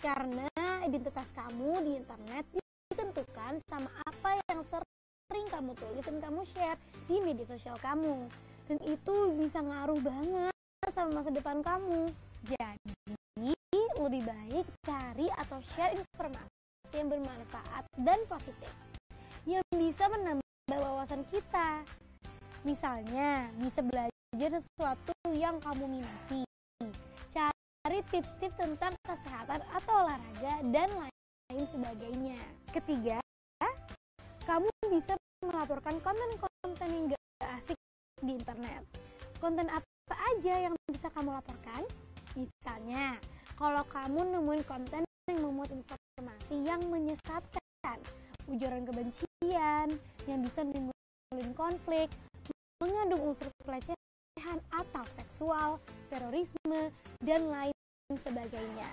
Karena 0.00 0.48
identitas 0.88 1.28
kamu 1.36 1.84
di 1.84 2.00
internet 2.00 2.48
ditentukan 2.88 3.60
sama 3.68 3.92
apa 4.08 4.40
yang 4.48 4.64
sering 4.64 5.52
kamu 5.52 5.76
tulis 5.76 6.04
dan 6.08 6.16
kamu 6.16 6.40
share 6.48 6.80
di 7.12 7.20
media 7.20 7.44
sosial 7.44 7.76
kamu. 7.76 8.24
Dan 8.64 8.80
itu 8.84 9.14
bisa 9.36 9.60
ngaruh 9.60 10.00
banget 10.00 10.54
sama 10.92 11.20
masa 11.20 11.30
depan 11.32 11.60
kamu. 11.60 12.08
Jadi, 12.44 13.52
lebih 14.00 14.24
baik 14.24 14.66
cari 14.84 15.28
atau 15.32 15.58
share 15.72 15.96
informasi 15.96 16.92
yang 16.92 17.08
bermanfaat 17.08 17.84
dan 18.00 18.20
positif 18.28 18.72
yang 19.44 19.64
bisa 19.72 20.08
menambah 20.12 20.78
wawasan 20.80 21.24
kita. 21.32 21.84
Misalnya, 22.64 23.52
bisa 23.60 23.84
belajar 23.84 24.50
sesuatu 24.60 25.12
yang 25.32 25.60
kamu 25.60 26.00
minati. 26.00 26.44
Cari 27.32 28.00
tips-tips 28.08 28.56
tentang 28.56 28.92
kesehatan 29.04 29.60
atau 29.72 29.92
olahraga 30.04 30.54
dan 30.72 30.88
lain 31.52 31.64
sebagainya. 31.68 32.40
Ketiga, 32.72 33.20
kamu 34.44 34.68
bisa 34.88 35.16
melaporkan 35.44 35.96
konten-konten 36.00 36.88
yang 36.88 37.04
gak 37.12 37.50
asik 37.60 37.76
di 38.22 38.38
internet. 38.38 38.82
Konten 39.42 39.66
apa 39.66 40.14
aja 40.34 40.70
yang 40.70 40.74
bisa 40.86 41.10
kamu 41.10 41.34
laporkan? 41.34 41.82
Misalnya, 42.38 43.18
kalau 43.58 43.82
kamu 43.90 44.38
nemuin 44.38 44.62
konten 44.66 45.02
yang 45.30 45.40
memuat 45.40 45.70
informasi 45.72 46.54
yang 46.62 46.82
menyesatkan, 46.86 47.98
ujaran 48.50 48.84
kebencian 48.86 49.88
yang 50.28 50.40
bisa 50.44 50.60
menimbulkan 50.62 51.52
konflik, 51.56 52.08
mengandung 52.82 53.32
unsur 53.32 53.48
pelecehan 53.64 54.58
atau 54.70 55.04
seksual, 55.14 55.68
terorisme, 56.12 56.92
dan 57.22 57.48
lain 57.48 57.74
sebagainya. 58.20 58.90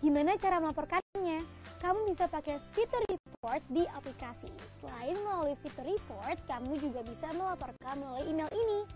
Gimana 0.00 0.36
cara 0.36 0.60
melaporkannya? 0.60 1.63
Kamu 1.84 2.08
bisa 2.08 2.24
pakai 2.24 2.56
fitur 2.72 3.04
report 3.12 3.60
di 3.68 3.84
aplikasi. 3.84 4.48
Selain 4.80 5.20
melalui 5.20 5.52
fitur 5.60 5.84
report, 5.84 6.40
kamu 6.48 6.80
juga 6.80 7.04
bisa 7.04 7.28
melaporkan 7.36 8.00
melalui 8.00 8.24
email 8.24 8.48
ini 8.56 8.88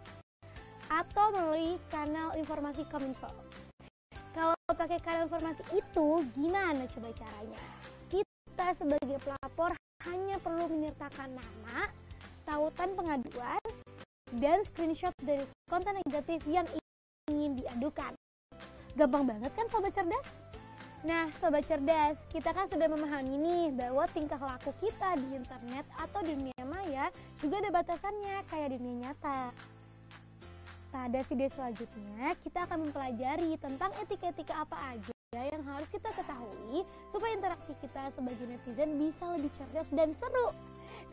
atau 0.89 1.29
melalui 1.37 1.77
kanal 1.93 2.33
informasi 2.33 2.89
Kominfo. 2.89 3.29
Kalau 4.33 4.57
pakai 4.73 5.05
kanal 5.05 5.29
informasi 5.29 5.61
itu, 5.77 6.25
gimana 6.33 6.89
coba 6.89 7.13
caranya? 7.13 7.61
Kita 8.09 8.73
sebagai 8.73 9.21
pelapor 9.21 9.77
hanya 10.09 10.41
perlu 10.41 10.73
menyertakan 10.73 11.37
nama, 11.37 11.93
tautan 12.49 12.97
pengaduan, 12.97 13.61
dan 14.41 14.65
screenshot 14.65 15.13
dari 15.21 15.45
konten 15.69 15.93
negatif 16.09 16.41
yang 16.49 16.65
ingin 17.29 17.53
diadukan. 17.53 18.17
Gampang 18.97 19.29
banget 19.29 19.53
kan 19.53 19.69
sobat 19.69 19.93
cerdas? 19.93 20.48
Nah, 21.07 21.31
sobat 21.39 21.63
cerdas, 21.63 22.27
kita 22.27 22.51
kan 22.51 22.67
sudah 22.67 22.91
memahami 22.91 23.39
nih 23.39 23.65
bahwa 23.71 24.03
tingkah 24.11 24.41
laku 24.43 24.75
kita 24.83 25.15
di 25.15 25.39
internet 25.39 25.87
atau 25.95 26.27
di 26.27 26.35
dunia 26.35 26.65
maya 26.67 27.15
juga 27.39 27.63
ada 27.63 27.71
batasannya 27.71 28.43
kayak 28.51 28.75
di 28.75 28.77
dunia 28.83 29.07
nyata. 29.07 29.55
Pada 30.91 31.23
video 31.23 31.47
selanjutnya, 31.55 32.35
kita 32.43 32.67
akan 32.67 32.91
mempelajari 32.91 33.55
tentang 33.63 33.95
etika-etika 34.03 34.67
apa 34.67 34.99
aja 34.99 35.15
yang 35.39 35.63
harus 35.71 35.87
kita 35.87 36.11
ketahui 36.11 36.83
supaya 37.15 37.31
interaksi 37.31 37.79
kita 37.79 38.11
sebagai 38.11 38.49
netizen 38.51 38.99
bisa 38.99 39.29
lebih 39.39 39.55
cerdas 39.55 39.87
dan 39.95 40.11
seru. 40.19 40.51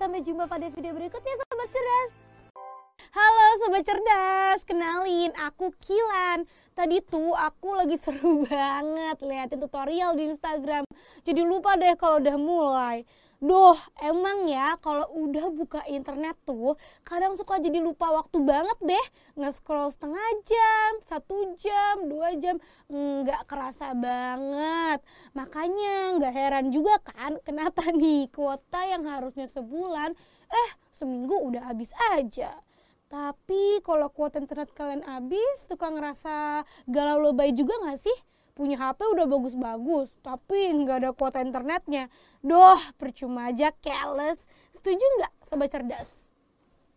Sampai 0.01 0.25
jumpa 0.25 0.49
pada 0.49 0.65
video 0.73 0.97
berikutnya, 0.97 1.35
Sobat 1.45 1.69
Cerdas! 1.69 2.24
Halo 3.15 3.47
Sobat 3.63 3.87
Cerdas, 3.87 4.59
kenalin 4.67 5.31
aku 5.39 5.71
Kilan. 5.79 6.43
Tadi 6.75 6.99
tuh 6.99 7.31
aku 7.31 7.71
lagi 7.71 7.95
seru 8.03 8.43
banget 8.43 9.15
liatin 9.23 9.63
tutorial 9.63 10.19
di 10.19 10.27
Instagram. 10.35 10.83
Jadi 11.23 11.39
lupa 11.39 11.79
deh 11.79 11.95
kalau 11.95 12.19
udah 12.19 12.35
mulai. 12.35 13.07
Duh, 13.39 13.79
emang 14.03 14.51
ya 14.51 14.75
kalau 14.83 15.07
udah 15.15 15.47
buka 15.47 15.87
internet 15.87 16.35
tuh 16.43 16.75
kadang 17.07 17.39
suka 17.39 17.55
jadi 17.63 17.79
lupa 17.79 18.11
waktu 18.11 18.35
banget 18.43 18.75
deh. 18.83 19.05
Nge-scroll 19.39 19.95
setengah 19.95 20.29
jam, 20.43 20.91
satu 21.07 21.55
jam, 21.55 22.11
dua 22.11 22.35
jam, 22.35 22.59
nggak 22.91 23.47
kerasa 23.47 23.95
banget. 23.95 24.99
Makanya 25.31 26.19
nggak 26.19 26.33
heran 26.35 26.67
juga 26.67 26.99
kan 26.99 27.39
kenapa 27.47 27.95
nih 27.95 28.27
kuota 28.27 28.83
yang 28.83 29.07
harusnya 29.07 29.47
sebulan, 29.47 30.11
eh 30.51 30.69
seminggu 30.91 31.39
udah 31.47 31.71
habis 31.71 31.95
aja. 32.11 32.64
Tapi 33.05 33.79
kalau 33.85 34.09
kuota 34.09 34.41
internet 34.41 34.73
kalian 34.73 35.05
habis, 35.05 35.61
suka 35.65 35.93
ngerasa 35.93 36.65
galau 36.89 37.31
lebay 37.31 37.53
juga 37.53 37.77
gak 37.85 38.01
sih? 38.01 38.17
punya 38.55 38.79
HP 38.79 39.03
udah 39.11 39.27
bagus-bagus, 39.27 40.15
tapi 40.23 40.71
nggak 40.71 40.97
ada 41.03 41.11
kuota 41.11 41.43
internetnya. 41.43 42.07
Doh, 42.39 42.79
percuma 42.95 43.51
aja, 43.51 43.75
careless. 43.83 44.47
Setuju 44.71 45.03
nggak, 45.19 45.33
sobat 45.43 45.69
cerdas? 45.75 46.09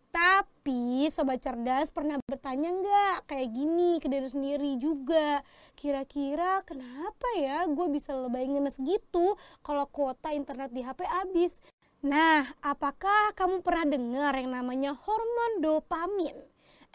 Tapi 0.09 1.11
sobat 1.11 1.43
cerdas 1.43 1.91
pernah 1.91 2.17
bertanya 2.25 2.71
nggak 2.73 3.15
kayak 3.29 3.51
gini 3.51 3.99
ke 3.99 4.07
diri 4.07 4.31
sendiri 4.31 4.79
juga. 4.79 5.43
Kira-kira 5.75 6.63
kenapa 6.63 7.27
ya 7.37 7.67
gue 7.67 7.87
bisa 7.91 8.15
lebay 8.15 8.47
ngenes 8.47 8.79
gitu 8.79 9.35
kalau 9.59 9.83
kuota 9.91 10.31
internet 10.31 10.71
di 10.71 10.81
HP 10.81 11.03
habis? 11.05 11.59
Nah, 11.99 12.47
apakah 12.63 13.35
kamu 13.35 13.59
pernah 13.59 13.91
dengar 13.91 14.31
yang 14.39 14.55
namanya 14.55 14.95
hormon 14.95 15.59
dopamin? 15.59 16.31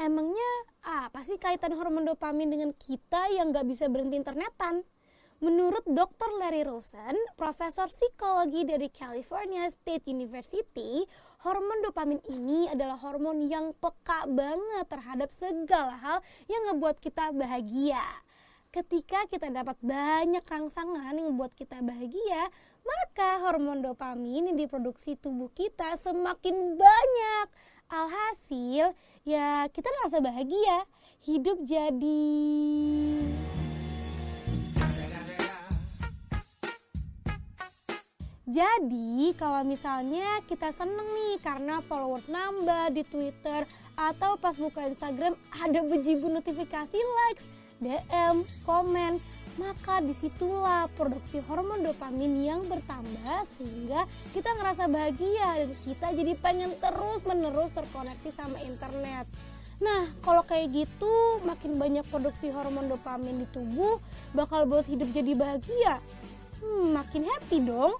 Emangnya 0.00 0.50
apa 0.80 1.20
sih 1.20 1.36
kaitan 1.36 1.76
hormon 1.76 2.08
dopamin 2.08 2.48
dengan 2.48 2.70
kita 2.72 3.28
yang 3.28 3.52
gak 3.52 3.68
bisa 3.68 3.84
berhenti 3.92 4.16
internetan? 4.16 4.80
Menurut 5.44 5.84
Dr. 5.84 6.40
Larry 6.40 6.64
Rosen, 6.64 7.20
profesor 7.36 7.92
psikologi 7.92 8.64
dari 8.64 8.88
California 8.88 9.68
State 9.68 10.08
University, 10.08 11.04
hormon 11.44 11.84
dopamin 11.84 12.24
ini 12.32 12.72
adalah 12.72 12.96
hormon 12.96 13.44
yang 13.44 13.76
peka 13.76 14.24
banget 14.24 14.88
terhadap 14.88 15.28
segala 15.28 16.00
hal 16.00 16.18
yang 16.48 16.72
ngebuat 16.72 16.96
kita 16.96 17.28
bahagia. 17.36 18.00
Ketika 18.72 19.28
kita 19.28 19.52
dapat 19.52 19.76
banyak 19.84 20.42
rangsangan 20.48 21.12
yang 21.12 21.28
membuat 21.28 21.52
kita 21.52 21.78
bahagia, 21.84 22.48
maka 22.84 23.40
hormon 23.40 23.80
dopamin 23.80 24.52
yang 24.52 24.58
diproduksi 24.60 25.16
tubuh 25.16 25.48
kita 25.56 25.96
semakin 25.96 26.76
banyak 26.76 27.46
Alhasil, 27.88 28.96
ya 29.28 29.68
kita 29.68 29.88
ngerasa 29.88 30.18
bahagia. 30.24 30.88
Hidup 31.24 31.64
jadi... 31.64 32.36
Jadi 38.44 39.32
kalau 39.40 39.64
misalnya 39.64 40.38
kita 40.44 40.68
seneng 40.70 41.08
nih 41.10 41.40
karena 41.42 41.80
followers 41.90 42.28
nambah 42.28 42.92
di 42.92 43.02
Twitter 43.02 43.64
atau 43.96 44.36
pas 44.36 44.54
buka 44.54 44.84
Instagram 44.84 45.34
ada 45.58 45.80
bejibu 45.82 46.28
notifikasi 46.28 46.94
likes, 46.94 47.46
DM, 47.80 48.44
komen, 48.62 49.18
maka 49.56 50.02
di 50.02 50.10
situlah 50.10 50.90
produksi 50.98 51.38
hormon 51.46 51.86
dopamin 51.86 52.42
yang 52.42 52.62
bertambah 52.66 53.46
sehingga 53.54 54.06
kita 54.34 54.50
ngerasa 54.58 54.90
bahagia 54.90 55.48
dan 55.62 55.70
kita 55.86 56.06
jadi 56.10 56.32
pengen 56.42 56.70
terus 56.82 57.22
menerus 57.22 57.70
terkoneksi 57.74 58.30
sama 58.34 58.58
internet. 58.66 59.26
Nah, 59.82 60.06
kalau 60.22 60.46
kayak 60.46 60.70
gitu, 60.70 61.42
makin 61.42 61.78
banyak 61.78 62.06
produksi 62.06 62.50
hormon 62.50 62.86
dopamin 62.86 63.42
di 63.42 63.46
tubuh 63.50 63.98
bakal 64.30 64.66
buat 64.70 64.86
hidup 64.86 65.10
jadi 65.10 65.34
bahagia. 65.34 65.98
Hmm, 66.62 66.94
makin 66.94 67.26
happy 67.26 67.58
dong. 67.62 67.98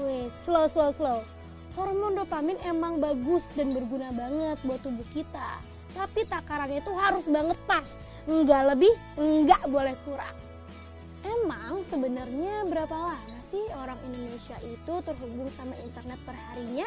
Wait, 0.00 0.32
slow, 0.42 0.66
slow, 0.68 0.90
slow. 0.90 1.20
hormon 1.74 2.14
dopamin 2.14 2.54
emang 2.62 3.02
bagus 3.02 3.50
dan 3.58 3.74
berguna 3.74 4.14
banget 4.14 4.62
buat 4.62 4.78
tubuh 4.78 5.06
kita. 5.10 5.58
Tapi 5.90 6.22
takarannya 6.26 6.78
itu 6.78 6.92
harus 6.94 7.26
banget 7.26 7.58
pas. 7.66 7.86
Enggak 8.30 8.74
lebih, 8.74 8.94
enggak 9.18 9.62
boleh 9.66 9.98
kurang. 10.06 10.43
Emang 11.24 11.80
sebenarnya 11.88 12.68
berapa 12.68 12.92
lama 12.92 13.38
sih 13.48 13.64
orang 13.80 13.96
Indonesia 14.12 14.60
itu 14.60 14.94
terhubung 15.00 15.48
sama 15.56 15.72
internet 15.80 16.20
perharinya? 16.28 16.84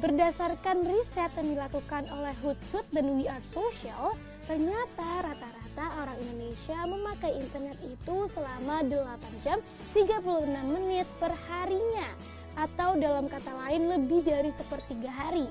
Berdasarkan 0.00 0.80
riset 0.88 1.28
yang 1.36 1.60
dilakukan 1.60 2.08
oleh 2.08 2.32
Hootsuite 2.40 2.88
dan 2.88 3.20
We 3.20 3.28
Are 3.28 3.44
Social, 3.44 4.16
ternyata 4.48 5.28
rata-rata 5.28 5.86
orang 6.00 6.16
Indonesia 6.24 6.88
memakai 6.88 7.36
internet 7.36 7.76
itu 7.84 8.24
selama 8.32 8.80
8 8.80 9.44
jam 9.44 9.60
36 9.92 10.48
menit 10.72 11.04
per 11.20 11.36
harinya 11.52 12.08
atau 12.56 12.96
dalam 12.96 13.28
kata 13.28 13.52
lain 13.68 13.92
lebih 13.92 14.24
dari 14.24 14.48
sepertiga 14.56 15.12
hari. 15.12 15.44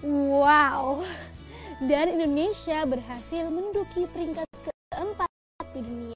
Wow, 0.00 1.04
dan 1.84 2.16
Indonesia 2.16 2.88
berhasil 2.88 3.44
menduki 3.52 4.08
peringkat 4.08 4.48
keempat 4.88 5.28
di 5.76 5.84
dunia 5.84 6.15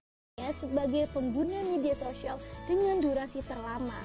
sebagai 0.56 1.04
pengguna 1.12 1.60
media 1.66 1.92
sosial 2.00 2.40
dengan 2.64 3.04
durasi 3.04 3.44
terlama. 3.44 4.00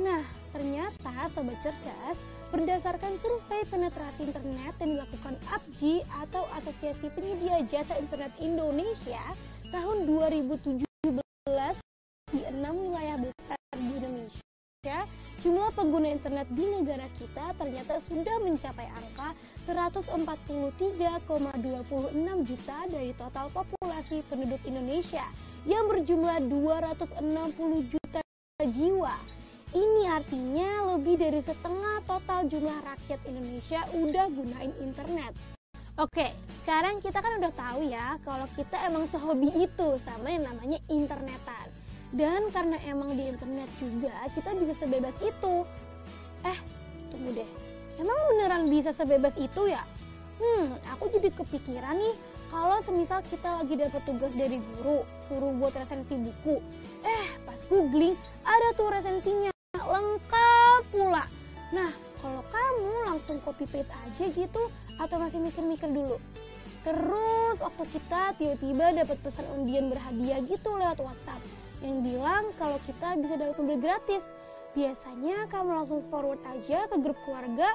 Nah, 0.00 0.24
ternyata 0.54 1.28
Sobat 1.28 1.60
Cerdas, 1.60 2.24
berdasarkan 2.50 3.18
survei 3.20 3.62
penetrasi 3.68 4.24
internet 4.30 4.74
yang 4.80 4.90
dilakukan 4.98 5.34
APJI 5.50 6.02
atau 6.26 6.46
Asosiasi 6.56 7.10
Penyedia 7.14 7.62
Jasa 7.66 7.98
Internet 7.98 8.32
Indonesia 8.40 9.20
tahun 9.70 10.06
2017 10.06 10.86
di 12.30 12.46
enam 12.46 12.78
wilayah 12.78 13.18
besar 13.18 13.58
di 13.74 13.98
Indonesia, 13.98 14.98
jumlah 15.42 15.74
pengguna 15.74 16.14
internet 16.14 16.46
di 16.54 16.62
negara 16.62 17.10
kita 17.18 17.58
ternyata 17.58 17.98
sudah 18.06 18.38
mencapai 18.40 18.86
angka 18.86 19.34
143,26 19.66 22.46
juta 22.46 22.78
dari 22.86 23.10
total 23.18 23.50
populasi 23.50 24.22
penduduk 24.30 24.62
Indonesia 24.64 25.26
yang 25.68 25.88
berjumlah 25.88 26.48
260 26.48 27.92
juta 27.92 28.20
jiwa. 28.64 29.16
Ini 29.70 30.02
artinya 30.10 30.96
lebih 30.96 31.14
dari 31.20 31.38
setengah 31.38 32.02
total 32.02 32.50
jumlah 32.50 32.78
rakyat 32.82 33.20
Indonesia 33.28 33.80
udah 33.94 34.26
gunain 34.32 34.74
internet. 34.82 35.32
Oke, 36.00 36.32
sekarang 36.62 36.98
kita 36.98 37.20
kan 37.20 37.38
udah 37.38 37.52
tahu 37.54 37.86
ya 37.86 38.16
kalau 38.24 38.48
kita 38.56 38.82
emang 38.88 39.06
sehobi 39.06 39.52
itu 39.52 40.00
sama 40.00 40.32
yang 40.32 40.48
namanya 40.48 40.80
internetan. 40.90 41.66
Dan 42.10 42.50
karena 42.50 42.80
emang 42.88 43.14
di 43.14 43.30
internet 43.30 43.70
juga 43.78 44.26
kita 44.34 44.50
bisa 44.58 44.74
sebebas 44.74 45.14
itu. 45.22 45.62
Eh, 46.42 46.58
tunggu 47.14 47.30
deh. 47.36 47.50
Emang 48.00 48.16
beneran 48.32 48.66
bisa 48.66 48.90
sebebas 48.90 49.36
itu 49.38 49.70
ya? 49.70 49.84
Hmm, 50.40 50.72
aku 50.88 51.12
jadi 51.14 51.30
kepikiran 51.30 52.00
nih 52.00 52.16
kalau 52.50 52.82
semisal 52.82 53.22
kita 53.30 53.62
lagi 53.62 53.78
dapat 53.78 54.02
tugas 54.02 54.34
dari 54.34 54.58
guru, 54.58 55.06
suruh 55.30 55.54
buat 55.54 55.70
resensi 55.78 56.18
buku. 56.18 56.58
Eh, 57.06 57.38
pas 57.46 57.62
googling 57.70 58.18
ada 58.42 58.68
tuh 58.74 58.90
resensinya 58.90 59.54
lengkap 59.78 60.82
pula. 60.90 61.24
Nah, 61.70 61.94
kalau 62.18 62.42
kamu 62.50 62.90
langsung 63.06 63.38
copy 63.46 63.64
paste 63.70 63.94
aja 63.94 64.24
gitu 64.34 64.66
atau 64.98 65.16
masih 65.22 65.38
mikir-mikir 65.38 65.86
dulu? 65.88 66.18
Terus 66.82 67.62
waktu 67.62 67.84
kita 67.94 68.34
tiba-tiba 68.34 69.06
dapat 69.06 69.16
pesan 69.22 69.46
undian 69.54 69.86
berhadiah 69.86 70.42
gitu 70.42 70.74
lewat 70.74 70.98
WhatsApp 70.98 71.40
yang 71.80 72.02
bilang 72.02 72.50
kalau 72.58 72.82
kita 72.82 73.14
bisa 73.16 73.38
dapat 73.38 73.56
mobil 73.62 73.78
gratis. 73.78 74.26
Biasanya 74.70 75.50
kamu 75.50 75.82
langsung 75.82 76.02
forward 76.10 76.42
aja 76.46 76.86
ke 76.86 76.96
grup 76.98 77.18
keluarga 77.26 77.74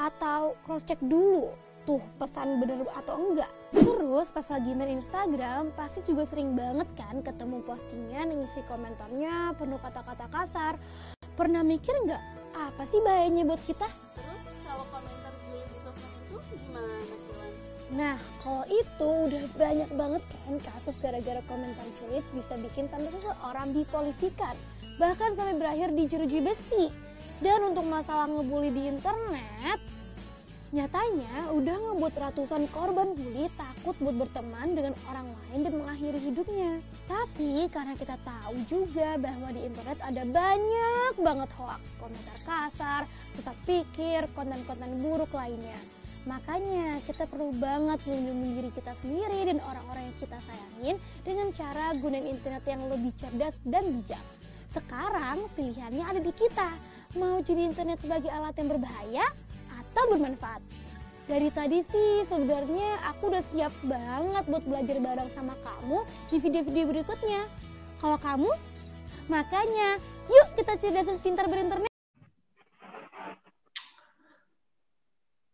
atau 0.00 0.56
cross 0.64 0.84
check 0.88 0.96
dulu 1.04 1.52
tuh 1.84 2.00
pesan 2.16 2.60
bener 2.60 2.84
atau 2.96 3.16
enggak. 3.16 3.59
Terus 3.70 4.28
pas 4.34 4.46
lagi 4.50 4.70
main 4.74 4.98
Instagram 4.98 5.70
pasti 5.78 6.02
juga 6.02 6.26
sering 6.26 6.58
banget 6.58 6.90
kan 6.98 7.22
ketemu 7.22 7.62
postingan 7.62 8.34
yang 8.34 8.42
isi 8.42 8.60
komentarnya 8.66 9.54
penuh 9.54 9.78
kata-kata 9.78 10.26
kasar. 10.26 10.74
Pernah 11.38 11.62
mikir 11.62 11.94
nggak 12.04 12.22
apa 12.52 12.82
sih 12.90 12.98
bahayanya 13.00 13.46
buat 13.46 13.62
kita? 13.62 13.86
Terus 14.18 14.42
kalau 14.66 14.84
komentar 14.90 15.32
julid 15.46 15.70
di 15.70 15.78
sosmed 15.86 16.12
itu 16.26 16.36
gimana? 16.66 16.94
Nah, 17.90 18.16
kalau 18.42 18.62
itu 18.70 19.08
udah 19.30 19.44
banyak 19.58 19.90
banget 19.98 20.22
kan 20.46 20.56
kasus 20.62 20.94
gara-gara 21.02 21.42
komentar 21.46 21.86
julid 22.02 22.26
bisa 22.34 22.54
bikin 22.58 22.86
sampai 22.90 23.10
seseorang 23.14 23.74
dipolisikan. 23.74 24.54
Bahkan 24.98 25.38
sampai 25.38 25.54
berakhir 25.58 25.94
di 25.94 26.04
jeruji 26.10 26.38
besi. 26.42 26.90
Dan 27.40 27.72
untuk 27.72 27.88
masalah 27.88 28.28
ngebully 28.28 28.68
di 28.68 28.84
internet, 28.92 29.80
Nyatanya 30.70 31.50
udah 31.50 31.74
ngebuat 31.82 32.14
ratusan 32.14 32.70
korban 32.70 33.18
bully 33.18 33.50
takut 33.58 33.90
buat 33.98 34.14
berteman 34.22 34.70
dengan 34.78 34.94
orang 35.10 35.26
lain 35.34 35.66
dan 35.66 35.74
mengakhiri 35.82 36.22
hidupnya. 36.22 36.78
Tapi 37.10 37.66
karena 37.74 37.98
kita 37.98 38.14
tahu 38.22 38.54
juga 38.70 39.18
bahwa 39.18 39.50
di 39.50 39.66
internet 39.66 39.98
ada 39.98 40.22
banyak 40.22 41.18
banget 41.18 41.50
hoax, 41.58 41.90
komentar 41.98 42.38
kasar, 42.46 43.02
sesat 43.34 43.58
pikir, 43.66 44.30
konten-konten 44.30 45.02
buruk 45.02 45.34
lainnya. 45.34 45.74
Makanya 46.30 47.02
kita 47.02 47.26
perlu 47.26 47.50
banget 47.58 47.98
melindungi 48.06 48.62
diri 48.62 48.70
kita 48.70 48.94
sendiri 48.94 49.50
dan 49.50 49.58
orang-orang 49.66 50.06
yang 50.06 50.18
kita 50.22 50.38
sayangin 50.38 50.96
dengan 51.26 51.50
cara 51.50 51.98
gunain 51.98 52.30
internet 52.30 52.62
yang 52.70 52.86
lebih 52.86 53.10
cerdas 53.18 53.58
dan 53.66 53.90
bijak. 53.90 54.22
Sekarang 54.70 55.50
pilihannya 55.58 56.04
ada 56.06 56.22
di 56.22 56.30
kita. 56.30 56.70
Mau 57.18 57.42
jadi 57.42 57.66
internet 57.66 57.98
sebagai 58.06 58.30
alat 58.30 58.54
yang 58.54 58.70
berbahaya 58.70 59.26
atau 59.90 60.06
bermanfaat. 60.14 60.62
Dari 61.26 61.50
tadi 61.50 61.82
sih 61.86 62.26
sebenarnya 62.26 63.06
aku 63.06 63.30
udah 63.30 63.42
siap 63.42 63.70
banget 63.86 64.44
buat 64.50 64.64
belajar 64.66 64.98
bareng 64.98 65.30
sama 65.34 65.54
kamu 65.62 66.02
di 66.30 66.36
video-video 66.42 66.84
berikutnya. 66.90 67.46
Kalau 68.02 68.18
kamu, 68.18 68.50
makanya 69.30 69.98
yuk 70.26 70.48
kita 70.58 70.74
cerdasan 70.78 71.22
pintar 71.22 71.46
berinternet. 71.46 71.90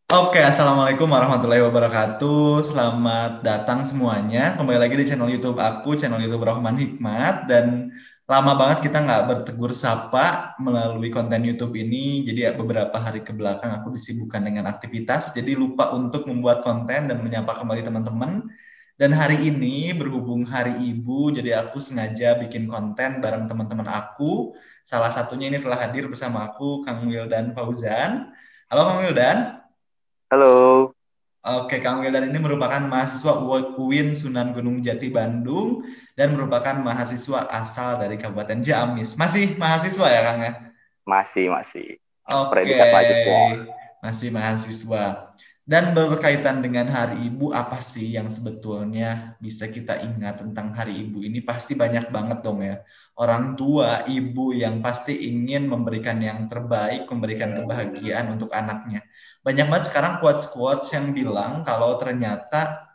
Oke, 0.06 0.40
Assalamualaikum 0.40 1.10
warahmatullahi 1.10 1.66
wabarakatuh. 1.66 2.64
Selamat 2.64 3.44
datang 3.44 3.84
semuanya. 3.84 4.56
Kembali 4.56 4.78
lagi 4.80 4.96
di 4.96 5.04
channel 5.04 5.28
YouTube 5.28 5.60
aku, 5.60 5.98
channel 5.98 6.22
YouTube 6.22 6.46
Rahman 6.46 6.78
Hikmat. 6.78 7.50
Dan 7.50 7.92
lama 8.26 8.58
banget 8.58 8.90
kita 8.90 9.06
nggak 9.06 9.22
bertegur 9.30 9.70
sapa 9.70 10.58
melalui 10.58 11.14
konten 11.14 11.46
YouTube 11.46 11.78
ini. 11.78 12.26
Jadi 12.26 12.40
ya 12.42 12.52
beberapa 12.58 12.98
hari 12.98 13.22
ke 13.22 13.30
belakang 13.30 13.70
aku 13.70 13.94
disibukkan 13.94 14.42
dengan 14.42 14.66
aktivitas, 14.66 15.30
jadi 15.30 15.54
lupa 15.54 15.94
untuk 15.94 16.26
membuat 16.26 16.66
konten 16.66 17.06
dan 17.06 17.18
menyapa 17.22 17.54
kembali 17.54 17.86
teman-teman. 17.86 18.50
Dan 18.96 19.12
hari 19.12 19.36
ini 19.52 19.92
berhubung 19.92 20.48
Hari 20.48 20.72
Ibu, 20.80 21.28
jadi 21.36 21.60
aku 21.60 21.76
sengaja 21.76 22.40
bikin 22.40 22.64
konten 22.64 23.20
bareng 23.20 23.44
teman-teman 23.44 23.84
aku. 23.84 24.56
Salah 24.88 25.12
satunya 25.12 25.52
ini 25.52 25.60
telah 25.60 25.76
hadir 25.76 26.08
bersama 26.08 26.48
aku, 26.48 26.80
Kang 26.80 27.04
Wildan 27.04 27.52
Fauzan. 27.52 28.32
Halo 28.72 28.82
Kang 28.88 28.98
Wildan. 29.04 29.60
Halo. 30.32 30.56
Oke, 31.47 31.78
Kang 31.78 32.02
Wildan 32.02 32.35
ini 32.35 32.43
merupakan 32.43 32.82
mahasiswa 32.90 33.39
UIN 33.78 34.18
Sunan 34.18 34.51
Gunung 34.51 34.82
Jati 34.82 35.14
Bandung 35.14 35.86
dan 36.18 36.35
merupakan 36.35 36.74
mahasiswa 36.82 37.47
asal 37.55 38.02
dari 38.02 38.18
Kabupaten 38.18 38.66
Ciamis. 38.66 39.14
Masih 39.14 39.55
mahasiswa 39.55 40.10
ya, 40.10 40.20
Kang 40.27 40.43
ya? 40.43 40.52
Masih, 41.06 41.47
masih. 41.47 42.02
Oke. 42.27 42.66
Masih 44.02 44.35
mahasiswa. 44.35 45.39
Dan 45.62 45.94
berkaitan 45.94 46.66
dengan 46.66 46.90
Hari 46.90 47.31
Ibu, 47.31 47.55
apa 47.55 47.78
sih 47.78 48.18
yang 48.18 48.27
sebetulnya 48.27 49.39
bisa 49.39 49.70
kita 49.70 50.02
ingat 50.02 50.43
tentang 50.43 50.74
Hari 50.74 50.98
Ibu 51.06 51.31
ini? 51.31 51.47
Pasti 51.47 51.78
banyak 51.78 52.10
banget 52.10 52.43
dong 52.43 52.66
ya. 52.66 52.82
Orang 53.14 53.55
tua, 53.55 54.02
ibu 54.10 54.51
yang 54.51 54.82
pasti 54.82 55.31
ingin 55.31 55.70
memberikan 55.70 56.18
yang 56.18 56.51
terbaik, 56.51 57.06
memberikan 57.06 57.55
kebahagiaan 57.55 58.35
untuk 58.35 58.51
anaknya 58.51 59.06
banyak 59.47 59.70
banget 59.70 59.94
sekarang 59.94 60.18
quotes-quotes 60.18 60.90
yang 60.90 61.14
bilang 61.14 61.62
kalau 61.62 62.02
ternyata 62.02 62.90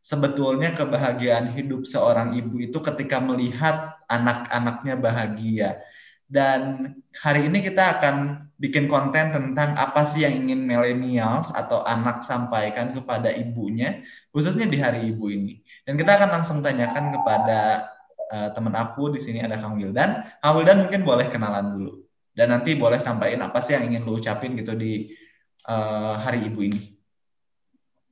sebetulnya 0.00 0.72
kebahagiaan 0.72 1.52
hidup 1.52 1.84
seorang 1.84 2.32
ibu 2.40 2.56
itu 2.56 2.80
ketika 2.80 3.20
melihat 3.20 4.00
anak-anaknya 4.08 4.96
bahagia. 4.96 5.70
Dan 6.24 6.94
hari 7.20 7.52
ini 7.52 7.60
kita 7.60 8.00
akan 8.00 8.48
bikin 8.56 8.88
konten 8.88 9.34
tentang 9.34 9.76
apa 9.76 10.06
sih 10.08 10.24
yang 10.24 10.46
ingin 10.46 10.64
millennials 10.64 11.52
atau 11.52 11.84
anak 11.84 12.24
sampaikan 12.24 12.96
kepada 12.96 13.28
ibunya, 13.34 14.00
khususnya 14.32 14.64
di 14.72 14.80
hari 14.80 15.12
ibu 15.12 15.28
ini. 15.28 15.60
Dan 15.84 16.00
kita 16.00 16.16
akan 16.16 16.40
langsung 16.40 16.64
tanyakan 16.64 17.12
kepada 17.12 17.90
uh, 18.32 18.48
teman 18.56 18.72
aku 18.72 19.12
di 19.12 19.20
sini 19.20 19.44
ada 19.44 19.60
Kang 19.60 19.76
Wildan. 19.76 20.22
Kang 20.40 20.54
Wildan 20.56 20.86
mungkin 20.86 21.04
boleh 21.04 21.28
kenalan 21.28 21.76
dulu. 21.76 21.92
Dan 22.30 22.56
nanti 22.56 22.72
boleh 22.78 23.02
sampaikan 23.02 23.50
apa 23.50 23.60
sih 23.60 23.76
yang 23.76 23.90
ingin 23.90 24.06
lu 24.06 24.16
ucapin 24.16 24.54
gitu 24.56 24.72
di 24.78 25.12
uh, 25.68 26.14
Hari 26.20 26.48
Ibu 26.48 26.60
ini. 26.64 26.80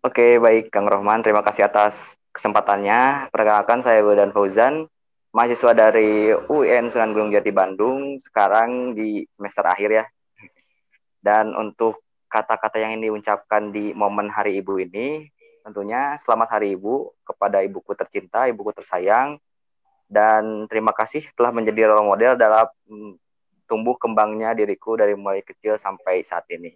Oke, 0.05 0.39
baik 0.39 0.71
Kang 0.71 0.87
Rohman, 0.87 1.25
terima 1.25 1.43
kasih 1.43 1.67
atas 1.67 2.17
kesempatannya. 2.31 3.33
Perkenalkan 3.35 3.83
saya 3.83 4.05
Wildan 4.05 4.31
Fauzan, 4.31 4.87
mahasiswa 5.35 5.75
dari 5.75 6.31
UN 6.33 6.89
Sunan 6.93 7.13
Gunung 7.13 7.35
Jati 7.35 7.51
Bandung, 7.51 8.17
sekarang 8.23 8.95
di 8.95 9.27
semester 9.35 9.67
akhir 9.67 9.91
ya. 9.91 10.05
Dan 11.19 11.53
untuk 11.59 12.07
kata-kata 12.31 12.79
yang 12.79 13.01
diucapkan 13.03 13.75
di 13.75 13.91
momen 13.91 14.31
Hari 14.31 14.61
Ibu 14.63 14.79
ini, 14.87 15.27
tentunya 15.67 16.15
selamat 16.23 16.57
Hari 16.57 16.79
Ibu 16.79 17.27
kepada 17.27 17.61
ibuku 17.67 17.93
tercinta, 17.99 18.47
ibuku 18.47 18.71
tersayang, 18.71 19.37
dan 20.07 20.65
terima 20.71 20.95
kasih 20.97 21.27
telah 21.37 21.53
menjadi 21.53 21.93
role 21.93 22.07
model 22.07 22.39
dalam 22.39 22.71
tumbuh 23.69 23.99
kembangnya 24.01 24.57
diriku 24.57 24.97
dari 24.97 25.13
mulai 25.13 25.45
kecil 25.45 25.77
sampai 25.77 26.25
saat 26.25 26.49
ini. 26.49 26.73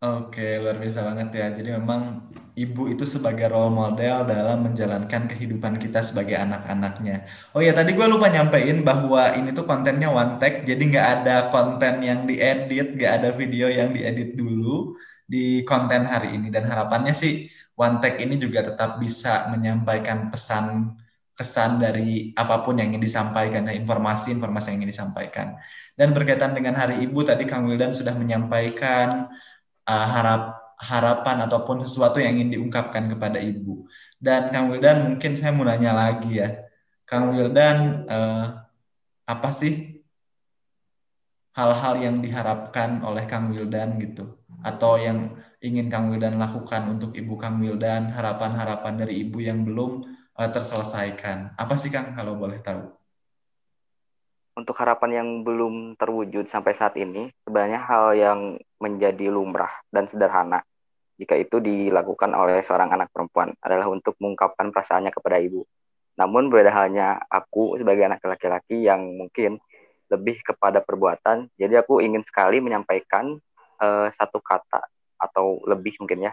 Oke, 0.00 0.56
luar 0.56 0.80
biasa 0.80 1.04
banget 1.12 1.28
ya. 1.36 1.46
Jadi 1.52 1.76
memang 1.76 2.24
ibu 2.56 2.88
itu 2.88 3.04
sebagai 3.04 3.52
role 3.52 3.68
model 3.68 4.24
dalam 4.24 4.64
menjalankan 4.64 5.28
kehidupan 5.28 5.76
kita 5.76 6.00
sebagai 6.00 6.40
anak-anaknya. 6.40 7.28
Oh 7.52 7.60
ya, 7.60 7.76
tadi 7.76 7.92
gue 7.92 8.06
lupa 8.08 8.32
nyampein 8.32 8.80
bahwa 8.80 9.36
ini 9.36 9.52
tuh 9.52 9.68
kontennya 9.68 10.08
one 10.08 10.40
take, 10.40 10.64
jadi 10.64 10.80
nggak 10.80 11.08
ada 11.20 11.36
konten 11.52 12.00
yang 12.00 12.24
diedit, 12.24 12.96
nggak 12.96 13.12
ada 13.12 13.28
video 13.36 13.68
yang 13.68 13.92
diedit 13.92 14.40
dulu 14.40 14.96
di 15.28 15.68
konten 15.68 16.08
hari 16.08 16.32
ini. 16.32 16.48
Dan 16.48 16.64
harapannya 16.64 17.12
sih 17.12 17.52
one 17.76 18.00
take 18.00 18.24
ini 18.24 18.40
juga 18.40 18.72
tetap 18.72 18.96
bisa 19.04 19.52
menyampaikan 19.52 20.32
pesan 20.32 20.96
kesan 21.36 21.76
dari 21.76 22.32
apa 22.40 22.64
pun 22.64 22.80
yang 22.80 22.96
ingin 22.96 23.04
disampaikan, 23.04 23.68
informasi-informasi 23.68 24.72
yang 24.72 24.76
ingin 24.80 24.92
disampaikan. 24.96 25.60
Dan 25.92 26.16
berkaitan 26.16 26.56
dengan 26.56 26.72
Hari 26.76 27.04
Ibu, 27.04 27.20
tadi 27.24 27.44
Kang 27.44 27.68
Wildan 27.68 27.92
sudah 27.96 28.12
menyampaikan 28.12 29.28
uh, 29.86 30.06
harap 30.10 30.60
harapan 30.80 31.44
ataupun 31.44 31.84
sesuatu 31.84 32.24
yang 32.24 32.40
ingin 32.40 32.56
diungkapkan 32.56 33.12
kepada 33.12 33.36
ibu. 33.36 33.84
Dan 34.16 34.48
Kang 34.48 34.72
Wildan 34.72 35.12
mungkin 35.12 35.36
saya 35.36 35.52
mau 35.52 35.68
nanya 35.68 35.92
lagi 35.92 36.40
ya, 36.40 36.64
Kang 37.04 37.36
Wildan 37.36 38.08
uh, 38.08 38.64
apa 39.28 39.50
sih 39.52 40.00
hal-hal 41.52 42.00
yang 42.00 42.24
diharapkan 42.24 43.04
oleh 43.04 43.28
Kang 43.28 43.52
Wildan 43.52 44.00
gitu, 44.00 44.40
atau 44.64 44.96
yang 44.96 45.36
ingin 45.60 45.92
Kang 45.92 46.08
Wildan 46.08 46.40
lakukan 46.40 46.88
untuk 46.88 47.12
ibu 47.12 47.36
Kang 47.36 47.60
Wildan, 47.60 48.08
harapan-harapan 48.16 49.04
dari 49.04 49.20
ibu 49.20 49.44
yang 49.44 49.68
belum 49.68 50.08
uh, 50.40 50.48
terselesaikan. 50.48 51.60
Apa 51.60 51.76
sih 51.76 51.92
Kang 51.92 52.16
kalau 52.16 52.40
boleh 52.40 52.56
tahu? 52.64 52.99
Untuk 54.58 54.74
harapan 54.78 55.22
yang 55.22 55.28
belum 55.46 55.94
terwujud 55.94 56.50
sampai 56.50 56.74
saat 56.74 56.98
ini, 56.98 57.30
sebenarnya 57.46 57.80
hal 57.86 58.06
yang 58.18 58.40
menjadi 58.82 59.30
lumrah 59.30 59.70
dan 59.90 60.10
sederhana 60.10 60.60
jika 61.20 61.36
itu 61.36 61.60
dilakukan 61.60 62.32
oleh 62.32 62.64
seorang 62.64 62.88
anak 62.96 63.12
perempuan 63.12 63.52
adalah 63.60 63.92
untuk 63.92 64.16
mengungkapkan 64.16 64.72
perasaannya 64.72 65.12
kepada 65.12 65.36
ibu. 65.36 65.68
Namun 66.16 66.48
berbeda 66.48 66.72
halnya 66.72 67.20
aku 67.28 67.76
sebagai 67.76 68.08
anak 68.08 68.24
laki-laki 68.24 68.88
yang 68.88 69.04
mungkin 69.20 69.60
lebih 70.08 70.40
kepada 70.40 70.80
perbuatan, 70.80 71.52
jadi 71.60 71.84
aku 71.84 72.00
ingin 72.00 72.24
sekali 72.24 72.58
menyampaikan 72.58 73.36
uh, 73.78 74.08
satu 74.10 74.40
kata 74.42 74.82
atau 75.20 75.60
lebih 75.68 76.00
mungkin 76.02 76.26
ya, 76.26 76.32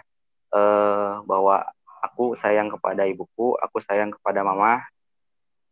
uh, 0.56 1.22
bahwa 1.27 1.61
aku 2.02 2.34
sayang 2.39 2.72
kepada 2.73 3.06
ibuku, 3.06 3.53
aku 3.60 3.77
sayang 3.84 4.15
kepada 4.15 4.41
mama, 4.41 4.81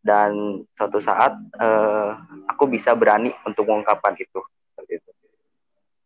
dan 0.06 0.62
suatu 0.78 1.02
saat 1.02 1.34
uh, 1.58 2.14
aku 2.46 2.70
bisa 2.70 2.94
berani 2.94 3.34
untuk 3.42 3.66
mengungkapkan 3.66 4.14
itu. 4.22 4.38
itu. 4.86 5.10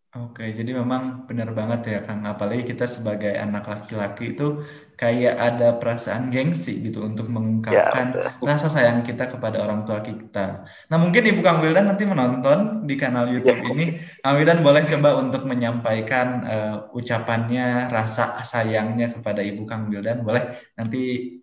Oke, 0.09 0.55
jadi 0.55 0.73
memang 0.73 1.29
benar 1.29 1.53
banget 1.53 1.85
ya 1.85 1.99
Kang. 2.01 2.25
Apalagi 2.25 2.65
kita 2.65 2.89
sebagai 2.89 3.29
anak 3.35 3.67
laki-laki 3.69 4.33
itu 4.33 4.65
kayak 4.97 5.35
ada 5.37 5.77
perasaan 5.77 6.33
gengsi 6.33 6.81
gitu 6.81 7.05
untuk 7.05 7.29
mengungkapkan 7.29 8.07
ya, 8.17 8.35
rasa 8.41 8.67
sayang 8.73 9.05
kita 9.05 9.29
kepada 9.29 9.61
orang 9.61 9.85
tua 9.85 10.01
kita. 10.01 10.65
Nah 10.89 10.97
mungkin 10.97 11.23
Ibu 11.29 11.45
Kang 11.45 11.61
Wildan 11.61 11.93
nanti 11.93 12.09
menonton 12.09 12.89
di 12.89 12.97
kanal 12.97 13.29
YouTube 13.29 13.61
ya. 13.61 13.69
ini. 13.69 13.85
Kang 14.25 14.35
Wildan 14.41 14.59
boleh 14.65 14.81
coba 14.89 15.09
untuk 15.21 15.45
menyampaikan 15.45 16.27
uh, 16.47 16.75
ucapannya, 16.97 17.93
rasa 17.93 18.41
sayangnya 18.41 19.13
kepada 19.13 19.45
Ibu 19.45 19.63
Kang 19.69 19.93
Wildan. 19.93 20.25
Boleh 20.25 20.73
nanti 20.73 21.37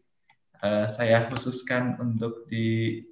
uh, 0.62 0.86
saya 0.88 1.26
khususkan 1.28 1.96
untuk 2.00 2.48
di 2.48 3.02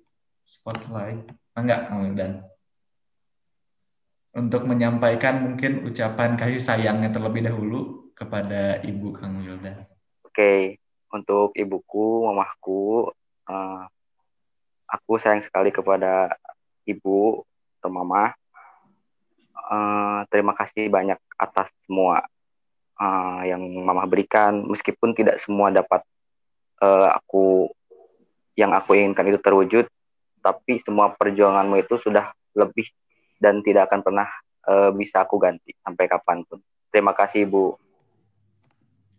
spotlight. 0.45 1.29
Enggak, 1.55 1.87
Kang 1.89 2.15
dan 2.19 2.45
untuk 4.35 4.67
menyampaikan 4.67 5.47
mungkin 5.47 5.87
ucapan 5.87 6.35
kasih 6.35 6.59
sayangnya 6.59 7.15
terlebih 7.15 7.47
dahulu 7.47 8.11
kepada 8.19 8.83
Ibu 8.83 9.15
Kang 9.15 9.39
Wildan. 9.39 9.87
Oke, 10.27 10.83
untuk 11.15 11.55
ibuku, 11.55 12.27
mamahku, 12.27 13.15
uh, 13.47 13.83
aku 14.91 15.13
sayang 15.23 15.39
sekali 15.39 15.71
kepada 15.71 16.35
ibu 16.83 17.47
atau 17.79 17.91
mama. 17.91 18.35
Uh, 19.55 20.27
terima 20.35 20.53
kasih 20.59 20.91
banyak 20.91 21.17
atas 21.39 21.71
semua 21.87 22.27
yang 23.45 23.61
mama 23.83 24.07
berikan, 24.07 24.65
meskipun 24.71 25.19
tidak 25.19 25.43
semua 25.43 25.69
dapat 25.69 26.07
uh, 26.83 27.09
aku 27.15 27.71
yang 28.59 28.71
aku 28.75 28.95
inginkan 28.99 29.31
itu 29.31 29.39
terwujud 29.39 29.87
tapi 30.41 30.79
semua 30.79 31.15
perjuanganmu 31.15 31.81
itu 31.81 31.97
sudah 31.99 32.31
lebih 32.55 32.87
dan 33.39 33.61
tidak 33.65 33.91
akan 33.91 34.01
pernah 34.03 34.29
uh, 34.67 34.91
bisa 34.95 35.23
aku 35.27 35.37
ganti 35.41 35.75
sampai 35.83 36.07
kapan 36.07 36.47
pun 36.47 36.59
terima 36.91 37.13
kasih 37.15 37.47
ibu 37.47 37.79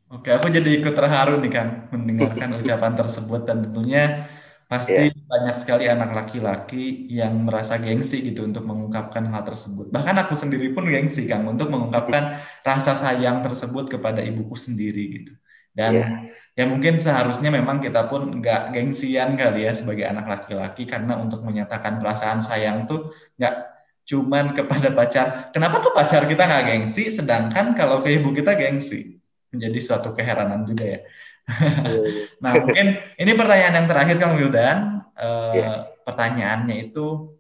Oke, 0.06 0.30
aku 0.30 0.54
jadi 0.54 0.86
ikut 0.86 0.94
terharu 0.94 1.42
nih 1.42 1.50
kan 1.50 1.90
mendengarkan 1.90 2.54
ucapan 2.62 2.94
tersebut 2.94 3.42
dan 3.42 3.66
tentunya 3.66 4.30
pasti 4.70 5.10
yeah. 5.10 5.26
banyak 5.26 5.58
sekali 5.58 5.90
anak 5.90 6.14
laki-laki 6.14 7.10
yang 7.10 7.42
merasa 7.42 7.82
gengsi 7.82 8.22
gitu 8.22 8.46
untuk 8.46 8.70
mengungkapkan 8.70 9.26
hal 9.26 9.42
tersebut. 9.42 9.90
Bahkan 9.90 10.16
aku 10.22 10.38
sendiri 10.38 10.78
pun 10.78 10.86
gengsi 10.86 11.26
kan 11.26 11.42
untuk 11.50 11.74
mengungkapkan 11.74 12.38
rasa 12.62 12.94
sayang 12.94 13.42
tersebut 13.42 13.98
kepada 13.98 14.22
ibuku 14.22 14.54
sendiri 14.54 15.04
gitu. 15.26 15.34
Dan 15.74 15.92
yeah 15.98 16.45
ya 16.56 16.64
mungkin 16.64 17.04
seharusnya 17.04 17.52
memang 17.52 17.84
kita 17.84 18.08
pun 18.08 18.40
nggak 18.40 18.72
gengsian 18.72 19.36
kali 19.36 19.68
ya 19.68 19.76
sebagai 19.76 20.08
anak 20.08 20.26
laki-laki 20.26 20.88
karena 20.88 21.20
untuk 21.20 21.44
menyatakan 21.44 22.00
perasaan 22.00 22.40
sayang 22.40 22.88
tuh 22.88 23.12
nggak 23.36 23.76
cuman 24.06 24.54
kepada 24.54 24.94
pacar. 24.94 25.50
Kenapa 25.52 25.82
ke 25.82 25.90
pacar 25.92 26.30
kita 26.30 26.46
nggak 26.46 26.66
gengsi, 26.70 27.10
sedangkan 27.10 27.74
kalau 27.74 28.00
ke 28.00 28.14
ibu 28.16 28.32
kita 28.32 28.54
gengsi? 28.56 29.18
Menjadi 29.50 29.80
suatu 29.82 30.14
keheranan 30.14 30.64
juga 30.64 30.86
ya. 30.86 31.00
Iya, 31.46 32.02
iya. 32.10 32.24
nah 32.44 32.52
mungkin 32.58 32.98
ini 33.22 33.32
pertanyaan 33.34 33.76
yang 33.84 33.88
terakhir 33.90 34.16
Kang 34.22 34.34
Wildan. 34.38 34.78
Eh, 35.18 35.54
yeah. 35.58 35.78
Pertanyaannya 36.06 36.90
itu 36.90 37.34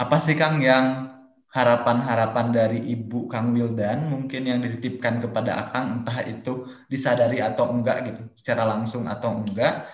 apa 0.00 0.16
sih 0.20 0.36
Kang 0.36 0.64
yang 0.64 1.15
harapan-harapan 1.56 2.46
dari 2.52 2.80
Ibu 2.92 3.32
Kang 3.32 3.56
Wildan 3.56 4.12
mungkin 4.12 4.44
yang 4.44 4.60
dititipkan 4.60 5.24
kepada 5.24 5.56
Akang 5.56 6.04
entah 6.04 6.20
itu 6.20 6.68
disadari 6.92 7.40
atau 7.40 7.72
enggak 7.72 8.12
gitu 8.12 8.20
secara 8.36 8.68
langsung 8.68 9.08
atau 9.08 9.40
enggak. 9.40 9.88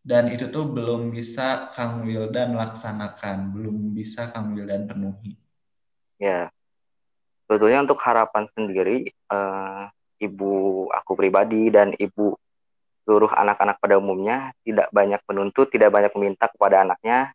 Dan 0.00 0.30
itu 0.30 0.48
tuh 0.48 0.70
belum 0.70 1.10
bisa 1.10 1.74
Kang 1.74 2.06
Wildan 2.06 2.54
laksanakan 2.54 3.50
belum 3.50 3.90
bisa 3.90 4.30
Kang 4.30 4.54
Wildan 4.54 4.86
penuhi. 4.86 5.34
Ya 6.22 6.54
sebetulnya 7.50 7.82
untuk 7.82 7.98
harapan 8.06 8.46
sendiri 8.54 9.10
uh, 9.26 9.90
ibu 10.22 10.86
aku 10.94 11.18
pribadi 11.18 11.66
dan 11.74 11.90
ibu 11.98 12.38
seluruh 13.02 13.34
anak-anak 13.34 13.82
pada 13.82 13.98
umumnya 13.98 14.54
tidak 14.62 14.86
banyak 14.94 15.18
menuntut 15.26 15.66
tidak 15.66 15.90
banyak 15.90 16.14
meminta 16.14 16.46
kepada 16.46 16.86
anaknya 16.86 17.34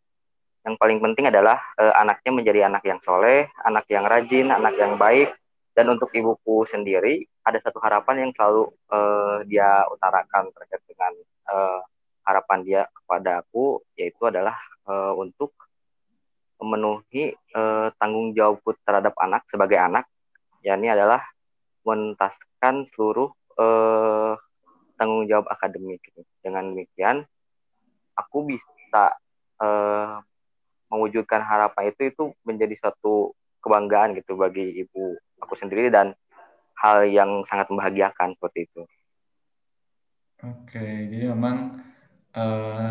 yang 0.66 0.74
paling 0.74 0.98
penting 0.98 1.30
adalah 1.30 1.62
uh, 1.78 1.94
anaknya 1.94 2.30
menjadi 2.34 2.60
anak 2.66 2.82
yang 2.82 2.98
soleh, 2.98 3.46
anak 3.62 3.86
yang 3.86 4.02
rajin, 4.02 4.50
anak 4.50 4.74
yang 4.74 4.98
baik. 4.98 5.30
Dan 5.70 5.94
untuk 5.94 6.10
ibuku 6.10 6.66
sendiri 6.66 7.22
ada 7.46 7.62
satu 7.62 7.78
harapan 7.78 8.26
yang 8.26 8.30
selalu 8.34 8.74
uh, 8.90 9.46
dia 9.46 9.86
utarakan 9.92 10.50
terkait 10.50 10.82
dengan 10.90 11.12
uh, 11.52 11.80
harapan 12.26 12.58
dia 12.66 12.82
kepada 12.90 13.46
aku, 13.46 13.78
yaitu 13.94 14.26
adalah 14.26 14.58
untuk 15.18 15.50
memenuhi 16.62 17.34
uh, 17.58 17.90
tanggung 17.98 18.30
jawabku 18.30 18.70
terhadap 18.86 19.18
anak 19.18 19.42
sebagai 19.50 19.82
anak, 19.82 20.06
yakni 20.62 20.86
adalah 20.86 21.26
menuntaskan 21.82 22.86
seluruh 22.94 23.34
uh, 23.58 24.38
tanggung 24.94 25.26
jawab 25.26 25.50
akademik. 25.50 26.02
Dengan 26.38 26.70
demikian, 26.70 27.26
aku 28.14 28.46
bisa 28.46 29.10
mewujudkan 30.90 31.42
harapan 31.42 31.90
itu 31.90 32.12
itu 32.12 32.24
menjadi 32.46 32.74
suatu 32.78 33.34
kebanggaan 33.62 34.14
gitu 34.14 34.38
bagi 34.38 34.86
ibu 34.86 35.18
aku 35.42 35.54
sendiri 35.58 35.90
dan 35.90 36.14
hal 36.78 37.08
yang 37.08 37.42
sangat 37.48 37.66
membahagiakan 37.72 38.36
seperti 38.36 38.68
itu. 38.70 38.82
Oke, 40.44 41.08
jadi 41.08 41.32
memang 41.32 41.80
uh, 42.36 42.90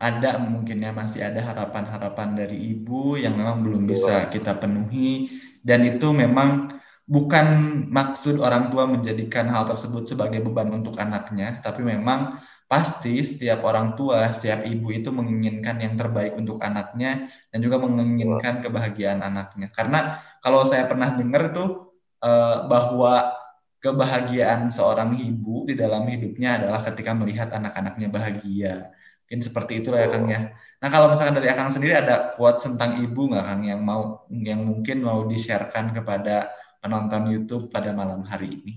ada 0.00 0.30
mungkin 0.40 0.80
ya 0.80 0.94
masih 0.94 1.20
ada 1.26 1.42
harapan-harapan 1.44 2.38
dari 2.38 2.56
ibu 2.72 3.18
yang 3.20 3.36
memang 3.36 3.60
belum 3.60 3.84
bisa 3.84 4.30
kita 4.32 4.56
penuhi 4.56 5.28
dan 5.60 5.84
itu 5.84 6.08
memang 6.14 6.72
bukan 7.10 7.46
maksud 7.90 8.38
orang 8.38 8.70
tua 8.70 8.86
menjadikan 8.86 9.50
hal 9.50 9.66
tersebut 9.66 10.06
sebagai 10.06 10.40
beban 10.46 10.70
untuk 10.70 10.94
anaknya, 10.96 11.58
tapi 11.58 11.82
memang 11.82 12.38
pasti 12.70 13.18
setiap 13.26 13.66
orang 13.66 13.98
tua, 13.98 14.30
setiap 14.30 14.62
ibu 14.62 14.94
itu 14.94 15.10
menginginkan 15.10 15.82
yang 15.82 15.98
terbaik 15.98 16.38
untuk 16.38 16.62
anaknya 16.62 17.26
dan 17.50 17.58
juga 17.58 17.82
menginginkan 17.82 18.62
kebahagiaan 18.62 19.26
anaknya. 19.26 19.74
Karena 19.74 20.22
kalau 20.38 20.62
saya 20.62 20.86
pernah 20.86 21.10
dengar 21.18 21.50
tuh 21.50 21.98
uh, 22.22 22.70
bahwa 22.70 23.34
kebahagiaan 23.82 24.70
seorang 24.70 25.18
ibu 25.18 25.66
di 25.66 25.74
dalam 25.74 26.06
hidupnya 26.06 26.62
adalah 26.62 26.78
ketika 26.86 27.10
melihat 27.10 27.50
anak-anaknya 27.50 28.06
bahagia. 28.06 28.94
Mungkin 29.26 29.40
seperti 29.42 29.82
itulah 29.82 30.06
ya 30.06 30.08
Kang 30.14 30.30
ya. 30.30 30.40
Nah 30.78 30.88
kalau 30.94 31.10
misalkan 31.10 31.42
dari 31.42 31.50
Akang 31.50 31.74
sendiri 31.74 31.98
ada 31.98 32.38
quotes 32.38 32.70
tentang 32.70 33.02
ibu 33.02 33.34
nggak 33.34 33.46
Kang 33.50 33.62
yang 33.66 33.82
mau 33.82 34.30
yang 34.30 34.62
mungkin 34.62 35.02
mau 35.02 35.26
di-sharekan 35.26 35.90
kepada 35.90 36.54
penonton 36.78 37.34
YouTube 37.34 37.66
pada 37.66 37.90
malam 37.90 38.22
hari 38.22 38.62
ini? 38.62 38.72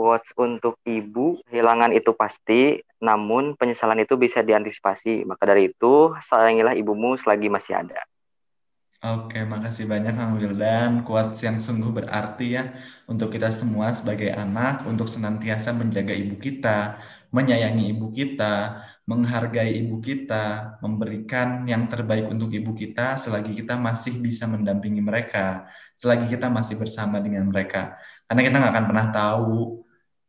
Quotes 0.00 0.32
untuk 0.40 0.80
ibu, 0.88 1.36
kehilangan 1.44 1.92
itu 1.92 2.16
pasti, 2.16 2.80
namun 3.04 3.52
penyesalan 3.52 4.00
itu 4.00 4.16
bisa 4.16 4.40
diantisipasi. 4.40 5.28
Maka 5.28 5.44
dari 5.44 5.68
itu, 5.68 6.16
sayangilah 6.24 6.72
ibumu 6.72 7.20
selagi 7.20 7.52
masih 7.52 7.84
ada. 7.84 8.00
Oke, 9.00 9.44
makasih 9.48 9.88
banyak 9.88 10.12
Kang 10.12 10.36
Wildan. 10.36 11.04
Quotes 11.08 11.40
yang 11.40 11.56
sungguh 11.56 11.88
berarti 11.88 12.56
ya 12.56 12.72
untuk 13.08 13.32
kita 13.32 13.48
semua 13.48 13.96
sebagai 13.96 14.28
anak 14.28 14.84
untuk 14.84 15.08
senantiasa 15.08 15.72
menjaga 15.72 16.12
ibu 16.12 16.36
kita, 16.36 17.00
menyayangi 17.32 17.96
ibu 17.96 18.12
kita, 18.12 18.84
menghargai 19.08 19.72
ibu 19.80 20.04
kita, 20.04 20.76
memberikan 20.84 21.64
yang 21.64 21.88
terbaik 21.88 22.28
untuk 22.28 22.52
ibu 22.52 22.76
kita 22.76 23.16
selagi 23.16 23.56
kita 23.56 23.80
masih 23.80 24.20
bisa 24.20 24.44
mendampingi 24.44 25.00
mereka, 25.00 25.64
selagi 25.96 26.28
kita 26.28 26.52
masih 26.52 26.76
bersama 26.76 27.24
dengan 27.24 27.48
mereka. 27.48 27.96
Karena 28.28 28.44
kita 28.44 28.56
nggak 28.60 28.72
akan 28.76 28.86
pernah 28.86 29.06
tahu 29.16 29.80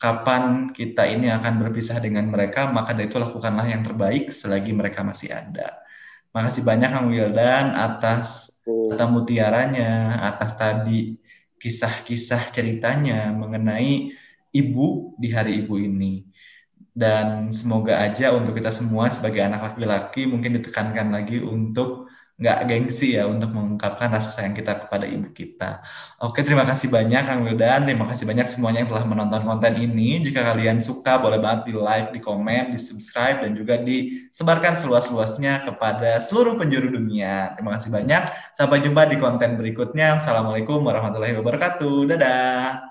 kapan 0.02 0.74
kita 0.74 1.06
ini 1.06 1.30
akan 1.30 1.62
berpisah 1.62 2.02
dengan 2.02 2.26
mereka, 2.34 2.74
maka 2.74 2.98
dari 2.98 3.06
itu 3.06 3.22
lakukanlah 3.22 3.70
yang 3.70 3.86
terbaik 3.86 4.34
selagi 4.34 4.74
mereka 4.74 5.06
masih 5.06 5.30
ada. 5.30 5.78
Makasih 6.34 6.66
banyak 6.66 6.90
Kang 6.90 7.08
Wildan 7.14 7.78
atas 7.78 8.58
kata 8.66 9.06
mutiaranya, 9.06 10.26
atas 10.26 10.58
tadi 10.58 11.22
kisah-kisah 11.62 12.50
ceritanya 12.50 13.30
mengenai 13.30 14.10
ibu 14.50 15.14
di 15.22 15.30
hari 15.30 15.62
ibu 15.62 15.78
ini. 15.78 16.26
Dan 16.92 17.54
semoga 17.54 18.02
aja 18.02 18.34
untuk 18.34 18.58
kita 18.58 18.74
semua 18.74 19.14
sebagai 19.14 19.46
anak 19.46 19.78
laki-laki 19.78 20.26
mungkin 20.26 20.58
ditekankan 20.58 21.14
lagi 21.14 21.38
untuk 21.46 22.01
nggak 22.42 22.60
gengsi 22.66 23.14
ya 23.22 23.30
untuk 23.30 23.54
mengungkapkan 23.54 24.10
rasa 24.10 24.34
sayang 24.34 24.58
kita 24.58 24.82
kepada 24.84 25.06
ibu 25.06 25.30
kita. 25.30 25.86
Oke, 26.26 26.42
terima 26.42 26.66
kasih 26.66 26.90
banyak 26.90 27.22
Kang 27.30 27.46
Wildan, 27.46 27.86
terima 27.86 28.10
kasih 28.10 28.26
banyak 28.26 28.50
semuanya 28.50 28.82
yang 28.82 28.90
telah 28.90 29.06
menonton 29.06 29.46
konten 29.46 29.78
ini. 29.78 30.18
Jika 30.26 30.42
kalian 30.42 30.82
suka, 30.82 31.22
boleh 31.22 31.38
banget 31.38 31.70
di 31.70 31.74
like, 31.78 32.10
di 32.10 32.18
komen, 32.18 32.74
di 32.74 32.82
subscribe, 32.82 33.46
dan 33.46 33.54
juga 33.54 33.78
disebarkan 33.78 34.74
seluas-luasnya 34.74 35.70
kepada 35.70 36.18
seluruh 36.18 36.58
penjuru 36.58 36.90
dunia. 36.90 37.54
Terima 37.54 37.78
kasih 37.78 37.94
banyak. 37.94 38.34
Sampai 38.58 38.82
jumpa 38.82 39.06
di 39.06 39.22
konten 39.22 39.62
berikutnya. 39.62 40.18
Assalamualaikum 40.18 40.82
warahmatullahi 40.82 41.38
wabarakatuh. 41.38 42.10
Dadah. 42.10 42.91